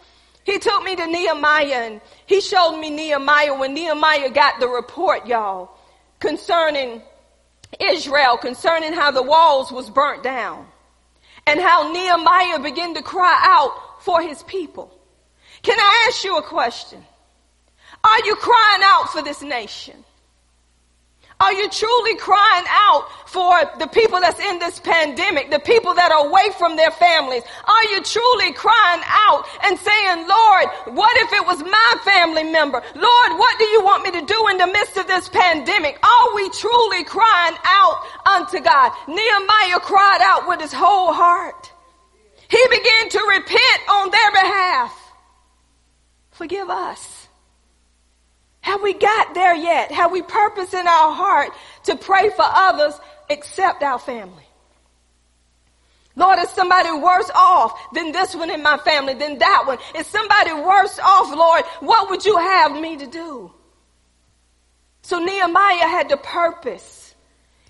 He 0.48 0.58
took 0.58 0.82
me 0.82 0.96
to 0.96 1.06
Nehemiah 1.06 1.90
and 1.90 2.00
he 2.24 2.40
showed 2.40 2.80
me 2.80 2.88
Nehemiah 2.88 3.54
when 3.54 3.74
Nehemiah 3.74 4.30
got 4.30 4.60
the 4.60 4.66
report, 4.66 5.26
y'all, 5.26 5.76
concerning 6.20 7.02
Israel, 7.78 8.38
concerning 8.38 8.94
how 8.94 9.10
the 9.10 9.22
walls 9.22 9.70
was 9.70 9.90
burnt 9.90 10.22
down 10.22 10.66
and 11.46 11.60
how 11.60 11.92
Nehemiah 11.92 12.60
began 12.60 12.94
to 12.94 13.02
cry 13.02 13.38
out 13.42 14.02
for 14.02 14.22
his 14.22 14.42
people. 14.44 14.98
Can 15.60 15.78
I 15.78 16.06
ask 16.08 16.24
you 16.24 16.38
a 16.38 16.42
question? 16.42 17.04
Are 18.02 18.24
you 18.24 18.34
crying 18.36 18.82
out 18.84 19.10
for 19.12 19.20
this 19.20 19.42
nation? 19.42 20.02
Are 21.40 21.52
you 21.52 21.70
truly 21.70 22.16
crying 22.16 22.66
out 22.68 23.06
for 23.26 23.54
the 23.78 23.86
people 23.86 24.18
that's 24.18 24.40
in 24.40 24.58
this 24.58 24.80
pandemic, 24.80 25.52
the 25.52 25.60
people 25.60 25.94
that 25.94 26.10
are 26.10 26.26
away 26.26 26.50
from 26.58 26.74
their 26.74 26.90
families? 26.90 27.44
Are 27.64 27.84
you 27.84 28.02
truly 28.02 28.52
crying 28.54 29.02
out 29.06 29.46
and 29.62 29.78
saying, 29.78 30.26
Lord, 30.26 30.96
what 30.98 31.16
if 31.22 31.32
it 31.32 31.46
was 31.46 31.62
my 31.62 31.94
family 32.02 32.42
member? 32.42 32.82
Lord, 32.82 33.30
what 33.38 33.58
do 33.58 33.66
you 33.66 33.84
want 33.84 34.02
me 34.02 34.18
to 34.18 34.26
do 34.26 34.48
in 34.50 34.58
the 34.58 34.66
midst 34.66 34.96
of 34.96 35.06
this 35.06 35.28
pandemic? 35.28 35.98
Are 36.02 36.34
we 36.34 36.50
truly 36.50 37.04
crying 37.04 37.56
out 37.64 38.02
unto 38.26 38.58
God? 38.58 38.90
Nehemiah 39.06 39.78
cried 39.78 40.20
out 40.22 40.48
with 40.48 40.60
his 40.60 40.72
whole 40.72 41.12
heart. 41.12 41.70
He 42.50 42.62
began 42.68 43.10
to 43.10 43.20
repent 43.28 43.80
on 43.88 44.10
their 44.10 44.32
behalf. 44.32 45.12
Forgive 46.32 46.68
us. 46.68 47.17
Have 48.68 48.82
we 48.82 48.92
got 48.92 49.32
there 49.32 49.54
yet? 49.54 49.90
Have 49.92 50.12
we 50.12 50.20
purpose 50.20 50.74
in 50.74 50.86
our 50.86 51.10
heart 51.14 51.52
to 51.84 51.96
pray 51.96 52.28
for 52.28 52.44
others 52.44 53.00
except 53.30 53.82
our 53.82 53.98
family? 53.98 54.46
Lord, 56.14 56.38
is 56.40 56.50
somebody 56.50 56.90
worse 56.92 57.30
off 57.34 57.80
than 57.94 58.12
this 58.12 58.36
one 58.36 58.50
in 58.50 58.62
my 58.62 58.76
family, 58.76 59.14
than 59.14 59.38
that 59.38 59.64
one? 59.66 59.78
Is 59.96 60.06
somebody 60.06 60.52
worse 60.52 60.98
off, 60.98 61.34
Lord? 61.34 61.64
What 61.80 62.10
would 62.10 62.26
you 62.26 62.36
have 62.36 62.72
me 62.72 62.98
to 62.98 63.06
do? 63.06 63.50
So 65.00 65.18
Nehemiah 65.18 65.88
had 65.88 66.10
the 66.10 66.18
purpose. 66.18 67.14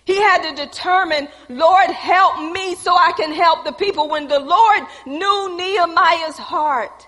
He 0.05 0.17
had 0.21 0.51
to 0.51 0.67
determine, 0.67 1.29
Lord, 1.49 1.91
help 1.91 2.53
me 2.53 2.75
so 2.75 2.93
I 2.93 3.13
can 3.13 3.33
help 3.33 3.65
the 3.65 3.73
people. 3.73 4.09
When 4.09 4.27
the 4.27 4.41
Lord 4.41 4.83
knew 5.07 5.57
Nehemiah's 5.57 6.39
heart, 6.39 7.07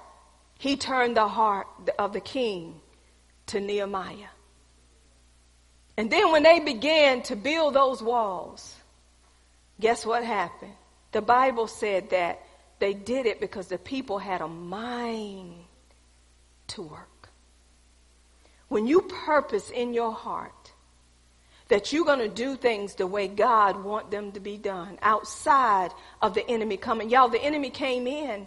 he 0.61 0.77
turned 0.77 1.17
the 1.17 1.27
heart 1.27 1.67
of 1.99 2.13
the 2.13 2.21
king 2.21 2.80
to 3.51 3.61
Nehemiah. 3.61 4.33
And 5.97 6.11
then 6.11 6.33
when 6.33 6.43
they 6.43 6.61
began 6.61 7.23
to 7.23 7.37
build 7.37 7.75
those 7.75 8.03
walls, 8.03 8.75
guess 9.79 10.07
what 10.07 10.25
happened? 10.25 10.73
The 11.13 11.23
Bible 11.23 11.67
said 11.67 12.11
that 12.11 12.41
they 12.79 12.95
did 12.95 13.27
it 13.27 13.41
because 13.41 13.69
the 13.69 13.79
people 13.79 14.19
had 14.19 14.41
a 14.41 14.49
mind 14.49 15.55
to 16.69 16.83
work. 16.83 17.29
When 18.69 18.87
you 18.87 19.03
purpose 19.03 19.71
in 19.71 19.93
your 19.93 20.13
heart 20.13 20.73
that 21.71 21.93
you're 21.93 22.05
going 22.05 22.19
to 22.19 22.29
do 22.29 22.57
things 22.57 22.97
the 22.97 23.07
way 23.07 23.29
God 23.29 23.85
want 23.85 24.11
them 24.11 24.33
to 24.33 24.41
be 24.41 24.57
done 24.57 24.99
outside 25.03 25.93
of 26.21 26.35
the 26.35 26.49
enemy 26.51 26.77
coming. 26.77 27.11
Y'all, 27.11 27.29
the 27.29 27.43
enemy 27.43 27.71
came 27.71 28.09
in 28.09 28.47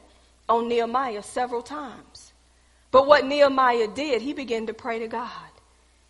on 0.50 0.68
Nehemiah 0.68 1.24
several 1.24 1.62
times. 1.62 2.33
But 2.94 3.08
what 3.08 3.26
Nehemiah 3.26 3.88
did, 3.88 4.22
he 4.22 4.34
began 4.34 4.68
to 4.68 4.74
pray 4.74 5.00
to 5.00 5.08
God. 5.08 5.50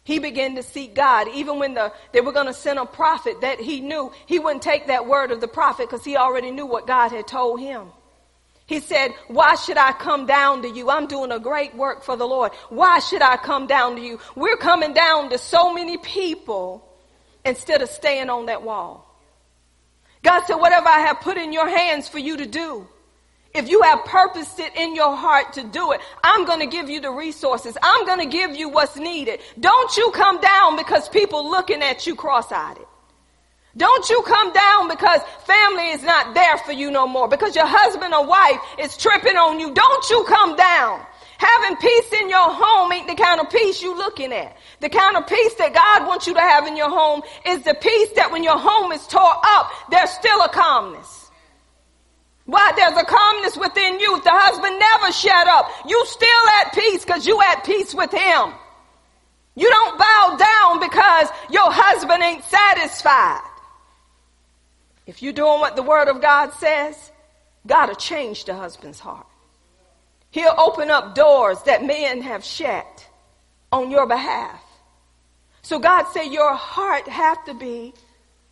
He 0.04 0.20
began 0.20 0.58
to 0.58 0.64
seek 0.64 0.94
God. 0.94 1.30
Even 1.30 1.58
when 1.58 1.76
the, 1.76 1.94
they 2.12 2.20
were 2.20 2.34
going 2.34 2.48
to 2.48 2.54
send 2.54 2.78
a 2.78 2.86
prophet 2.86 3.40
that 3.40 3.62
he 3.62 3.80
knew, 3.80 4.12
he 4.26 4.38
wouldn't 4.38 4.62
take 4.62 4.88
that 4.88 5.08
word 5.08 5.32
of 5.32 5.40
the 5.40 5.48
prophet 5.48 5.90
because 5.90 6.04
he 6.04 6.18
already 6.18 6.52
knew 6.52 6.66
what 6.66 6.86
God 6.86 7.14
had 7.14 7.26
told 7.26 7.62
him. 7.62 7.88
He 8.66 8.82
said, 8.82 9.12
why 9.30 9.56
should 9.56 9.78
I 9.78 9.94
come 9.94 10.26
down 10.26 10.64
to 10.64 10.70
you? 10.70 10.90
I'm 10.90 11.08
doing 11.08 11.32
a 11.32 11.40
great 11.40 11.74
work 11.74 12.04
for 12.04 12.18
the 12.18 12.28
Lord. 12.28 12.52
Why 12.68 13.00
should 13.00 13.22
I 13.22 13.38
come 13.38 13.66
down 13.66 13.96
to 13.96 14.02
you? 14.02 14.20
We're 14.36 14.58
coming 14.58 14.92
down 14.92 15.30
to 15.30 15.38
so 15.38 15.74
many 15.74 15.98
people 15.98 16.86
instead 17.46 17.82
of 17.82 17.88
staying 17.88 18.30
on 18.30 18.48
that 18.48 18.62
wall. 18.62 19.10
God 20.22 20.42
said, 20.48 20.56
whatever 20.56 20.90
I 20.90 21.00
have 21.00 21.22
put 21.22 21.38
in 21.38 21.54
your 21.54 21.70
hands 21.70 22.10
for 22.10 22.20
you 22.20 22.36
to 22.36 22.46
do, 22.46 22.90
if 23.54 23.70
you 23.70 23.82
have 23.84 24.04
purposed 24.06 24.60
it 24.60 24.76
in 24.76 24.96
your 24.96 25.16
heart 25.16 25.54
to 25.54 25.64
do 25.64 25.92
it, 25.92 26.02
I'm 26.24 26.46
going 26.46 26.60
to 26.60 26.66
give 26.66 26.90
you 26.90 27.00
the 27.00 27.12
resources. 27.12 27.78
I'm 27.82 28.06
going 28.06 28.20
to 28.20 28.26
give 28.26 28.56
you 28.56 28.70
what's 28.70 28.96
needed. 28.96 29.40
Don't 29.60 29.96
you 29.96 30.12
come 30.12 30.42
down 30.42 30.76
because 30.76 31.08
people 31.10 31.50
looking 31.50 31.82
at 31.84 32.08
you 32.08 32.16
cross-eyed. 32.16 32.80
Don't 33.76 34.10
you 34.10 34.22
come 34.24 34.54
down 34.54 34.88
because 34.88 35.22
family 35.46 35.90
is 35.90 36.04
not 36.04 36.36
there 36.36 36.58
for 36.60 36.72
you 36.72 36.92
no 36.92 37.08
more, 37.08 37.28
because 37.28 37.56
your 37.56 37.66
husband 37.66 38.14
or 38.14 38.26
wife 38.26 38.60
is 38.78 38.96
tripping 38.98 39.36
on 39.36 39.60
you. 39.60 39.74
Don't 39.74 40.10
you 40.10 40.24
come 40.28 40.56
down. 40.56 41.04
Having 41.38 41.78
peace 41.78 42.14
in 42.22 42.30
your 42.30 42.54
home 42.54 42.92
ain't 42.92 43.08
the 43.08 43.16
kind 43.16 43.42
of 43.42 43.50
peace 43.50 43.82
you 43.82 43.98
looking 43.98 44.32
at. 44.32 44.56
The 44.80 44.90
kind 44.90 45.18
of 45.18 45.28
peace 45.28 45.56
that 45.56 45.74
God 45.74 46.08
wants 46.08 46.28
you 46.28 46.34
to 46.36 46.40
have 46.40 46.68
in 46.68 46.78
your 46.78 46.90
home 46.90 47.22
is 47.46 47.64
the 47.64 47.74
peace 47.74 48.10
that 48.16 48.32
when 48.32 48.44
your 48.44 48.58
home 48.58 48.92
is 48.92 49.06
tore 49.08 49.36
up, 49.44 49.72
there's 49.90 50.12
still 50.12 50.42
a 50.42 50.50
calmness. 50.50 51.23
Why? 52.46 52.74
There's 52.76 52.98
a 52.98 53.06
calmness 53.06 53.58
within 53.58 54.00
you. 54.00 54.22
The 54.22 54.30
husband 54.32 54.78
never 54.80 55.12
shut 55.14 55.48
up. 55.48 55.70
You 55.88 56.06
still 56.06 56.48
at 56.62 56.74
peace 56.74 57.06
because 57.06 57.26
you 57.26 57.42
at 57.42 57.64
peace 57.64 57.94
with 57.94 58.12
him. 58.12 58.54
You 59.56 59.70
don't 59.70 59.98
bow 59.98 60.38
down 60.38 60.80
because 60.80 61.30
your 61.50 61.72
husband 61.72 62.22
ain't 62.22 62.44
satisfied. 62.44 63.50
If 65.06 65.22
you're 65.22 65.34
doing 65.34 65.60
what 65.60 65.76
the 65.76 65.84
word 65.84 66.08
of 66.08 66.22
God 66.22 66.52
says, 66.54 67.12
God 67.66 67.90
will 67.90 67.96
change 67.96 68.46
the 68.46 68.56
husband's 68.56 69.00
heart. 69.00 69.28
He'll 70.32 70.56
open 70.58 70.90
up 70.90 71.14
doors 71.14 71.62
that 71.64 71.84
men 71.84 72.22
have 72.22 72.44
shut 72.44 73.08
on 73.72 73.92
your 73.92 74.08
behalf. 74.08 74.62
So 75.62 75.80
God 75.80 76.06
said 76.12 76.26
your 76.26 76.56
heart 76.56 77.08
have 77.08 77.46
to 77.46 77.54
be 77.54 77.94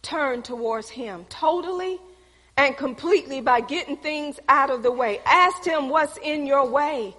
turned 0.02 0.46
towards 0.46 0.90
him 0.90 1.26
totally 1.30 2.00
and 2.58 2.76
completely 2.78 3.42
by 3.42 3.62
getting 3.62 3.98
things 3.98 4.40
out 4.48 4.70
of 4.70 4.84
the 4.84 4.92
way. 4.92 5.20
Ask 5.26 5.66
him 5.66 5.90
what's 5.90 6.18
in 6.18 6.46
your 6.46 6.70
way. 6.70 7.16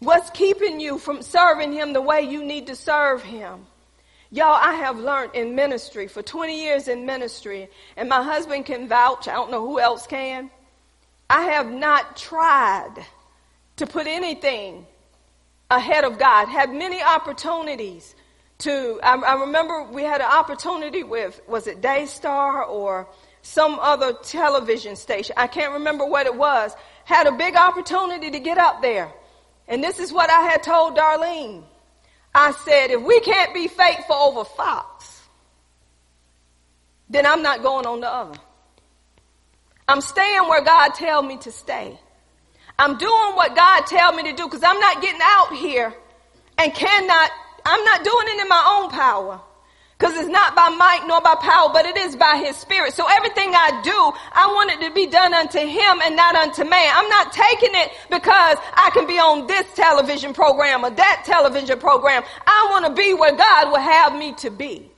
What's 0.00 0.30
keeping 0.30 0.80
you 0.80 0.98
from 0.98 1.22
serving 1.22 1.72
him 1.72 1.92
the 1.92 2.00
way 2.00 2.22
you 2.22 2.42
need 2.42 2.68
to 2.68 2.76
serve 2.76 3.22
him? 3.22 3.66
Y'all, 4.32 4.58
I 4.60 4.74
have 4.74 4.98
learned 4.98 5.34
in 5.34 5.54
ministry 5.54 6.06
for 6.06 6.22
20 6.22 6.62
years 6.62 6.88
in 6.88 7.04
ministry, 7.04 7.68
and 7.96 8.08
my 8.08 8.22
husband 8.22 8.64
can 8.64 8.88
vouch. 8.88 9.28
I 9.28 9.34
don't 9.34 9.50
know 9.50 9.66
who 9.66 9.80
else 9.80 10.06
can. 10.06 10.50
I 11.28 11.42
have 11.42 11.70
not 11.70 12.16
tried 12.16 12.94
to 13.76 13.86
put 13.86 14.06
anything 14.06 14.86
ahead 15.70 16.04
of 16.04 16.18
God. 16.18 16.46
Had 16.48 16.72
many 16.72 17.02
opportunities 17.02 18.14
to. 18.58 19.00
I, 19.02 19.16
I 19.16 19.40
remember 19.40 19.84
we 19.84 20.02
had 20.02 20.20
an 20.20 20.30
opportunity 20.30 21.02
with 21.02 21.40
was 21.48 21.66
it 21.66 21.80
Daystar 21.80 22.64
or 22.64 23.08
some 23.42 23.78
other 23.80 24.12
television 24.22 24.96
station. 24.96 25.34
I 25.36 25.46
can't 25.46 25.72
remember 25.72 26.04
what 26.04 26.26
it 26.26 26.34
was. 26.34 26.72
Had 27.04 27.26
a 27.26 27.32
big 27.32 27.56
opportunity 27.56 28.30
to 28.30 28.40
get 28.40 28.58
up 28.58 28.82
there, 28.82 29.12
and 29.68 29.82
this 29.82 29.98
is 29.98 30.12
what 30.12 30.30
I 30.30 30.42
had 30.42 30.62
told 30.62 30.96
Darlene. 30.96 31.64
I 32.34 32.52
said, 32.52 32.90
if 32.90 33.02
we 33.02 33.20
can't 33.20 33.52
be 33.52 33.66
faithful 33.66 34.14
over 34.14 34.44
Fox, 34.44 35.22
then 37.08 37.26
I'm 37.26 37.42
not 37.42 37.62
going 37.62 37.86
on 37.86 38.00
the 38.00 38.08
other. 38.08 38.38
I'm 39.88 40.00
staying 40.00 40.48
where 40.48 40.62
God 40.62 40.94
tell 40.94 41.22
me 41.22 41.36
to 41.38 41.50
stay. 41.50 41.98
I'm 42.78 42.96
doing 42.96 43.34
what 43.34 43.56
God 43.56 43.86
tell 43.86 44.12
me 44.12 44.22
to 44.30 44.32
do 44.32 44.44
because 44.44 44.62
I'm 44.62 44.78
not 44.78 45.02
getting 45.02 45.20
out 45.22 45.52
here 45.56 45.92
and 46.56 46.72
cannot, 46.72 47.30
I'm 47.64 47.84
not 47.84 48.04
doing 48.04 48.26
it 48.28 48.40
in 48.40 48.48
my 48.48 48.78
own 48.80 48.90
power. 48.90 49.40
Because 50.00 50.16
it's 50.16 50.30
not 50.30 50.56
by 50.56 50.70
might 50.70 51.04
nor 51.06 51.20
by 51.20 51.34
power, 51.34 51.68
but 51.74 51.84
it 51.84 51.94
is 51.94 52.16
by 52.16 52.42
his 52.42 52.56
spirit. 52.56 52.94
So 52.94 53.04
everything 53.06 53.52
I 53.54 53.82
do, 53.84 53.92
I 54.32 54.46
want 54.46 54.70
it 54.70 54.88
to 54.88 54.94
be 54.94 55.06
done 55.06 55.34
unto 55.34 55.58
him 55.58 56.00
and 56.02 56.16
not 56.16 56.34
unto 56.34 56.64
man. 56.64 56.92
I'm 56.96 57.08
not 57.10 57.34
taking 57.34 57.68
it 57.74 57.92
because 58.08 58.56
I 58.72 58.88
can 58.94 59.06
be 59.06 59.18
on 59.18 59.46
this 59.46 59.66
television 59.74 60.32
program 60.32 60.86
or 60.86 60.90
that 60.90 61.24
television 61.26 61.78
program. 61.78 62.22
I 62.46 62.68
want 62.70 62.86
to 62.86 62.94
be 62.94 63.12
where 63.12 63.36
God 63.36 63.70
will 63.70 63.78
have 63.78 64.16
me 64.16 64.32
to 64.36 64.50
be. 64.50 64.90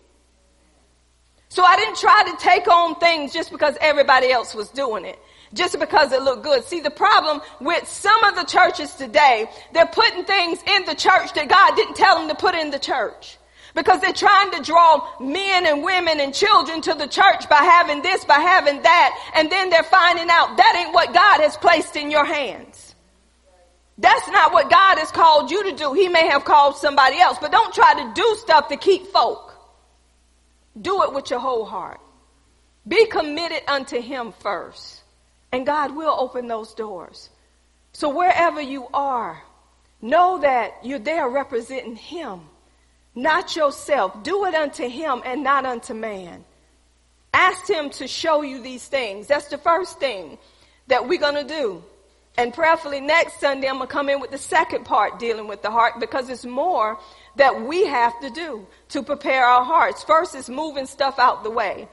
So 1.49 1.65
I 1.65 1.75
didn't 1.75 1.97
try 1.97 2.23
to 2.31 2.37
take 2.37 2.69
on 2.69 2.95
things 3.01 3.33
just 3.33 3.51
because 3.51 3.77
everybody 3.81 4.31
else 4.31 4.55
was 4.55 4.69
doing 4.69 5.05
it. 5.05 5.19
Just 5.53 5.81
because 5.81 6.13
it 6.13 6.23
looked 6.23 6.45
good. 6.45 6.63
See, 6.63 6.79
the 6.79 6.91
problem 6.91 7.43
with 7.61 7.89
some 7.89 8.23
of 8.23 8.37
the 8.37 8.45
churches 8.45 8.95
today, 8.95 9.51
they're 9.73 9.85
putting 9.85 10.25
things 10.25 10.61
in 10.65 10.85
the 10.85 10.95
church 10.95 11.33
that 11.35 11.49
God 11.49 11.75
didn't 11.75 11.97
tell 11.97 12.21
them 12.21 12.29
to 12.29 12.37
put 12.37 12.55
in 12.55 12.71
the 12.71 12.79
church. 12.79 13.37
Because 13.75 14.01
they're 14.01 14.13
trying 14.13 14.51
to 14.53 14.63
draw 14.63 15.09
men 15.19 15.67
and 15.67 15.83
women 15.83 16.21
and 16.21 16.35
children 16.35 16.83
to 16.83 16.95
the 16.95 17.07
church 17.07 17.49
by 17.49 17.57
having 17.57 18.03
this, 18.03 18.25
by 18.25 18.35
having 18.35 18.83
that, 18.83 19.33
and 19.35 19.51
then 19.51 19.71
they're 19.71 19.83
finding 19.83 20.29
out 20.31 20.59
that 20.59 20.85
ain't 20.85 20.95
what 20.95 21.15
God 21.15 21.41
has 21.41 21.57
placed 21.57 21.97
in 21.97 22.11
your 22.11 22.25
hands. 22.25 22.95
That's 23.99 24.29
not 24.29 24.53
what 24.53 24.71
God 24.71 24.99
has 24.99 25.11
called 25.11 25.51
you 25.51 25.71
to 25.71 25.77
do. 25.77 25.93
He 25.95 26.09
may 26.09 26.27
have 26.29 26.45
called 26.45 26.77
somebody 26.77 27.19
else, 27.19 27.39
but 27.41 27.53
don't 27.53 27.73
try 27.73 27.95
to 27.95 28.13
do 28.15 28.37
stuff 28.41 28.69
to 28.69 28.77
keep 28.77 29.07
folk. 29.07 29.55
Do 30.81 31.03
it 31.05 31.13
with 31.13 31.31
your 31.31 31.41
whole 31.41 31.65
heart. 31.65 32.01
Be 32.87 33.07
committed 33.07 33.63
unto 33.69 34.01
Him 34.01 34.33
first, 34.41 35.03
and 35.53 35.65
God 35.65 35.95
will 35.95 36.15
open 36.19 36.49
those 36.49 36.75
doors. 36.75 37.31
So 37.93 38.09
wherever 38.15 38.61
you 38.61 38.89
are, 38.93 39.43
know 40.01 40.41
that 40.41 40.85
you're 40.85 40.99
there 40.99 41.29
representing 41.29 41.97
Him 41.97 42.41
not 43.15 43.55
yourself. 43.57 44.23
Do 44.23 44.45
it 44.47 44.55
unto 44.55 44.89
him 44.89 45.23
and 45.25 45.43
not 45.43 45.67
unto 45.67 45.95
man. 45.95 46.45
Ask 47.35 47.69
him 47.69 47.91
to 47.91 48.07
show 48.07 48.43
you 48.43 48.63
these 48.63 48.87
things. 48.87 49.27
That's 49.27 49.49
the 49.49 49.59
first 49.59 49.99
thing 49.99 50.39
that 50.89 51.09
we're 51.09 51.21
going 51.21 51.47
to 51.47 51.49
do. 51.49 51.83
And 52.37 52.53
prayerfully 52.53 53.01
next 53.01 53.41
Sunday, 53.41 53.69
I'm 53.69 53.77
going 53.77 53.89
to 53.89 53.93
come 53.93 54.09
in 54.09 54.21
with 54.21 54.31
the 54.31 54.39
second 54.39 54.85
part 54.85 55.19
dealing 55.19 55.49
with 55.49 55.61
the 55.61 55.71
heart 55.71 56.01
because 56.01 56.31
it's 56.31 56.47
more 56.47 56.99
that 57.37 57.63
we 57.63 57.87
have 57.87 58.19
to 58.21 58.31
do 58.31 58.67
to 58.91 59.03
prepare 59.03 59.45
our 59.45 59.65
hearts. 59.65 60.03
First 60.03 60.35
is 60.35 60.49
moving 60.49 60.87
stuff 60.87 61.19
out 61.19 61.45
the 61.45 61.51
way. 61.51 61.89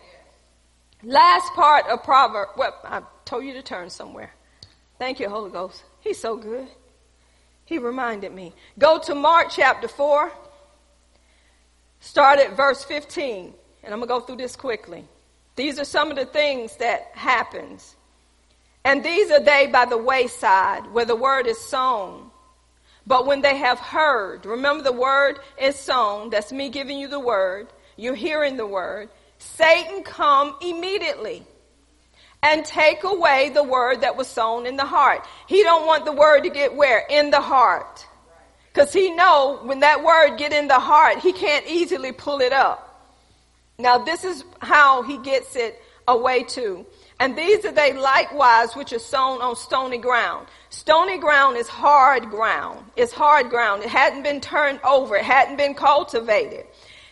Last 1.03 1.53
part 1.53 1.87
of 1.87 2.03
Proverbs. 2.03 2.51
Well, 2.57 2.75
I 2.85 3.01
told 3.25 3.43
you 3.43 3.53
to 3.53 3.61
turn 3.61 3.89
somewhere. 3.89 4.33
Thank 4.97 5.19
you, 5.19 5.29
Holy 5.29 5.51
Ghost. 5.51 5.83
He's 6.01 6.19
so 6.19 6.37
good. 6.37 6.67
He 7.65 7.77
reminded 7.77 8.33
me. 8.33 8.53
Go 8.77 8.99
to 8.99 9.15
Mark 9.15 9.47
chapter 9.49 9.87
4. 9.87 10.31
Start 11.99 12.39
at 12.39 12.55
verse 12.55 12.83
15, 12.83 13.53
and 13.83 13.93
I'm 13.93 13.99
going 13.99 14.07
to 14.07 14.07
go 14.07 14.19
through 14.21 14.37
this 14.37 14.55
quickly. 14.55 15.05
These 15.55 15.79
are 15.79 15.85
some 15.85 16.09
of 16.09 16.15
the 16.15 16.25
things 16.25 16.77
that 16.77 17.11
happens. 17.13 17.95
And 18.85 19.03
these 19.03 19.29
are 19.31 19.41
they 19.41 19.67
by 19.67 19.85
the 19.85 19.97
wayside 19.97 20.91
where 20.91 21.05
the 21.05 21.15
word 21.15 21.47
is 21.47 21.59
sown. 21.59 22.31
But 23.05 23.25
when 23.25 23.41
they 23.41 23.57
have 23.57 23.79
heard, 23.79 24.45
remember 24.45 24.83
the 24.83 24.91
word 24.91 25.39
is 25.61 25.75
sown, 25.75 26.29
that's 26.29 26.51
me 26.51 26.69
giving 26.69 26.97
you 26.97 27.07
the 27.07 27.19
word, 27.19 27.67
you're 27.97 28.15
hearing 28.15 28.55
the 28.55 28.67
word, 28.67 29.09
Satan 29.39 30.03
come 30.03 30.55
immediately 30.61 31.43
and 32.41 32.63
take 32.63 33.03
away 33.03 33.49
the 33.49 33.63
word 33.63 34.01
that 34.01 34.15
was 34.15 34.27
sown 34.27 34.65
in 34.65 34.77
the 34.77 34.85
heart. 34.85 35.25
He 35.47 35.63
don't 35.63 35.85
want 35.85 36.05
the 36.05 36.11
word 36.11 36.43
to 36.43 36.49
get 36.49 36.75
where? 36.75 37.05
In 37.09 37.31
the 37.31 37.41
heart. 37.41 38.05
Because 38.79 38.93
he 38.93 39.11
know 39.11 39.59
when 39.63 39.81
that 39.81 40.05
word 40.05 40.37
get 40.37 40.53
in 40.53 40.69
the 40.69 40.79
heart, 40.79 41.17
he 41.17 41.33
can't 41.33 41.67
easily 41.67 42.13
pull 42.13 42.39
it 42.39 42.53
up. 42.53 43.11
Now 43.77 43.97
this 43.97 44.23
is 44.23 44.45
how 44.59 45.01
he 45.01 45.17
gets 45.17 45.57
it 45.57 45.81
away 46.07 46.43
too. 46.43 46.85
And 47.19 47.37
these 47.37 47.65
are 47.65 47.73
they 47.73 47.91
likewise 47.91 48.77
which 48.77 48.93
are 48.93 48.99
sown 48.99 49.41
on 49.41 49.57
stony 49.57 49.97
ground. 49.97 50.47
Stony 50.69 51.17
ground 51.17 51.57
is 51.57 51.67
hard 51.67 52.29
ground. 52.29 52.85
It's 52.95 53.11
hard 53.11 53.49
ground. 53.49 53.83
It 53.83 53.89
hadn't 53.89 54.23
been 54.23 54.39
turned 54.39 54.79
over. 54.85 55.17
It 55.17 55.25
hadn't 55.25 55.57
been 55.57 55.73
cultivated. 55.73 56.65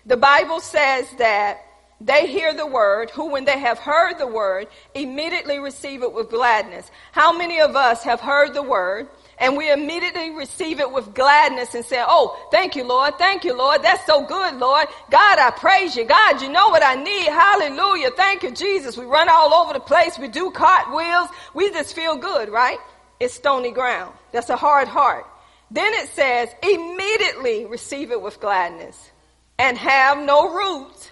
The 0.06 0.16
Bible 0.16 0.62
says 0.62 1.06
that 1.18 1.66
they 2.00 2.28
hear 2.28 2.54
the 2.54 2.66
word, 2.66 3.10
who 3.10 3.30
when 3.32 3.44
they 3.44 3.60
have 3.60 3.80
heard 3.80 4.20
the 4.20 4.28
word, 4.28 4.68
immediately 4.96 5.60
receive 5.60 6.02
it 6.02 6.14
with 6.14 6.30
gladness. 6.30 6.90
How 7.12 7.38
many 7.38 7.60
of 7.60 7.76
us 7.76 8.04
have 8.04 8.22
heard 8.22 8.54
the 8.54 8.64
word 8.64 9.10
and 9.40 9.56
we 9.56 9.72
immediately 9.72 10.32
receive 10.32 10.80
it 10.80 10.92
with 10.92 11.14
gladness 11.14 11.76
and 11.76 11.86
say, 11.86 12.04
Oh, 12.06 12.38
thank 12.52 12.76
you, 12.76 12.84
Lord. 12.84 13.18
Thank 13.18 13.44
you, 13.44 13.56
Lord. 13.56 13.84
That's 13.84 14.06
so 14.06 14.26
good, 14.26 14.56
Lord. 14.56 14.88
God, 15.12 15.40
I 15.40 15.52
praise 15.52 15.96
you. 15.96 16.06
God, 16.06 16.42
you 16.42 16.50
know 16.50 16.70
what 16.70 16.84
I 16.84 16.96
need. 16.96 17.28
Hallelujah. 17.28 18.12
Thank 18.12 18.44
you, 18.44 18.52
Jesus. 18.52 18.98
We 18.98 19.06
run 19.06 19.30
all 19.30 19.54
over 19.54 19.74
the 19.74 19.80
place. 19.80 20.18
We 20.18 20.28
do 20.28 20.50
cartwheels. 20.52 21.30
We 21.54 21.70
just 21.70 21.94
feel 21.94 22.16
good, 22.16 22.50
right? 22.50 22.80
It's 23.20 23.36
stony 23.36 23.72
ground. 23.72 24.14
That's 24.32 24.50
a 24.50 24.56
hard 24.56 24.88
heart. 24.88 25.26
Then 25.70 25.94
it 25.94 26.10
says, 26.10 26.50
immediately 26.64 27.66
receive 27.66 28.12
it 28.12 28.22
with 28.22 28.40
gladness 28.40 29.12
and 29.60 29.78
have 29.78 30.18
no 30.18 30.54
root 30.54 31.12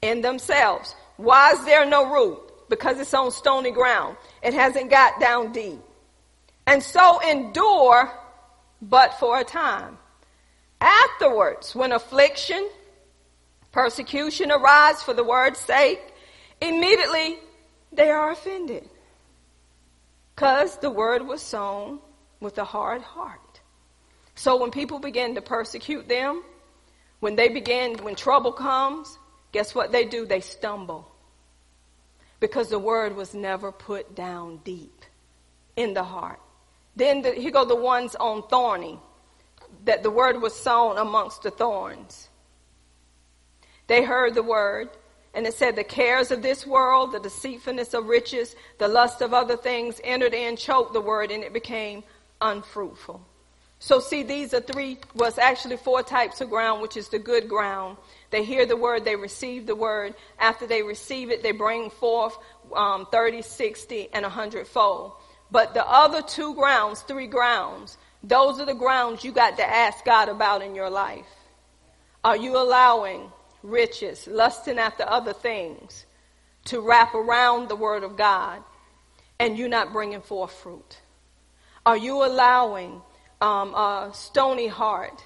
in 0.00 0.20
themselves. 0.22 0.94
Why 1.16 1.52
is 1.52 1.64
there 1.64 1.84
no 1.84 2.10
root? 2.10 2.40
Because 2.70 2.98
it's 2.98 3.12
on 3.12 3.30
stony 3.30 3.70
ground. 3.70 4.16
It 4.42 4.54
hasn't 4.54 4.90
got 4.90 5.20
down 5.20 5.52
deep. 5.52 5.80
And 6.66 6.82
so 6.82 7.20
endure, 7.20 8.10
but 8.80 9.14
for 9.14 9.38
a 9.38 9.44
time. 9.44 9.98
Afterwards, 10.80 11.74
when 11.74 11.92
affliction, 11.92 12.68
persecution 13.72 14.50
arise 14.50 15.02
for 15.02 15.14
the 15.14 15.24
word's 15.24 15.58
sake, 15.58 16.00
immediately 16.60 17.38
they 17.92 18.10
are 18.10 18.30
offended. 18.30 18.88
Because 20.34 20.78
the 20.78 20.90
word 20.90 21.26
was 21.26 21.42
sown 21.42 22.00
with 22.40 22.58
a 22.58 22.64
hard 22.64 23.02
heart. 23.02 23.40
So 24.34 24.56
when 24.60 24.70
people 24.70 24.98
begin 24.98 25.36
to 25.36 25.40
persecute 25.40 26.08
them, 26.08 26.42
when 27.20 27.36
they 27.36 27.48
begin, 27.48 27.96
when 27.98 28.14
trouble 28.16 28.52
comes, 28.52 29.18
guess 29.52 29.74
what 29.74 29.92
they 29.92 30.04
do? 30.04 30.26
They 30.26 30.40
stumble. 30.40 31.10
Because 32.40 32.68
the 32.68 32.78
word 32.78 33.16
was 33.16 33.32
never 33.32 33.72
put 33.72 34.14
down 34.14 34.60
deep 34.64 35.04
in 35.76 35.94
the 35.94 36.04
heart. 36.04 36.40
Then 36.96 37.22
the, 37.22 37.32
here 37.32 37.50
go 37.50 37.64
the 37.64 37.76
ones 37.76 38.14
on 38.14 38.46
thorny, 38.48 38.98
that 39.84 40.02
the 40.02 40.10
word 40.10 40.40
was 40.40 40.54
sown 40.54 40.98
amongst 40.98 41.42
the 41.42 41.50
thorns. 41.50 42.28
They 43.86 44.02
heard 44.02 44.34
the 44.34 44.42
word, 44.42 44.90
and 45.34 45.46
it 45.46 45.54
said, 45.54 45.76
The 45.76 45.84
cares 45.84 46.30
of 46.30 46.42
this 46.42 46.66
world, 46.66 47.12
the 47.12 47.20
deceitfulness 47.20 47.92
of 47.94 48.06
riches, 48.06 48.54
the 48.78 48.88
lust 48.88 49.20
of 49.20 49.34
other 49.34 49.56
things 49.56 50.00
entered 50.04 50.34
in, 50.34 50.56
choked 50.56 50.92
the 50.92 51.00
word, 51.00 51.30
and 51.30 51.42
it 51.42 51.52
became 51.52 52.04
unfruitful. 52.40 53.20
So 53.80 54.00
see, 54.00 54.22
these 54.22 54.54
are 54.54 54.60
three, 54.60 54.98
was 55.14 55.36
actually 55.36 55.76
four 55.76 56.02
types 56.02 56.40
of 56.40 56.48
ground, 56.48 56.80
which 56.80 56.96
is 56.96 57.08
the 57.08 57.18
good 57.18 57.48
ground. 57.48 57.98
They 58.30 58.42
hear 58.42 58.64
the 58.64 58.76
word, 58.76 59.04
they 59.04 59.16
receive 59.16 59.66
the 59.66 59.76
word. 59.76 60.14
After 60.38 60.66
they 60.66 60.82
receive 60.82 61.30
it, 61.30 61.42
they 61.42 61.52
bring 61.52 61.90
forth 61.90 62.38
um, 62.74 63.06
30, 63.12 63.42
60, 63.42 64.08
and 64.14 64.22
100 64.22 64.66
fold. 64.66 65.12
But 65.54 65.72
the 65.72 65.88
other 65.88 66.20
two 66.20 66.52
grounds, 66.56 67.02
three 67.02 67.28
grounds, 67.28 67.96
those 68.24 68.58
are 68.58 68.66
the 68.66 68.74
grounds 68.74 69.22
you 69.22 69.30
got 69.30 69.56
to 69.58 69.64
ask 69.64 70.04
God 70.04 70.28
about 70.28 70.62
in 70.62 70.74
your 70.74 70.90
life. 70.90 71.28
Are 72.24 72.36
you 72.36 72.56
allowing 72.56 73.30
riches, 73.62 74.26
lusting 74.26 74.80
after 74.80 75.04
other 75.08 75.32
things 75.32 76.06
to 76.64 76.80
wrap 76.80 77.14
around 77.14 77.68
the 77.68 77.76
word 77.76 78.02
of 78.02 78.16
God 78.16 78.64
and 79.38 79.56
you're 79.56 79.68
not 79.68 79.92
bringing 79.92 80.22
forth 80.22 80.52
fruit? 80.52 80.98
Are 81.86 81.96
you 81.96 82.24
allowing 82.24 83.00
um, 83.40 83.76
a 83.76 84.10
stony 84.12 84.66
heart 84.66 85.24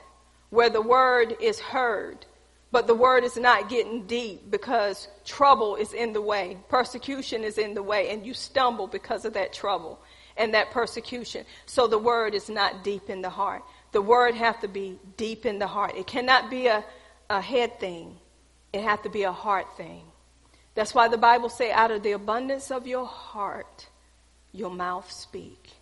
where 0.51 0.69
the 0.69 0.83
word 0.83 1.39
is 1.41 1.59
heard, 1.59 2.27
but 2.71 2.87
the 2.87 2.95
word 2.95 3.25
is 3.25 3.39
not 3.39 3.71
getting 3.71 4.07
deep 4.07 4.51
because 4.51 5.09
trouble 5.25 5.77
is 5.77 5.95
in 5.95 6.13
the 6.13 6.21
way, 6.21 6.59
persecution 6.69 7.45
is 7.45 7.57
in 7.57 7.73
the 7.73 7.83
way, 7.83 8.11
and 8.11 8.27
you 8.27 8.35
stumble 8.35 8.87
because 8.87 9.25
of 9.25 9.33
that 9.33 9.55
trouble 9.55 9.99
and 10.39 10.55
that 10.55 10.71
persecution. 10.71 11.45
So 11.67 11.87
the 11.87 11.99
word 11.99 12.35
is 12.35 12.49
not 12.49 12.85
deep 12.85 13.11
in 13.11 13.21
the 13.21 13.29
heart. 13.29 13.63
The 13.93 14.01
word 14.01 14.35
has 14.35 14.57
to 14.61 14.69
be 14.69 14.99
deep 15.17 15.45
in 15.45 15.59
the 15.59 15.67
heart. 15.67 15.95
It 15.97 16.07
cannot 16.07 16.49
be 16.49 16.69
a, 16.69 16.85
a 17.29 17.41
head 17.41 17.81
thing. 17.81 18.17
It 18.73 18.83
has 18.83 19.01
to 19.01 19.11
be 19.11 19.25
a 19.25 19.33
heart 19.33 19.77
thing. 19.77 20.03
That's 20.75 20.95
why 20.95 21.09
the 21.09 21.19
Bible 21.19 21.49
say, 21.49 21.73
out 21.73 21.91
of 21.91 22.03
the 22.03 22.13
abundance 22.13 22.71
of 22.71 22.87
your 22.87 23.05
heart, 23.05 23.89
your 24.53 24.71
mouth 24.71 25.11
speak. 25.11 25.73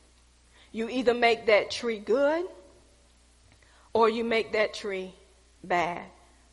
You 0.72 0.88
either 0.88 1.14
make 1.14 1.46
that 1.46 1.70
tree 1.70 1.98
good 1.98 2.46
or 3.92 4.08
you 4.08 4.24
make 4.24 4.52
that 4.52 4.72
tree 4.72 5.14
bad. 5.62 6.02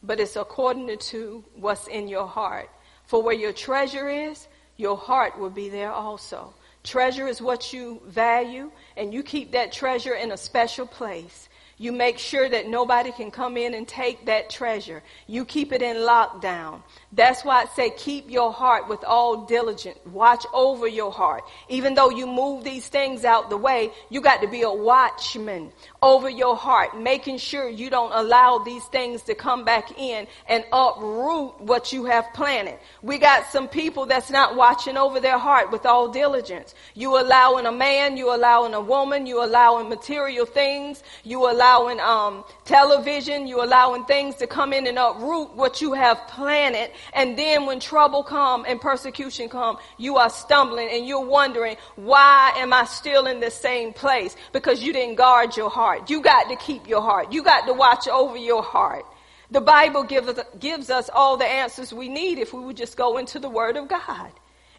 But 0.02 0.20
it's 0.20 0.36
according 0.36 0.98
to 0.98 1.44
what's 1.56 1.88
in 1.88 2.08
your 2.08 2.28
heart. 2.28 2.70
For 3.06 3.22
where 3.22 3.36
your 3.36 3.54
treasure 3.54 4.10
is, 4.10 4.48
your 4.76 4.98
heart 4.98 5.40
will 5.40 5.50
be 5.50 5.70
there 5.70 5.92
also. 5.92 6.54
Treasure 6.84 7.28
is 7.28 7.42
what 7.42 7.72
you 7.72 8.02
value, 8.08 8.72
and 8.98 9.14
you 9.14 9.24
keep 9.24 9.52
that 9.54 9.72
treasure 9.72 10.16
in 10.16 10.32
a 10.32 10.38
special 10.38 10.86
place. 10.86 11.48
You 11.78 11.92
make 11.92 12.20
sure 12.20 12.50
that 12.50 12.68
nobody 12.68 13.12
can 13.12 13.32
come 13.32 13.58
in 13.58 13.74
and 13.74 13.88
take 13.88 14.26
that 14.26 14.50
treasure. 14.50 15.02
You 15.28 15.46
keep 15.46 15.72
it 15.72 15.82
in 15.82 15.98
lockdown. 15.98 16.84
That's 17.16 17.46
why 17.46 17.62
I 17.62 17.66
say 17.76 17.92
keep 17.92 18.32
your 18.32 18.52
heart 18.52 18.90
with 18.90 19.04
all 19.04 19.46
diligence. 19.46 20.00
Watch 20.06 20.46
over 20.52 20.88
your 20.88 21.12
heart. 21.12 21.44
Even 21.70 21.94
though 21.94 22.10
you 22.10 22.26
move 22.26 22.64
these 22.64 22.88
things 22.88 23.24
out 23.24 23.52
the 23.52 23.58
way, 23.58 23.92
you 24.10 24.20
got 24.20 24.42
to 24.42 24.48
be 24.48 24.64
a 24.64 24.72
watchman 24.72 25.72
over 26.02 26.28
your 26.28 26.56
heart, 26.56 27.00
making 27.00 27.38
sure 27.38 27.70
you 27.70 27.92
don't 27.92 28.12
allow 28.14 28.58
these 28.58 28.84
things 28.86 29.22
to 29.24 29.36
come 29.36 29.64
back 29.64 30.00
in 30.00 30.26
and 30.50 30.66
uproot 30.74 31.62
what 31.62 31.94
you 31.94 32.06
have 32.06 32.26
planted. 32.34 32.80
We 33.04 33.20
got 33.20 33.46
some 33.52 33.68
people 33.68 34.08
that's 34.08 34.32
not 34.32 34.56
watching 34.56 34.98
over 34.98 35.20
their 35.20 35.38
heart 35.38 35.72
with 35.72 35.86
all 35.86 36.10
diligence. 36.10 36.74
You 36.96 37.20
allowing 37.20 37.68
a 37.68 37.72
man, 37.72 38.18
you 38.18 38.34
allowing 38.34 38.74
a 38.74 38.82
woman, 38.82 39.28
you 39.28 39.44
allowing 39.44 39.88
material 39.88 40.48
things, 40.48 41.04
you 41.24 41.48
allowing 41.48 42.00
um, 42.00 42.44
television, 42.66 43.46
you 43.46 43.64
allowing 43.64 44.06
things 44.06 44.36
to 44.38 44.48
come 44.48 44.74
in 44.74 44.88
and 44.88 44.98
uproot 44.98 45.56
what 45.56 45.80
you 45.80 45.94
have 45.94 46.28
planted. 46.28 46.90
And 47.14 47.38
then 47.38 47.66
when 47.66 47.80
trouble 47.80 48.24
come 48.24 48.66
and 48.68 48.80
persecution 48.80 49.50
come, 49.50 49.78
you 49.98 50.18
are 50.18 50.30
stumbling 50.30 50.90
and 50.92 51.06
you're 51.06 51.26
wondering, 51.26 51.78
why 51.96 52.54
am 52.58 52.74
I 52.74 52.86
still 52.86 53.26
in 53.28 53.40
the 53.40 53.52
same 53.52 53.94
place? 53.94 54.36
Because 54.52 54.82
you 54.82 54.94
didn't 54.94 55.16
guard 55.16 55.58
your 55.58 55.70
heart. 55.70 56.10
You 56.10 56.22
got 56.22 56.50
to 56.50 56.56
keep 56.56 56.88
your 56.88 57.02
heart. 57.02 57.32
You 57.32 57.44
got 57.44 57.68
to 57.68 57.74
watch 57.74 58.08
over 58.08 58.38
your 58.38 58.64
heart. 58.64 59.06
The 59.52 59.62
Bible 59.62 60.04
gives, 60.04 60.40
gives 60.60 60.90
us 60.90 61.10
all 61.14 61.38
the 61.38 61.46
answers 61.46 61.94
we 61.94 62.10
need 62.10 62.40
if 62.40 62.54
we 62.54 62.62
would 62.64 62.78
just 62.78 62.98
go 62.98 63.18
into 63.18 63.40
the 63.40 63.50
Word 63.50 63.78
of 63.78 63.88
God. 63.88 64.32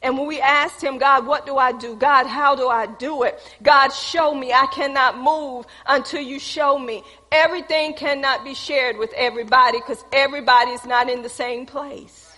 And 0.04 0.18
when 0.18 0.26
we 0.26 0.38
asked 0.38 0.84
him, 0.84 0.98
God, 0.98 1.26
what 1.26 1.46
do 1.46 1.56
I 1.56 1.72
do? 1.72 1.96
God, 1.96 2.26
how 2.26 2.54
do 2.54 2.68
I 2.68 2.84
do 2.84 3.22
it? 3.22 3.40
God, 3.62 3.88
show 3.88 4.34
me. 4.34 4.52
I 4.52 4.66
cannot 4.66 5.18
move 5.18 5.64
until 5.86 6.20
you 6.20 6.38
show 6.38 6.78
me. 6.78 7.02
Everything 7.32 7.94
cannot 7.94 8.44
be 8.44 8.52
shared 8.52 8.98
with 8.98 9.14
everybody 9.14 9.78
because 9.78 10.04
everybody 10.12 10.72
is 10.72 10.84
not 10.84 11.08
in 11.08 11.22
the 11.22 11.30
same 11.30 11.64
place. 11.64 12.36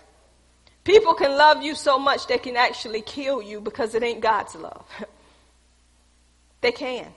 People 0.85 1.15
can 1.15 1.33
love 1.37 1.61
you 1.61 1.75
so 1.75 1.99
much 1.99 2.29
they 2.29 2.39
can 2.39 2.57
actually 2.57 3.01
kill 3.01 3.43
you 3.43 3.61
because 3.61 3.97
it 3.97 4.05
ain't 4.05 4.21
God's 4.21 4.55
love. 4.55 4.87
they 6.61 6.71
can. 6.71 7.13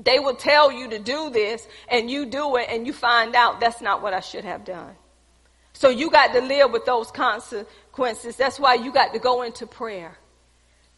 They 0.00 0.18
will 0.18 0.34
tell 0.34 0.72
you 0.72 0.90
to 0.90 0.98
do 0.98 1.30
this 1.30 1.68
and 1.86 2.10
you 2.10 2.26
do 2.26 2.56
it 2.56 2.66
and 2.68 2.88
you 2.88 2.92
find 2.92 3.36
out 3.36 3.60
that's 3.60 3.80
not 3.80 4.02
what 4.02 4.14
I 4.14 4.20
should 4.20 4.44
have 4.44 4.64
done. 4.64 4.96
So 5.74 5.88
you 5.88 6.10
got 6.10 6.32
to 6.34 6.40
live 6.40 6.70
with 6.70 6.84
those 6.84 7.10
consequences. 7.92 8.36
That's 8.36 8.58
why 8.58 8.74
you 8.74 8.92
got 8.92 9.12
to 9.12 9.18
go 9.18 9.42
into 9.42 9.66
prayer. 9.66 10.16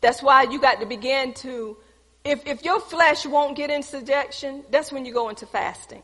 That's 0.00 0.22
why 0.22 0.44
you 0.44 0.60
got 0.60 0.80
to 0.80 0.86
begin 0.86 1.32
to, 1.34 1.76
if, 2.24 2.46
if 2.46 2.64
your 2.64 2.80
flesh 2.80 3.26
won't 3.26 3.56
get 3.56 3.70
in 3.70 3.82
subjection, 3.82 4.64
that's 4.70 4.92
when 4.92 5.04
you 5.04 5.12
go 5.12 5.28
into 5.28 5.46
fasting. 5.46 6.02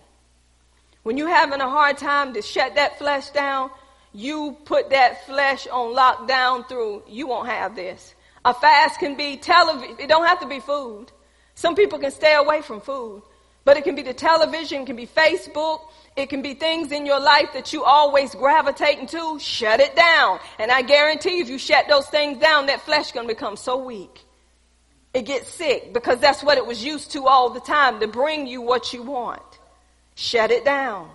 When 1.03 1.17
you're 1.17 1.29
having 1.29 1.61
a 1.61 1.69
hard 1.69 1.99
time 1.99 2.35
to 2.35 2.43
shut 2.43 2.75
that 2.75 2.99
flesh 2.99 3.31
down, 3.31 3.71
you 4.13 4.57
put 4.65 4.91
that 4.91 5.25
flesh 5.27 5.67
on 5.69 5.95
lockdown 5.95 6.69
through, 6.69 7.05
you 7.09 7.27
won't 7.27 7.49
have 7.49 7.77
this. 7.77 8.15
A 8.45 8.53
fast 8.53 8.99
can 8.99 9.17
be 9.17 9.37
television. 9.37 9.97
It 9.99 10.09
don't 10.09 10.27
have 10.27 10.41
to 10.41 10.49
be 10.49 10.61
food. 10.61 11.13
Some 11.55 11.75
people 11.75 11.99
can 11.99 12.11
stay 12.11 12.35
away 12.35 12.63
from 12.63 12.81
food, 12.81 13.23
but 13.65 13.77
it 13.77 13.85
can 13.85 13.95
be 13.95 14.03
the 14.03 14.15
television, 14.15 14.83
it 14.83 14.87
can 14.87 14.97
be 14.97 15.07
Facebook, 15.07 15.81
it 16.17 16.29
can 16.29 16.43
be 16.43 16.55
things 16.55 16.93
in 16.93 17.07
your 17.07 17.21
life 17.21 17.53
that 17.55 17.73
you 17.73 17.85
always 17.85 18.35
gravitating 18.35 19.07
to. 19.09 19.39
Shut 19.39 19.81
it 19.81 19.95
down. 19.97 20.41
And 20.59 20.71
I 20.71 20.83
guarantee 20.83 21.41
if 21.41 21.49
you 21.49 21.59
shut 21.59 21.87
those 21.89 22.07
things 22.09 22.39
down, 22.39 22.67
that 22.67 22.83
flesh 22.83 23.13
gonna 23.13 23.29
become 23.29 23.57
so 23.57 23.77
weak. 23.85 24.25
It 25.13 25.23
gets 25.23 25.49
sick 25.49 25.93
because 25.93 26.21
that's 26.21 26.43
what 26.43 26.59
it 26.59 26.67
was 26.67 26.85
used 26.85 27.13
to 27.13 27.27
all 27.27 27.51
the 27.51 27.61
time 27.61 28.01
to 28.01 28.07
bring 28.07 28.47
you 28.47 28.63
what 28.63 28.93
you 28.93 29.03
want. 29.03 29.43
Shut 30.15 30.51
it 30.51 30.65
down. 30.65 31.11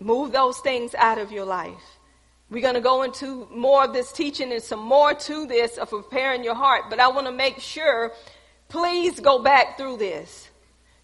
Move 0.00 0.32
those 0.32 0.58
things 0.58 0.94
out 0.94 1.18
of 1.18 1.30
your 1.30 1.44
life. 1.44 1.98
We're 2.50 2.62
going 2.62 2.74
to 2.74 2.80
go 2.80 3.02
into 3.02 3.46
more 3.52 3.84
of 3.84 3.92
this 3.92 4.10
teaching 4.10 4.52
and 4.52 4.62
some 4.62 4.80
more 4.80 5.14
to 5.14 5.46
this 5.46 5.76
of 5.76 5.90
preparing 5.90 6.42
your 6.42 6.56
heart, 6.56 6.84
but 6.90 6.98
I 6.98 7.08
want 7.08 7.28
to 7.28 7.32
make 7.32 7.60
sure 7.60 8.10
please 8.68 9.20
go 9.20 9.40
back 9.40 9.76
through 9.76 9.98
this. 9.98 10.49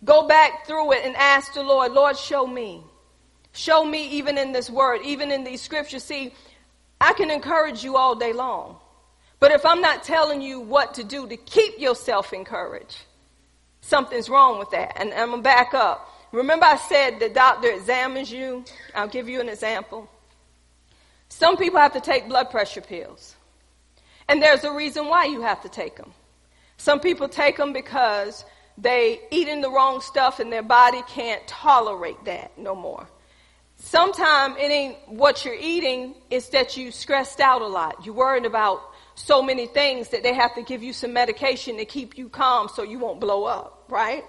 Go 0.05 0.27
back 0.29 0.67
through 0.67 0.93
it 0.93 1.05
and 1.05 1.17
ask 1.17 1.55
the 1.55 1.63
Lord, 1.63 1.93
Lord, 1.93 2.17
show 2.17 2.47
me. 2.47 2.83
Show 3.53 3.85
me 3.85 4.09
even 4.11 4.37
in 4.37 4.53
this 4.53 4.69
word, 4.69 5.01
even 5.05 5.33
in 5.33 5.45
these 5.45 5.63
scriptures. 5.63 6.05
See, 6.05 6.35
I 7.01 7.13
can 7.15 7.31
encourage 7.31 7.83
you 7.83 7.97
all 7.97 8.15
day 8.15 8.33
long. 8.33 8.77
But 9.41 9.53
if 9.53 9.65
I'm 9.67 9.81
not 9.81 10.03
telling 10.05 10.41
you 10.41 10.61
what 10.61 10.95
to 10.95 11.05
do 11.05 11.27
to 11.27 11.37
keep 11.37 11.79
yourself 11.79 12.33
encouraged, 12.33 12.99
something's 13.81 14.29
wrong 14.29 14.59
with 14.59 14.71
that. 14.71 14.93
And 14.97 15.13
I'm 15.13 15.29
going 15.31 15.41
to 15.41 15.43
back 15.43 15.75
up. 15.75 16.13
Remember, 16.33 16.67
I 16.67 16.77
said 16.77 17.19
the 17.19 17.29
doctor 17.29 17.71
examines 17.71 18.31
you? 18.31 18.65
I'll 18.95 19.09
give 19.09 19.29
you 19.29 19.41
an 19.41 19.49
example. 19.49 20.09
Some 21.29 21.57
people 21.57 21.81
have 21.81 21.93
to 21.95 22.01
take 22.01 22.29
blood 22.29 22.51
pressure 22.51 22.81
pills. 22.81 23.37
And 24.29 24.43
there's 24.43 24.65
a 24.65 24.73
reason 24.73 25.07
why 25.07 25.27
you 25.27 25.43
have 25.43 25.63
to 25.63 25.69
take 25.69 25.97
them. 25.97 26.13
Some 26.79 27.01
people 27.01 27.29
take 27.29 27.57
them 27.57 27.73
because 27.73 28.45
they 28.79 29.21
eating 29.31 29.61
the 29.61 29.71
wrong 29.71 30.01
stuff 30.01 30.41
and 30.41 30.53
their 30.53 30.63
body 30.63 31.03
can't 31.09 31.47
tolerate 31.47 32.25
that 32.25 32.57
no 32.59 32.75
more. 32.75 33.09
Sometimes 33.77 34.57
it 34.59 34.71
ain't 34.71 34.97
what 35.09 35.45
you're 35.45 35.57
eating, 35.59 36.15
it's 36.31 36.49
that 36.49 36.77
you 36.77 36.91
stressed 36.91 37.41
out 37.41 37.63
a 37.63 37.67
lot. 37.67 38.05
You're 38.05 38.15
worried 38.15 38.47
about 38.47 38.81
so 39.15 39.43
many 39.43 39.67
things 39.67 40.09
that 40.11 40.23
they 40.23 40.35
have 40.35 40.55
to 40.55 40.63
give 40.63 40.83
you 40.83 40.93
some 40.93 41.13
medication 41.13 41.77
to 41.79 41.85
keep 41.85 42.19
you 42.19 42.29
calm 42.29 42.69
so 42.69 42.83
you 42.83 42.99
won't 42.99 43.21
blow 43.21 43.45
up, 43.45 43.85
right? 43.89 44.25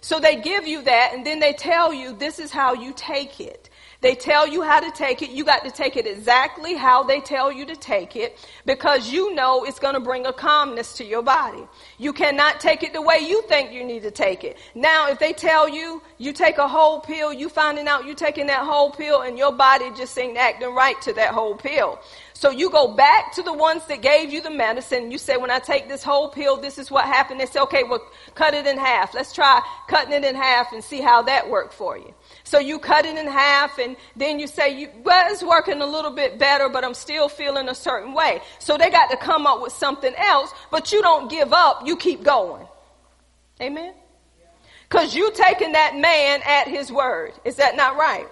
So 0.00 0.18
they 0.18 0.40
give 0.40 0.66
you 0.66 0.82
that 0.82 1.12
and 1.14 1.24
then 1.24 1.38
they 1.38 1.52
tell 1.52 1.94
you 1.94 2.12
this 2.12 2.38
is 2.38 2.50
how 2.50 2.74
you 2.74 2.92
take 2.96 3.40
it. 3.40 3.70
They 4.02 4.16
tell 4.16 4.48
you 4.48 4.62
how 4.62 4.80
to 4.80 4.90
take 4.90 5.22
it. 5.22 5.30
You 5.30 5.44
got 5.44 5.64
to 5.64 5.70
take 5.70 5.96
it 5.96 6.08
exactly 6.08 6.74
how 6.74 7.04
they 7.04 7.20
tell 7.20 7.52
you 7.52 7.64
to 7.66 7.76
take 7.76 8.16
it 8.16 8.36
because 8.66 9.12
you 9.12 9.32
know 9.32 9.64
it's 9.64 9.78
going 9.78 9.94
to 9.94 10.00
bring 10.00 10.26
a 10.26 10.32
calmness 10.32 10.94
to 10.94 11.04
your 11.04 11.22
body. 11.22 11.62
You 11.98 12.12
cannot 12.12 12.58
take 12.58 12.82
it 12.82 12.92
the 12.92 13.00
way 13.00 13.18
you 13.20 13.42
think 13.42 13.70
you 13.70 13.84
need 13.84 14.02
to 14.02 14.10
take 14.10 14.42
it. 14.42 14.58
Now, 14.74 15.08
if 15.08 15.20
they 15.20 15.32
tell 15.32 15.68
you 15.68 16.02
you 16.18 16.32
take 16.32 16.58
a 16.58 16.66
whole 16.66 16.98
pill, 16.98 17.32
you 17.32 17.48
finding 17.48 17.86
out 17.86 18.04
you 18.04 18.14
taking 18.14 18.48
that 18.48 18.64
whole 18.64 18.90
pill 18.90 19.22
and 19.22 19.38
your 19.38 19.52
body 19.52 19.92
just 19.96 20.18
ain't 20.18 20.36
acting 20.36 20.74
right 20.74 21.00
to 21.02 21.12
that 21.12 21.32
whole 21.32 21.54
pill. 21.54 22.00
So 22.42 22.50
you 22.50 22.70
go 22.70 22.88
back 22.88 23.30
to 23.34 23.42
the 23.44 23.52
ones 23.52 23.86
that 23.86 24.02
gave 24.02 24.32
you 24.32 24.42
the 24.42 24.50
medicine. 24.50 25.12
You 25.12 25.18
say, 25.18 25.36
when 25.36 25.52
I 25.52 25.60
take 25.60 25.86
this 25.86 26.02
whole 26.02 26.28
pill, 26.28 26.56
this 26.56 26.76
is 26.76 26.90
what 26.90 27.04
happened. 27.04 27.38
They 27.38 27.46
say, 27.46 27.60
okay, 27.60 27.84
well, 27.84 28.04
cut 28.34 28.52
it 28.52 28.66
in 28.66 28.78
half. 28.78 29.14
Let's 29.14 29.32
try 29.32 29.62
cutting 29.86 30.12
it 30.12 30.24
in 30.24 30.34
half 30.34 30.72
and 30.72 30.82
see 30.82 31.00
how 31.00 31.22
that 31.22 31.48
worked 31.48 31.72
for 31.72 31.96
you. 31.96 32.12
So 32.42 32.58
you 32.58 32.80
cut 32.80 33.06
it 33.06 33.16
in 33.16 33.28
half 33.28 33.78
and 33.78 33.94
then 34.16 34.40
you 34.40 34.48
say, 34.48 34.90
well, 35.04 35.32
it's 35.32 35.44
working 35.44 35.80
a 35.82 35.86
little 35.86 36.10
bit 36.10 36.36
better, 36.36 36.68
but 36.68 36.84
I'm 36.84 36.94
still 36.94 37.28
feeling 37.28 37.68
a 37.68 37.76
certain 37.76 38.12
way. 38.12 38.40
So 38.58 38.76
they 38.76 38.90
got 38.90 39.12
to 39.12 39.16
come 39.16 39.46
up 39.46 39.62
with 39.62 39.72
something 39.72 40.12
else, 40.18 40.52
but 40.72 40.90
you 40.90 41.00
don't 41.00 41.30
give 41.30 41.52
up. 41.52 41.86
You 41.86 41.96
keep 41.96 42.24
going. 42.24 42.66
Amen. 43.60 43.94
Cause 44.88 45.14
you 45.14 45.30
taking 45.30 45.74
that 45.74 45.94
man 45.96 46.40
at 46.44 46.66
his 46.66 46.90
word. 46.90 47.34
Is 47.44 47.54
that 47.56 47.76
not 47.76 47.96
right? 47.96 48.26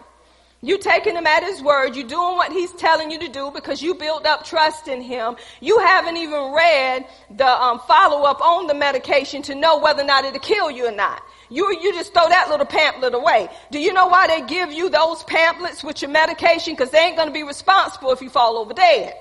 You 0.63 0.77
taking 0.77 1.17
him 1.17 1.27
at 1.27 1.43
his 1.43 1.63
word. 1.63 1.97
You 1.97 2.05
doing 2.05 2.37
what 2.37 2.53
he's 2.53 2.73
telling 2.73 3.11
you 3.11 3.19
to 3.21 3.29
do 3.29 3.51
because 3.51 3.81
you 3.81 3.95
built 3.95 4.27
up 4.27 4.45
trust 4.45 4.89
in 4.89 5.01
him. 5.01 5.37
You 5.61 5.79
haven't 5.79 6.19
even 6.19 6.53
read 6.53 7.07
the 7.31 7.49
um, 7.49 7.81
follow 7.89 8.25
up 8.27 8.43
on 8.43 8.67
the 8.67 8.75
medication 8.75 9.41
to 9.43 9.55
know 9.55 9.79
whether 9.79 10.03
or 10.03 10.07
not 10.07 10.25
it'll 10.27 10.39
kill 10.39 10.71
you 10.71 10.87
or 10.87 10.93
not. 10.93 11.23
You, 11.49 11.73
you 11.81 11.95
just 11.95 12.13
throw 12.13 12.29
that 12.29 12.51
little 12.51 12.67
pamphlet 12.67 13.15
away. 13.15 13.49
Do 13.71 13.81
you 13.81 13.95
know 13.95 14.07
why 14.09 14.27
they 14.27 14.43
give 14.43 14.71
you 14.71 14.91
those 14.91 15.23
pamphlets 15.25 15.83
with 15.83 16.03
your 16.03 16.11
medication? 16.11 16.75
Because 16.75 16.91
they 16.91 16.99
ain't 16.99 17.17
going 17.17 17.29
to 17.29 17.35
be 17.35 17.43
responsible 17.43 18.13
if 18.13 18.21
you 18.21 18.29
fall 18.29 18.59
over 18.59 18.75
dead. 18.75 19.15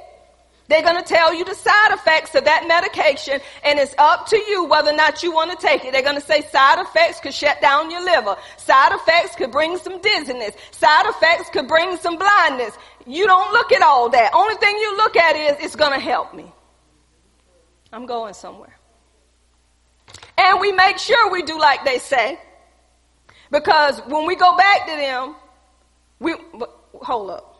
They're 0.70 0.84
going 0.84 1.02
to 1.02 1.04
tell 1.04 1.34
you 1.34 1.44
the 1.44 1.56
side 1.56 1.94
effects 1.94 2.36
of 2.36 2.46
that 2.46 2.68
medication, 2.68 3.42
and 3.64 3.80
it's 3.80 3.96
up 3.98 4.28
to 4.28 4.38
you 4.38 4.66
whether 4.66 4.92
or 4.92 4.96
not 4.96 5.24
you 5.24 5.34
want 5.34 5.50
to 5.50 5.58
take 5.58 5.84
it. 5.84 5.92
They're 5.92 6.04
going 6.04 6.22
to 6.22 6.26
say 6.26 6.42
side 6.44 6.80
effects 6.80 7.20
could 7.20 7.34
shut 7.34 7.60
down 7.60 7.90
your 7.90 8.06
liver. 8.06 8.36
Side 8.58 8.92
effects 8.94 9.36
could 9.36 9.52
bring 9.52 9.78
some 9.78 10.00
dizziness. 10.00 10.54
Side 10.70 11.08
effects 11.08 11.50
could 11.50 11.68
bring 11.68 11.98
some 11.98 12.18
blindness. 12.18 12.78
You 13.08 13.26
don't 13.26 13.52
look 13.52 13.72
at 13.72 13.82
all 13.82 14.10
that. 14.10 14.32
Only 14.32 14.56
thing 14.58 14.78
you 14.78 14.96
look 14.96 15.18
at 15.18 15.36
is 15.36 15.66
it's 15.66 15.76
going 15.76 15.94
to 15.94 16.00
help 16.00 16.36
me. 16.36 16.46
I'm 17.92 18.06
going 18.06 18.36
somewhere. 18.36 18.78
And 20.38 20.62
we 20.62 20.72
make 20.72 21.00
sure 21.00 21.32
we 21.32 21.42
do 21.42 21.58
like 21.60 21.84
they 21.84 21.98
say. 21.98 22.40
Because 23.50 24.00
when 24.06 24.28
we 24.28 24.36
go 24.36 24.56
back 24.56 24.86
to 24.86 24.96
them, 24.96 25.36
we, 26.20 26.36
hold 27.02 27.32
up. 27.32 27.60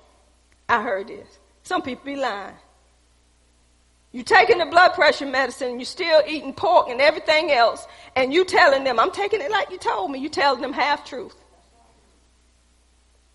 I 0.70 0.84
heard 0.84 1.08
this. 1.08 1.40
Some 1.64 1.82
people 1.82 2.06
be 2.06 2.16
lying. 2.16 2.54
You're 4.12 4.24
taking 4.24 4.58
the 4.58 4.66
blood 4.66 4.94
pressure 4.94 5.28
medicine, 5.28 5.70
and 5.70 5.80
you're 5.80 5.86
still 5.86 6.24
eating 6.28 6.54
pork 6.54 6.90
and 6.90 7.00
everything 7.00 7.52
else, 7.52 7.86
and 8.16 8.34
you 8.34 8.44
telling 8.44 8.84
them, 8.84 9.00
I'm 9.00 9.12
taking 9.12 9.42
it 9.42 9.52
like 9.52 9.70
you 9.70 9.78
told 9.78 10.10
me, 10.10 10.20
you're 10.20 10.32
telling 10.32 10.62
them 10.62 10.74
half 10.74 11.06
truth. 11.06 11.36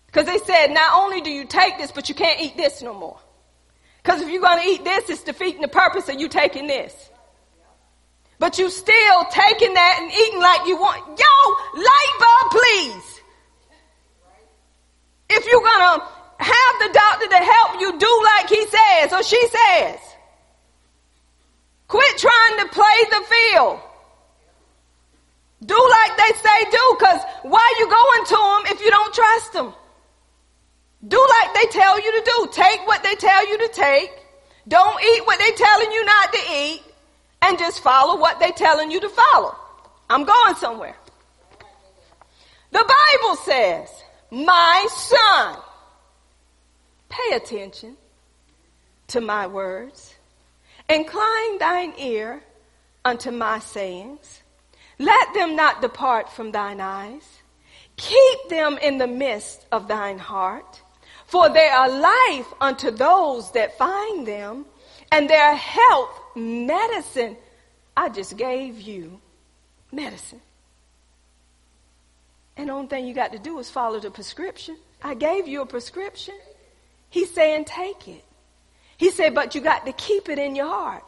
Because 0.07 0.25
they 0.25 0.37
said, 0.39 0.67
not 0.67 0.93
only 0.93 1.21
do 1.21 1.29
you 1.29 1.45
take 1.45 1.77
this, 1.77 1.91
but 1.91 2.09
you 2.09 2.15
can't 2.15 2.41
eat 2.41 2.57
this 2.57 2.81
no 2.81 2.93
more. 2.93 3.19
Because 4.03 4.21
if 4.21 4.29
you're 4.29 4.41
going 4.41 4.61
to 4.61 4.67
eat 4.67 4.83
this, 4.83 5.09
it's 5.09 5.23
defeating 5.23 5.61
the 5.61 5.67
purpose 5.67 6.09
of 6.09 6.19
you 6.19 6.27
taking 6.27 6.67
this. 6.67 6.93
But 8.37 8.57
you 8.59 8.69
still 8.69 9.25
taking 9.31 9.73
that 9.73 9.97
and 10.01 10.11
eating 10.11 10.39
like 10.39 10.67
you 10.67 10.77
want. 10.77 11.19
Yo, 11.19 11.81
light 11.81 12.15
bulb, 12.19 12.51
please. 12.51 13.21
If 15.29 15.45
you're 15.47 15.61
going 15.61 15.99
to 15.99 16.05
have 16.37 16.79
the 16.79 16.93
doctor 16.93 17.27
to 17.27 17.37
help 17.37 17.81
you 17.81 17.97
do 17.97 18.23
like 18.37 18.49
he 18.49 18.65
says 18.67 19.13
or 19.13 19.23
she 19.23 19.47
says. 19.47 19.99
Quit 21.87 22.17
trying 22.17 22.59
to 22.59 22.67
play 22.67 22.97
the 23.09 23.25
field. 23.25 23.79
Do 25.65 25.75
like 25.75 26.17
they 26.17 26.33
say 26.37 26.71
do, 26.71 26.97
cause 26.99 27.21
why 27.43 27.73
you 27.79 27.89
going 27.89 28.25
to 28.25 28.35
them 28.35 28.75
if 28.75 28.83
you 28.83 28.91
don't 28.91 29.13
trust 29.13 29.53
them? 29.53 29.73
Do 31.07 31.17
like 31.17 31.53
they 31.53 31.65
tell 31.71 31.99
you 31.99 32.11
to 32.11 32.25
do. 32.25 32.47
Take 32.51 32.85
what 32.87 33.03
they 33.03 33.15
tell 33.15 33.47
you 33.47 33.57
to 33.59 33.67
take. 33.69 34.11
Don't 34.67 35.03
eat 35.03 35.21
what 35.25 35.39
they 35.39 35.51
telling 35.51 35.91
you 35.91 36.05
not 36.05 36.33
to 36.33 36.39
eat. 36.53 36.81
And 37.41 37.59
just 37.59 37.81
follow 37.81 38.19
what 38.19 38.39
they 38.39 38.51
telling 38.51 38.89
you 38.89 38.99
to 39.01 39.09
follow. 39.09 39.55
I'm 40.09 40.23
going 40.23 40.55
somewhere. 40.55 40.95
The 42.71 42.83
Bible 42.83 43.35
says, 43.37 44.03
my 44.31 44.87
son, 44.89 45.57
pay 47.09 47.35
attention 47.35 47.97
to 49.07 49.21
my 49.21 49.45
words. 49.47 50.14
Incline 50.89 51.57
thine 51.57 51.93
ear 51.97 52.43
unto 53.03 53.31
my 53.31 53.59
sayings. 53.59 54.41
Let 54.99 55.33
them 55.33 55.55
not 55.55 55.81
depart 55.81 56.31
from 56.31 56.51
thine 56.51 56.81
eyes. 56.81 57.23
Keep 57.97 58.49
them 58.49 58.77
in 58.81 58.97
the 58.97 59.07
midst 59.07 59.65
of 59.71 59.87
thine 59.87 60.19
heart. 60.19 60.81
For 61.25 61.49
they 61.49 61.67
are 61.67 61.89
life 61.89 62.53
unto 62.61 62.91
those 62.91 63.51
that 63.53 63.77
find 63.77 64.27
them, 64.27 64.65
and 65.11 65.29
their 65.29 65.55
health 65.55 66.19
medicine. 66.35 67.37
I 67.95 68.09
just 68.09 68.37
gave 68.37 68.81
you 68.81 69.21
medicine. 69.91 70.41
And 72.57 72.69
the 72.69 72.73
only 72.73 72.87
thing 72.87 73.07
you 73.07 73.13
got 73.13 73.31
to 73.31 73.39
do 73.39 73.59
is 73.59 73.69
follow 73.69 73.99
the 73.99 74.11
prescription. 74.11 74.77
I 75.01 75.13
gave 75.13 75.47
you 75.47 75.61
a 75.61 75.65
prescription. 75.65 76.35
He's 77.09 77.33
saying 77.33 77.65
take 77.65 78.07
it. 78.07 78.24
He 78.97 79.11
said, 79.11 79.35
but 79.35 79.55
you 79.55 79.61
got 79.61 79.85
to 79.85 79.93
keep 79.93 80.29
it 80.29 80.39
in 80.39 80.55
your 80.55 80.67
heart. 80.67 81.03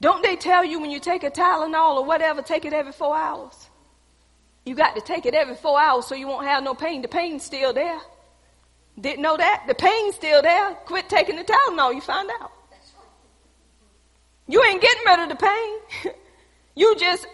Don't 0.00 0.22
they 0.22 0.36
tell 0.36 0.64
you 0.64 0.80
when 0.80 0.90
you 0.90 0.98
take 0.98 1.22
a 1.24 1.30
Tylenol 1.30 1.96
or 1.96 2.04
whatever, 2.04 2.42
take 2.42 2.64
it 2.64 2.72
every 2.72 2.92
four 2.92 3.16
hours? 3.16 3.68
You 4.64 4.74
got 4.74 4.94
to 4.94 5.00
take 5.00 5.26
it 5.26 5.34
every 5.34 5.54
four 5.54 5.80
hours 5.80 6.06
so 6.06 6.14
you 6.14 6.26
won't 6.26 6.46
have 6.46 6.62
no 6.62 6.74
pain. 6.74 7.02
The 7.02 7.08
pain's 7.08 7.44
still 7.44 7.72
there. 7.72 8.00
Didn't 9.00 9.22
know 9.22 9.36
that? 9.36 9.64
The 9.66 9.74
pain's 9.74 10.14
still 10.14 10.42
there. 10.42 10.74
Quit 10.86 11.08
taking 11.08 11.36
the 11.36 11.44
Tylenol, 11.44 11.94
you 11.94 12.00
find 12.00 12.30
out. 12.40 12.50
You 14.48 14.62
ain't 14.64 14.82
getting 14.82 15.02
rid 15.06 15.20
of 15.20 15.28
the 15.28 15.36
pain. 15.36 16.14
you 16.74 16.96
just 16.96 17.26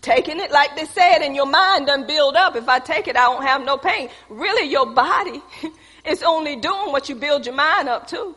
taking 0.00 0.40
it 0.40 0.50
like 0.50 0.76
they 0.76 0.84
said 0.86 1.18
and 1.20 1.34
your 1.34 1.46
mind 1.46 1.86
doesn't 1.86 2.08
build 2.08 2.36
up. 2.36 2.56
If 2.56 2.68
I 2.68 2.78
take 2.78 3.06
it, 3.06 3.16
I 3.16 3.28
won't 3.28 3.44
have 3.44 3.64
no 3.64 3.76
pain. 3.76 4.08
Really, 4.28 4.68
your 4.68 4.86
body 4.86 5.40
is 6.04 6.22
only 6.22 6.56
doing 6.56 6.92
what 6.92 7.08
you 7.08 7.14
build 7.14 7.46
your 7.46 7.54
mind 7.54 7.88
up 7.88 8.08
to. 8.08 8.34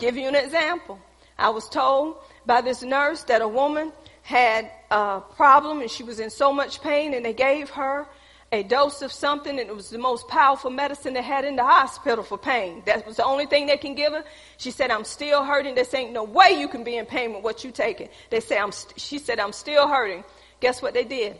Give 0.00 0.16
you 0.16 0.28
an 0.28 0.34
example. 0.34 0.98
I 1.38 1.50
was 1.50 1.68
told 1.68 2.16
by 2.46 2.62
this 2.62 2.82
nurse 2.82 3.22
that 3.24 3.42
a 3.42 3.48
woman 3.48 3.92
had 4.22 4.70
a 4.90 5.20
problem 5.36 5.80
and 5.80 5.90
she 5.90 6.02
was 6.02 6.20
in 6.20 6.30
so 6.30 6.52
much 6.52 6.80
pain 6.80 7.14
and 7.14 7.24
they 7.24 7.34
gave 7.34 7.70
her 7.70 8.06
a 8.52 8.62
dose 8.62 9.02
of 9.02 9.12
something 9.12 9.60
and 9.60 9.68
it 9.68 9.76
was 9.76 9.90
the 9.90 9.98
most 9.98 10.26
powerful 10.26 10.70
medicine 10.70 11.12
they 11.12 11.22
had 11.22 11.44
in 11.44 11.54
the 11.54 11.64
hospital 11.64 12.24
for 12.24 12.38
pain. 12.38 12.82
That 12.86 13.06
was 13.06 13.16
the 13.16 13.24
only 13.24 13.46
thing 13.46 13.66
they 13.66 13.76
can 13.76 13.94
give 13.94 14.12
her. 14.12 14.24
She 14.56 14.70
said, 14.70 14.90
I'm 14.90 15.04
still 15.04 15.44
hurting. 15.44 15.74
They 15.74 15.84
ain't 15.94 16.12
no 16.12 16.24
way 16.24 16.56
you 16.58 16.66
can 16.66 16.82
be 16.82 16.96
in 16.96 17.06
pain 17.06 17.34
with 17.34 17.44
what 17.44 17.62
you 17.62 17.70
taking. 17.70 18.08
They 18.30 18.40
say, 18.40 18.58
I'm, 18.58 18.72
st-. 18.72 18.98
she 18.98 19.18
said, 19.18 19.38
I'm 19.38 19.52
still 19.52 19.86
hurting. 19.86 20.24
Guess 20.60 20.82
what 20.82 20.94
they 20.94 21.04
did? 21.04 21.38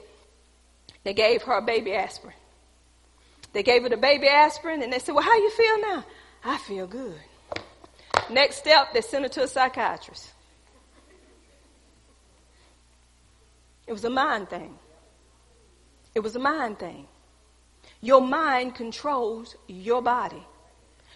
They 1.02 1.14
gave 1.14 1.42
her 1.42 1.54
a 1.54 1.62
baby 1.62 1.94
aspirin. 1.94 2.34
They 3.52 3.62
gave 3.62 3.82
her 3.82 3.88
the 3.88 3.96
baby 3.96 4.28
aspirin 4.28 4.82
and 4.82 4.92
they 4.92 4.98
said, 4.98 5.14
well, 5.14 5.24
how 5.24 5.34
you 5.34 5.50
feel 5.50 5.80
now? 5.80 6.04
I 6.44 6.58
feel 6.58 6.86
good. 6.86 7.18
Next 8.30 8.56
step, 8.56 8.92
they 8.92 9.00
sent 9.00 9.24
her 9.24 9.28
to 9.30 9.42
a 9.42 9.48
psychiatrist. 9.48 10.30
It 13.86 13.92
was 13.92 14.04
a 14.04 14.10
mind 14.10 14.48
thing. 14.48 14.78
It 16.14 16.20
was 16.20 16.36
a 16.36 16.38
mind 16.38 16.78
thing. 16.78 17.06
Your 18.00 18.20
mind 18.20 18.74
controls 18.74 19.56
your 19.66 20.00
body. 20.00 20.46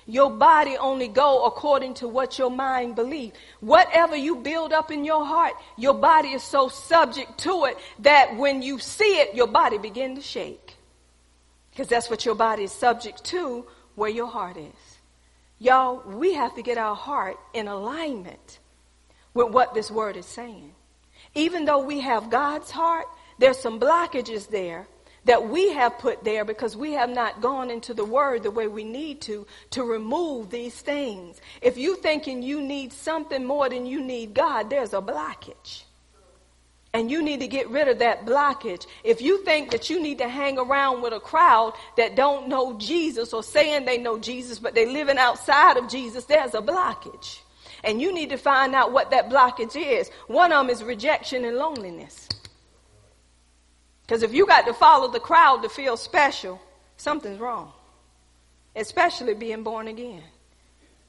Your 0.07 0.31
body 0.31 0.77
only 0.77 1.09
go 1.09 1.45
according 1.47 1.95
to 1.95 2.09
what 2.09 2.39
your 2.39 2.51
mind 2.51 2.95
believes. 2.95 3.37
Whatever 3.61 4.17
you 4.17 4.37
build 4.37 4.73
up 4.73 4.91
in 4.91 5.05
your 5.05 5.25
heart, 5.25 5.55
your 5.79 5.95
body 5.95 6.29
is 6.29 6.43
so 6.43 6.69
subject 6.69 7.39
to 7.39 7.65
it 7.65 7.79
that 8.01 8.37
when 8.37 8.61
you 8.61 8.79
see 8.79 9.21
it, 9.21 9.35
your 9.35 9.47
body 9.47 9.79
begin 9.79 10.15
to 10.17 10.21
shake. 10.21 10.77
Because 11.71 11.89
that's 11.89 12.11
what 12.11 12.27
your 12.27 12.35
body 12.35 12.65
is 12.65 12.73
subject 12.73 13.25
to, 13.25 13.67
where 13.95 14.11
your 14.11 14.27
heart 14.27 14.57
is. 14.57 14.84
Y'all, 15.59 16.03
we 16.07 16.35
have 16.35 16.55
to 16.55 16.63
get 16.63 16.79
our 16.79 16.97
heart 16.97 17.37
in 17.53 17.69
alignment 17.69 18.59
with 19.33 19.51
what 19.51 19.75
this 19.75 19.91
word 19.91 20.17
is 20.17 20.27
saying. 20.27 20.73
Even 21.35 21.65
though 21.65 21.81
we 21.81 22.01
have 22.01 22.31
God's 22.31 22.71
heart, 22.71 23.07
there's 23.39 23.59
some 23.59 23.81
blockages 23.81 24.49
there 24.49 24.87
that 25.25 25.49
we 25.49 25.73
have 25.73 25.99
put 25.99 26.23
there 26.23 26.45
because 26.45 26.77
we 26.77 26.93
have 26.93 27.09
not 27.09 27.41
gone 27.41 27.71
into 27.71 27.95
the 27.95 28.05
word 28.05 28.43
the 28.43 28.51
way 28.51 28.69
we 28.69 28.85
need 28.85 29.21
to 29.23 29.47
to 29.71 29.83
remove 29.83 30.51
these 30.51 30.75
things. 30.75 31.41
If 31.63 31.79
you 31.79 31.97
thinking 31.97 32.43
you 32.43 32.61
need 32.61 32.93
something 32.93 33.45
more 33.45 33.69
than 33.69 33.87
you 33.87 34.03
need 34.03 34.35
God, 34.35 34.71
there's 34.71 34.93
a 34.93 35.01
blockage. 35.01 35.85
And 36.95 37.11
you 37.11 37.23
need 37.23 37.41
to 37.41 37.49
get 37.49 37.69
rid 37.71 37.89
of 37.89 37.99
that 37.99 38.25
blockage. 38.25 38.87
If 39.03 39.21
you 39.21 39.45
think 39.45 39.73
that 39.73 39.91
you 39.91 40.01
need 40.01 40.19
to 40.19 40.29
hang 40.29 40.59
around 40.59 41.03
with 41.03 41.13
a 41.13 41.19
crowd 41.19 41.75
that 41.97 42.15
don't 42.15 42.49
know 42.49 42.79
Jesus 42.79 43.33
or 43.33 43.43
saying 43.43 43.85
they 43.85 43.99
know 43.99 44.17
Jesus, 44.17 44.61
but 44.61 44.77
they 44.77 44.87
living 44.87 45.19
outside 45.19 45.77
of 45.77 45.89
Jesus, 45.89 46.25
there's 46.27 46.55
a 46.55 46.63
blockage. 46.63 47.41
And 47.83 48.01
you 48.01 48.15
need 48.15 48.31
to 48.31 48.37
find 48.37 48.77
out 48.77 48.93
what 48.93 49.11
that 49.11 49.29
blockage 49.29 49.75
is. 49.75 50.09
One 50.29 50.53
of 50.53 50.65
them 50.65 50.71
is 50.71 50.85
rejection 50.85 51.45
and 51.45 51.57
loneliness. 51.57 52.29
Because 54.07 54.23
if 54.23 54.33
you 54.33 54.47
got 54.47 54.65
to 54.67 54.73
follow 54.73 55.11
the 55.11 55.19
crowd 55.19 55.65
to 55.65 55.69
feel 55.69 55.97
special, 55.97 56.63
something's 56.97 57.41
wrong. 57.41 57.73
Especially 58.77 59.35
being 59.35 59.65
born 59.65 59.89
again. 59.89 60.23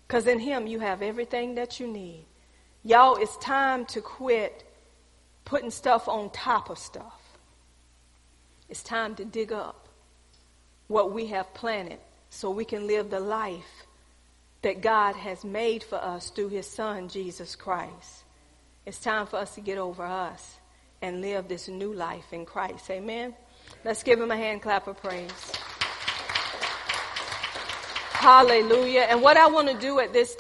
Because 0.08 0.26
in 0.26 0.40
Him 0.40 0.66
you 0.66 0.80
have 0.80 1.04
everything 1.04 1.56
that 1.56 1.80
you 1.80 1.86
need. 1.86 2.26
Y'all, 2.84 3.18
it's 3.18 3.38
time 3.38 3.86
to 3.88 4.02
quit 4.02 4.64
putting 5.46 5.72
stuff 5.72 6.08
on 6.08 6.30
top 6.32 6.70
of 6.70 6.78
stuff. 6.78 7.22
It's 8.68 8.84
time 8.84 9.16
to 9.16 9.26
dig 9.26 9.52
up 9.52 9.88
what 10.88 11.12
we 11.14 11.28
have 11.28 11.54
planted 11.54 12.00
so 12.30 12.50
we 12.50 12.66
can 12.66 12.88
live 12.88 13.10
the 13.10 13.20
life 13.20 13.86
that 14.64 14.82
God 14.82 15.16
has 15.16 15.44
made 15.46 15.84
for 15.84 15.98
us 15.98 16.32
through 16.32 16.50
His 16.50 16.68
Son, 16.68 17.08
Jesus 17.08 17.56
Christ. 17.56 18.24
It's 18.86 19.00
time 19.00 19.28
for 19.28 19.38
us 19.38 19.54
to 19.56 19.62
get 19.62 19.78
over 19.78 20.04
us 20.04 20.58
and 21.02 21.22
live 21.22 21.48
this 21.48 21.68
new 21.68 21.94
life 21.94 22.34
in 22.34 22.46
Christ. 22.46 22.90
Amen. 22.90 23.36
Let's 23.84 24.02
give 24.02 24.20
him 24.20 24.32
a 24.32 24.36
hand 24.36 24.64
clap 24.64 24.88
of 24.88 24.98
praise. 24.98 25.32
Hallelujah. 28.12 29.02
And 29.02 29.22
what 29.22 29.38
I 29.38 29.48
want 29.48 29.68
to 29.70 29.78
do 29.78 30.00
at 30.00 30.14
this 30.14 30.34